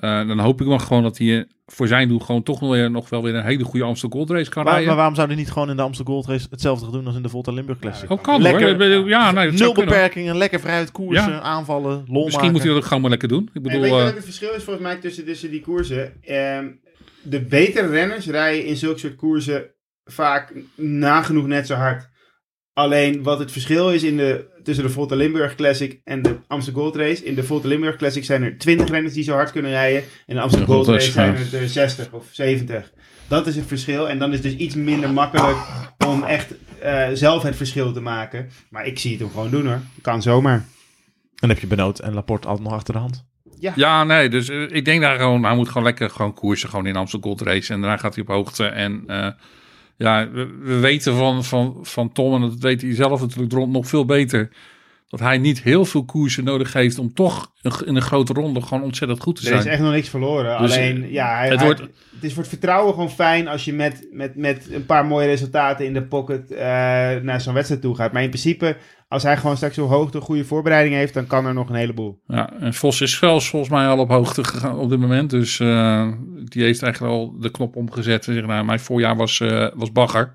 eh, 0.00 0.28
dan 0.28 0.38
hoop 0.38 0.60
ik 0.60 0.66
maar 0.66 0.80
gewoon 0.80 1.02
dat 1.02 1.18
hij 1.18 1.38
eh, 1.38 1.44
voor 1.66 1.86
zijn 1.88 2.08
doel 2.08 2.18
gewoon 2.18 2.42
toch 2.42 2.60
nog, 2.60 2.70
weer, 2.70 2.90
nog 2.90 3.08
wel 3.08 3.22
weer 3.22 3.34
een 3.34 3.44
hele 3.44 3.64
goede 3.64 3.84
Amsterdam 3.84 4.18
Gold 4.18 4.30
Race 4.30 4.50
kan 4.50 4.62
Maar, 4.62 4.72
rijden. 4.72 4.88
maar 4.88 4.96
waarom 4.96 5.14
zou 5.14 5.26
hij 5.26 5.36
niet 5.36 5.50
gewoon 5.50 5.70
in 5.70 5.76
de 5.76 5.82
Amsterdam 5.82 6.14
Gold 6.14 6.26
Race 6.26 6.46
hetzelfde 6.50 6.84
gaan 6.84 6.94
doen 6.94 7.06
als 7.06 7.16
in 7.16 7.22
de 7.22 7.28
Volta 7.28 7.52
Limburg 7.52 7.78
Classic? 7.78 8.10
Oh, 8.10 8.22
kan 8.22 8.42
Lekker. 8.42 8.88
hoor. 8.96 9.08
Ja, 9.08 9.30
nee, 9.32 9.50
dat 9.50 9.58
zou 9.58 9.74
Nul 9.74 9.84
beperkingen, 9.84 10.36
lekker 10.36 10.60
vrijheid 10.60 10.92
koersen, 10.92 11.32
Ja. 11.32 11.40
aanvallen, 11.40 12.04
lol 12.06 12.24
Misschien 12.24 12.30
maken. 12.32 12.50
moet 12.52 12.60
hij 12.62 12.68
dat 12.68 12.76
ook 12.76 12.84
gewoon 12.84 13.00
maar 13.00 13.10
lekker 13.10 13.28
doen. 13.28 13.50
Ik 13.52 13.62
bedoel, 13.62 13.80
weet 13.80 13.90
je 13.90 13.96
eh, 13.96 14.04
wat 14.04 14.14
het 14.14 14.24
verschil 14.24 14.52
is 14.54 14.62
volgens 14.62 14.84
mij 14.86 14.96
tussen, 14.96 15.24
tussen 15.24 15.50
die 15.50 15.60
koersen? 15.60 16.22
Ehm, 16.22 16.66
de 17.22 17.40
betere 17.40 17.86
renners 17.88 18.26
rijden 18.26 18.64
in 18.66 18.76
zulke 18.76 18.98
soort 18.98 19.16
koersen 19.16 19.64
vaak 20.04 20.52
nagenoeg 20.76 21.46
net 21.46 21.66
zo 21.66 21.74
hard. 21.74 22.08
Alleen 22.72 23.22
wat 23.22 23.38
het 23.38 23.52
verschil 23.52 23.90
is 23.90 24.02
in 24.02 24.16
de, 24.16 24.44
tussen 24.62 24.84
de 24.84 24.90
Volta 24.90 25.14
Limburg 25.14 25.54
Classic 25.54 26.00
en 26.04 26.22
de 26.22 26.36
Amsterdam 26.46 26.82
Gold 26.82 26.96
Race. 26.96 27.24
In 27.24 27.34
de 27.34 27.44
Volta 27.44 27.68
Limburg 27.68 27.96
Classic 27.96 28.24
zijn 28.24 28.42
er 28.42 28.58
20 28.58 28.88
renners 28.88 29.14
die 29.14 29.24
zo 29.24 29.32
hard 29.32 29.52
kunnen 29.52 29.70
rijden. 29.70 30.02
In 30.26 30.34
de 30.34 30.40
Amsterdam 30.40 30.68
Ja, 30.68 30.74
Gold 30.74 30.88
Race 30.88 31.10
zijn 31.10 31.36
ja. 31.50 31.58
er 31.58 31.68
60 31.68 32.12
of 32.12 32.26
70. 32.30 32.92
Dat 33.28 33.46
is 33.46 33.56
het 33.56 33.66
verschil. 33.66 34.08
En 34.08 34.18
dan 34.18 34.28
is 34.28 34.34
het 34.34 34.42
dus 34.42 34.56
iets 34.56 34.74
minder 34.74 35.10
makkelijk 35.10 35.56
om 36.06 36.22
echt 36.24 36.54
eh, 36.80 37.08
zelf 37.12 37.42
het 37.42 37.56
verschil 37.56 37.92
te 37.92 38.00
maken. 38.00 38.50
Maar 38.70 38.86
ik 38.86 38.98
zie 38.98 39.10
het 39.10 39.20
hem 39.20 39.30
gewoon 39.30 39.50
doen 39.50 39.66
hoor. 39.66 39.80
Kan 40.02 40.22
zomaar. 40.22 40.64
Dan 41.34 41.48
heb 41.48 41.58
je 41.58 41.66
Benoot 41.66 41.98
en 41.98 42.14
Laporte 42.14 42.48
altijd 42.48 42.66
nog 42.66 42.76
achter 42.76 42.94
de 42.94 43.00
hand. 43.00 43.28
Ja, 43.74 44.04
nee, 44.04 44.28
dus 44.28 44.48
eh, 44.48 44.70
ik 44.70 44.84
denk 44.84 45.00
daar 45.00 45.18
gewoon, 45.18 45.44
hij 45.44 45.54
moet 45.54 45.68
gewoon 45.68 45.82
lekker 45.82 46.10
gewoon 46.10 46.34
koersen, 46.34 46.68
gewoon 46.68 46.86
in 46.86 46.96
Amsterdam 46.96 47.30
Gold 47.30 47.48
Race. 47.48 47.72
En 47.72 47.80
daarna 47.80 47.96
gaat 47.96 48.14
hij 48.14 48.22
op 48.22 48.28
hoogte. 48.28 48.64
En 48.64 49.02
eh, 49.06 49.30
ja, 50.06 50.30
we, 50.30 50.46
we 50.62 50.78
weten 50.78 51.14
van, 51.16 51.44
van, 51.44 51.78
van 51.82 52.12
Tom, 52.12 52.34
en 52.34 52.40
dat 52.40 52.58
weet 52.58 52.82
hij 52.82 52.94
zelf 52.94 53.20
natuurlijk 53.20 53.52
rond 53.52 53.72
nog 53.72 53.86
veel 53.86 54.04
beter, 54.04 54.48
dat 55.08 55.20
hij 55.20 55.38
niet 55.38 55.62
heel 55.62 55.84
veel 55.84 56.04
koersen 56.04 56.44
nodig 56.44 56.72
heeft 56.72 56.98
om 56.98 57.14
toch 57.14 57.52
in 57.84 57.96
een 57.96 58.02
grote 58.02 58.32
ronde 58.32 58.62
gewoon 58.62 58.82
ontzettend 58.82 59.20
goed 59.20 59.36
te 59.36 59.42
Er 59.42 59.46
zijn. 59.48 59.58
is 59.60 59.66
echt 59.66 59.80
nog 59.80 59.92
niks 59.92 60.08
verloren. 60.08 60.62
Dus, 60.62 60.72
Alleen, 60.72 61.10
ja, 61.10 61.36
hij, 61.36 61.48
het 61.48 61.56
hij- 61.58 61.64
wordt- 61.66 61.80
het 61.80 62.24
is 62.24 62.32
voor 62.32 62.42
het 62.42 62.50
vertrouwen 62.50 62.92
gewoon 62.94 63.10
fijn 63.10 63.48
als 63.48 63.64
je 63.64 63.72
met, 63.72 64.06
met, 64.12 64.36
met 64.36 64.66
een 64.70 64.86
paar 64.86 65.06
mooie 65.06 65.26
resultaten 65.26 65.86
in 65.86 65.92
de 65.94 66.02
pocket 66.02 66.50
eh, 66.52 66.58
naar 67.22 67.40
zo'n 67.40 67.54
wedstrijd 67.54 67.82
toe 67.82 67.94
gaat. 67.96 68.12
Maar 68.12 68.22
in 68.22 68.28
principe, 68.28 68.76
als 69.10 69.22
hij 69.22 69.36
gewoon 69.36 69.56
straks 69.56 69.78
op 69.78 69.88
hoogte 69.88 70.20
goede 70.20 70.44
voorbereiding 70.44 70.94
heeft, 70.94 71.14
dan 71.14 71.26
kan 71.26 71.46
er 71.46 71.54
nog 71.54 71.68
een 71.68 71.74
heleboel. 71.74 72.20
Ja, 72.26 72.52
en 72.60 72.74
Vos 72.74 73.00
is 73.00 73.18
zelfs 73.18 73.48
volgens 73.48 73.70
mij 73.70 73.86
al 73.86 73.98
op 73.98 74.08
hoogte 74.08 74.44
gegaan 74.44 74.78
op 74.78 74.90
dit 74.90 74.98
moment. 74.98 75.30
Dus 75.30 75.60
eh, 75.60 76.08
die 76.44 76.62
heeft 76.62 76.82
eigenlijk 76.82 77.14
al 77.14 77.38
de 77.38 77.50
knop 77.50 77.76
omgezet. 77.76 78.26
En 78.26 78.34
zegt, 78.34 78.46
nou, 78.46 78.64
mijn 78.64 78.80
voorjaar 78.80 79.16
was, 79.16 79.40
eh, 79.40 79.68
was 79.74 79.92
bagger. 79.92 80.34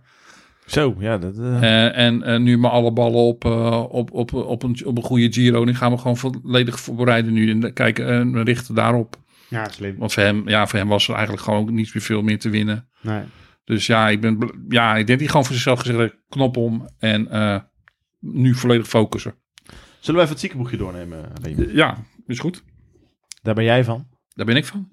Zo, 0.66 0.96
ja. 1.00 1.18
Dat, 1.18 1.38
eh, 1.38 1.98
en 1.98 2.44
nu 2.44 2.58
maar 2.58 2.72
alle 2.72 2.92
ballen 2.92 3.20
op, 3.20 3.46
op, 3.92 4.12
op, 4.12 4.34
op, 4.34 4.64
een, 4.64 4.82
op 4.86 4.98
een 4.98 5.04
goede 5.04 5.34
Giro. 5.34 5.60
En 5.60 5.66
die 5.66 5.76
gaan 5.76 5.92
we 5.92 5.98
gewoon 5.98 6.18
volledig 6.18 6.80
voorbereiden 6.80 7.34
nu. 7.34 7.50
En 7.50 7.74
kijken 7.74 8.08
en 8.08 8.44
richten 8.44 8.76
daarop. 8.76 9.16
Ja, 9.48 9.70
slim. 9.70 9.96
Want 9.98 10.14
voor 10.14 10.24
hem, 10.24 10.50
ja, 10.50 10.68
voor 10.68 10.80
hem 10.80 10.88
was 10.88 11.08
er 11.08 11.14
eigenlijk 11.14 11.44
gewoon 11.44 11.60
ook 11.60 11.70
niet 11.70 11.94
meer 11.94 12.04
veel 12.04 12.22
meer 12.22 12.40
te 12.40 12.50
winnen. 12.50 12.88
Nee. 13.02 13.22
Dus 13.66 13.88
ja, 13.88 14.10
ik, 14.10 14.22
ben, 14.22 14.38
ja, 14.70 14.90
ik 14.90 14.96
denk 14.96 15.08
dat 15.08 15.20
hij 15.20 15.28
gewoon 15.28 15.46
voor 15.46 15.56
zichzelf 15.56 15.80
gezegd 15.80 16.16
knop 16.30 16.58
om. 16.58 16.90
En 17.00 17.32
eh, 17.32 17.60
nu 18.34 18.56
volledig 18.56 18.88
focussen. 18.88 19.34
Zullen 20.00 20.16
we 20.16 20.22
even 20.22 20.30
het 20.30 20.40
ziekenboekje 20.40 20.78
doornemen, 20.78 21.26
Reem? 21.42 21.70
Ja, 21.72 21.98
is 22.28 22.40
goed. 22.40 22.64
Daar 23.42 23.54
ben 23.54 23.64
jij 23.64 23.84
van. 23.84 24.08
Daar 24.34 24.46
ben 24.46 24.56
ik 24.56 24.66
van. 24.66 24.90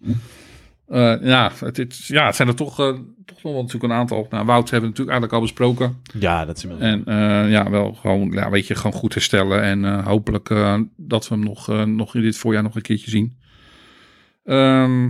Eh, 0.87 1.15
ja, 1.23 1.53
het, 1.65 1.77
het- 1.77 2.07
ja, 2.07 2.27
het 2.27 2.37
zijn 2.37 2.49
er 2.49 2.55
toch, 2.55 2.81
eh, 2.81 2.87
toch 3.25 3.43
nog 3.43 3.53
wel 3.53 3.63
natuurlijk 3.63 3.93
een 3.93 3.99
aantal. 3.99 4.27
Nou, 4.31 4.47
Wout 4.47 4.71
hebben 4.71 4.91
we 4.91 4.97
natuurlijk 4.99 5.11
eigenlijk 5.19 5.33
al 5.33 5.41
besproken. 5.41 5.97
Ja, 6.19 6.45
dat 6.45 6.57
is 6.57 6.65
inmiddels. 6.65 6.93
En 6.93 7.05
eh, 7.45 7.51
ja, 7.51 7.71
wel 7.71 7.93
gewoon, 7.95 8.31
ja, 8.31 8.51
weet 8.51 8.67
je, 8.67 8.75
gewoon 8.75 8.93
goed 8.93 9.15
herstellen. 9.15 9.63
En 9.63 9.85
eh, 9.85 10.07
hopelijk 10.07 10.51
eh, 10.51 10.81
dat 10.97 11.29
we 11.29 11.35
hem 11.35 11.45
nog, 11.45 11.69
eh, 11.69 11.83
nog 11.85 12.15
in 12.15 12.23
dit 12.23 12.37
voorjaar 12.37 12.63
nog 12.63 12.75
een 12.77 12.83
keertje 12.83 13.11
zien. 13.11 13.37
Ehm, 14.45 15.09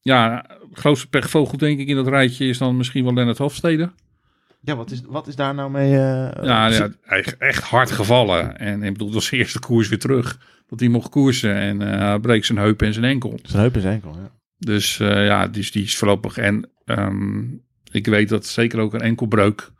ja, 0.00 0.46
grootste 0.72 1.08
pechvogel 1.08 1.58
denk 1.58 1.78
ik 1.78 1.88
in 1.88 1.96
dat 1.96 2.08
rijtje 2.08 2.46
is 2.46 2.58
dan 2.58 2.76
misschien 2.76 3.04
wel 3.04 3.14
Lennart 3.14 3.38
Hofstede. 3.38 3.92
Ja, 4.64 4.76
wat 4.76 4.90
is, 4.90 5.02
wat 5.06 5.26
is 5.26 5.36
daar 5.36 5.54
nou 5.54 5.70
mee? 5.70 5.92
eh, 5.92 6.44
Ja, 6.44 6.66
ja, 6.68 6.88
echt, 7.06 7.36
echt 7.36 7.62
hard 7.62 7.90
gevallen. 7.90 8.58
En 8.58 8.82
ik 8.82 8.92
bedoel, 8.92 9.06
dat 9.06 9.16
was 9.16 9.30
de 9.30 9.36
eerste 9.36 9.58
koers 9.58 9.88
weer 9.88 9.98
terug. 9.98 10.38
Dat 10.68 10.80
hij 10.80 10.88
mocht 10.88 11.08
koersen 11.08 11.54
en 11.54 11.82
eh 12.00 12.14
breekt 12.20 12.46
zijn 12.46 12.58
heup 12.58 12.82
en 12.82 12.92
zijn 12.92 13.04
enkel. 13.04 13.38
Zijn 13.42 13.62
heup 13.62 13.74
en 13.74 13.80
zijn 13.80 13.94
enkel, 13.94 14.10
ja. 14.14 14.30
Dus 14.58 15.00
eh, 15.00 15.26
ja, 15.26 15.48
dus 15.48 15.72
die 15.72 15.82
is 15.82 15.96
voorlopig. 15.96 16.36
En 16.38 16.70
ehm, 16.84 17.42
ik 17.90 18.06
weet 18.06 18.28
dat 18.28 18.46
zeker 18.46 18.78
ook 18.78 18.94
een 18.94 19.00
enkelbreuk. 19.00 19.70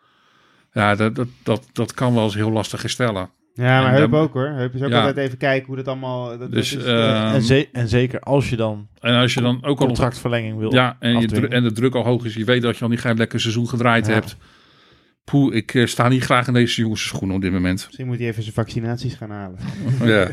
Ja, 0.72 0.94
dat, 0.94 1.14
dat, 1.14 1.28
dat, 1.42 1.68
dat 1.72 1.94
kan 1.94 2.14
wel 2.14 2.24
eens 2.24 2.34
heel 2.34 2.50
lastig 2.52 2.80
herstellen. 2.80 3.30
Ja, 3.54 3.80
maar 3.82 3.92
En 3.92 3.98
Heup 3.98 4.10
dan- 4.10 4.20
ook 4.20 4.32
hoor. 4.32 4.46
Heup 4.48 4.74
is 4.74 4.82
ook 4.82 4.90
Ja. 4.90 4.98
altijd 4.98 5.16
even 5.26 5.38
kijken 5.38 5.66
hoe 5.66 5.76
dat 5.76 5.88
allemaal... 5.88 6.38
Dat, 6.38 6.52
Dus, 6.52 6.70
dat 6.70 6.80
is, 6.80 6.86
eh, 6.86 7.32
en, 7.34 7.42
ze- 7.42 7.68
en 7.72 7.88
zeker 7.88 8.20
als 8.20 8.50
je 8.50 8.56
dan 8.56 8.88
En 9.00 9.14
als 9.14 9.34
je 9.34 9.40
dan 9.40 9.64
ook 9.64 9.80
al. 9.80 9.86
contractverlenging 9.86 10.58
wil 10.58 10.72
Ja, 10.72 10.96
en, 11.00 11.10
je 11.10 11.16
afdwingen. 11.16 11.50
en 11.50 11.62
de 11.62 11.72
druk 11.72 11.94
al 11.94 12.04
hoog 12.04 12.24
is. 12.24 12.34
Je 12.34 12.44
weet 12.44 12.62
dat 12.62 12.76
je 12.76 12.82
al 12.84 12.90
niet 12.90 13.00
geen 13.00 13.16
lekker 13.16 13.40
seizoen 13.40 13.68
gedraaid 13.68 14.06
Ja. 14.06 14.12
hebt. 14.12 14.36
Poeh, 15.24 15.54
ik 15.54 15.74
eh, 15.74 15.86
sta 15.86 16.08
niet 16.08 16.22
graag 16.24 16.46
in 16.46 16.52
deze 16.52 16.80
jongens 16.80 17.06
schoenen 17.06 17.36
op 17.36 17.42
dit 17.42 17.52
moment. 17.52 17.84
Misschien 17.86 18.06
moet 18.06 18.18
hij 18.18 18.26
even 18.28 18.42
zijn 18.42 18.54
vaccinaties 18.54 19.14
gaan 19.14 19.30
halen. 19.30 19.58
ja. 20.04 20.28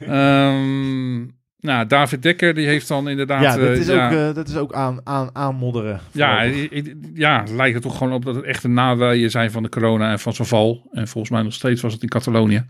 Ehm, 0.00 1.18
nou, 1.60 1.86
David 1.86 2.22
Dekker, 2.22 2.54
die 2.54 2.66
heeft 2.66 2.88
dan 2.88 3.08
inderdaad. 3.08 3.42
ja, 3.42 3.56
dat 3.56 3.68
eh, 3.68 3.76
is 3.76 3.90
ook, 3.90 4.10
eh, 4.10 4.34
dat 4.34 4.48
is 4.48 4.56
ook 4.56 4.72
aan, 4.72 5.00
aan, 5.04 5.30
aanmodderen. 5.32 6.00
Ja, 6.12 6.42
ik- 6.42 6.94
ja, 7.14 7.44
lijkt 7.50 7.74
het 7.74 7.82
toch 7.82 7.96
gewoon 7.98 8.12
op 8.12 8.24
dat 8.24 8.34
het 8.34 8.44
echt 8.44 8.64
een 8.64 8.74
naweeën 8.74 9.30
zijn 9.30 9.50
van 9.50 9.62
de 9.62 9.68
corona 9.68 10.10
en 10.10 10.18
van 10.18 10.32
zijn 10.34 10.48
val. 10.48 10.88
En 10.92 11.08
volgens 11.08 11.32
mij 11.32 11.42
nog 11.42 11.52
steeds 11.52 11.80
was 11.82 11.92
het 11.92 12.02
in 12.02 12.08
Catalonië 12.08 12.64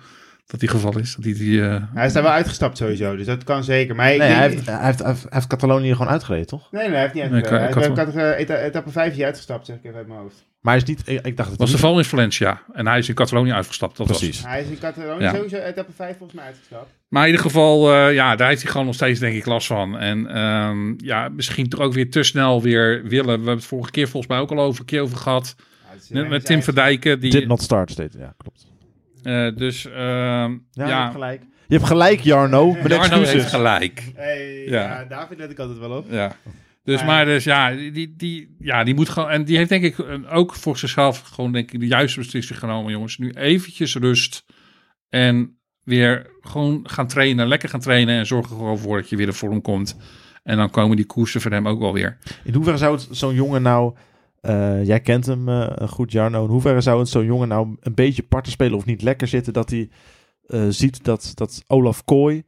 dat 0.46 0.60
die 0.60 0.68
geval 0.68 0.98
is. 0.98 1.14
Dat 1.14 1.24
die, 1.24 1.34
die, 1.34 1.62
eh, 1.68 1.82
Hij 1.94 2.06
is 2.06 2.12
daar 2.12 2.22
wel 2.22 2.32
uitgestapt 2.32 2.76
sowieso, 2.76 3.16
dus 3.16 3.26
dat 3.26 3.44
kan 3.44 3.64
zeker. 3.64 3.94
Maar 3.94 4.06
nee, 4.06 4.18
denk- 4.18 4.32
hij 4.32 4.40
heeft, 4.48 4.66
hij, 4.66 4.86
heeft, 5.06 5.26
hij 5.28 5.42
Catalonië 5.48 5.92
gewoon 5.92 6.08
uitgereden, 6.12 6.46
toch? 6.46 6.72
Nee, 6.72 6.82
nee, 6.82 6.92
hij 6.92 7.00
heeft 7.00 7.14
niet 7.14 7.22
Nee, 7.22 7.32
uitgestapt. 7.32 8.08
ik- 8.08 8.14
hij 8.14 8.24
heeft 8.26 8.38
etappe- 8.40 8.62
etappe 8.62 8.90
5 8.90 9.14
hier 9.14 9.24
uitgestapt, 9.24 9.66
zeg 9.66 9.76
ik 9.76 9.84
even 9.84 9.96
uit 9.96 10.06
mijn 10.06 10.20
hoofd. 10.20 10.50
Maar 10.62 10.72
hij 10.72 10.82
is 10.82 10.88
niet... 10.88 11.02
Ik, 11.08 11.26
ik 11.26 11.36
dacht 11.36 11.48
dat 11.48 11.58
was 11.58 11.70
de 11.70 11.78
val 11.78 11.98
in 11.98 12.04
Valencia. 12.04 12.62
En 12.72 12.86
hij 12.86 12.98
is 12.98 13.08
in 13.08 13.14
Catalonië 13.14 13.52
uitgestapt. 13.52 13.96
Dat 13.96 14.06
was 14.08 14.20
het. 14.20 14.26
Precies. 14.28 14.46
Hij 14.46 14.60
is 14.62 14.68
in 14.68 14.78
Catalonië 14.78 15.22
Ja. 15.22 15.34
sowieso 15.34 15.56
etappe 15.56 15.92
5 15.92 16.16
volgens 16.16 16.38
mij 16.38 16.46
uitgestapt. 16.48 16.90
Maar 17.08 17.22
in 17.22 17.28
ieder 17.30 17.44
geval, 17.46 17.92
eh, 17.92 18.14
ja, 18.14 18.36
daar 18.36 18.48
heeft 18.48 18.62
hij 18.62 18.70
gewoon 18.70 18.86
nog 18.86 18.94
steeds 18.94 19.20
denk 19.20 19.34
ik 19.36 19.46
last 19.46 19.66
van. 19.66 19.98
En 19.98 20.26
ehm, 20.26 20.94
ja, 20.96 21.28
misschien 21.28 21.68
toch 21.68 21.80
ook 21.80 21.92
weer 21.92 22.10
te 22.10 22.22
snel 22.22 22.62
weer 22.62 23.02
willen. 23.04 23.24
We 23.24 23.30
hebben 23.30 23.54
het 23.54 23.64
vorige 23.64 23.90
keer 23.90 24.08
volgens 24.08 24.32
mij 24.32 24.40
ook 24.40 24.50
al 24.50 24.60
over, 24.60 24.80
een 24.80 24.86
keer 24.86 25.00
over 25.00 25.16
gehad. 25.16 25.54
Ja, 26.08 26.18
het 26.18 26.28
Met, 26.28 26.44
Tim 26.44 26.62
Verdijken. 26.62 27.20
Die, 27.20 27.30
Did 27.30 27.46
not 27.46 27.62
start, 27.62 27.90
steeds. 27.90 28.16
Ja, 28.18 28.34
klopt. 28.36 28.66
eh, 29.22 29.56
dus 29.56 29.86
ehm, 29.86 29.96
Ja, 29.96 30.48
ja, 30.72 30.86
je 30.86 30.92
hebt 30.94 31.12
gelijk. 31.12 31.42
Je 31.68 31.74
hebt 31.78 31.86
gelijk, 31.86 32.20
Jarno. 32.20 32.72
Met 32.72 32.82
Jarno 32.82 32.96
excuses. 33.04 33.32
heeft 33.32 33.48
gelijk. 33.48 34.12
Hey, 34.14 34.64
Ja. 34.66 34.82
ja. 34.82 35.04
David 35.04 35.38
let 35.38 35.50
ik 35.50 35.58
altijd 35.58 35.78
wel 35.78 35.90
op. 35.96 36.06
Ja. 36.10 36.36
Dus, 36.84 36.96
Maar- 36.96 37.06
maar 37.06 37.24
dus 37.24 37.44
ja, 37.44 37.70
die, 37.74 38.14
die, 38.16 38.56
ja, 38.58 38.84
die 38.84 38.94
moet 38.94 39.08
gewoon... 39.08 39.30
En 39.30 39.44
die 39.44 39.56
heeft 39.56 39.68
denk 39.68 39.84
ik 39.84 39.98
eh, 39.98 40.34
ook 40.34 40.54
voor 40.54 40.78
zichzelf 40.78 41.20
gewoon 41.20 41.52
denk 41.52 41.70
ik 41.72 41.80
de 41.80 41.86
juiste 41.86 42.18
beslissing 42.18 42.58
genomen, 42.58 42.92
jongens. 42.92 43.18
Nu 43.18 43.30
eventjes 43.30 43.94
rust 43.96 44.44
en 45.08 45.58
weer 45.84 46.30
gewoon 46.40 46.88
gaan 46.88 47.06
trainen, 47.06 47.48
lekker 47.48 47.68
gaan 47.68 47.80
trainen 47.80 48.18
en 48.18 48.26
zorg 48.26 48.44
er 48.50 48.56
gewoon 48.56 48.78
voor 48.78 48.96
dat 49.00 49.08
je 49.08 49.16
weer 49.16 49.26
in 49.26 49.32
vorm 49.32 49.60
komt. 49.60 49.96
En 50.42 50.56
dan 50.56 50.70
komen 50.70 50.96
die 50.96 51.06
koersen 51.06 51.40
voor 51.40 51.50
hem 51.50 51.68
ook 51.68 51.80
wel 51.80 51.92
weer. 51.92 52.18
In 52.44 52.54
hoeverre 52.54 52.78
zou 52.78 52.94
het 52.94 53.08
zo'n 53.10 53.34
jongen 53.34 53.62
nou... 53.62 53.94
eh, 54.40 54.84
jij 54.86 55.00
kent 55.00 55.26
hem 55.26 55.48
eh, 55.48 55.88
goed, 55.88 56.12
Jarno. 56.12 56.44
In 56.44 56.50
hoeverre 56.50 56.80
zou 56.80 56.98
het 56.98 57.08
zo'n 57.08 57.24
jongen 57.24 57.48
nou 57.48 57.76
een 57.80 57.94
beetje 57.94 58.22
parten 58.22 58.52
spelen 58.52 58.76
of 58.76 58.84
niet 58.84 59.02
lekker 59.02 59.28
zitten... 59.28 59.52
dat 59.52 59.70
hij 59.70 59.90
ziet 60.68 61.04
dat, 61.04 61.32
dat 61.34 61.64
Olaf 61.66 62.04
Kooi 62.04 62.42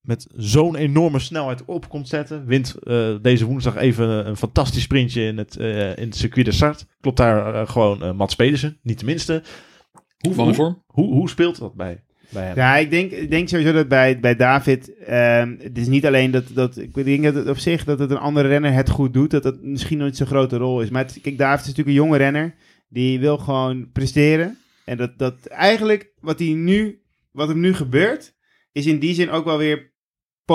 met 0.00 0.26
zo'n 0.36 0.76
enorme 0.76 1.18
snelheid 1.18 1.64
op 1.64 1.88
komt 1.88 2.08
zetten. 2.08 2.46
Wint 2.46 2.74
eh, 2.82 3.14
deze 3.22 3.44
woensdag 3.44 3.76
even 3.76 4.26
een 4.28 4.36
fantastisch 4.36 4.82
sprintje 4.82 5.22
in 5.22 5.38
het, 5.38 5.56
eh, 5.56 5.88
in 5.96 6.04
het 6.06 6.16
circuit 6.16 6.46
de 6.46 6.52
start. 6.52 6.86
Klopt 7.00 7.16
daar 7.16 7.54
eh, 7.54 7.68
gewoon 7.68 8.16
Mats 8.16 8.34
Pedersen, 8.34 8.78
niet 8.82 8.96
tenminste. 8.98 9.42
Hoe, 10.18 10.34
Van 10.34 10.48
de 10.48 10.54
hoe, 10.54 10.54
vorm? 10.54 10.82
hoe, 10.86 11.12
hoe 11.14 11.28
speelt 11.28 11.58
dat 11.58 11.74
bij, 11.74 12.02
bij 12.28 12.44
hem? 12.46 12.56
Ja, 12.56 12.76
ik 12.76 12.90
denk, 12.90 13.10
ik 13.10 13.30
denk 13.30 13.48
sowieso 13.48 13.72
dat 13.72 13.88
bij, 13.88 14.20
bij 14.20 14.36
David, 14.36 14.96
ehm, 14.98 15.54
het 15.58 15.78
is 15.78 15.86
niet 15.86 16.06
alleen 16.06 16.30
dat, 16.30 16.44
dat, 16.54 16.76
ik 16.76 16.94
denk 17.04 17.22
dat 17.22 17.34
het 17.34 17.48
op 17.48 17.58
zich, 17.58 17.84
dat 17.84 17.98
het 17.98 18.10
een 18.10 18.16
andere 18.18 18.48
renner 18.48 18.72
het 18.72 18.90
goed 18.90 19.12
doet, 19.12 19.30
dat 19.30 19.44
het 19.44 19.62
misschien 19.62 19.98
nooit 19.98 20.16
zo'n 20.16 20.26
grote 20.26 20.56
rol 20.56 20.82
is. 20.82 20.90
Maar 20.90 21.04
het- 21.04 21.18
kijk, 21.22 21.38
David 21.38 21.60
is 21.60 21.66
natuurlijk 21.66 21.96
een 21.96 22.02
jonge 22.04 22.16
renner, 22.16 22.54
die 22.88 23.20
wil 23.20 23.38
gewoon 23.38 23.90
presteren. 23.92 24.58
En 24.84 24.96
dat, 24.96 25.18
dat 25.18 25.46
eigenlijk, 25.46 26.12
wat, 26.20 26.38
hij 26.38 26.48
nu, 26.48 27.02
wat 27.32 27.48
hem 27.48 27.60
nu 27.60 27.74
gebeurt, 27.74 28.34
is 28.72 28.86
in 28.86 28.98
die 28.98 29.14
zin 29.14 29.30
ook 29.30 29.44
wel 29.44 29.58
weer 29.58 29.89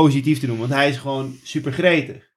positief 0.01 0.39
te 0.39 0.47
noemen, 0.47 0.67
want 0.67 0.79
hij 0.79 0.89
is 0.89 0.97
gewoon 0.97 1.35
super 1.43 1.71
gretig. 1.71 2.31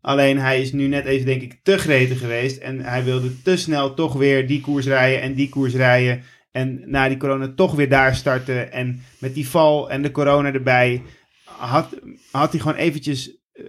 Alleen 0.00 0.38
hij 0.38 0.60
is 0.60 0.72
nu 0.72 0.86
net 0.86 1.04
even, 1.04 1.26
denk 1.26 1.42
ik, 1.42 1.60
te 1.62 1.78
gretig 1.78 2.18
geweest. 2.18 2.56
En 2.56 2.80
hij 2.80 3.04
wilde 3.04 3.42
te 3.42 3.56
snel 3.56 3.94
toch 3.94 4.12
weer 4.12 4.46
die 4.46 4.60
koers 4.60 4.86
rijden 4.86 5.20
en 5.20 5.34
die 5.34 5.48
koers 5.48 5.74
rijden. 5.74 6.22
En 6.50 6.82
na 6.86 7.08
die 7.08 7.16
corona 7.16 7.52
toch 7.56 7.74
weer 7.74 7.88
daar 7.88 8.14
starten. 8.16 8.72
En 8.72 9.02
met 9.18 9.34
die 9.34 9.48
val 9.48 9.90
en 9.90 10.02
de 10.02 10.10
corona 10.10 10.52
erbij 10.52 11.02
had, 11.44 11.94
had 12.30 12.50
hij 12.52 12.60
gewoon 12.60 12.76
eventjes 12.76 13.36
eh, 13.52 13.64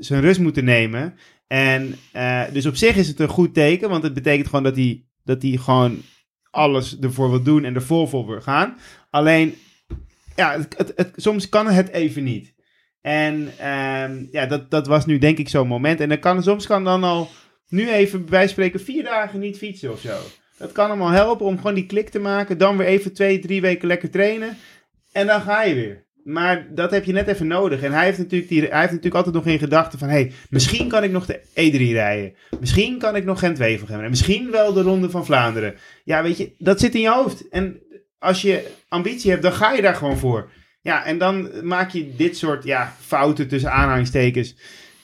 zijn 0.00 0.20
rust 0.20 0.40
moeten 0.40 0.64
nemen. 0.64 1.14
En 1.46 1.94
eh, 2.12 2.42
dus 2.52 2.66
op 2.66 2.76
zich 2.76 2.96
is 2.96 3.08
het 3.08 3.20
een 3.20 3.28
goed 3.28 3.54
teken, 3.54 3.88
want 3.88 4.02
het 4.02 4.14
betekent 4.14 4.46
gewoon 4.48 4.62
dat 4.64 4.76
hij, 4.76 5.04
dat 5.24 5.42
hij 5.42 5.50
gewoon 5.56 6.02
alles 6.50 6.98
ervoor 6.98 7.30
wil 7.30 7.42
doen 7.42 7.64
en 7.64 7.74
er 7.74 7.82
vol 7.82 8.06
voor 8.06 8.26
wil 8.26 8.40
gaan. 8.40 8.76
Alleen, 9.10 9.54
ja, 10.36 10.52
het, 10.76 10.92
het- 10.96 11.12
soms 11.16 11.48
kan 11.48 11.66
het 11.68 11.88
even 11.88 12.24
niet. 12.24 12.51
En 13.02 13.52
ehm, 13.58 14.24
ja, 14.30 14.46
dat, 14.46 14.70
dat 14.70 14.86
was 14.86 15.06
nu 15.06 15.18
denk 15.18 15.38
ik 15.38 15.48
zo'n 15.48 15.66
moment. 15.66 16.00
En 16.00 16.08
dan 16.08 16.18
kan, 16.18 16.42
soms 16.42 16.66
kan 16.66 16.84
dan 16.84 17.04
al 17.04 17.28
nu 17.68 17.90
even 17.90 18.24
bij 18.24 18.48
spreken 18.48 18.80
vier 18.80 19.04
dagen 19.04 19.40
niet 19.40 19.58
fietsen 19.58 19.92
of 19.92 20.00
zo. 20.00 20.18
Dat 20.58 20.72
kan 20.72 20.86
allemaal 20.86 21.10
helpen 21.10 21.46
om 21.46 21.56
gewoon 21.56 21.74
die 21.74 21.86
klik 21.86 22.08
te 22.08 22.18
maken. 22.18 22.58
Dan 22.58 22.76
weer 22.76 22.86
even 22.86 23.12
twee, 23.12 23.38
drie 23.38 23.60
weken 23.60 23.88
lekker 23.88 24.10
trainen. 24.10 24.56
En 25.12 25.26
dan 25.26 25.40
ga 25.40 25.62
je 25.62 25.74
weer. 25.74 26.04
Maar 26.24 26.66
dat 26.74 26.90
heb 26.90 27.04
je 27.04 27.12
net 27.12 27.28
even 27.28 27.46
nodig. 27.46 27.82
En 27.82 27.92
hij 27.92 28.04
heeft 28.04 28.18
natuurlijk, 28.18 28.50
hij 28.50 28.58
heeft 28.60 28.72
natuurlijk 28.72 29.14
altijd 29.14 29.34
nog 29.34 29.46
in 29.46 29.58
gedachten 29.58 29.98
van... 29.98 30.08
hey, 30.08 30.32
misschien 30.50 30.88
kan 30.88 31.04
ik 31.04 31.10
nog 31.10 31.26
de 31.26 31.40
E3 31.40 31.92
rijden. 31.92 32.34
Misschien 32.60 32.98
kan 32.98 33.16
ik 33.16 33.24
nog 33.24 33.38
Gent-Wevelgem 33.38 33.88
rijden. 33.88 34.10
Misschien 34.10 34.50
wel 34.50 34.72
de 34.72 34.82
Ronde 34.82 35.10
van 35.10 35.24
Vlaanderen. 35.24 35.74
Ja, 36.04 36.22
weet 36.22 36.36
je, 36.36 36.54
dat 36.58 36.80
zit 36.80 36.94
in 36.94 37.00
je 37.00 37.10
hoofd. 37.10 37.48
En 37.48 37.80
als 38.18 38.42
je 38.42 38.70
ambitie 38.88 39.30
hebt, 39.30 39.42
dan 39.42 39.52
ga 39.52 39.72
je 39.72 39.82
daar 39.82 39.94
gewoon 39.94 40.18
voor. 40.18 40.50
Ja, 40.82 41.04
en 41.04 41.18
dan 41.18 41.66
maak 41.66 41.90
je 41.90 42.14
dit 42.16 42.36
soort 42.36 42.64
ja, 42.64 42.94
fouten 43.00 43.48
tussen 43.48 43.72
aanhalingstekens. 43.72 44.56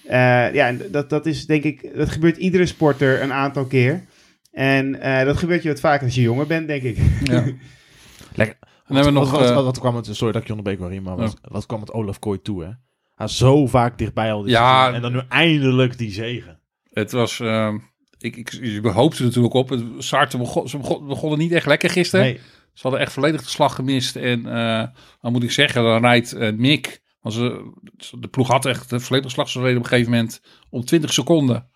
Eh, 0.04 0.54
ja, 0.54 0.66
en 0.66 0.82
dat, 0.90 1.10
dat 1.10 1.26
is 1.26 1.46
denk 1.46 1.62
ik... 1.64 1.96
Dat 1.96 2.08
gebeurt 2.08 2.36
iedere 2.36 2.66
sporter 2.66 3.22
een 3.22 3.32
aantal 3.32 3.64
keer. 3.66 4.04
En 4.52 5.00
eh, 5.00 5.24
dat 5.24 5.36
gebeurt 5.36 5.62
je 5.62 5.68
wat 5.68 5.80
vaker 5.80 6.04
als 6.06 6.14
je 6.14 6.20
jonger 6.20 6.46
bent, 6.46 6.66
denk 6.66 6.82
ik. 6.82 6.98
Ja. 7.24 7.44
Lekker. 8.34 8.56
Dan 8.86 8.96
hebben 8.96 9.14
we 9.14 9.18
wat, 9.18 9.30
nog... 9.30 9.40
wat, 9.40 9.48
eh, 9.48 9.54
wat, 9.54 9.64
wat 9.64 9.78
kwam 9.78 9.96
het, 9.96 10.08
sorry 10.10 10.32
dat 10.32 10.40
ik 10.42 10.48
je 10.48 10.54
onderbreek, 10.54 10.80
Marie, 10.80 11.00
maar 11.00 11.16
wat, 11.16 11.36
wat 11.42 11.66
kwam 11.66 11.80
het 11.80 11.92
Olaf 11.92 12.18
Kooi 12.18 12.42
toe, 12.42 12.64
hè? 12.64 12.70
Hij 13.14 13.28
zo 13.28 13.66
vaak 13.66 13.98
dichtbij 13.98 14.32
al 14.32 14.42
dit 14.42 14.50
Ja. 14.50 14.92
En 14.92 15.02
dan 15.02 15.12
nu 15.12 15.20
eindelijk 15.28 15.98
die 15.98 16.10
zegen. 16.12 16.60
Het 16.92 17.12
was... 17.12 17.40
ehm, 17.40 17.78
ik, 18.18 18.36
ik, 18.36 18.52
ik 18.52 18.84
hoopte 18.84 19.18
er 19.18 19.24
natuurlijk 19.24 19.54
op. 19.54 19.68
Het, 19.68 19.82
Sartre 19.98 20.38
begon, 20.38 20.68
ze 20.68 20.78
begon- 20.78 21.06
begonnen 21.06 21.38
niet 21.38 21.52
echt 21.52 21.66
lekker 21.66 21.90
gisteren. 21.90 22.24
Nee, 22.24 22.40
Ze 22.78 22.84
hadden 22.86 23.00
echt 23.00 23.12
volledig 23.12 23.42
de 23.42 23.48
slag 23.48 23.74
gemist. 23.74 24.16
En 24.16 24.46
eh, 24.46 24.86
dan 25.20 25.32
moet 25.32 25.42
ik 25.42 25.50
zeggen, 25.50 25.82
dan 25.82 26.00
rijdt 26.00 26.32
eh, 26.32 26.52
Mick. 26.52 27.02
Als 27.20 27.34
de 27.34 28.28
ploeg 28.30 28.48
had 28.48 28.66
echt 28.66 28.90
de 28.90 29.00
volledige 29.00 29.32
slag. 29.32 29.48
Ze 29.48 29.60
reden 29.60 29.76
op 29.76 29.82
een 29.82 29.88
gegeven 29.88 30.12
moment 30.12 30.42
om 30.70 30.84
20 30.84 31.12
seconden 31.12 31.68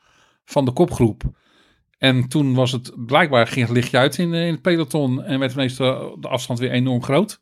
van 0.44 0.64
de 0.64 0.72
kopgroep. 0.72 1.22
En 1.98 2.28
toen 2.28 2.54
was 2.54 2.72
het 2.72 3.06
blijkbaar 3.06 3.46
ging 3.46 3.66
het 3.66 3.74
lichtje 3.74 3.98
uit 3.98 4.18
in, 4.18 4.34
eh, 4.34 4.46
in 4.46 4.52
het 4.52 4.62
peloton. 4.62 5.22
En 5.22 5.38
werd 5.38 5.52
ineens 5.52 5.76
de, 5.76 6.16
de 6.20 6.28
afstand 6.28 6.58
weer 6.58 6.70
enorm 6.70 7.02
groot. 7.02 7.40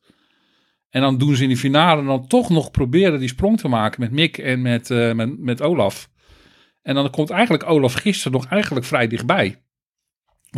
En 0.90 1.00
dan 1.00 1.18
doen 1.18 1.36
ze 1.36 1.42
in 1.42 1.48
die 1.48 1.56
finale 1.56 2.04
dan 2.04 2.26
toch 2.26 2.50
nog 2.50 2.70
proberen 2.70 3.18
die 3.18 3.28
sprong 3.28 3.58
te 3.58 3.68
maken 3.68 4.00
met 4.00 4.10
Mick 4.10 4.38
en 4.38 4.62
met, 4.62 4.90
eh, 4.90 5.12
met, 5.12 5.38
met 5.38 5.62
Olaf. 5.62 6.10
En 6.82 6.94
dan 6.94 7.10
komt 7.10 7.30
eigenlijk 7.30 7.68
Olaf 7.68 7.92
gisteren 7.92 8.32
nog 8.32 8.46
eigenlijk 8.46 8.86
vrij 8.86 9.06
dichtbij. 9.06 9.62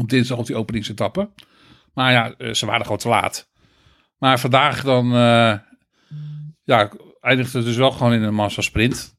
Op 0.00 0.08
dinsdag 0.08 0.38
op 0.38 0.46
die 0.46 0.56
openingsetappe. 0.56 1.30
Maar 1.94 2.12
ja, 2.12 2.34
eh, 2.36 2.52
ze 2.52 2.66
waren 2.66 2.82
gewoon 2.82 2.98
te 2.98 3.08
laat. 3.08 3.50
Maar 4.18 4.40
vandaag 4.40 4.82
dan 4.82 5.14
eh, 5.14 5.58
ja, 6.62 6.92
eindigt 7.20 7.52
het 7.52 7.64
dus 7.64 7.76
wel 7.76 7.90
gewoon 7.90 8.12
in 8.12 8.22
een 8.22 8.34
massasprint. 8.34 9.16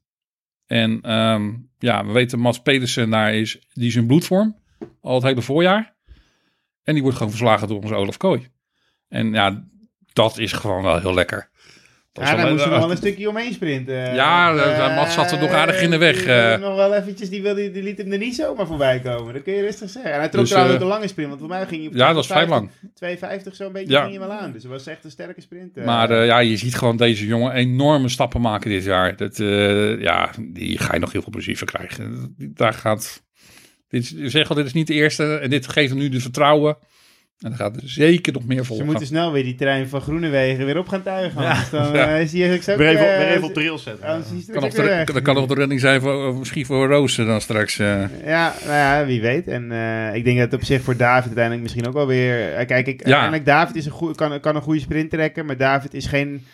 En 0.66 1.00
ehm, 1.00 1.52
ja, 1.78 2.06
we 2.06 2.12
weten 2.12 2.38
Mats 2.38 2.62
Pedersen 2.62 3.10
daar 3.10 3.34
is, 3.34 3.66
die 3.72 3.88
is 3.88 3.96
in 3.96 4.06
bloedvorm. 4.06 4.62
Al 5.00 5.14
het 5.14 5.22
hele 5.22 5.42
voorjaar. 5.42 5.96
En 6.82 6.92
die 6.92 7.02
wordt 7.02 7.16
gewoon 7.16 7.32
verslagen 7.32 7.68
door 7.68 7.82
onze 7.82 7.94
Olaf 7.94 8.16
Kooi. 8.16 8.48
En 9.08 9.32
ja, 9.32 9.68
dat 10.12 10.38
is 10.38 10.52
gewoon 10.52 10.82
wel 10.82 11.00
heel 11.00 11.14
lekker. 11.14 11.50
Ja, 12.22 12.24
wel- 12.36 12.36
daar 12.36 12.50
moest 12.52 12.64
eh, 12.64 12.70
wel 12.78 12.90
een 12.90 12.96
stukje 12.96 13.28
omheen 13.28 13.52
sprinten. 13.52 13.94
Ja, 14.14 14.54
Eh, 14.56 14.86
eh, 14.86 14.96
Mats 14.96 15.14
zat 15.14 15.32
er 15.32 15.38
nog 15.40 15.50
aardig 15.50 15.80
in 15.82 15.90
de 15.90 15.96
weg, 15.98 16.24
eh. 16.24 16.58
nog 16.58 16.76
wel 16.76 16.94
eventjes, 16.94 17.28
die, 17.30 17.42
wilde, 17.42 17.70
die 17.70 17.82
liet 17.82 17.98
hem 17.98 18.12
er 18.12 18.18
niet 18.18 18.34
zomaar 18.34 18.66
voorbij 18.66 19.00
komen. 19.00 19.34
Dat 19.34 19.42
kun 19.42 19.52
je 19.54 19.60
rustig 19.60 19.90
zeggen. 19.90 20.12
En 20.12 20.18
hij 20.18 20.28
trok 20.28 20.40
Dus, 20.40 20.50
trouwens 20.50 20.76
eh, 20.76 20.82
ook 20.82 20.86
een 20.88 20.94
lange 20.96 21.08
sprint, 21.08 21.28
want 21.28 21.40
voor 21.40 21.48
mij 21.48 21.66
ging 21.66 21.82
hij 21.82 21.90
Ja, 21.98 22.06
dat 22.06 22.14
was 22.14 22.26
vrij 22.26 22.44
250 22.44 22.80
lang. 22.82 22.94
250 22.94 23.54
zo'n 23.54 23.72
beetje 23.72 23.92
Ja. 23.92 24.00
ging 24.04 24.16
hij 24.18 24.26
wel 24.28 24.36
aan. 24.36 24.52
Dus 24.52 24.62
het 24.62 24.72
was 24.72 24.86
echt 24.86 25.04
een 25.04 25.10
sterke 25.10 25.40
sprint. 25.40 25.76
eh. 25.76 25.84
Maar 25.84 26.10
eh, 26.10 26.26
ja, 26.26 26.38
je 26.38 26.56
ziet 26.56 26.74
gewoon 26.74 26.96
deze 26.96 27.26
jongen 27.26 27.52
enorme 27.52 28.08
stappen 28.08 28.40
maken 28.40 28.70
dit 28.70 28.84
jaar. 28.84 29.16
Dat, 29.16 29.38
eh, 29.40 30.00
ja, 30.00 30.30
die 30.40 30.78
ga 30.78 30.94
je 30.94 31.00
nog 31.00 31.12
heel 31.12 31.22
veel 31.22 31.32
plezier 31.32 31.58
van 31.58 31.66
krijgen. 31.66 32.34
Daar 32.38 32.74
gaat... 32.74 33.22
Dit, 33.88 34.14
zeg 34.24 34.48
al, 34.48 34.54
dit 34.56 34.66
is 34.66 34.72
niet 34.72 34.86
de 34.86 34.94
eerste. 34.94 35.36
En 35.36 35.50
dit 35.50 35.68
geeft 35.68 35.90
hem 35.90 35.98
nu 35.98 36.08
de 36.08 36.20
vertrouwen. 36.20 36.76
En 37.40 37.50
dan 37.50 37.58
gaat 37.58 37.76
er 37.76 37.82
zeker 37.84 38.32
nog 38.32 38.44
meer 38.46 38.58
Ze 38.58 38.64
volgen. 38.64 38.86
moeten 38.86 39.06
snel 39.06 39.32
weer 39.32 39.42
die 39.42 39.54
trein 39.54 39.88
van 39.88 40.00
Groenewegen 40.00 40.64
weer 40.66 40.78
op 40.78 40.88
gaan 40.88 41.02
tuigen. 41.02 41.40
anders 41.40 41.70
dan 41.70 41.92
Ja. 41.96 42.14
eh, 42.14 42.20
is 42.20 42.32
hij 42.32 42.54
ook... 42.54 42.62
weer 42.78 42.88
even, 42.88 43.12
eh, 43.12 43.18
weer 43.18 43.28
even 43.28 43.42
op 43.44 43.54
de 43.54 43.60
rails 43.60 43.82
zetten. 43.82 44.06
hij 44.08 44.22
straks 44.22 44.46
kan 44.52 44.62
nog 44.62 44.72
de, 45.06 45.12
dat 45.12 45.22
kan 45.22 45.34
nog 45.34 45.46
de 45.46 45.54
redding 45.54 45.80
zijn 45.80 46.00
voor, 46.00 46.28
eh, 46.28 46.38
misschien 46.38 46.66
voor 46.66 46.88
Roosen 46.88 47.26
dan 47.26 47.40
straks. 47.40 47.78
eh. 47.78 48.04
Ja, 48.24 48.54
nou 48.64 48.74
ja, 48.76 49.06
wie 49.06 49.20
weet. 49.20 49.48
En 49.48 49.72
eh, 49.72 50.14
ik 50.14 50.24
denk 50.24 50.38
dat 50.38 50.50
het 50.50 50.60
op 50.60 50.66
zich 50.66 50.82
voor 50.82 50.96
David 50.96 51.24
uiteindelijk 51.24 51.62
misschien 51.62 51.86
ook 51.86 51.94
wel 51.94 52.06
weer... 52.06 52.54
eh, 52.54 52.66
kijk, 52.66 52.86
ik, 52.86 52.98
Ja. 52.98 53.04
uiteindelijk 53.04 53.46
David 53.46 53.76
is 53.76 53.86
een 53.86 53.92
goe- 53.92 54.14
kan, 54.14 54.40
kan 54.40 54.56
een 54.56 54.62
goede 54.62 54.80
sprint 54.80 55.10
trekken, 55.10 55.46
maar 55.46 55.56
David 55.56 55.94
is 55.94 56.06
geen... 56.06 56.44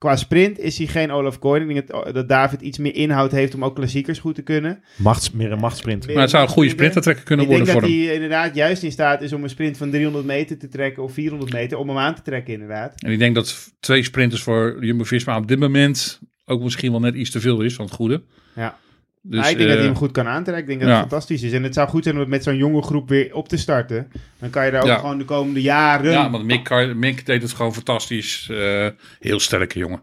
Qua 0.00 0.16
sprint 0.16 0.58
is 0.58 0.78
hij 0.78 0.86
geen 0.86 1.10
Olaf 1.10 1.38
Kooi. 1.38 1.60
Ik 1.60 1.74
denk 1.74 1.88
dat, 1.88 2.14
dat 2.14 2.28
David 2.28 2.60
iets 2.60 2.78
meer 2.78 2.94
inhoud 2.94 3.32
heeft 3.32 3.54
om 3.54 3.64
ook 3.64 3.74
klassiekers 3.74 4.18
goed 4.18 4.34
te 4.34 4.42
kunnen. 4.42 4.82
Machts, 4.96 5.30
meer 5.30 5.52
een 5.52 5.58
machtsprint. 5.58 6.06
Maar 6.06 6.16
het 6.16 6.30
zou 6.30 6.42
een 6.42 6.48
goede 6.48 6.68
sprinter 6.68 7.02
trekken 7.02 7.24
kunnen 7.24 7.44
ik 7.44 7.50
denk 7.50 7.64
worden 7.64 7.80
dat 7.80 7.90
voor 7.90 7.96
hem. 7.96 8.06
hij 8.06 8.14
inderdaad 8.14 8.54
juist 8.54 8.82
in 8.82 8.92
staat 8.92 9.22
is 9.22 9.32
om 9.32 9.42
een 9.42 9.48
sprint 9.48 9.76
van 9.76 9.90
300 9.90 10.24
meter 10.24 10.58
te 10.58 10.68
trekken 10.68 11.02
of 11.02 11.12
400 11.12 11.52
meter, 11.52 11.78
om 11.78 11.88
hem 11.88 11.98
aan 11.98 12.14
te 12.14 12.22
trekken 12.22 12.52
inderdaad. 12.52 13.02
En 13.02 13.12
ik 13.12 13.18
denk 13.18 13.34
dat 13.34 13.72
twee 13.80 14.02
sprinters 14.02 14.42
voor 14.42 14.84
Jumbo-Visma 14.84 15.36
op 15.36 15.48
dit 15.48 15.58
moment 15.58 16.20
ook 16.44 16.62
misschien 16.62 16.90
wel 16.90 17.00
net 17.00 17.14
iets 17.14 17.30
te 17.30 17.40
veel 17.40 17.60
is 17.60 17.74
van 17.74 17.84
het 17.84 17.94
goede. 17.94 18.22
Ja. 18.54 18.78
Dus, 19.22 19.50
ik 19.50 19.56
denk 19.56 19.58
dat 19.58 19.68
hij 19.68 19.78
eh, 19.78 19.84
hem 19.84 19.96
goed 19.96 20.10
kan 20.10 20.26
aantrekken. 20.26 20.62
Ik 20.62 20.68
denk 20.68 20.80
dat 20.80 20.88
ja. 20.88 20.94
het 20.94 21.08
fantastisch 21.08 21.42
is. 21.42 21.52
En 21.52 21.62
het 21.62 21.74
zou 21.74 21.88
goed 21.88 22.02
zijn 22.02 22.14
om 22.14 22.20
het 22.20 22.30
met 22.30 22.42
zo'n 22.42 22.56
jonge 22.56 22.82
groep 22.82 23.08
weer 23.08 23.34
op 23.34 23.48
te 23.48 23.56
starten. 23.56 24.12
Dan 24.38 24.50
kan 24.50 24.64
je 24.64 24.70
daar 24.70 24.80
ook 24.80 24.86
Ja. 24.86 24.98
gewoon 24.98 25.18
de 25.18 25.24
komende 25.24 25.62
jaren... 25.62 26.12
Ja, 26.12 26.30
want 26.30 26.44
Mick, 26.44 26.94
Mick 26.94 27.26
deed 27.26 27.42
het 27.42 27.52
gewoon 27.52 27.74
fantastisch. 27.74 28.48
Eh, 28.50 28.86
heel 29.18 29.40
sterke 29.40 29.78
jongen. 29.78 30.02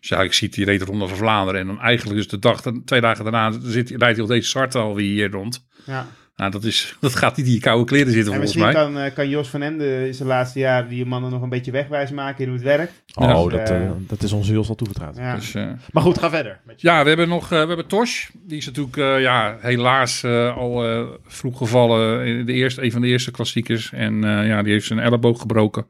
Dus 0.00 0.08
ja, 0.08 0.22
ik 0.22 0.32
zie 0.32 0.48
die 0.48 0.64
reed 0.64 0.78
de 0.78 0.84
Ronde 0.84 1.08
van 1.08 1.16
Vlaanderen. 1.16 1.60
En 1.60 1.66
dan 1.66 1.80
eigenlijk 1.80 2.16
dus 2.16 2.28
de 2.28 2.38
dag, 2.38 2.62
twee 2.84 3.00
dagen 3.00 3.24
daarna 3.24 3.52
zit, 3.62 3.88
rijdt 3.90 4.16
hij 4.16 4.20
op 4.20 4.28
deze 4.28 4.48
start 4.48 4.74
alweer 4.74 5.06
hier 5.06 5.30
rond. 5.30 5.66
Ja. 5.86 6.06
Nou, 6.38 6.50
dat, 6.50 6.64
is, 6.64 6.94
dat 7.00 7.14
gaat 7.14 7.36
niet 7.36 7.46
in 7.46 7.52
je 7.52 7.60
koude 7.60 7.84
kleren 7.84 8.12
zitten 8.12 8.32
En 8.32 8.38
volgens 8.38 8.56
misschien 8.56 8.80
mij. 8.82 8.84
kan, 8.92 9.04
eh, 9.04 9.14
kan 9.14 9.28
Jos 9.28 9.48
van 9.48 9.62
Emden 9.62 10.06
in 10.06 10.14
zijn 10.14 10.28
laatste 10.28 10.58
jaren 10.58 10.88
die 10.88 11.04
mannen 11.06 11.30
nog 11.30 11.42
een 11.42 11.48
beetje 11.48 11.70
wegwijs 11.70 12.10
maken 12.10 12.38
in 12.44 12.48
hoe 12.50 12.58
het 12.58 12.66
werkt. 12.66 12.92
Oh, 13.14 13.44
Dus, 13.44 13.52
dat, 13.52 13.70
eh, 13.70 13.90
dat 13.98 14.22
is 14.22 14.32
onze 14.32 14.52
Jos 14.52 14.68
al 14.68 14.74
toevertrouwd. 14.74 15.16
Ja. 15.16 15.34
Dus, 15.34 15.54
eh, 15.54 15.66
Maar 15.92 16.02
goed, 16.02 16.18
ga 16.18 16.30
verder. 16.30 16.60
Met 16.64 16.80
je- 16.80 16.88
ja, 16.88 17.02
we 17.02 17.08
hebben 17.08 17.28
nog 17.28 17.42
eh, 17.42 17.48
we 17.48 17.66
hebben 17.66 17.86
Tosh. 17.86 18.28
Die 18.46 18.58
is 18.58 18.66
natuurlijk 18.66 18.96
eh, 18.96 19.20
ja, 19.20 19.56
helaas 19.60 20.22
eh, 20.22 20.56
al 20.56 20.88
eh, 20.88 21.06
vroeg 21.26 21.58
gevallen 21.58 22.26
in 22.26 22.46
de 22.46 22.52
eerste, 22.52 22.82
een 22.82 22.92
van 22.92 23.00
de 23.00 23.06
eerste 23.08 23.30
klassiekers. 23.30 23.92
En 23.92 24.24
eh, 24.24 24.46
ja, 24.46 24.62
die 24.62 24.72
heeft 24.72 24.86
zijn 24.86 24.98
elleboog 24.98 25.40
gebroken. 25.40 25.86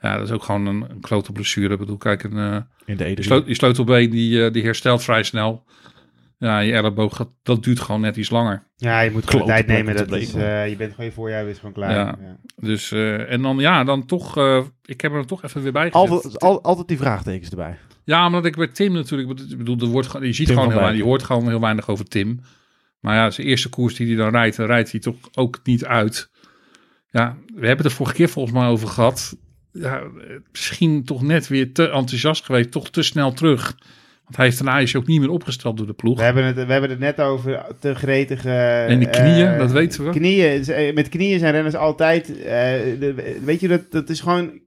Ja, 0.00 0.16
dat 0.16 0.26
is 0.26 0.32
ook 0.34 0.42
gewoon 0.42 0.66
een, 0.66 0.84
een 0.90 1.00
klote 1.00 1.32
blessure. 1.32 1.72
Ik 1.72 1.78
bedoel, 1.78 1.96
kijk, 1.96 2.22
een, 2.22 2.36
eh, 2.38 2.56
In 2.84 2.96
de 2.96 3.04
die, 3.04 3.16
E3. 3.16 3.24
sleut- 3.24 3.46
die 3.46 3.54
sleutelbeen 3.54 4.10
die, 4.10 4.44
eh, 4.44 4.52
die 4.52 4.64
herstelt 4.64 5.02
vrij 5.04 5.22
snel. 5.22 5.64
Ja, 6.38 6.58
je 6.58 6.72
elleboog, 6.72 7.16
gaat- 7.16 7.32
dat 7.42 7.64
duurt 7.64 7.80
gewoon 7.80 8.00
net 8.00 8.16
iets 8.16 8.30
langer. 8.30 8.66
Ja, 8.76 9.00
je 9.00 9.10
moet 9.10 9.30
gewoon 9.30 9.46
tijd 9.46 9.66
nemen. 9.66 9.96
Dat 9.96 10.12
is, 10.12 10.34
eh, 10.34 10.68
je 10.68 10.76
bent 10.76 10.90
gewoon 10.90 11.06
je 11.06 11.12
voorjaar 11.12 11.46
is 11.46 11.58
gewoon 11.58 11.72
klaar. 11.74 11.90
Ja. 11.90 12.18
Ja. 12.20 12.36
Dus, 12.56 12.92
eh, 12.92 13.32
en 13.32 13.42
dan, 13.42 13.58
ja, 13.58 13.84
dan 13.84 14.06
toch, 14.06 14.36
eh, 14.36 14.62
ik 14.84 15.00
heb 15.00 15.12
er 15.12 15.26
toch 15.26 15.42
even 15.42 15.62
weer 15.62 15.72
bij 15.72 15.90
gezet. 15.90 16.10
Altijd, 16.10 16.40
al- 16.40 16.62
altijd 16.62 16.88
die 16.88 16.96
vraagtekens 16.96 17.50
erbij. 17.50 17.78
Ja, 18.04 18.26
omdat 18.26 18.44
ik 18.44 18.56
bij 18.56 18.66
Tim 18.68 18.92
natuurlijk, 18.92 19.40
ik 19.50 19.58
bedoel, 19.58 19.78
er 19.78 19.86
wordt, 19.86 20.08
gewoon- 20.08 20.26
je 20.26 20.32
ziet 20.32 20.46
Tim 20.46 20.54
gewoon 20.54 20.70
heel 20.70 20.80
weinig, 20.80 21.00
je 21.02 21.08
hoort 21.08 21.22
gewoon 21.22 21.48
heel 21.48 21.60
weinig 21.60 21.88
over 21.88 22.04
Tim. 22.08 22.40
Maar 23.00 23.14
ja, 23.16 23.30
zijn 23.30 23.46
eerste 23.46 23.68
koers 23.68 23.94
die 23.94 24.06
hij 24.06 24.16
dan 24.16 24.30
rijdt, 24.30 24.56
dan 24.56 24.66
rijdt 24.66 24.90
hij 24.90 25.00
toch 25.00 25.16
ook 25.34 25.60
niet 25.64 25.84
uit. 25.84 26.30
Ja, 27.10 27.36
we 27.46 27.66
hebben 27.66 27.76
het 27.76 27.84
er 27.84 27.90
vorige 27.98 28.14
keer 28.14 28.28
volgens 28.28 28.54
mij 28.54 28.66
over 28.66 28.88
gehad. 28.88 29.36
Ja, 29.72 30.02
misschien 30.52 31.04
toch 31.04 31.22
net 31.22 31.48
weer 31.48 31.72
te 31.72 31.88
enthousiast 31.90 32.44
geweest, 32.44 32.70
toch 32.70 32.90
te 32.90 33.02
snel 33.02 33.32
terug. 33.32 33.76
Want 34.26 34.36
hij 34.38 34.46
heeft 34.46 34.64
daarna 34.64 34.78
is 34.80 34.96
ook 34.96 35.06
niet 35.06 35.20
meer 35.20 35.30
opgesteld 35.30 35.76
door 35.76 35.86
de 35.86 35.92
ploeg. 35.92 36.16
We, 36.18 36.24
hebben 36.24 36.44
het, 36.44 36.54
we 36.66 36.72
hebben 36.72 36.90
het 36.90 36.98
net 36.98 37.20
over 37.20 37.66
te 37.80 37.94
gretige... 37.94 38.50
En 38.88 38.98
de 38.98 39.10
knieën, 39.10 39.46
eh, 39.48 39.58
dat 39.58 39.72
weten 39.72 40.04
we. 40.04 40.10
Knieën, 40.10 40.64
z- 40.64 40.92
met 40.94 41.08
knieën 41.08 41.38
zijn 41.38 41.52
renners 41.52 41.74
altijd... 41.74 42.28
eh, 42.38 42.44
de- 43.00 43.38
weet 43.44 43.60
je, 43.60 43.68
dat, 43.68 43.90
dat 43.90 44.08
is 44.08 44.20
gewoon... 44.20 44.60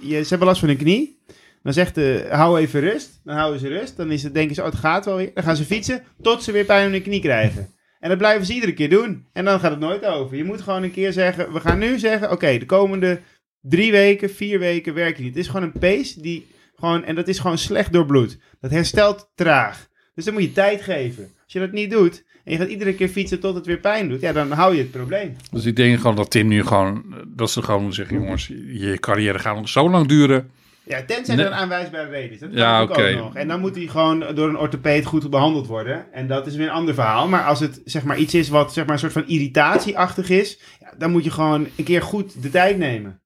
Je, 0.00 0.20
ze 0.22 0.28
hebben 0.28 0.46
last 0.48 0.60
van 0.60 0.68
hun 0.68 0.78
knie. 0.78 1.20
Dan 1.62 1.72
zegt 1.72 1.94
de, 1.94 2.26
hou 2.30 2.58
even 2.60 2.80
rust. 2.80 3.20
Dan 3.24 3.36
houden 3.36 3.60
ze 3.60 3.68
rust. 3.68 3.96
Dan 3.96 4.10
is 4.10 4.22
het, 4.22 4.34
denken 4.34 4.54
ze, 4.54 4.60
oh, 4.60 4.66
het 4.66 4.76
gaat 4.78 5.04
wel 5.04 5.16
weer. 5.16 5.30
Dan 5.34 5.44
gaan 5.44 5.56
ze 5.56 5.64
fietsen 5.64 6.02
tot 6.22 6.42
ze 6.42 6.52
weer 6.52 6.64
pijn 6.64 6.86
in 6.86 6.92
hun 6.92 7.02
knie 7.02 7.20
krijgen. 7.20 7.68
En 8.00 8.08
dat 8.08 8.18
blijven 8.18 8.46
ze 8.46 8.52
iedere 8.54 8.74
keer 8.74 8.90
doen. 8.90 9.26
En 9.32 9.44
dan 9.44 9.60
gaat 9.60 9.70
het 9.70 9.80
nooit 9.80 10.04
over. 10.04 10.36
Je 10.36 10.44
moet 10.44 10.60
gewoon 10.60 10.82
een 10.82 10.92
keer 10.92 11.12
zeggen... 11.12 11.52
We 11.52 11.60
gaan 11.60 11.78
nu 11.78 11.98
zeggen, 11.98 12.30
oké, 12.30 12.58
de 12.58 12.66
komende 12.66 13.20
drie 13.60 13.90
weken, 13.90 14.30
vier 14.30 14.58
weken 14.58 14.94
werk 14.94 15.16
je 15.16 15.22
niet. 15.22 15.34
Het 15.34 15.44
is 15.44 15.50
gewoon 15.50 15.62
een 15.62 15.78
pace 15.80 16.20
die 16.20 16.46
gewoon... 16.82 17.04
En 17.04 17.14
dat 17.14 17.28
is 17.28 17.38
gewoon 17.38 17.58
slecht 17.58 17.92
doorbloed. 17.92 18.38
Dat 18.60 18.70
herstelt 18.70 19.30
traag. 19.34 19.88
Dus 20.14 20.24
dan 20.24 20.34
moet 20.34 20.42
je 20.42 20.52
tijd 20.52 20.82
geven. 20.82 21.22
Als 21.44 21.52
je 21.52 21.58
dat 21.58 21.72
niet 21.72 21.90
doet... 21.90 22.24
En 22.44 22.52
je 22.52 22.58
gaat 22.58 22.68
iedere 22.68 22.94
keer 22.94 23.08
fietsen 23.08 23.40
tot 23.40 23.54
het 23.54 23.66
weer 23.66 23.78
pijn 23.78 24.08
doet. 24.08 24.20
Ja, 24.20 24.32
dan 24.32 24.50
hou 24.52 24.74
je 24.74 24.80
het 24.80 24.90
probleem. 24.90 25.36
Dus 25.50 25.64
ik 25.64 25.76
denk 25.76 26.00
gewoon 26.00 26.16
dat 26.16 26.30
Tim 26.30 26.48
nu 26.48 26.64
gewoon, 26.64 27.04
dat 27.26 27.50
ze 27.50 27.62
gewoon 27.62 27.92
zeggen, 27.92 28.16
jongens, 28.16 28.46
je 28.66 28.96
carrière 29.00 29.38
gaat 29.38 29.56
nog 29.56 29.68
zo 29.68 29.90
lang 29.90 30.06
duren. 30.06 30.50
Ja, 30.84 31.02
tenzij 31.04 31.34
Nee. 31.34 31.44
er 31.44 31.50
een 31.52 31.58
aanwijsbare 31.58 32.08
reden 32.10 32.30
is. 32.32 32.38
Dat 32.38 32.50
Ja, 32.52 32.82
oké. 32.82 33.30
En 33.32 33.48
dan 33.48 33.60
moet 33.60 33.76
hij 33.76 33.86
gewoon 33.86 34.34
door 34.34 34.48
een 34.48 34.58
orthopeed 34.58 35.04
goed 35.04 35.30
behandeld 35.30 35.66
worden. 35.66 36.12
En 36.12 36.28
dat 36.28 36.46
is 36.46 36.56
weer 36.56 36.66
een 36.66 36.72
ander 36.72 36.94
verhaal. 36.94 37.28
Maar 37.28 37.44
als 37.44 37.60
het 37.60 37.80
zeg 37.84 38.04
maar 38.04 38.18
iets 38.18 38.34
is 38.34 38.48
wat 38.48 38.72
zeg 38.72 38.84
maar 38.84 38.94
een 38.94 39.00
soort 39.00 39.12
van 39.12 39.26
irritatieachtig 39.26 40.30
is, 40.30 40.60
ja, 40.80 40.94
dan 40.98 41.10
moet 41.10 41.24
je 41.24 41.30
gewoon 41.30 41.66
een 41.76 41.84
keer 41.84 42.02
goed 42.02 42.42
de 42.42 42.50
tijd 42.50 42.78
nemen. 42.78 43.22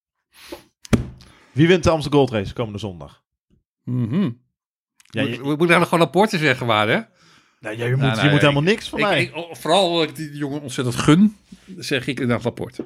Wie 1.53 1.69
wint 1.69 1.85
de 1.85 1.91
Amsterdam 1.91 2.21
Gold 2.21 2.33
Race 2.33 2.53
komende 2.55 2.79
zondag? 2.79 3.25
Mhm. 3.87 4.31
Ja, 5.11 5.23
moet, 5.23 5.35
je, 5.35 5.41
moet 5.43 5.63
ik 5.63 5.69
daar 5.69 5.79
nog 5.79 5.89
gewoon 5.89 6.05
rapporten 6.05 6.39
zeggen, 6.39 6.67
waar 6.67 6.89
hè? 6.89 7.01
nou, 7.61 7.77
ja, 7.77 7.85
je 7.85 7.91
moet, 7.91 7.99
Nou, 8.01 8.11
je 8.11 8.17
nou, 8.17 8.25
moet 8.27 8.35
ik- 8.35 8.41
helemaal 8.41 8.63
niks 8.63 8.89
van 8.89 8.99
Ik, 8.99 9.05
mij. 9.05 9.23
ik, 9.23 9.37
oh, 9.37 9.55
vooral 9.55 9.91
omdat 9.91 10.09
ik 10.09 10.17
die 10.17 10.37
jongen 10.37 10.61
ontzettend 10.63 10.97
gun, 10.97 11.37
zeg 11.77 12.07
ik 12.07 12.21
inderdaad 12.21 12.45
rapport. 12.45 12.79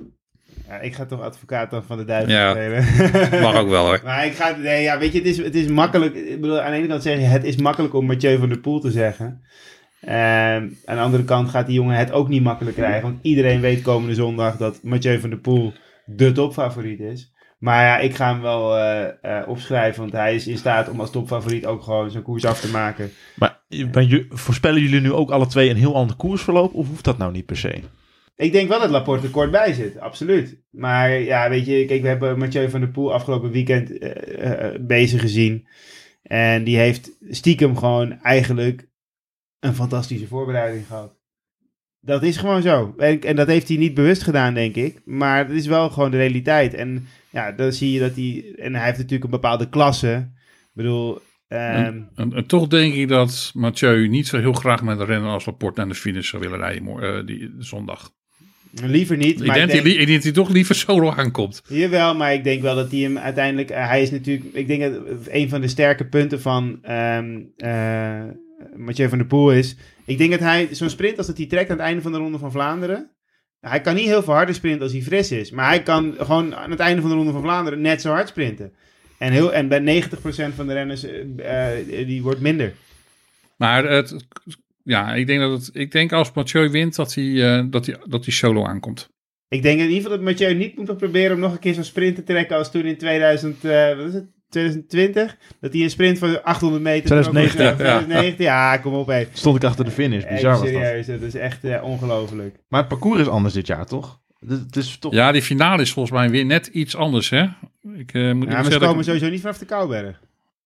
Ja, 0.68 0.78
ik 0.80 0.94
ga 0.94 1.06
toch 1.06 1.20
advocaat 1.20 1.70
dan 1.70 1.84
van 1.84 1.96
de 1.98 2.04
duivel 2.04 2.32
Ja. 2.34 2.50
spelen. 2.50 3.40
Mag 3.42 3.54
ook 3.56 3.68
wel 3.68 3.84
hoor. 3.86 4.00
Maar 4.04 4.26
ik 4.26 4.32
ga, 4.34 4.56
nee, 4.56 4.82
ja, 4.82 4.98
weet 4.98 5.12
je, 5.12 5.18
het 5.18 5.26
is, 5.26 5.36
het 5.36 5.54
is 5.54 5.66
makkelijk. 5.66 6.14
Ik 6.14 6.40
bedoel, 6.40 6.60
aan 6.60 6.70
de 6.70 6.76
ene 6.76 6.86
kant 6.86 7.02
zeg 7.02 7.18
je, 7.18 7.24
het 7.24 7.44
is 7.44 7.56
makkelijk 7.56 7.94
om 7.94 8.06
Mathieu 8.06 8.38
van 8.38 8.48
der 8.48 8.58
Poel 8.58 8.80
te 8.80 8.90
zeggen. 8.90 9.42
Ehm, 10.00 10.68
aan 10.84 10.96
de 10.96 11.00
andere 11.02 11.24
kant 11.24 11.48
gaat 11.48 11.66
die 11.66 11.74
jongen 11.74 11.96
het 11.96 12.12
ook 12.12 12.28
niet 12.28 12.42
makkelijk 12.42 12.76
krijgen. 12.76 13.02
Want 13.02 13.18
iedereen 13.22 13.60
weet 13.60 13.82
komende 13.82 14.14
zondag 14.14 14.56
dat 14.56 14.82
Mathieu 14.82 15.20
van 15.20 15.30
der 15.30 15.38
Poel 15.38 15.72
de 16.06 16.32
topfavoriet 16.32 17.00
is. 17.00 17.32
Maar 17.60 17.84
ja, 17.84 17.98
ik 17.98 18.14
ga 18.14 18.32
hem 18.32 18.40
wel 18.40 18.76
eh, 18.76 19.38
eh, 19.38 19.48
opschrijven, 19.48 20.00
want 20.00 20.12
hij 20.12 20.34
is 20.34 20.46
in 20.46 20.58
staat 20.58 20.88
om 20.88 21.00
als 21.00 21.10
topfavoriet 21.10 21.66
ook 21.66 21.82
gewoon 21.82 22.10
zijn 22.10 22.22
koers 22.22 22.44
af 22.44 22.60
te 22.60 22.70
maken. 22.70 23.10
Maar 23.34 23.60
voorspellen 24.28 24.82
jullie 24.82 25.00
nu 25.00 25.12
ook 25.12 25.30
alle 25.30 25.46
twee 25.46 25.70
een 25.70 25.76
heel 25.76 25.94
ander 25.94 26.16
koersverloop? 26.16 26.74
Of 26.74 26.88
hoeft 26.88 27.04
dat 27.04 27.18
nou 27.18 27.32
niet 27.32 27.46
per 27.46 27.56
se? 27.56 27.80
Ik 28.36 28.52
denk 28.52 28.68
wel 28.68 28.80
dat 28.80 28.90
Laporte 28.90 29.26
er 29.26 29.32
kort 29.32 29.50
bij 29.50 29.72
zit, 29.72 29.98
absoluut. 29.98 30.62
Maar 30.70 31.10
ja, 31.10 31.48
weet 31.48 31.66
je, 31.66 31.84
kijk, 31.84 32.02
we 32.02 32.08
hebben 32.08 32.38
Mathieu 32.38 32.70
van 32.70 32.80
der 32.80 32.88
Poel 32.88 33.12
afgelopen 33.12 33.50
weekend 33.50 33.98
eh, 33.98 34.68
bezig 34.80 35.20
gezien. 35.20 35.66
En 36.22 36.64
die 36.64 36.76
heeft 36.76 37.10
stiekem 37.28 37.76
gewoon 37.76 38.20
eigenlijk 38.22 38.88
een 39.58 39.74
fantastische 39.74 40.26
voorbereiding 40.26 40.86
gehad. 40.86 41.18
Dat 42.00 42.22
is 42.22 42.36
gewoon 42.36 42.62
zo. 42.62 42.94
En, 42.98 43.20
en 43.20 43.36
dat 43.36 43.46
heeft 43.46 43.68
hij 43.68 43.76
niet 43.76 43.94
bewust 43.94 44.22
gedaan, 44.22 44.54
denk 44.54 44.74
ik. 44.74 45.00
Maar 45.04 45.38
het 45.38 45.56
is 45.56 45.66
wel 45.66 45.90
gewoon 45.90 46.10
de 46.10 46.16
realiteit. 46.16 46.74
En 46.74 47.06
ja, 47.30 47.52
dan 47.52 47.72
zie 47.72 47.92
je 47.92 48.00
dat 48.00 48.14
hij... 48.14 48.54
En 48.56 48.74
hij 48.74 48.84
heeft 48.84 48.96
natuurlijk 48.96 49.24
een 49.24 49.30
bepaalde 49.30 49.68
klasse. 49.68 50.30
Ik 50.62 50.70
bedoel... 50.72 51.20
ehm, 51.48 52.00
En, 52.14 52.32
en 52.32 52.46
toch 52.46 52.66
denk 52.66 52.94
ik 52.94 53.08
dat 53.08 53.50
Mathieu 53.54 54.08
niet 54.08 54.26
zo 54.26 54.38
heel 54.38 54.52
graag 54.52 54.82
met 54.82 55.00
een 55.00 55.06
renner 55.06 55.30
als 55.30 55.46
Laporte 55.46 55.80
naar 55.80 55.88
de 55.88 55.94
finish 55.94 56.28
zou 56.30 56.42
willen 56.42 56.58
rijden 56.58 57.02
eh, 57.02 57.26
die 57.26 57.54
zondag. 57.58 58.10
liever 58.72 59.16
niet. 59.16 59.40
Ik 59.40 59.46
maar 59.46 59.56
denk, 59.56 59.72
ik 59.72 59.84
denk 59.96 60.08
dat 60.12 60.22
hij 60.22 60.32
toch 60.32 60.48
liever 60.48 60.74
solo 60.74 61.10
aankomt. 61.10 61.62
Jawel, 61.68 62.14
maar 62.14 62.32
ik 62.32 62.44
denk 62.44 62.62
wel 62.62 62.74
dat 62.74 62.90
hij 62.90 63.00
hem 63.00 63.18
uiteindelijk... 63.18 63.70
eh, 63.70 63.88
hij 63.88 64.02
is 64.02 64.10
natuurlijk... 64.10 64.54
Ik 64.54 64.66
denk 64.66 64.82
dat 64.82 65.02
een 65.28 65.48
van 65.48 65.60
de 65.60 65.68
sterke 65.68 66.06
punten 66.06 66.40
van 66.40 66.78
ehm 66.82 67.40
eh, 67.56 68.22
Mathieu 68.76 69.08
van 69.08 69.18
der 69.18 69.26
Poel 69.26 69.52
is... 69.52 69.76
Ik 70.04 70.18
denk 70.18 70.30
dat 70.30 70.40
hij 70.40 70.68
zo'n 70.70 70.90
sprint 70.90 71.18
als 71.18 71.26
dat 71.26 71.36
hij 71.36 71.46
trekt 71.46 71.70
aan 71.70 71.76
het 71.76 71.86
einde 71.86 72.02
van 72.02 72.12
de 72.12 72.18
Ronde 72.18 72.38
van 72.38 72.52
Vlaanderen... 72.52 73.10
Hij 73.60 73.80
kan 73.80 73.94
niet 73.94 74.06
heel 74.06 74.22
veel 74.22 74.34
harder 74.34 74.54
sprinten 74.54 74.82
als 74.82 74.92
hij 74.92 75.02
fris 75.02 75.32
is. 75.32 75.50
Maar 75.50 75.68
hij 75.68 75.82
kan 75.82 76.14
gewoon 76.18 76.54
aan 76.54 76.70
het 76.70 76.80
einde 76.80 77.00
van 77.00 77.10
de 77.10 77.16
Ronde 77.16 77.32
van 77.32 77.42
Vlaanderen 77.42 77.80
net 77.80 78.00
zo 78.00 78.10
hard 78.10 78.28
sprinten. 78.28 78.72
En, 79.18 79.32
heel, 79.32 79.52
en 79.52 79.68
bij 79.68 80.02
90% 80.02 80.54
van 80.54 80.66
de 80.66 80.72
renners, 80.72 81.04
eh, 81.36 82.06
die 82.06 82.22
wordt 82.22 82.40
minder. 82.40 82.72
Maar 83.56 83.84
het, 83.84 84.16
ja, 84.82 85.14
ik 85.14 85.26
denk, 85.26 85.40
dat 85.40 85.50
het, 85.50 85.70
ik 85.72 85.92
denk 85.92 86.12
als 86.12 86.32
Mathieu 86.32 86.70
wint 86.70 86.96
dat 86.96 87.14
hij, 87.14 87.58
eh, 87.58 87.64
dat 87.70 87.86
hij, 87.86 87.96
dat 88.04 88.24
hij 88.24 88.34
solo 88.34 88.64
aankomt. 88.64 89.08
Ik 89.48 89.62
denk 89.62 89.78
in 89.78 89.86
ieder 89.86 90.02
geval 90.02 90.16
dat 90.16 90.26
Mathieu 90.26 90.54
niet 90.54 90.76
moet 90.76 90.96
proberen 90.96 91.34
om 91.34 91.40
nog 91.40 91.52
een 91.52 91.58
keer 91.58 91.74
zo'n 91.74 91.84
sprint 91.84 92.14
te 92.16 92.22
trekken 92.22 92.56
als 92.56 92.70
toen 92.70 92.84
in 92.84 92.96
2000, 92.96 93.64
eh, 93.64 93.96
wat 93.96 94.06
is 94.06 94.14
het, 94.14 94.26
2020. 94.50 95.36
Dat 95.60 95.72
hij 95.72 95.82
een 95.82 95.90
sprint 95.90 96.18
van 96.18 96.42
800 96.42 96.82
meter... 96.82 97.06
2019, 97.06 97.64
Ja, 97.64 97.74
2019, 97.74 98.44
ja, 98.44 98.76
kom 98.76 98.94
op 98.94 99.06
hé. 99.06 99.26
Stond 99.32 99.56
ik 99.56 99.64
achter 99.64 99.84
de 99.84 99.90
finish. 99.90 100.24
Bizar 100.28 100.50
was 100.50 100.60
dat. 100.60 100.68
serieus, 100.68 101.06
dat 101.06 101.20
is 101.20 101.34
echt 101.34 101.64
eh, 101.64 101.84
ongelooflijk. 101.84 102.56
Maar 102.68 102.80
het 102.80 102.88
parcours 102.88 103.20
is 103.20 103.28
anders 103.28 103.54
dit 103.54 103.66
jaar, 103.66 103.86
toch? 103.86 104.18
Het 104.48 104.76
is 104.76 104.98
toch... 104.98 105.12
Ja, 105.12 105.32
die 105.32 105.42
finale 105.42 105.82
is 105.82 105.92
volgens 105.92 106.14
mij 106.18 106.30
weer 106.30 106.44
net 106.44 106.66
iets 106.66 106.96
anders, 106.96 107.30
hè? 107.30 107.42
Ik, 107.94 108.12
eh, 108.12 108.32
moet 108.32 108.48
Ja, 108.48 108.52
maar 108.62 108.64
ze 108.72 108.78
komen 108.78 108.98
ik- 108.98 109.04
sowieso 109.04 109.28
niet 109.28 109.40
vanaf 109.40 109.58
de 109.58 109.64
Kouberg. 109.64 110.20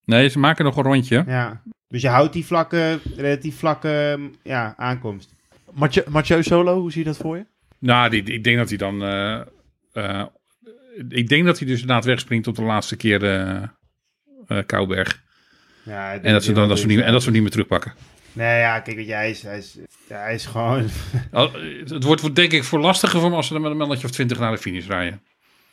Nee, 0.05 0.29
ze 0.29 0.39
maken 0.39 0.65
nog 0.65 0.77
een 0.77 0.83
rondje. 0.83 1.25
Ja. 1.27 1.63
Dus 1.89 2.03
je 2.03 2.09
houdt 2.09 2.33
die 2.33 2.47
vlakke, 2.47 2.99
relatief 3.17 3.57
vlakke 3.59 4.21
ja, 4.43 4.75
aankomst. 4.77 5.33
Mathieu, 5.73 6.05
Mathieu 6.09 6.43
Solo, 6.43 6.81
hoe 6.81 6.93
zie 6.93 7.01
je 7.03 7.07
dat 7.09 7.17
voor 7.17 7.37
je? 7.37 7.45
Nou, 7.79 8.11
die, 8.11 8.23
ik 8.23 8.45
denk 8.45 8.57
dat 8.59 8.69
hij 8.69 8.79
dan... 8.79 9.03
eh, 9.05 9.41
eh, 9.93 10.23
ik 11.09 11.29
denk 11.29 11.45
dat 11.45 11.59
hij 11.59 11.69
dus 11.69 11.81
inderdaad 11.81 12.05
wegspringt 12.05 12.47
op 12.47 12.55
de 12.57 12.63
laatste 12.63 12.97
keer 12.97 13.23
eh, 14.49 14.59
Kouberg. 14.67 15.23
Ja, 15.83 16.19
En 16.23 16.33
dat, 16.33 16.45
ze 16.45 16.53
dan, 16.53 16.69
dat, 16.69 16.79
ze 16.79 16.87
niet, 16.87 17.01
en 17.01 17.13
dat 17.13 17.21
ze 17.21 17.25
hem 17.25 17.33
niet 17.35 17.43
meer 17.43 17.51
terugpakken. 17.51 17.93
Nee, 18.33 18.59
ja, 18.59 18.81
kijk, 18.81 18.97
weet 18.97 19.07
je, 19.07 19.13
hij 19.13 19.31
is, 19.31 19.43
hij 19.43 19.59
is, 19.59 19.77
hij 20.09 20.35
is 20.35 20.47
gewoon... 20.47 20.89
Al- 21.33 21.53
Het 21.89 22.05
wordt 22.05 22.35
denk 22.35 22.53
ik 22.53 22.65
voor 22.65 22.81
lastiger 22.81 23.19
voor 23.21 23.29
hem 23.29 23.37
als 23.37 23.47
ze 23.47 23.53
dan 23.53 23.63
met 23.63 23.71
een 23.71 23.77
mannetje 23.77 24.07
of 24.07 24.13
twintig 24.13 24.39
naar 24.39 24.51
de 24.53 24.59
finish 24.59 24.87
rijden. 24.87 25.21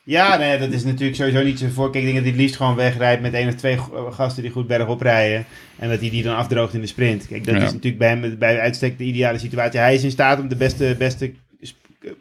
Ja, 0.04 0.38
nee, 0.38 0.58
dat 0.60 0.72
is 0.72 0.84
natuurlijk 0.84 1.16
sowieso 1.16 1.44
niet 1.44 1.60
zo 1.60 1.68
voor. 1.74 1.92
Kijk, 1.92 2.04
ik 2.06 2.12
denk 2.12 2.14
dat 2.16 2.24
hij 2.24 2.32
het 2.34 2.42
liefst 2.42 2.56
gewoon 2.56 2.76
wegrijdt 2.76 3.22
met 3.22 3.34
één 3.34 3.48
of 3.48 3.56
twee 3.56 3.78
gasten 4.10 4.44
die 4.44 4.52
goed 4.52 4.68
bergop 4.68 5.02
rijden. 5.02 5.46
En 5.80 5.90
dat 5.90 6.00
hij 6.00 6.10
die 6.10 6.24
dan 6.24 6.36
afdroogt 6.36 6.74
in 6.74 6.82
de 6.82 6.88
sprint. 6.88 7.28
Kijk, 7.28 7.46
dat 7.46 7.56
Ja. 7.56 7.62
is 7.62 7.72
natuurlijk 7.72 7.98
bij 7.98 8.10
hem 8.10 8.38
bij 8.38 8.60
uitstek 8.60 8.98
de 8.98 9.04
ideale 9.04 9.38
situatie. 9.38 9.80
Hij 9.80 9.94
is 9.94 10.04
in 10.04 10.12
staat 10.12 10.40
om 10.40 10.48
de 10.48 10.56
beste, 10.56 10.96
beste 10.98 11.34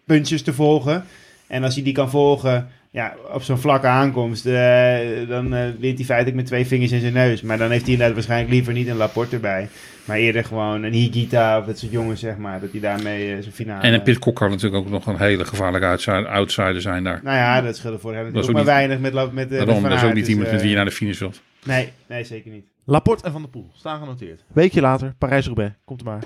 puntjes 0.04 0.42
te 0.42 0.52
volgen. 0.52 1.04
En 1.46 1.62
als 1.64 1.74
hij 1.74 1.82
die 1.84 1.92
kan 1.92 2.10
volgen 2.10 2.68
ja, 2.90 3.14
op 3.32 3.42
zo'n 3.42 3.58
vlakke 3.58 3.86
aankomst, 3.86 4.46
eh, 4.46 4.98
dan 5.28 5.54
eh, 5.54 5.68
wint 5.78 5.96
hij 5.96 6.06
feitelijk 6.06 6.36
met 6.36 6.46
twee 6.46 6.66
vingers 6.66 6.92
in 6.92 7.00
zijn 7.00 7.12
neus. 7.12 7.42
Maar 7.42 7.58
dan 7.58 7.70
heeft 7.70 7.82
hij 7.82 7.90
inderdaad 7.92 8.14
waarschijnlijk 8.16 8.50
liever 8.52 8.72
niet 8.72 8.88
een 8.88 8.96
Laporte 8.96 9.34
erbij. 9.34 9.68
Maar 10.04 10.16
eerder 10.16 10.44
gewoon 10.44 10.82
een 10.82 10.92
Higita 10.92 11.58
of 11.58 11.64
dat 11.66 11.78
soort 11.78 11.92
jongens, 11.92 12.20
zeg 12.20 12.36
maar. 12.36 12.60
Dat 12.60 12.70
hij 12.70 12.80
daarmee 12.80 13.32
eh, 13.34 13.40
zijn 13.40 13.54
finale... 13.54 13.82
En 13.82 13.94
een 13.94 14.02
Pitcock 14.02 14.36
kan 14.36 14.50
natuurlijk 14.50 14.84
ook 14.84 14.90
nog 14.90 15.06
een 15.06 15.18
hele 15.18 15.44
gevaarlijke 15.44 15.86
outsider, 15.86 16.26
outsider 16.26 16.80
zijn 16.80 17.04
daar. 17.04 17.20
Nou 17.24 17.36
ja, 17.36 17.60
dat 17.60 17.76
scheelde 17.76 17.98
Dat 18.02 18.12
natuurlijk 18.12 18.34
is 18.36 18.42
ook 18.42 18.52
maar 18.52 18.62
niet- 18.62 18.64
weinig 18.70 18.98
met, 18.98 19.12
met, 19.12 19.32
met 19.32 19.50
Daarom, 19.50 19.80
Van 19.80 19.90
dat 19.90 19.98
is 19.98 20.04
ook 20.04 20.14
niet 20.14 20.24
dus, 20.24 20.32
iemand 20.32 20.50
met 20.50 20.60
wie 20.60 20.70
je 20.70 20.76
naar 20.76 20.84
de 20.84 20.90
finish 20.90 21.18
wilt. 21.18 21.42
Nee, 21.64 21.88
nee, 22.06 22.24
zeker 22.24 22.50
niet. 22.50 22.64
Laporte 22.84 23.24
en 23.24 23.32
Van 23.32 23.40
der 23.40 23.50
Poel, 23.50 23.70
staan 23.74 23.98
genoteerd. 23.98 24.44
Weekje 24.52 24.80
later, 24.80 25.14
Parijs-Roubaix, 25.18 25.72
komt 25.84 26.00
er 26.00 26.06
maar. 26.06 26.22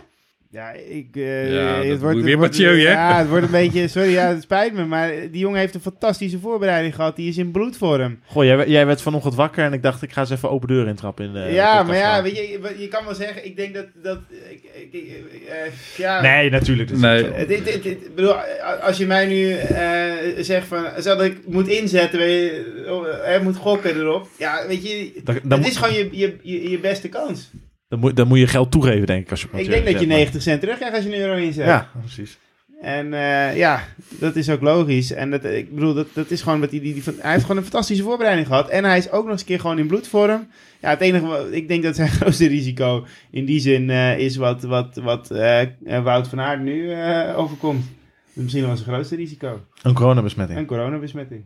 Ja, 0.55 0.71
ik... 0.73 1.07
eh, 1.13 1.53
Ja, 1.55 1.75
dat 1.77 2.01
het 2.01 2.17
je 2.17 2.23
weer 2.23 2.31
het 2.33 2.41
Mathieu, 2.41 2.81
hè? 2.81 2.91
Ja, 2.93 3.19
het 3.19 3.29
wordt 3.29 3.45
een 3.45 3.51
beetje... 3.63 3.89
Sorry, 3.89 4.11
ja, 4.13 4.29
het 4.29 4.43
spijt 4.43 4.73
me, 4.73 4.85
maar 4.85 5.11
die 5.31 5.39
jongen 5.41 5.59
heeft 5.59 5.75
een 5.75 5.81
fantastische 5.81 6.39
voorbereiding 6.39 6.95
gehad. 6.95 7.17
Die 7.17 7.29
is 7.29 7.37
in 7.39 7.51
bloedvorm. 7.51 8.19
Goh, 8.27 8.45
jij, 8.45 8.69
jij 8.69 8.87
werd 8.87 9.03
vanochtend 9.03 9.35
wakker 9.35 9.65
en 9.65 9.73
ik 9.73 9.83
dacht, 9.83 10.03
ik 10.03 10.13
ga 10.13 10.21
eens 10.21 10.31
even 10.31 10.51
open 10.51 10.69
deur 10.69 10.87
intrappen 10.89 11.25
in 11.25 11.33
de 11.33 11.39
ja, 11.53 11.83
maar 11.83 11.97
ja, 11.97 12.23
weet 12.23 12.37
je, 12.37 12.59
je- 12.79 12.89
kan 12.89 13.05
wel 13.05 13.15
zeggen, 13.15 13.45
ik 13.45 13.57
denk 13.57 13.75
dat... 13.75 13.87
dat 14.03 14.19
ik, 14.51 14.63
ik, 14.75 14.93
ik- 14.93 15.49
eh, 15.49 15.73
ja, 15.97 16.21
Nee, 16.21 16.51
natuurlijk. 16.51 16.89
dat 16.91 16.99
Nee. 16.99 17.25
Het, 17.25 17.37
het, 17.37 17.49
het- 17.49 17.75
het- 17.75 17.85
ik 17.85 18.15
bedoel, 18.15 18.35
als 18.83 18.97
je 18.97 19.07
mij 19.07 19.27
nu 19.27 19.53
eh, 19.53 20.13
zegt 20.39 20.67
van, 20.67 20.85
zal 20.99 21.25
ik 21.25 21.37
moet 21.47 21.69
inzetten, 21.69 22.19
weet 22.19 22.41
je, 22.43 23.23
eh, 23.27 23.41
moet 23.41 23.57
gokken 23.57 23.97
erop. 23.97 24.29
Ja, 24.39 24.65
weet 24.69 24.89
je, 24.89 25.11
Dan, 25.25 25.35
dan 25.43 25.51
het 25.51 25.61
moet- 25.61 25.69
is 25.69 25.77
gewoon 25.77 25.95
je, 25.95 26.09
je, 26.13 26.37
je, 26.43 26.71
je 26.71 26.79
beste 26.79 27.09
kans. 27.09 27.51
Dan 27.95 28.03
moet, 28.03 28.17
dan 28.17 28.29
moet 28.29 28.39
je 28.39 28.47
geld 28.47 28.71
toegeven, 28.71 29.07
denk 29.07 29.25
ik. 29.25 29.31
Als 29.31 29.41
je 29.41 29.49
Ik 29.53 29.71
denk 29.71 29.85
dat 29.87 30.01
je 30.01 30.07
90 30.07 30.43
cent 30.43 30.61
terugkrijgt 30.61 30.95
als 30.97 31.05
je 31.05 31.15
een 31.15 31.21
euro 31.21 31.37
inzet. 31.37 31.67
Ja, 31.67 31.91
precies. 32.01 32.39
En 32.83 33.15
eh, 33.15 33.57
ja, 33.57 33.81
dat 34.09 34.37
is 34.37 34.51
ook 34.51 34.61
logisch. 34.61 35.13
En 35.13 35.31
dat, 35.31 35.45
ik 35.45 35.75
bedoel, 35.75 35.95
dat, 35.95 36.07
dat 36.13 36.31
is 36.31 36.43
gewoon 36.43 36.61
wat 36.61 36.71
hij, 36.71 36.81
die, 36.81 36.95
die, 36.95 37.03
hij 37.21 37.31
heeft 37.31 37.43
gewoon 37.43 37.57
een 37.57 37.63
fantastische 37.69 38.03
voorbereiding 38.03 38.47
gehad. 38.47 38.69
En 38.69 38.85
hij 38.85 38.99
is 38.99 39.11
ook 39.11 39.23
nog 39.23 39.33
eens 39.33 39.41
een 39.41 39.47
keer 39.47 39.61
gewoon 39.61 39.79
in 39.79 39.87
bloedvorm. 39.87 40.47
Ja, 40.81 40.91
het 40.91 41.01
enige, 41.01 41.27
wat- 41.27 41.47
ik 41.53 41.69
denk 41.69 41.83
dat 41.83 41.95
zijn 41.97 42.09
grootste 42.21 42.47
risico 42.47 43.07
in 43.31 43.45
die 43.45 43.61
zin 43.61 43.91
eh, 43.91 44.19
is 44.19 44.37
wat, 44.37 44.63
wat, 44.63 44.97
wat 44.97 45.31
eh, 45.31 45.61
Wout 46.03 46.29
van 46.29 46.41
Aert 46.41 46.61
nu 46.63 46.95
overkomt. 47.37 47.85
Misschien 48.33 48.67
wel 48.67 48.77
zijn 48.77 48.89
grootste 48.89 49.17
risico. 49.17 49.61
Een 49.83 49.95
coronabesmetting. 49.95 50.59
Een 50.59 50.67
coronabesmetting. 50.67 51.45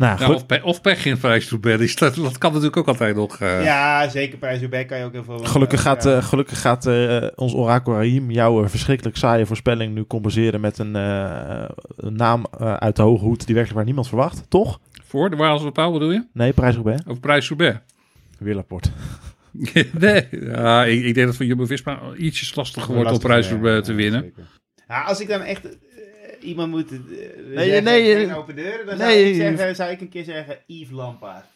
Nou, 0.00 0.18
Ja, 0.18 0.26
goed. 0.26 0.34
of, 0.34 0.46
pe- 0.46 0.60
of 0.62 0.80
pech 0.80 1.04
in 1.04 1.18
Parijs-Roubaix. 1.18 1.96
Dat, 1.96 2.14
dat 2.14 2.38
kan 2.38 2.50
natuurlijk 2.50 2.76
ook 2.76 2.86
altijd 2.88 3.16
nog. 3.16 3.40
eh. 3.40 3.64
Ja, 3.64 4.08
zeker. 4.08 4.38
Prijs 4.38 4.60
Roubaix 4.60 4.88
kan 4.88 4.98
je 4.98 5.04
ook 5.04 5.12
heel 5.12 5.24
veel... 5.24 5.38
Gelukkig 5.38 5.80
gaat, 5.82 6.04
ja. 6.04 6.16
eh, 6.16 6.22
gelukkig 6.24 6.60
gaat 6.60 6.86
eh, 6.86 7.26
ons 7.34 7.54
orakel 7.54 7.92
Rahim 7.92 8.30
jouw 8.30 8.62
eh, 8.62 8.68
verschrikkelijk 8.68 9.16
saaie 9.16 9.46
voorspelling 9.46 9.94
nu 9.94 10.04
compenseren 10.04 10.60
met 10.60 10.78
een, 10.78 10.96
eh, 10.96 11.64
een 11.96 12.16
naam 12.16 12.44
eh, 12.60 12.74
uit 12.74 12.96
de 12.96 13.02
hoge 13.02 13.24
hoed 13.24 13.38
die 13.38 13.46
werkelijk 13.46 13.74
waar 13.76 13.84
niemand 13.84 14.08
verwacht. 14.08 14.44
Toch? 14.48 14.80
Voor, 15.04 15.36
waar 15.36 15.50
als 15.50 15.62
bepaald 15.62 15.92
bedoel 15.92 16.12
je? 16.12 16.24
Nee, 16.32 16.52
Parijs-Roubaix. 16.52 17.00
Over 17.06 17.20
Parijs-Roubaix. 17.20 17.78
Weer 18.38 18.54
Laporte. 18.54 18.90
nee, 19.98 20.26
ja, 20.30 20.84
ik, 20.84 21.04
ik 21.04 21.14
denk 21.14 21.26
dat 21.26 21.36
voor 21.36 21.46
Jumbo-Visma 21.46 21.98
ietsjes 22.16 22.54
lastiger 22.54 22.94
wordt 22.94 23.00
op 23.00 23.10
Lastig, 23.12 23.28
Parijs-Roubaix 23.28 23.76
ja, 23.76 23.82
te 23.82 23.92
winnen. 23.92 24.32
Ja, 24.88 25.02
als 25.02 25.20
ik 25.20 25.28
dan 25.28 25.40
echt 25.40 25.64
eh, 25.64 25.72
iemand 26.42 26.70
moet... 26.70 26.90
eh, 26.92 26.98
Nee, 27.54 27.64
zeggen, 27.66 27.84
nee, 27.84 28.14
geen 28.14 28.30
eh, 28.30 28.38
open 28.38 28.56
deuren, 28.56 28.86
dan 28.86 28.98
nee, 28.98 29.08
zou, 29.10 29.20
ik 29.20 29.26
je- 29.28 29.34
zeggen, 29.56 29.76
zou 29.76 29.90
ik 29.90 30.00
een 30.00 30.08
keer 30.08 30.24
zeggen 30.24 30.58
Yves 30.66 30.90
Lampaard. 30.90 31.46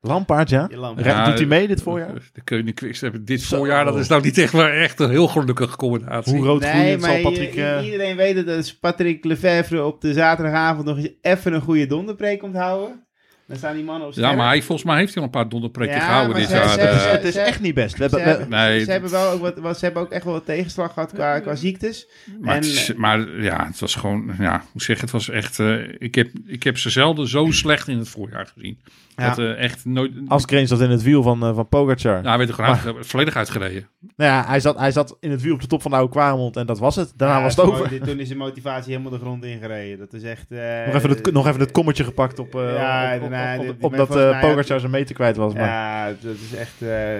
Lampaard, 0.00 0.50
ja? 0.50 0.68
Lampaard. 0.74 1.26
Doet 1.26 1.38
hij 1.38 1.46
mee 1.46 1.66
dit 1.68 1.82
voorjaar? 1.82 2.30
De 2.32 2.42
Koning 2.44 2.74
Quickstep 2.74 3.26
dit 3.26 3.40
Zo. 3.40 3.56
voorjaar, 3.56 3.84
dat 3.84 3.96
is 3.98 4.08
nou 4.08 4.22
niet 4.22 4.38
echt, 4.38 4.52
maar 4.52 4.72
echt 4.72 5.00
een 5.00 5.10
heel 5.10 5.28
gelukkige 5.28 5.76
combinatie. 5.76 6.36
Hoe 6.36 6.46
rood 6.46 6.60
Nee, 6.60 6.98
maar 6.98 7.10
zal 7.10 7.22
Patrick... 7.22 7.54
eh, 7.56 7.84
iedereen 7.84 8.16
weet 8.16 8.46
dat 8.46 8.76
Patrick 8.80 9.24
Lefevre 9.24 9.84
op 9.84 10.00
de 10.00 10.12
zaterdagavond 10.12 10.86
nog 10.86 10.96
eens 10.96 11.10
even 11.20 11.52
een 11.52 11.60
goede 11.60 11.86
donderpreek 11.86 12.38
komt 12.38 12.56
houden. 12.56 13.06
Dan 13.48 13.56
staan 13.56 13.74
die 13.74 13.84
mannen 13.84 14.08
op 14.08 14.14
Ja, 14.14 14.32
maar 14.32 14.46
hij, 14.46 14.62
volgens 14.62 14.86
mij 14.86 14.98
heeft 14.98 15.14
hij 15.14 15.22
al 15.22 15.28
een 15.28 15.34
paar 15.40 15.48
donderpreken 15.48 15.94
Ja, 15.94 16.00
gehouden 16.00 16.30
maar 16.30 16.40
dit 16.40 16.48
ze- 16.50 16.56
jaar. 16.56 16.68
ze- 16.68 16.78
ze- 17.00 17.08
het 17.08 17.24
is 17.24 17.36
echt 17.36 17.60
niet 17.60 17.74
best. 17.74 17.96
We 17.96 18.02
hebben, 18.02 18.18
Ze 18.18 18.24
we- 18.24 18.30
hebben, 18.30 18.48
Nee, 18.58 18.84
ze, 18.84 18.90
hebben 18.90 19.10
wel 19.10 19.30
ook 19.30 19.40
wat, 19.40 19.58
wat, 19.58 19.78
ze 19.78 19.84
hebben 19.84 20.02
ook 20.02 20.10
echt 20.10 20.24
wel 20.24 20.32
wat 20.32 20.44
tegenslag 20.44 20.92
gehad 20.92 21.12
qua, 21.12 21.38
qua 21.40 21.54
ziektes. 21.54 22.08
Maar, 22.40 22.50
En- 22.54 22.60
het 22.60 22.64
is- 22.70 22.94
maar 22.94 23.40
ja, 23.42 23.66
het 23.66 23.78
was 23.80 23.94
gewoon, 23.94 24.30
ja, 24.38 24.62
hoe 24.72 24.82
zeg 24.82 25.00
het 25.00 25.10
was 25.10 25.28
echt, 25.30 25.58
eh, 25.58 25.74
ik, 25.98 26.14
heb, 26.14 26.28
ik 26.46 26.62
heb 26.62 26.78
ze 26.78 26.90
zelden 26.90 27.28
zo 27.28 27.50
slecht 27.50 27.88
in 27.88 27.98
het 27.98 28.08
voorjaar 28.08 28.46
gezien. 28.54 28.78
Ja. 29.16 29.28
Dat 29.28 29.38
eh, 29.38 29.58
echt 29.62 29.84
nooit, 29.84 30.12
Askreen 30.28 30.66
zat 30.66 30.80
in 30.80 30.90
het 30.90 31.02
wiel 31.02 31.22
van, 31.22 31.42
eh, 31.42 31.54
van 31.54 31.68
Pogacar. 31.68 32.12
nou, 32.14 32.26
hij 32.28 32.36
werd 32.36 32.48
er 32.48 32.54
gewoon 32.54 32.96
uit- 32.96 33.06
volledig 33.06 33.36
uitgereden. 33.36 33.88
Nou 34.16 34.30
ja, 34.30 34.44
hij 34.46 34.60
zat, 34.60 34.78
hij 34.78 34.92
zat 34.92 35.16
in 35.20 35.30
het 35.30 35.42
wiel 35.42 35.54
op 35.54 35.60
de 35.60 35.66
top 35.66 35.82
van 35.82 35.90
de 35.90 35.96
oude 35.96 36.12
Kwaremond 36.12 36.56
en 36.56 36.66
dat 36.66 36.78
was 36.78 36.96
het. 36.96 37.12
Daarna 37.16 37.36
Ja, 37.36 37.42
was 37.42 37.56
het 37.56 37.64
over. 37.64 38.00
Toen 38.00 38.20
is 38.20 38.26
zijn 38.26 38.38
motivatie 38.38 38.90
helemaal 38.92 39.12
de 39.12 39.18
grond 39.18 39.44
ingereden. 39.44 39.98
Dat 39.98 40.12
is 40.12 40.22
echt... 40.22 40.50
eh, 40.50 40.58
Nog 40.86 40.94
even, 40.94 41.10
het, 41.10 41.32
nog 41.32 41.46
even 41.46 41.60
het 41.60 41.70
kommetje 41.70 42.04
gepakt 42.04 42.38
op, 42.38 42.54
eh 42.54 42.74
Ja, 42.74 43.14
op, 43.16 43.22
op, 43.22 43.30
op- 43.58 43.64
die- 43.64 43.74
omdat 43.80 44.16
eh 44.16 44.40
Pogacar 44.40 44.80
zijn 44.80 44.92
meter 44.92 45.14
kwijt 45.14 45.36
was. 45.36 45.54
Maar 45.54 45.62
Ja, 45.64 46.06
dat 46.20 46.34
is 46.50 46.54
echt 46.58 46.82
eh, 46.82 47.14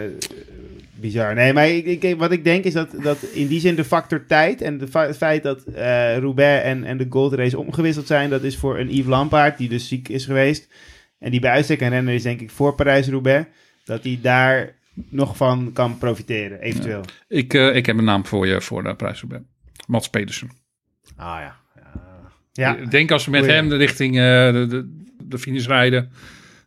bizar. 0.94 1.34
Nee, 1.34 1.52
maar 1.52 1.68
ik, 1.68 2.02
ik, 2.02 2.18
wat 2.18 2.32
ik 2.32 2.44
denk 2.44 2.64
is 2.64 2.72
dat, 2.72 2.88
dat 3.02 3.22
in 3.22 3.46
die 3.46 3.60
zin 3.60 3.74
de 3.74 3.84
factor 3.84 4.26
tijd 4.26 4.62
en 4.62 4.88
fa- 4.90 5.06
het 5.06 5.16
feit 5.16 5.42
dat 5.42 5.62
eh 5.64 6.18
Roubaix 6.18 6.64
en, 6.64 6.84
en 6.84 6.96
de 6.96 7.06
Gold 7.10 7.32
Race 7.32 7.58
omgewisseld 7.58 8.06
zijn, 8.06 8.30
dat 8.30 8.42
is 8.42 8.56
voor 8.56 8.78
een 8.78 8.90
Yves 8.94 9.06
Lampaard, 9.06 9.58
die 9.58 9.68
dus 9.68 9.88
ziek 9.88 10.08
is 10.08 10.24
geweest 10.24 10.68
en 11.18 11.30
die 11.30 11.40
bij 11.40 11.50
uitstek 11.50 11.80
een 11.80 11.88
renner 11.88 12.14
is, 12.14 12.22
denk 12.22 12.40
ik, 12.40 12.50
voor 12.50 12.74
Parijs-Roubaix, 12.74 13.46
dat 13.84 14.02
hij 14.04 14.18
daar 14.22 14.74
nog 15.08 15.36
van 15.36 15.70
kan 15.72 15.98
profiteren, 15.98 16.60
eventueel. 16.60 17.00
Ik, 17.28 17.54
eh, 17.54 17.74
ik 17.76 17.86
heb 17.86 17.98
een 17.98 18.04
naam 18.04 18.26
voor 18.26 18.46
je 18.46 18.60
voor 18.60 18.82
de 18.82 18.94
prijs 18.94 19.22
Mats 19.86 20.10
Pedersen. 20.10 20.50
Ah 21.16 21.38
ja. 21.40 21.56
Ja, 22.52 22.76
Ik 22.76 22.90
denk 22.90 23.10
als 23.10 23.24
we 23.24 23.30
met 23.30 23.40
Goeie. 23.40 23.54
hem 23.56 23.68
de 23.68 23.76
richting 23.76 24.16
eh, 24.16 24.22
de, 24.52 24.66
de, 24.68 25.06
de 25.28 25.38
finish 25.38 25.66
rijden, 25.66 26.10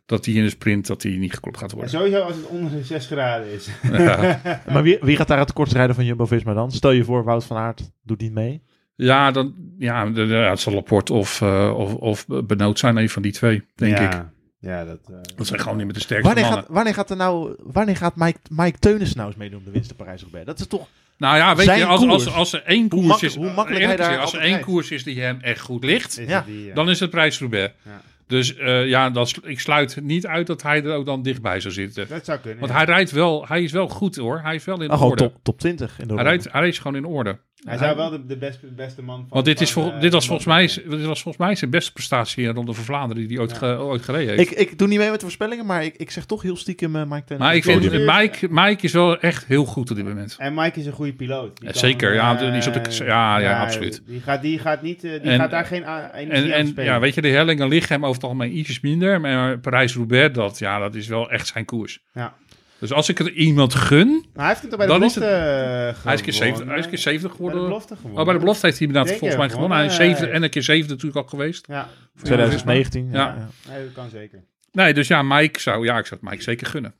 dat 0.06 0.24
hij 0.24 0.34
in 0.34 0.42
de 0.42 0.50
sprint 0.50 0.86
dat 0.86 1.02
hij 1.02 1.12
niet 1.12 1.34
geklopt 1.34 1.58
gaat 1.58 1.70
Ja, 1.70 1.76
worden. 1.76 1.94
sowieso 1.94 2.20
als 2.20 2.36
het 2.36 2.46
onder 2.46 2.70
de 2.70 2.84
6 2.84 3.06
graden 3.06 3.52
is. 3.52 3.68
Ja. 3.92 4.40
Maar 4.72 4.82
wie, 4.82 4.98
wie 5.00 5.16
gaat 5.16 5.28
daar 5.28 5.38
het 5.38 5.52
kortst 5.52 5.74
rijden 5.74 5.94
van 5.94 6.04
Jumbo-Visma 6.04 6.52
dan? 6.54 6.72
Stel 6.72 6.90
je 6.90 7.04
voor, 7.04 7.24
Wout 7.24 7.44
van 7.44 7.56
Aert 7.56 7.90
doet 8.02 8.20
niet 8.20 8.32
mee. 8.32 8.62
Ja, 8.94 9.30
dan, 9.30 9.54
ja, 9.78 10.04
de, 10.06 10.26
de, 10.26 10.34
het 10.34 10.60
zal 10.60 10.72
Laporte 10.72 11.12
of, 11.12 11.40
eh, 11.40 11.74
of, 11.76 11.94
of 11.94 12.26
Benoot 12.44 12.78
zijn, 12.78 12.96
een 12.96 13.08
van 13.08 13.22
die 13.22 13.32
twee, 13.32 13.62
denk 13.74 13.98
ja. 13.98 14.04
ik. 14.20 14.24
Ja, 14.58 14.84
dat... 14.84 14.98
eh, 15.08 15.16
Dat 15.36 15.46
zijn 15.46 15.60
gewoon 15.60 15.76
niet 15.76 15.84
meer 15.84 15.94
de 15.94 16.00
sterkste 16.00 16.26
Wanneer 16.28 16.44
mannen. 16.44 16.64
gaat, 16.64 16.74
wanneer 16.74 16.94
gaat 16.94 17.10
er 17.10 17.16
nou, 17.16 17.54
wanneer 17.58 17.96
gaat 17.96 18.16
Mike, 18.16 18.38
Mike 18.50 18.78
Teunissen 18.78 19.16
nou 19.16 19.28
eens 19.28 19.38
meedoen 19.38 19.58
op 19.58 19.64
de 19.64 19.70
winst 19.70 19.90
op 19.90 19.96
Parijs-Roubaix? 19.96 20.46
Dat 20.46 20.58
is 20.60 20.66
toch... 20.66 20.86
Nou 21.18 21.36
ja, 21.36 21.56
weet 21.56 21.64
Zijn 21.64 21.78
je, 21.78 21.84
als, 21.84 22.06
als, 22.06 22.24
koers. 22.24 22.36
als 22.36 22.52
er 22.52 22.62
één 22.62 22.88
koers 22.88 23.06
mak- 23.06 23.20
is, 23.20 23.34
hoe 23.36 23.52
makkelijk 23.52 23.84
hij 23.84 23.96
daar 23.96 24.06
als 24.06 24.16
er 24.16 24.22
altijd 24.22 24.42
één 24.42 24.50
rijdt. 24.50 24.66
koers 24.66 24.90
is 24.90 25.04
die 25.04 25.20
hem 25.20 25.38
echt 25.40 25.60
goed 25.60 25.84
ligt, 25.84 26.18
is 26.18 26.28
Ja, 26.28 26.36
het 26.36 26.46
die, 26.46 26.64
ja. 26.64 26.74
dan 26.74 26.90
is 26.90 27.00
het 27.00 27.10
prijs 27.10 27.38
Roubaix. 27.38 27.72
Ja. 27.82 28.00
Dus 28.32 28.56
eh, 28.56 28.86
ja, 28.86 29.10
dat, 29.10 29.34
ik 29.42 29.60
sluit 29.60 30.00
niet 30.02 30.26
uit 30.26 30.46
dat 30.46 30.62
hij 30.62 30.84
er 30.84 30.94
ook 30.94 31.06
dan 31.06 31.22
dichtbij 31.22 31.60
zou 31.60 31.74
zitten. 31.74 32.08
Dat 32.08 32.24
zou 32.24 32.38
kunnen. 32.38 32.58
Want 32.58 32.70
ja. 32.70 32.76
hij 32.76 32.86
rijdt 32.86 33.10
wel, 33.10 33.46
hij 33.46 33.62
is 33.62 33.72
wel 33.72 33.88
goed 33.88 34.16
hoor. 34.16 34.40
Hij 34.40 34.54
is 34.54 34.64
wel 34.64 34.82
in 34.82 34.90
Oh, 34.90 34.96
gewoon 34.96 35.10
orde. 35.10 35.22
top, 35.22 35.38
top 35.42 35.58
20 35.58 35.98
in 35.98 36.08
de 36.08 36.14
Hij 36.14 36.22
rijdt, 36.22 36.52
hij 36.52 36.60
rijdt 36.60 36.78
gewoon 36.78 36.96
in 36.96 37.04
orde. 37.04 37.38
Hij 37.68 37.78
zou 37.78 37.96
wel 37.96 38.10
de, 38.10 38.26
de 38.26 38.36
beste, 38.36 38.66
beste 38.66 39.02
man 39.02 39.16
van... 39.18 39.26
Want 39.30 39.44
dit, 39.44 39.60
is 39.60 39.72
van, 39.72 39.82
vol- 39.82 39.92
eh, 39.92 40.00
dit, 40.00 40.12
was 40.12 40.26
volgens 40.26 40.46
mij, 40.46 40.66
dit 40.66 41.04
was 41.06 41.22
volgens 41.22 41.44
mij 41.44 41.54
zijn 41.54 41.70
beste 41.70 41.92
prestatie 41.92 42.44
in 42.44 42.54
Ronde 42.54 42.72
van 42.72 42.84
Vlaanderen 42.84 43.22
die 43.28 43.36
hij 43.36 43.46
ooit, 43.46 43.52
ge- 43.58 43.78
ooit 43.78 44.02
gereden 44.02 44.36
heeft. 44.36 44.50
Ik, 44.50 44.58
ik 44.58 44.78
doe 44.78 44.88
niet 44.88 44.98
mee 44.98 45.06
met 45.10 45.16
de 45.20 45.24
voorspellingen, 45.24 45.66
maar 45.66 45.84
ik, 45.84 45.94
ik 45.96 46.10
zeg 46.10 46.24
toch 46.24 46.42
heel 46.42 46.56
stiekem 46.56 46.96
eh, 46.96 47.02
Mike 47.02 47.24
Teunissen. 47.24 47.38
maar 47.38 47.54
ik 47.54 47.64
vind. 47.64 48.50
Mike, 48.52 48.60
Mike 48.68 48.82
is 48.84 48.92
wel 48.92 49.18
echt 49.20 49.46
heel 49.46 49.64
goed 49.64 49.90
op 49.90 49.96
dit 49.96 50.04
moment. 50.06 50.36
En 50.38 50.54
Mike 50.54 50.80
is 50.80 50.86
een 50.86 50.92
goede 50.92 51.12
piloot. 51.14 51.56
Die 51.56 51.66
Ja, 51.66 51.70
kan, 51.72 51.80
zeker, 51.80 52.14
ja, 52.14 52.34
eh, 52.34 52.40
die 52.40 52.56
is 52.56 52.66
op 52.66 52.74
de- 52.74 53.04
ja, 53.04 53.38
ja, 53.38 53.62
absoluut. 53.62 54.02
Die 54.06 54.20
gaat, 54.20 54.42
die 54.42 54.58
gaat, 54.58 54.82
niet, 54.82 55.04
eh, 55.04 55.10
die 55.10 55.20
En- 55.30 55.38
gaat 55.38 55.50
daar 55.50 55.64
geen 55.66 55.84
En, 55.84 56.10
energie 56.14 56.52
aan 56.54 56.60
en 56.60 56.66
spelen. 56.66 56.92
ja, 56.92 57.00
weet 57.00 57.14
je, 57.14 57.20
de 57.20 57.28
hellingen 57.28 57.68
liggen 57.68 57.92
hem 57.94 58.02
over 58.04 58.14
het 58.14 58.24
algemeen 58.24 58.56
ietsjes 58.56 58.80
minder. 58.80 59.20
Maar 59.20 59.58
Parijs-Roubaix, 59.58 60.34
dat, 60.34 60.58
ja, 60.58 60.78
dat 60.78 60.94
is 60.94 61.06
wel 61.06 61.30
echt 61.30 61.46
zijn 61.46 61.64
koers. 61.64 62.00
Ja. 62.12 62.34
Dus 62.82 62.92
als 62.92 63.08
ik 63.08 63.18
er 63.18 63.32
iemand 63.32 63.74
gun... 63.74 64.06
Maar 64.08 64.24
hij 64.34 64.46
heeft 64.48 64.60
het 64.60 64.70
toch 64.70 64.78
bij 64.78 64.86
de 64.88 64.92
Dan 64.92 65.02
is 65.04 65.14
belofte 65.14 65.34
het- 65.34 66.02
Hij 66.04 66.12
is 66.12 66.18
een 66.18 66.24
keer 66.24 66.32
70, 66.34 66.40
gewonnen. 66.42 66.68
hij 66.68 66.78
is 66.78 66.84
een 66.84 66.90
keer 66.90 66.98
70 66.98 67.28
Bij 67.28 67.36
geworden. 67.36 67.60
de 67.60 67.66
belofte 67.66 67.96
gewonnen. 67.96 68.18
Oh, 68.18 68.24
bij 68.24 68.34
de 68.34 68.40
belofte 68.40 68.66
heeft 68.66 68.78
hij 68.78 68.86
inderdaad 68.86 69.12
volgens 69.18 69.38
mij 69.38 69.50
gewonnen. 69.50 69.76
Hij 69.78 69.86
is 69.86 69.94
zevende 69.96 70.30
en 70.32 70.42
een 70.42 70.50
keer 70.50 70.62
zevende 70.62 70.92
natuurlijk 70.94 71.22
al 71.24 71.28
geweest. 71.28 71.66
Ja, 71.66 71.88
2019. 72.22 73.08
Ja. 73.10 73.18
Ja. 73.18 73.26
ja. 73.66 73.72
nee, 73.72 73.84
dat 73.84 73.92
kan 73.92 74.08
zeker. 74.10 74.44
Nee, 74.72 74.94
dus 74.94 75.08
ja, 75.08 75.22
Mike 75.22 75.60
zou, 75.60 75.84
ja, 75.84 75.98
ik 75.98 76.06
zou 76.06 76.20
het 76.20 76.30
Mike 76.30 76.42
zeker 76.42 76.66
gunnen. 76.66 76.94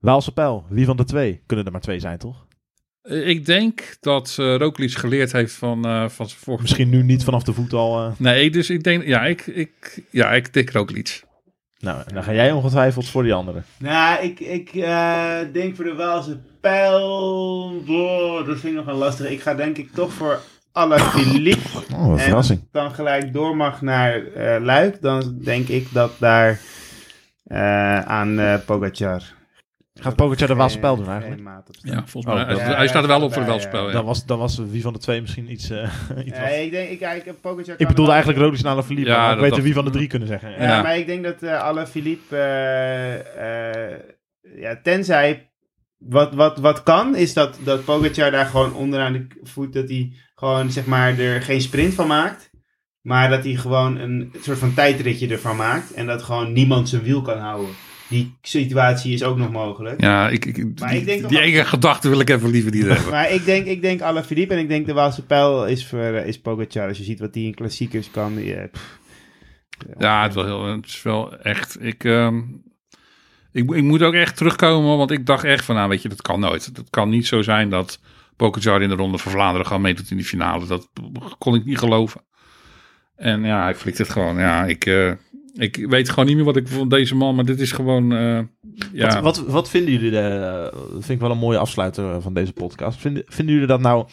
Waalse 0.00 0.32
pijl. 0.32 0.66
Wie 0.68 0.84
van 0.86 0.96
de 0.96 1.04
twee? 1.04 1.42
Kunnen 1.46 1.64
er 1.66 1.72
maar 1.72 1.80
twee 1.80 1.98
zijn, 2.00 2.18
toch? 2.18 2.46
Eh, 3.02 3.28
Ik 3.28 3.46
denk 3.46 3.96
dat 4.00 4.36
uh, 4.40 4.56
Roglic 4.56 4.92
geleerd 4.94 5.32
heeft 5.32 5.54
van, 5.54 5.84
eh, 5.84 6.08
van 6.08 6.28
zijn 6.28 6.40
vorige... 6.40 6.62
Misschien 6.62 6.88
nu 6.88 7.02
niet 7.02 7.24
vanaf 7.24 7.42
de 7.42 7.52
voet 7.52 7.72
al. 7.72 8.04
eh. 8.06 8.12
Nee, 8.18 8.50
dus 8.50 8.70
ik 8.70 8.82
denk, 8.82 9.04
ja, 9.04 9.24
ik, 9.24 9.46
ik, 9.46 10.02
ja, 10.10 10.32
ik 10.32 10.52
denk 10.52 10.70
Roglic. 10.70 11.22
Nou, 11.84 12.02
dan 12.14 12.22
ga 12.22 12.32
jij 12.32 12.52
ongetwijfeld 12.52 13.08
voor 13.08 13.22
die 13.22 13.34
andere. 13.34 13.62
Nou, 13.78 14.22
ik, 14.22 14.40
ik 14.40 14.74
eh, 14.74 15.38
denk 15.52 15.76
voor 15.76 15.84
de 15.84 15.94
Waalse 15.94 16.38
pijl... 16.60 17.82
Boah, 17.86 18.46
dat 18.46 18.58
vind 18.58 18.72
ik 18.72 18.84
nog 18.84 18.86
een 18.86 18.98
lastige. 19.00 19.32
Ik 19.32 19.40
ga 19.40 19.54
denk 19.54 19.76
ik 19.76 19.92
toch 19.92 20.12
voor 20.12 20.40
Alaphilippe. 20.72 21.68
Oh, 21.94 22.08
wat 22.08 22.18
En 22.18 22.24
verrassing. 22.24 22.68
dan 22.72 22.94
gelijk 22.94 23.32
door 23.32 23.56
mag 23.56 23.82
naar 23.82 24.26
eh, 24.26 24.62
Luik. 24.62 25.00
Dan 25.00 25.38
denk 25.42 25.68
ik 25.68 25.92
dat 25.92 26.12
daar 26.18 26.60
eh, 27.44 28.00
aan 28.00 28.62
Pogacar... 28.66 29.22
Gaat 30.04 30.16
Pogacar 30.16 30.48
de 30.48 30.54
Waalse 30.54 30.72
geen- 30.72 30.80
pijl 30.82 30.96
doen 30.96 31.08
eigenlijk? 31.10 31.42
Ja, 31.82 32.02
volgens 32.06 32.34
mij. 32.34 32.42
Oh, 32.42 32.60
hij, 32.60 32.76
dat- 32.76 32.88
staat 32.88 33.02
er 33.02 33.08
wel 33.08 33.22
op 33.22 33.32
voor 33.32 33.42
de 33.42 33.48
welspel. 33.48 33.86
ja. 33.86 33.92
Dan, 33.92 34.04
was, 34.04 34.26
dan 34.26 34.38
was 34.38 34.58
wie 34.70 34.82
van 34.82 34.92
de 34.92 34.98
twee 34.98 35.20
misschien 35.20 35.50
iets... 35.52 35.70
eh, 35.70 35.82
iets. 36.26 36.38
Nee, 36.38 36.64
ik 36.64 36.70
denk, 36.70 36.88
ik, 36.90 37.00
ja, 37.00 37.12
ik, 37.12 37.22
Pogacar 37.40 37.60
Ik 37.60 37.66
kan 37.66 37.76
bedoelde 37.76 38.02
wel- 38.02 38.10
eigenlijk 38.10 38.42
Roglic 38.44 38.62
naar 38.62 38.72
Alaphilippe. 38.72 39.10
Ja, 39.10 39.24
ik 39.24 39.30
dat 39.30 39.40
weet 39.40 39.50
dacht 39.50 39.62
wie 39.62 39.74
van 39.74 39.84
de 39.84 39.90
drie 39.90 40.06
kunnen 40.06 40.28
zeggen. 40.28 40.50
Ja, 40.50 40.62
Ja. 40.62 40.82
maar 40.82 40.98
ik 40.98 41.06
denk 41.06 41.24
dat 41.24 41.42
eh 41.42 41.62
alle 41.62 41.86
Philippe, 41.86 42.36
eh, 42.36 43.90
eh, 43.92 43.98
ja, 44.56 44.80
tenzij 44.82 45.50
wat, 45.98 46.34
wat, 46.34 46.58
wat 46.58 46.82
kan, 46.82 47.16
is 47.16 47.32
dat, 47.34 47.58
dat 47.64 47.84
Pogacar 47.84 48.30
daar 48.30 48.46
gewoon 48.46 48.74
onderaan 48.74 49.12
de 49.12 49.26
voet, 49.42 49.72
dat 49.72 49.88
hij 49.88 50.12
gewoon 50.34 50.70
zeg 50.70 50.84
maar 50.86 51.18
er 51.18 51.42
geen 51.42 51.60
sprint 51.60 51.94
van 51.94 52.06
maakt. 52.06 52.50
Maar 53.00 53.30
dat 53.30 53.44
hij 53.44 53.54
gewoon 53.54 53.96
een 53.98 54.34
soort 54.42 54.58
van 54.58 54.74
tijdritje 54.74 55.28
ervan 55.28 55.56
maakt. 55.56 55.92
En 55.94 56.06
dat 56.06 56.22
gewoon 56.22 56.52
niemand 56.52 56.88
zijn 56.88 57.02
wiel 57.02 57.22
kan 57.22 57.38
houden. 57.38 57.74
Die 58.14 58.36
situatie 58.42 59.12
is 59.12 59.22
ook 59.22 59.36
nog 59.36 59.50
mogelijk. 59.50 60.00
Ja, 60.00 60.28
ik, 60.28 60.44
ik, 60.44 60.80
Maar 60.80 60.90
die, 60.90 60.98
ik 61.00 61.06
denk 61.06 61.28
die 61.28 61.38
enge 61.38 61.64
gedachte 61.64 62.08
wil 62.08 62.20
ik 62.20 62.30
even 62.30 62.50
liever 62.50 62.70
niet 62.70 62.86
hebben. 62.86 63.10
Maar 63.10 63.30
ik 63.30 63.44
denk, 63.44 63.66
ik 63.66 63.82
denk 63.82 64.00
alle 64.00 64.24
Philippe 64.24 64.54
en 64.54 64.60
ik 64.60 64.68
denk 64.68 64.86
de 64.86 64.92
Waalse 64.92 65.24
pijl 65.24 65.66
is, 65.66 65.86
voor, 65.86 65.98
eh, 65.98 66.26
is 66.26 66.40
Pogacar. 66.40 66.88
Als 66.88 66.98
je 66.98 67.04
ziet 67.04 67.20
wat 67.20 67.34
hij 67.34 67.42
in 67.42 67.54
klassiekers 67.54 68.10
kan. 68.10 68.34
die, 68.34 68.54
eh. 68.54 68.68
Ja, 69.98 70.22
het, 70.22 70.30
is 70.30 70.34
wel 70.34 70.44
heel, 70.44 70.76
het 70.76 70.86
is 70.86 71.02
wel 71.02 71.38
echt. 71.38 71.82
Ik, 71.82 72.04
ehm, 72.04 72.38
ik, 73.52 73.70
ik 73.70 73.82
moet 73.82 74.02
ook 74.02 74.14
echt 74.14 74.36
terugkomen, 74.36 74.96
want 74.96 75.10
ik 75.10 75.26
dacht 75.26 75.44
echt 75.44 75.64
van, 75.64 75.74
nou 75.74 75.88
weet 75.88 76.02
je, 76.02 76.08
dat 76.08 76.22
kan 76.22 76.40
nooit. 76.40 76.64
Het 76.64 76.90
kan 76.90 77.08
niet 77.08 77.26
zo 77.26 77.42
zijn 77.42 77.70
dat 77.70 78.00
Pogacar 78.36 78.82
in 78.82 78.88
de 78.88 78.94
ronde 78.94 79.18
van 79.18 79.32
Vlaanderen 79.32 79.66
gewoon 79.66 79.82
meedoet 79.82 80.10
in 80.10 80.16
die 80.16 80.26
finale. 80.26 80.66
Dat 80.66 80.88
kon 81.38 81.54
ik 81.54 81.64
niet 81.64 81.78
geloven. 81.78 82.20
En 83.16 83.44
ja, 83.44 83.62
hij 83.62 83.74
flikt 83.74 83.98
het 83.98 84.08
gewoon. 84.08 84.38
Ja, 84.38 84.64
ik, 84.64 84.86
eh, 84.86 85.12
Ik 85.54 85.86
weet 85.88 86.08
gewoon 86.08 86.26
niet 86.26 86.36
meer 86.36 86.44
wat 86.44 86.56
ik 86.56 86.68
van 86.68 86.88
deze 86.88 87.14
man, 87.14 87.34
maar 87.34 87.44
dit 87.44 87.60
is 87.60 87.72
gewoon, 87.72 88.12
eh, 88.12 88.40
ja. 88.92 89.22
Wat, 89.22 89.36
wat, 89.36 89.46
wat 89.46 89.70
vinden 89.70 89.92
jullie, 89.92 90.10
de, 90.10 90.68
dat 90.72 90.90
vind 90.90 91.08
ik 91.08 91.20
wel 91.20 91.30
een 91.30 91.38
mooie 91.38 91.58
afsluiter 91.58 92.22
van 92.22 92.34
deze 92.34 92.52
podcast. 92.52 93.00
Vinden, 93.00 93.22
vinden 93.26 93.54
jullie 93.54 93.68
dat 93.68 93.80
nou 93.80 94.06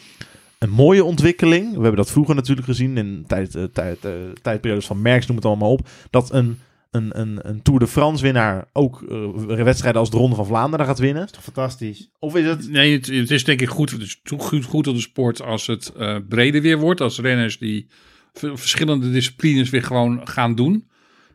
een 0.57 0.69
mooie 0.69 1.03
ontwikkeling? 1.03 1.67
We 1.67 1.81
hebben 1.81 1.95
dat 1.95 2.11
vroeger 2.11 2.35
natuurlijk 2.35 2.67
gezien 2.67 2.97
in 2.97 3.23
tijd, 3.27 3.55
eh, 3.55 3.63
tijd, 3.63 4.05
eh, 4.05 4.11
tijdperiodes 4.41 4.85
van 4.85 5.01
Merckx, 5.01 5.27
noem 5.27 5.35
het 5.35 5.45
allemaal 5.45 5.71
op. 5.71 5.87
Dat 6.09 6.31
een, 6.31 6.59
een, 6.91 7.19
een, 7.19 7.39
een 7.41 7.61
Tour 7.61 7.79
de 7.79 7.87
France 7.87 8.23
winnaar 8.23 8.67
ook 8.73 9.01
eh, 9.01 9.63
wedstrijden 9.63 10.01
als 10.01 10.09
de 10.09 10.17
Ronde 10.17 10.35
van 10.35 10.45
Vlaanderen 10.45 10.85
gaat 10.85 10.99
winnen. 10.99 11.31
Toch 11.31 11.43
fantastisch. 11.43 12.09
Of 12.19 12.35
is 12.35 12.45
het... 12.45 12.69
Nee, 12.69 12.93
het, 12.93 13.07
het 13.07 13.31
is 13.31 13.43
denk 13.43 13.61
ik 13.61 13.69
goed, 13.69 13.91
het 13.91 14.01
is 14.01 14.21
goed, 14.37 14.65
goed 14.65 14.87
op 14.87 14.95
de 14.95 15.01
sport 15.01 15.41
als 15.41 15.67
het 15.67 15.93
eh, 15.97 16.15
breder 16.29 16.61
weer 16.61 16.77
wordt. 16.77 17.01
Als 17.01 17.19
renners 17.19 17.57
die 17.59 17.87
verschillende 18.33 19.11
disciplines 19.11 19.69
weer 19.69 19.83
gewoon 19.83 20.27
gaan 20.27 20.55
doen. 20.55 20.89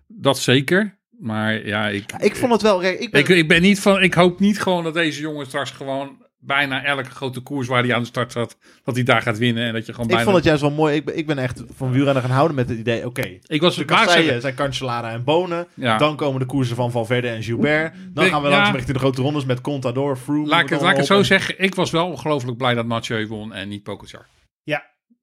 Dat 0.07 0.39
zeker. 0.39 0.99
Maar 1.19 1.67
ja, 1.67 1.89
ik, 1.89 2.13
Ik 2.19 2.37
vond 2.37 2.53
het 2.53 2.63
wel... 2.63 2.83
Ik 2.85 3.11
ben, 3.11 3.21
ik, 3.21 3.29
ik 3.29 3.49
ben 3.49 3.63
niet 3.63 3.81
van, 3.81 4.03
ik 4.03 4.15
hoop 4.15 4.41
niet 4.41 4.61
gewoon 4.61 4.85
dat 4.85 4.95
deze 4.95 5.21
jongen 5.21 5.47
straks 5.47 5.71
gewoon 5.71 6.25
bijna 6.39 6.85
elke 6.85 7.11
grote 7.11 7.41
koers 7.41 7.69
waar 7.69 7.83
hij 7.83 7.95
aan 7.95 8.01
de 8.01 8.07
start 8.07 8.33
zat, 8.33 8.57
dat 8.85 8.95
hij 8.95 9.05
daar 9.05 9.23
gaat 9.23 9.39
winnen. 9.39 9.67
En 9.67 9.73
dat 9.73 9.87
je 9.87 9.93
gewoon 9.93 10.09
ik 10.09 10.15
bijna... 10.15 10.25
vond 10.25 10.37
het 10.37 10.45
juist 10.45 10.61
wel 10.61 10.71
mooi. 10.71 10.95
Ik 10.95 11.05
ben, 11.05 11.19
ik 11.19 11.27
ben 11.27 11.39
echt 11.39 11.63
van 11.77 11.93
wielrennen 11.93 12.23
gaan 12.23 12.33
houden 12.33 12.57
met 12.57 12.69
het 12.69 12.79
idee... 12.79 13.07
Oké, 13.07 13.39
ik 13.47 13.61
was 13.61 13.77
de 13.77 13.85
kasseien 13.85 14.41
zijn 14.41 14.55
Cancellara 14.55 15.11
en 15.13 15.25
Bonen. 15.25 15.67
Ja. 15.75 15.99
Dan 15.99 16.17
komen 16.17 16.41
de 16.41 16.47
koersen 16.47 16.77
van 16.77 16.91
Valverde 16.91 17.29
en 17.29 17.43
Gilbert. 17.43 17.95
Dan 18.13 18.27
gaan 18.27 18.43
we 18.43 18.49
ja. 18.49 18.55
langzaam 18.55 18.75
richting 18.75 18.97
de 18.97 19.03
grote 19.03 19.23
rondes 19.23 19.45
met 19.45 19.61
Contador, 19.61 20.17
Froome. 20.17 20.49
Laat 20.49 20.61
ik 20.61 20.69
het, 20.69 20.79
noem 20.79 20.81
laat 20.81 20.93
ik 20.93 20.99
het 20.99 21.07
zo 21.07 21.23
zeggen. 21.23 21.55
Ik 21.59 21.75
was 21.75 21.91
wel 21.91 22.07
ongelooflijk 22.07 22.57
blij 22.57 22.75
dat 22.75 22.87
Mathieu 22.87 23.27
won 23.27 23.53
en 23.53 23.69
niet 23.69 23.83
Pogacar. 23.83 24.27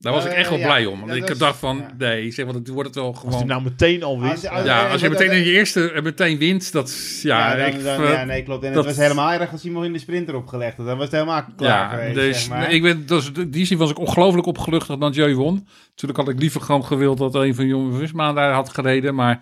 Daar 0.04 0.14
was 0.14 0.26
ik 0.26 0.32
Eh, 0.32 0.38
echt 0.39 0.49
wel 0.49 0.58
ja. 0.58 0.66
blij 0.66 0.86
om. 0.86 0.99
Want 0.99 1.12
Ja, 1.12 1.18
ik 1.18 1.28
dat 1.28 1.39
dacht 1.39 1.58
van, 1.60 1.78
ja. 1.78 1.93
nee, 1.97 2.32
zeg, 2.32 2.45
want 2.45 2.58
het 2.58 2.68
wordt 2.68 2.88
het 2.88 2.97
wel 2.97 3.08
Als 3.08 3.22
hij 3.22 3.32
gewoon... 3.32 3.47
nou 3.47 3.64
meteen 3.64 4.04
al 4.04 4.20
wint. 4.20 4.32
Als- 4.32 4.47
als- 4.47 4.66
ja. 4.66 4.80
ja, 4.80 4.86
eh, 4.86 4.91
als 4.91 5.01
je 5.01 5.10
dat- 5.10 5.18
meteen 5.18 5.28
dat- 5.36 5.45
in 5.45 5.51
je 5.51 5.58
eerste 5.58 5.91
er 5.91 6.04
meteen 6.04 6.38
wint, 6.38 6.72
dat 6.72 6.88
is- 6.88 7.20
ja, 7.22 7.38
Ja, 7.38 7.56
dan- 7.58 7.66
ik, 7.76 7.84
dan- 7.84 8.04
eh, 8.04 8.12
ja, 8.12 8.24
nee, 8.24 8.43
klopt. 8.43 8.64
En 8.64 8.74
dat- 8.74 8.86
het 8.86 8.95
was 8.95 9.04
helemaal 9.06 9.32
erg 9.32 9.51
als 9.51 9.64
hij 9.64 9.72
nog 9.72 9.84
in 9.86 9.93
de 9.93 9.99
sprinter 9.99 10.36
opgelegd 10.36 10.78
had. 10.78 10.86
Dan 10.86 10.95
was 10.95 11.06
het 11.06 11.14
helemaal 11.14 11.45
klaar 11.56 11.70
ja, 11.70 11.97
geweest, 11.97 12.16
dus 12.16 12.39
zeg 12.39 12.49
maar. 12.49 12.72
ik 12.72 12.82
ben, 12.82 13.06
dus 13.06 13.32
in 13.32 13.49
die 13.51 13.66
zin 13.66 13.78
was 13.78 13.89
ik 13.89 13.99
ongelooflijk 13.99 14.47
opgelucht 14.47 14.88
dat 14.88 14.99
Mathieu 14.99 15.36
won. 15.36 15.68
Natuurlijk 15.89 16.20
had 16.20 16.30
ik 16.30 16.39
liever 16.39 16.62
gewoon 16.62 16.86
gewild 16.86 17.18
dat 17.18 17.36
een 17.36 17.56
van 17.56 17.68
Jonge 17.68 17.97
Visma 17.97 18.34
daar 18.34 18.54
had 18.54 18.70
gereden, 18.70 19.16
maar 19.16 19.41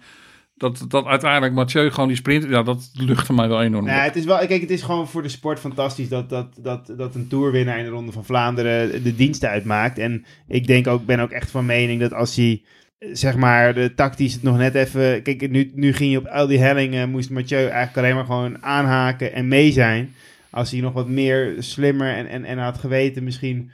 dat, 0.62 0.86
dat 0.88 1.06
uiteindelijk 1.06 1.54
Mathieu 1.54 1.92
gewoon 1.92 2.08
die 2.08 2.18
sprint, 2.18 2.46
ja, 2.50 2.64
dat 2.64 2.90
luchtte 2.94 3.34
mij 3.34 3.48
wel 3.48 3.62
enorm. 3.62 3.86
Op. 3.86 3.92
het 3.92 4.16
is 4.16 4.26
wel, 4.26 4.38
kijk, 4.38 4.62
het 4.62 4.70
is 4.70 4.82
gewoon 4.82 5.08
voor 5.08 5.22
de 5.22 5.30
sport 5.30 5.60
fantastisch 5.60 6.10
dat, 6.10 6.30
dat, 6.30 6.48
dat, 6.58 6.94
dat 6.98 7.16
een 7.16 7.28
toerwinnaar 7.28 7.78
in 7.78 7.84
de 7.84 7.90
Ronde 7.90 8.12
van 8.12 8.26
Vlaanderen 8.26 9.04
de 9.04 9.16
dienst 9.16 9.46
uitmaakt. 9.46 9.98
En 9.98 10.26
ik 10.48 10.68
denk 10.68 10.88
ook, 10.88 11.06
ben 11.06 11.20
ook 11.20 11.32
echt 11.32 11.52
van 11.52 11.66
mening 11.66 12.00
dat 12.00 12.14
als 12.14 12.36
hij, 12.36 12.62
eh, 12.98 13.10
zeg 13.14 13.36
maar, 13.36 13.74
de 13.74 13.94
tactisch 13.94 14.34
het 14.34 14.44
nog 14.44 14.58
net 14.58 14.76
even... 14.76 15.22
Kijk, 15.22 15.50
nu, 15.50 15.72
nu 15.74 15.94
ging 15.94 16.12
je 16.12 16.18
op 16.18 16.26
al 16.26 16.48
die 16.48 16.60
hellingen, 16.60 17.10
moest 17.10 17.30
Mathieu 17.30 17.62
eigenlijk 17.64 17.98
alleen 17.98 18.16
maar 18.16 18.26
gewoon 18.26 18.64
aanhaken 18.64 19.34
en 19.34 19.48
mee 19.48 19.72
zijn. 19.72 20.14
Als 20.50 20.72
hij 20.72 20.82
nog 20.82 20.94
wat 20.94 21.08
meer 21.08 21.56
slimmer 21.60 22.16
en, 22.16 22.28
en, 22.28 22.46
en 22.46 22.58
had 22.58 22.78
geweten 22.78 23.24
misschien... 23.24 23.72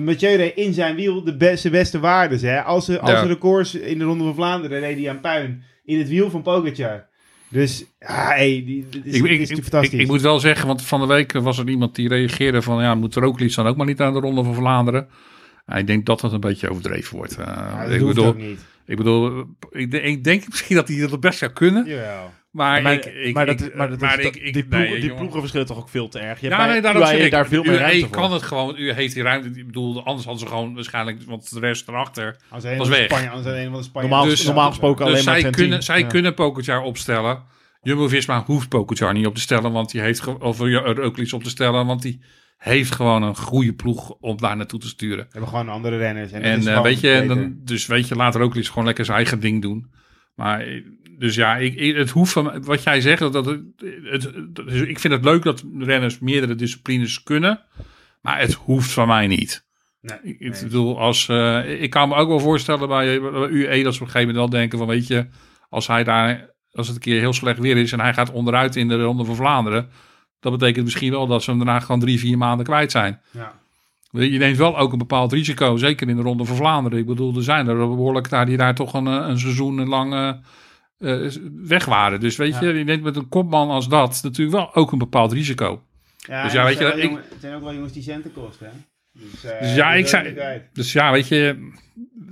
Mathieu 0.00 0.42
in 0.42 0.72
zijn 0.72 0.94
wiel 0.94 1.24
de 1.24 1.36
beste, 1.36 1.70
beste 1.70 2.00
waardes. 2.00 2.42
Hè? 2.42 2.62
Als, 2.62 2.88
er, 2.88 2.98
als 2.98 3.10
Ja. 3.10 3.22
records 3.22 3.74
in 3.74 3.98
de 3.98 4.04
Ronde 4.04 4.24
van 4.24 4.34
Vlaanderen 4.34 4.80
reed 4.80 4.98
hij 4.98 5.10
aan 5.10 5.20
puin. 5.20 5.62
In 5.84 5.98
het 5.98 6.08
wiel 6.08 6.30
van 6.30 6.42
Pogacar. 6.42 7.06
Dus, 7.48 7.84
ja, 8.00 8.26
hey, 8.26 8.62
die, 8.66 8.86
dit 8.90 9.06
is, 9.06 9.14
ik, 9.18 9.24
ik, 9.24 9.40
is 9.40 9.50
ik, 9.50 9.62
fantastisch. 9.62 9.92
ik, 9.92 10.00
ik 10.00 10.06
moet 10.06 10.20
wel 10.20 10.38
zeggen, 10.38 10.66
want 10.66 10.82
van 10.82 11.00
de 11.00 11.06
week 11.06 11.32
was 11.32 11.58
er 11.58 11.68
iemand 11.68 11.94
die 11.94 12.08
reageerde 12.08 12.62
van, 12.62 12.82
ja, 12.82 12.94
moet 12.94 13.14
er 13.14 13.22
ook 13.22 13.40
iets 13.40 13.54
dan 13.54 13.66
ook 13.66 13.76
maar 13.76 13.86
niet 13.86 14.00
aan 14.00 14.12
de 14.12 14.20
Ronde 14.20 14.44
van 14.44 14.54
Vlaanderen. 14.54 15.08
Ja, 15.66 15.74
ik 15.74 15.86
denk 15.86 16.06
dat 16.06 16.20
het 16.20 16.32
een 16.32 16.40
beetje 16.40 16.68
overdreven 16.70 17.16
wordt. 17.16 17.38
Uh, 17.38 17.44
Ja, 17.46 17.84
dat 17.84 17.94
ik, 17.94 18.06
bedoel, 18.06 18.26
ook 18.26 18.36
niet. 18.36 18.60
ik 18.86 18.96
bedoel, 18.96 19.44
ik, 19.70 19.90
de- 19.90 20.00
ik 20.02 20.24
denk 20.24 20.48
misschien 20.48 20.76
dat 20.76 20.88
hij 20.88 21.00
dat 21.00 21.10
het 21.10 21.20
best 21.20 21.38
zou 21.38 21.52
kunnen, 21.52 21.86
Jawel. 21.86 22.32
Maar, 22.54 22.82
Maar, 22.82 22.92
ik, 22.92 23.04
ik, 23.04 23.34
maar, 23.34 23.46
dat, 23.46 23.60
ik- 23.60 23.74
maar 23.74 23.88
dat 23.88 24.00
maar 24.00 24.10
is, 24.10 24.16
ik- 24.16 24.22
dat- 24.22 24.34
ik- 24.34 24.42
die, 24.42 24.52
nee, 24.52 24.64
ploegen, 24.64 24.90
die 24.90 25.00
jongen. 25.00 25.16
ploegen 25.16 25.40
verschillen 25.40 25.66
toch 25.66 25.78
ook 25.78 25.88
veel 25.88 26.08
te 26.08 26.18
erg. 26.18 26.40
Je 26.40 26.48
Ja, 26.48 26.56
hebt 26.56 26.82
nee, 26.82 26.92
UAE 27.02 27.06
zeg 27.06 27.24
ik, 27.24 27.30
daar 27.30 27.46
veel 27.46 27.62
meer 27.62 27.72
UAE 27.72 27.80
ruimte 27.80 27.98
voor. 28.06 28.08
kan 28.16 28.32
het 28.32 28.42
gewoon, 28.42 28.74
u 28.78 28.92
heeft 28.92 29.14
die 29.14 29.22
ruimte, 29.22 29.48
ik 29.60 29.66
bedoel, 29.66 30.04
anders 30.04 30.24
hadden 30.26 30.42
ze 30.42 30.46
gewoon 30.48 30.74
waarschijnlijk, 30.74 31.22
want 31.26 31.52
de 31.52 31.60
rest 31.60 31.88
erachter. 31.88 32.36
Als 32.50 32.64
een 32.64 32.78
Was 32.78 32.88
van 32.88 32.96
weg. 32.96 33.04
Spanje, 33.06 33.28
als 33.30 33.44
een 33.44 33.68
van 33.70 33.78
de 33.78 33.82
Spanje. 33.82 34.08
Normaal, 34.08 34.26
Dus- 34.28 34.44
normaal 34.44 34.68
gesproken 34.68 35.04
alleen 35.04 35.16
Dus 35.16 35.24
maar 35.26 35.40
zij 35.40 35.50
kunnen, 35.50 35.82
zij 35.82 35.98
Ja. 36.00 36.06
kunnen 36.06 36.34
opstellen. 36.82 37.42
Jumbo-Visma 37.82 38.42
hoeft 38.46 38.68
Pogacar 38.68 39.12
niet 39.12 39.26
op 39.26 39.34
te 39.34 39.40
stellen, 39.40 39.72
want 39.72 39.90
die 39.90 40.00
heeft 40.00 40.38
of 40.38 40.58
Roglic 40.58 41.32
op 41.32 41.42
te 41.42 41.50
stellen, 41.50 41.86
want 41.86 42.02
die 42.02 42.20
heeft 42.58 42.94
gewoon 42.94 43.22
een 43.22 43.36
goede 43.36 43.72
ploeg 43.72 44.10
om 44.10 44.36
daar 44.36 44.56
naartoe 44.56 44.80
te 44.80 44.88
sturen. 44.88 45.24
We 45.24 45.28
hebben 45.30 45.48
gewoon 45.50 45.68
andere 45.68 45.96
renners. 45.96 46.32
En, 46.32 46.42
En 46.42 46.58
is 46.58 46.66
eh, 46.66 46.82
weet 46.82 47.00
je, 47.00 47.10
en 47.12 47.28
dan, 47.28 47.54
dus 47.64 47.86
weet 47.86 48.08
je, 48.08 48.16
laat 48.16 48.34
Roglic 48.34 48.66
gewoon 48.66 48.84
lekker 48.84 49.04
zijn 49.04 49.16
eigen 49.16 49.40
ding 49.40 49.62
doen. 49.62 49.90
Maar 50.34 50.60
eh, 50.60 50.82
dus 51.18 51.34
ja, 51.34 51.56
ik, 51.56 51.96
het 51.96 52.10
hoeft 52.10 52.32
van 52.32 52.64
wat 52.64 52.82
jij 52.82 53.00
zegt, 53.00 53.20
dat, 53.20 53.32
dat 53.32 53.46
het, 53.46 54.24
ik 54.86 54.98
vind 54.98 55.12
het 55.12 55.24
leuk 55.24 55.42
dat 55.42 55.64
renners 55.78 56.18
meerdere 56.18 56.54
disciplines 56.54 57.22
kunnen, 57.22 57.60
maar 58.20 58.40
het 58.40 58.52
hoeft 58.52 58.90
van 58.90 59.08
mij 59.08 59.26
niet. 59.26 59.66
Nee, 60.00 60.18
Ik, 60.22 60.40
nee. 60.40 60.62
bedoel, 60.62 60.98
als, 60.98 61.28
eh, 61.28 61.82
ik 61.82 61.90
kan 61.90 62.08
me 62.08 62.14
ook 62.14 62.28
wel 62.28 62.40
voorstellen 62.40 62.88
bij, 62.88 63.20
bij 63.20 63.48
UE 63.48 63.82
dat 63.82 63.94
ze 63.94 64.00
op 64.00 64.06
een 64.06 64.12
gegeven 64.12 64.20
moment 64.20 64.36
wel 64.36 64.48
denken 64.48 64.78
van, 64.78 64.86
weet 64.86 65.06
je, 65.06 65.26
als 65.68 65.86
hij 65.86 66.04
daar, 66.04 66.50
als 66.72 66.86
het 66.86 66.96
een 66.96 67.02
keer 67.02 67.20
heel 67.20 67.32
slecht 67.32 67.58
weer 67.58 67.76
is 67.76 67.92
en 67.92 68.00
hij 68.00 68.14
gaat 68.14 68.32
onderuit 68.32 68.76
in 68.76 68.88
de 68.88 69.02
Ronde 69.02 69.24
van 69.24 69.36
Vlaanderen, 69.36 69.90
dat 70.40 70.52
betekent 70.52 70.84
misschien 70.84 71.10
wel 71.10 71.26
dat 71.26 71.42
ze 71.42 71.50
hem 71.50 71.58
daarna 71.58 71.80
gewoon 71.80 72.00
drie, 72.00 72.18
vier 72.18 72.38
maanden 72.38 72.66
kwijt 72.66 72.90
zijn. 72.90 73.20
Ja. 73.30 73.62
Je 74.10 74.38
neemt 74.38 74.56
wel 74.56 74.78
ook 74.78 74.92
een 74.92 74.98
bepaald 74.98 75.32
risico, 75.32 75.76
zeker 75.76 76.08
in 76.08 76.16
de 76.16 76.22
Ronde 76.22 76.44
van 76.44 76.56
Vlaanderen. 76.56 76.98
Ik 76.98 77.06
bedoel, 77.06 77.36
er 77.36 77.42
zijn 77.42 77.68
er 77.68 77.76
behoorlijk 77.76 78.28
daar 78.28 78.46
die 78.46 78.56
daar 78.56 78.74
toch 78.74 78.94
een, 78.94 79.06
eh, 79.06 79.28
een 79.28 79.38
seizoen 79.38 79.88
lang 79.88 80.12
eh, 80.12 80.32
eh, 80.98 81.30
weg 81.54 81.84
waren. 81.84 82.20
Dus 82.20 82.36
weet 82.36 82.58
je, 82.58 82.66
je 82.66 82.84
neemt 82.84 83.02
met 83.02 83.16
een 83.16 83.28
kopman 83.28 83.68
als 83.70 83.88
dat 83.88 84.20
natuurlijk 84.22 84.56
wel 84.56 84.74
ook 84.74 84.92
een 84.92 84.98
bepaald 84.98 85.32
risico. 85.32 85.82
Ja, 86.16 86.42
Dus 86.42 86.52
ja, 86.52 86.66
het 86.66 86.68
weet 86.68 86.78
je, 86.78 86.84
zijn 86.84 86.94
wel 86.96 87.04
ik- 87.04 87.08
jongen- 87.10 87.24
het 87.30 87.40
zijn 87.40 87.54
ook 87.54 87.62
wel 87.62 87.74
jongens 87.74 87.92
die 87.92 88.02
centen 88.02 88.32
kosten. 88.32 88.66
Hè? 88.66 88.72
Dus, 89.12 89.44
eh, 89.44 89.60
Dus 89.60 89.74
ja, 89.74 89.94
ik 89.94 90.06
zei-. 90.06 90.62
Dus 90.72 90.92
ja, 90.92 91.12
weet 91.12 91.28
je, 91.28 91.70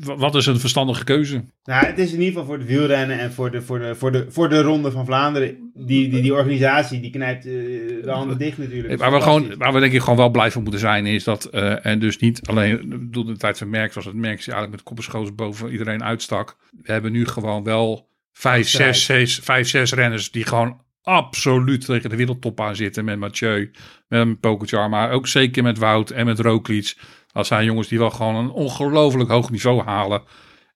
wat 0.01 0.35
is 0.35 0.47
een 0.47 0.59
verstandige 0.61 1.05
keuze? 1.05 1.45
Nou, 1.65 1.87
het 1.87 1.99
is 1.99 2.07
in 2.13 2.19
ieder 2.19 2.27
geval 2.33 2.45
voor 2.45 2.59
het 2.59 2.67
wielrennen 2.67 3.19
en 3.19 3.33
voor 3.33 3.51
de, 3.51 3.63
voor 3.63 3.79
de, 3.79 3.95
voor 3.95 4.13
de, 4.13 4.27
voor 4.29 4.49
de 4.49 4.63
Ronde 4.63 4.91
van 4.91 5.07
Vlaanderen. 5.07 5.71
Die, 5.75 6.09
die, 6.09 6.23
die 6.23 6.35
organisatie 6.35 7.01
die 7.01 7.11
knijpt 7.11 7.47
eh, 7.47 7.53
de 7.53 8.11
handen 8.11 8.39
dicht 8.39 8.59
natuurlijk. 8.59 8.99
Waar 8.99 9.13
we, 9.13 9.21
gewoon, 9.21 9.55
waar 9.59 9.73
we 9.73 9.81
denk 9.81 9.93
ik 9.93 10.01
gewoon 10.01 10.17
wel 10.17 10.31
blij 10.31 10.51
van 10.51 10.63
moeten 10.63 10.81
zijn, 10.81 11.07
is 11.07 11.25
dat, 11.25 11.45
eh, 11.45 11.87
en 11.87 11.99
dus 11.99 12.19
niet 12.19 12.47
alleen, 12.47 12.81
ik 12.81 12.89
bedoel, 12.89 13.27
in 13.27 13.33
de 13.33 13.39
tijd 13.39 13.59
van 13.59 13.71
Merckx 13.71 13.95
was 13.95 14.05
het 14.05 14.15
Merckx 14.15 14.45
die 14.45 14.55
eigenlijk 14.55 14.71
met 14.83 14.83
kopperschoos 14.83 15.35
boven 15.35 15.71
iedereen 15.71 16.05
uitstak. 16.05 16.57
We 16.83 16.93
hebben 16.93 17.13
nu 17.13 17.27
gewoon 17.27 17.65
wel 17.65 18.11
vijf, 18.33 18.69
zes, 18.69 19.05
zes, 19.05 19.39
vijf, 19.39 19.69
zes 19.69 19.93
renners 19.93 20.31
die 20.31 20.45
gewoon 20.45 20.81
absoluut 21.03 21.85
tegen 21.85 22.11
de 22.11 22.17
wereldtop 22.17 22.61
aan 22.61 22.77
zitten. 22.77 23.05
Met 23.05 23.19
Mathieu, 23.19 23.71
met 24.09 24.41
Pogacar, 24.41 24.89
maar 24.89 25.11
ook 25.11 25.27
zeker 25.27 25.63
met 25.63 25.79
Wout 25.79 26.11
en 26.11 26.27
met 26.27 26.39
Roglic. 26.39 26.97
Dat 27.33 27.47
zijn 27.47 27.65
jongens 27.65 27.89
die 27.89 27.99
wel 27.99 28.11
gewoon 28.11 28.35
een 28.35 28.51
ongelooflijk 28.51 29.31
hoog 29.31 29.51
niveau 29.51 29.83
halen. 29.83 30.23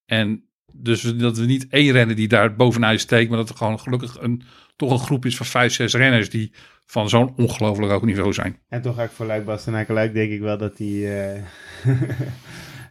En 0.06 0.44
dus 0.72 1.00
dat 1.00 1.38
we 1.38 1.44
niet 1.44 1.66
één 1.68 1.92
renner 1.92 2.16
die 2.16 2.28
daar 2.28 2.56
bovenuit 2.56 3.00
steekt, 3.00 3.28
maar 3.28 3.38
dat 3.38 3.48
er 3.48 3.56
gewoon 3.56 3.80
gelukkig 3.80 4.20
een, 4.20 4.42
toch 4.76 4.90
een 4.90 4.98
groep 4.98 5.24
is 5.24 5.36
van 5.36 5.46
vijf, 5.46 5.72
zes 5.72 5.94
renners 5.94 6.30
die 6.30 6.52
van 6.86 7.08
zo'n 7.08 7.34
ongelooflijk 7.36 7.92
hoog 7.92 8.02
niveau 8.02 8.32
zijn. 8.32 8.58
En 8.68 8.82
toch 8.82 8.94
ga 8.94 9.02
ik 9.02 9.10
voor 9.10 9.26
Luik 9.26 9.44
Bastenaken 9.44 9.94
Luik 9.94 10.14
denk 10.14 10.30
ik 10.30 10.40
wel 10.40 10.58
dat 10.58 10.78
hij 10.78 11.34
eh, 11.34 11.42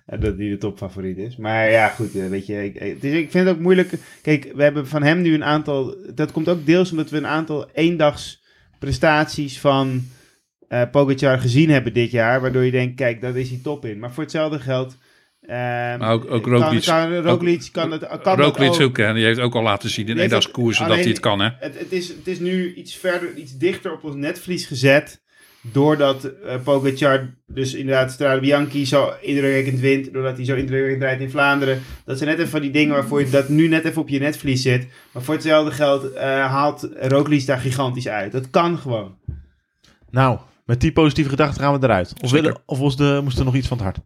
dat 0.05 0.37
die 0.37 0.49
de 0.49 0.57
topfavoriet 0.57 1.17
is. 1.17 1.35
Maar 1.37 1.71
ja, 1.71 1.87
goed, 1.87 2.15
eh, 2.15 2.27
weet 2.27 2.45
je, 2.45 2.63
ik, 2.63 2.79
het 2.79 3.03
is, 3.03 3.13
ik 3.13 3.31
vind 3.31 3.47
het 3.47 3.55
ook 3.55 3.61
moeilijk. 3.61 3.89
Kijk, 4.21 4.51
we 4.55 4.63
hebben 4.63 4.87
van 4.87 5.03
hem 5.03 5.21
nu 5.21 5.33
een 5.33 5.43
aantal, 5.43 5.95
dat 6.15 6.31
komt 6.31 6.49
ook 6.49 6.65
deels 6.65 6.91
omdat 6.91 7.09
we 7.09 7.17
een 7.17 7.27
aantal 7.27 7.69
eendags 7.73 8.43
prestaties 8.79 9.59
van 9.59 10.03
eh 10.67 10.81
Pogacar 10.91 11.39
gezien 11.39 11.69
hebben 11.69 11.93
dit 11.93 12.11
jaar, 12.11 12.41
waardoor 12.41 12.63
je 12.63 12.71
denkt, 12.71 12.95
kijk, 12.95 13.21
daar 13.21 13.35
is 13.37 13.49
hij 13.49 13.59
top 13.63 13.85
in. 13.85 13.99
Maar 13.99 14.11
voor 14.13 14.23
hetzelfde 14.23 14.59
geld 14.59 14.97
ehm, 15.41 15.55
Maar 15.99 16.11
ook- 16.11 16.31
ook 16.31 16.43
kan- 16.43 16.51
Roglic- 16.53 16.83
kan, 16.83 17.15
Roglic 17.17 17.69
kan 17.71 17.91
het, 17.91 18.07
kan 18.21 18.37
Roglic 18.39 18.71
ook. 18.71 18.81
ook, 18.81 18.97
en 18.97 19.15
die 19.15 19.25
heeft 19.25 19.39
ook 19.39 19.55
al 19.55 19.61
laten 19.63 19.89
zien 19.89 20.07
in 20.07 20.17
eendagskoersen 20.17 20.83
ook- 20.83 20.89
dat 20.89 20.99
hij 20.99 21.07
het 21.07 21.19
kan, 21.19 21.39
hè? 21.39 21.49
Het, 21.59 21.79
het, 21.79 21.91
is, 21.91 22.07
het 22.07 22.27
is 22.27 22.39
nu 22.39 22.73
iets 22.73 22.95
verder, 22.95 23.33
iets 23.35 23.57
dichter 23.57 23.91
op 23.93 24.03
ons 24.03 24.15
netvlies 24.15 24.65
gezet. 24.65 25.23
Doordat 25.71 26.29
Pogacar 26.63 27.33
dus 27.47 27.73
inderdaad 27.73 28.11
Strade 28.11 28.39
Bianchi 28.39 28.85
zo 28.85 29.13
indrukwekkend 29.21 29.79
wint. 29.79 30.13
Doordat 30.13 30.35
hij 30.35 30.45
zo 30.45 30.55
indrukwekkend 30.55 31.01
rijdt 31.01 31.21
in 31.21 31.29
Vlaanderen. 31.29 31.81
Dat 32.05 32.17
zijn 32.17 32.29
net 32.29 32.39
even 32.39 32.51
van 32.51 32.61
die 32.61 32.71
dingen 32.71 32.93
waarvoor 32.93 33.19
je 33.19 33.29
dat 33.29 33.49
nu 33.49 33.67
net 33.67 33.85
even 33.85 34.01
op 34.01 34.09
je 34.09 34.19
netvlies 34.19 34.61
zit. 34.61 34.87
Maar 35.11 35.23
voor 35.23 35.33
hetzelfde 35.33 35.71
geld 35.71 36.13
eh, 36.13 36.23
haalt 36.23 36.89
Roglic 36.99 37.45
daar 37.45 37.59
gigantisch 37.59 38.07
uit. 38.07 38.31
Dat 38.31 38.49
kan 38.49 38.77
gewoon. 38.77 39.17
Nou, 40.09 40.39
met 40.65 40.81
die 40.81 40.91
positieve 40.91 41.29
gedachten 41.29 41.61
gaan 41.61 41.79
we 41.79 41.85
eruit. 41.85 42.13
Of, 42.21 42.31
willen, 42.31 42.57
of 42.65 42.79
was 42.79 42.97
de, 42.97 43.19
moest 43.23 43.39
er 43.39 43.45
nog 43.45 43.55
iets 43.55 43.67
van 43.67 43.77
het 43.77 43.85
hart? 43.85 43.99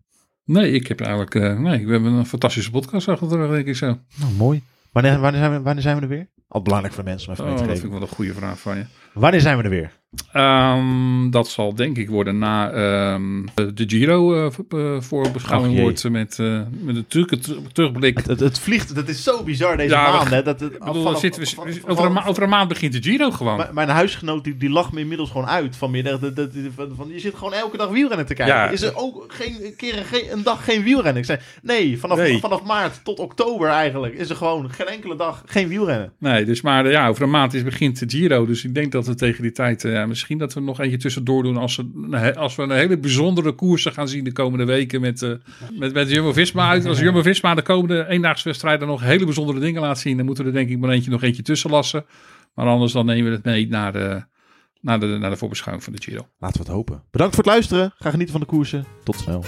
Nee, 0.45 0.71
ik 0.71 0.87
heb 0.87 1.01
eigenlijk... 1.01 1.35
eh, 1.35 1.59
nee, 1.59 1.85
we 1.85 1.91
hebben 1.91 2.11
een 2.11 2.25
fantastische 2.25 2.71
podcast 2.71 3.07
achter 3.07 3.29
de 3.29 3.35
rug, 3.35 3.51
denk 3.51 3.67
ik 3.67 3.75
zo. 3.75 3.85
Nou, 4.19 4.33
mooi. 4.37 4.61
Wanneer, 4.91 5.19
wanneer, 5.19 5.39
zijn 5.39 5.51
we, 5.51 5.61
wanneer 5.61 5.83
zijn 5.83 5.95
we 5.95 6.01
er 6.01 6.07
weer? 6.07 6.27
Al 6.47 6.61
belangrijk 6.61 6.93
voor 6.93 7.03
mensen 7.03 7.27
om 7.27 7.33
even 7.33 7.45
Oh, 7.45 7.51
mee 7.51 7.59
dat 7.59 7.71
vind 7.71 7.83
ik 7.83 7.91
wel 7.91 8.01
een 8.01 8.15
goede 8.15 8.33
vraag 8.33 8.59
van 8.59 8.77
je. 8.77 8.85
Wanneer 9.13 9.41
zijn 9.41 9.57
we 9.57 9.63
er 9.63 9.69
weer? 9.69 9.91
Ehm, 10.33 11.29
dat 11.29 11.47
zal 11.49 11.75
denk 11.75 11.97
ik 11.97 12.09
worden 12.09 12.37
na 12.37 12.71
ehm, 12.71 13.45
de 13.55 13.83
Giro 13.87 14.33
eh, 14.33 14.45
eh, 14.69 15.01
voor 15.01 15.31
beschouwing 15.31 15.69
Och, 15.71 15.75
jee. 15.75 15.83
wordt 15.85 16.09
met, 16.09 16.39
eh, 16.39 16.61
met 16.81 16.95
een 16.95 17.07
terug, 17.07 17.25
ter- 17.27 17.57
terugblik. 17.73 18.17
Het, 18.17 18.25
het, 18.27 18.39
het 18.39 18.59
vliegt, 18.59 18.95
dat 18.95 19.07
is 19.07 19.23
zo 19.23 19.43
bizar 19.43 19.77
deze 19.77 19.93
Ja, 19.93 20.11
maand. 20.11 20.29
Hè, 20.29 20.43
dat 20.43 20.59
het, 20.59 20.73
Ik 20.73 20.79
bedoel, 20.79 21.03
vanaf- 21.03 21.19
zitten 21.19 21.41
we, 21.41 21.81
over, 21.87 22.05
een 22.05 22.11
ma- 22.13 22.25
over 22.25 22.43
een 22.43 22.49
maand 22.49 22.67
begint 22.67 22.93
de 22.93 23.01
Giro 23.01 23.31
gewoon. 23.31 23.57
Mijn- 23.57 23.73
Mijn 23.73 23.89
huisgenoot 23.89 24.43
die, 24.43 24.57
die 24.57 24.69
lacht 24.69 24.91
me 24.91 24.99
inmiddels 24.99 25.31
gewoon 25.31 25.47
uit 25.47 25.75
vanmiddag. 25.75 26.19
Dat, 26.19 26.35
dat, 26.35 26.49
van, 26.75 26.91
van, 26.95 27.07
je 27.11 27.19
zit 27.19 27.35
gewoon 27.35 27.53
elke 27.53 27.77
dag 27.77 27.89
wielrennen 27.89 28.25
te 28.25 28.33
kijken. 28.33 28.55
Ja. 28.55 28.69
Is 28.69 28.81
er 28.81 28.95
ook 28.95 29.25
geen 29.27 29.55
een 29.65 29.75
keer 29.75 29.97
een, 29.97 30.31
een 30.37 30.43
dag 30.43 30.63
geen 30.63 30.83
wielrennen? 30.83 31.17
Ik 31.21 31.25
zei, 31.25 31.39
nee, 31.61 31.99
vanaf, 31.99 32.17
Nee. 32.17 32.39
vanaf 32.39 32.63
maart 32.63 32.99
tot 33.03 33.19
oktober 33.19 33.67
eigenlijk 33.69 34.13
is 34.13 34.29
er 34.29 34.35
gewoon 34.35 34.69
geen 34.71 34.87
enkele 34.87 35.15
dag 35.15 35.43
geen 35.45 35.67
wielrennen. 35.67 36.11
Nee, 36.17 36.45
dus 36.45 36.61
maar 36.61 36.85
eh, 36.85 36.91
ja, 36.91 37.07
over 37.07 37.23
een 37.23 37.29
maand 37.29 37.53
is 37.53 37.63
begint 37.63 37.99
de 37.99 38.17
Giro. 38.17 38.45
Dus 38.45 38.63
ik 38.63 38.73
denk 38.75 38.91
dat 38.91 39.07
we 39.07 39.15
tegen 39.15 39.41
die 39.41 39.51
tijd 39.51 39.83
eh, 40.01 40.07
misschien 40.07 40.37
dat 40.37 40.53
we 40.53 40.59
nog 40.59 40.79
eentje 40.79 40.97
tussendoor 40.97 41.43
doen 41.43 41.57
als 41.57 41.75
we, 41.75 42.35
als 42.35 42.55
we 42.55 42.63
een 42.63 42.71
hele 42.71 42.97
bijzondere 42.97 43.51
koersen 43.51 43.93
gaan 43.93 44.07
zien 44.07 44.23
de 44.23 44.31
komende 44.31 44.65
weken 44.65 45.01
met, 45.01 45.21
eh 45.21 45.31
met, 45.77 45.93
met 45.93 46.09
Jumbo-Visma 46.09 46.69
uit. 46.69 46.85
Als 46.85 46.99
Jumbo-Visma 46.99 47.55
de 47.55 47.61
komende 47.61 48.07
eendagswedstrijden 48.07 48.87
nog 48.87 49.01
hele 49.01 49.25
bijzondere 49.25 49.59
dingen 49.59 49.81
laat 49.81 49.99
zien, 49.99 50.17
dan 50.17 50.25
moeten 50.25 50.43
we 50.43 50.49
er 50.49 50.55
denk 50.55 50.69
ik 50.69 50.79
maar 50.79 50.89
eentje 50.89 51.11
nog 51.11 51.23
eentje 51.23 51.41
tussen 51.41 51.69
lassen. 51.69 52.05
Maar 52.53 52.67
anders 52.67 52.91
dan 52.91 53.05
nemen 53.05 53.29
we 53.29 53.35
het 53.35 53.45
mee 53.45 53.67
naar 53.67 53.91
de, 53.91 54.23
naar 54.81 54.99
de, 54.99 55.05
naar 55.05 55.29
de 55.29 55.37
voorbeschouwing 55.37 55.83
van 55.83 55.93
de 55.93 56.01
Giro. 56.01 56.27
Laten 56.39 56.57
we 56.57 56.65
het 56.67 56.75
hopen. 56.75 57.03
Bedankt 57.11 57.35
voor 57.35 57.43
het 57.43 57.53
luisteren. 57.53 57.93
Ga 57.97 58.09
genieten 58.09 58.31
van 58.31 58.41
de 58.41 58.47
koersen. 58.47 58.85
Tot 59.03 59.15
snel. 59.15 59.43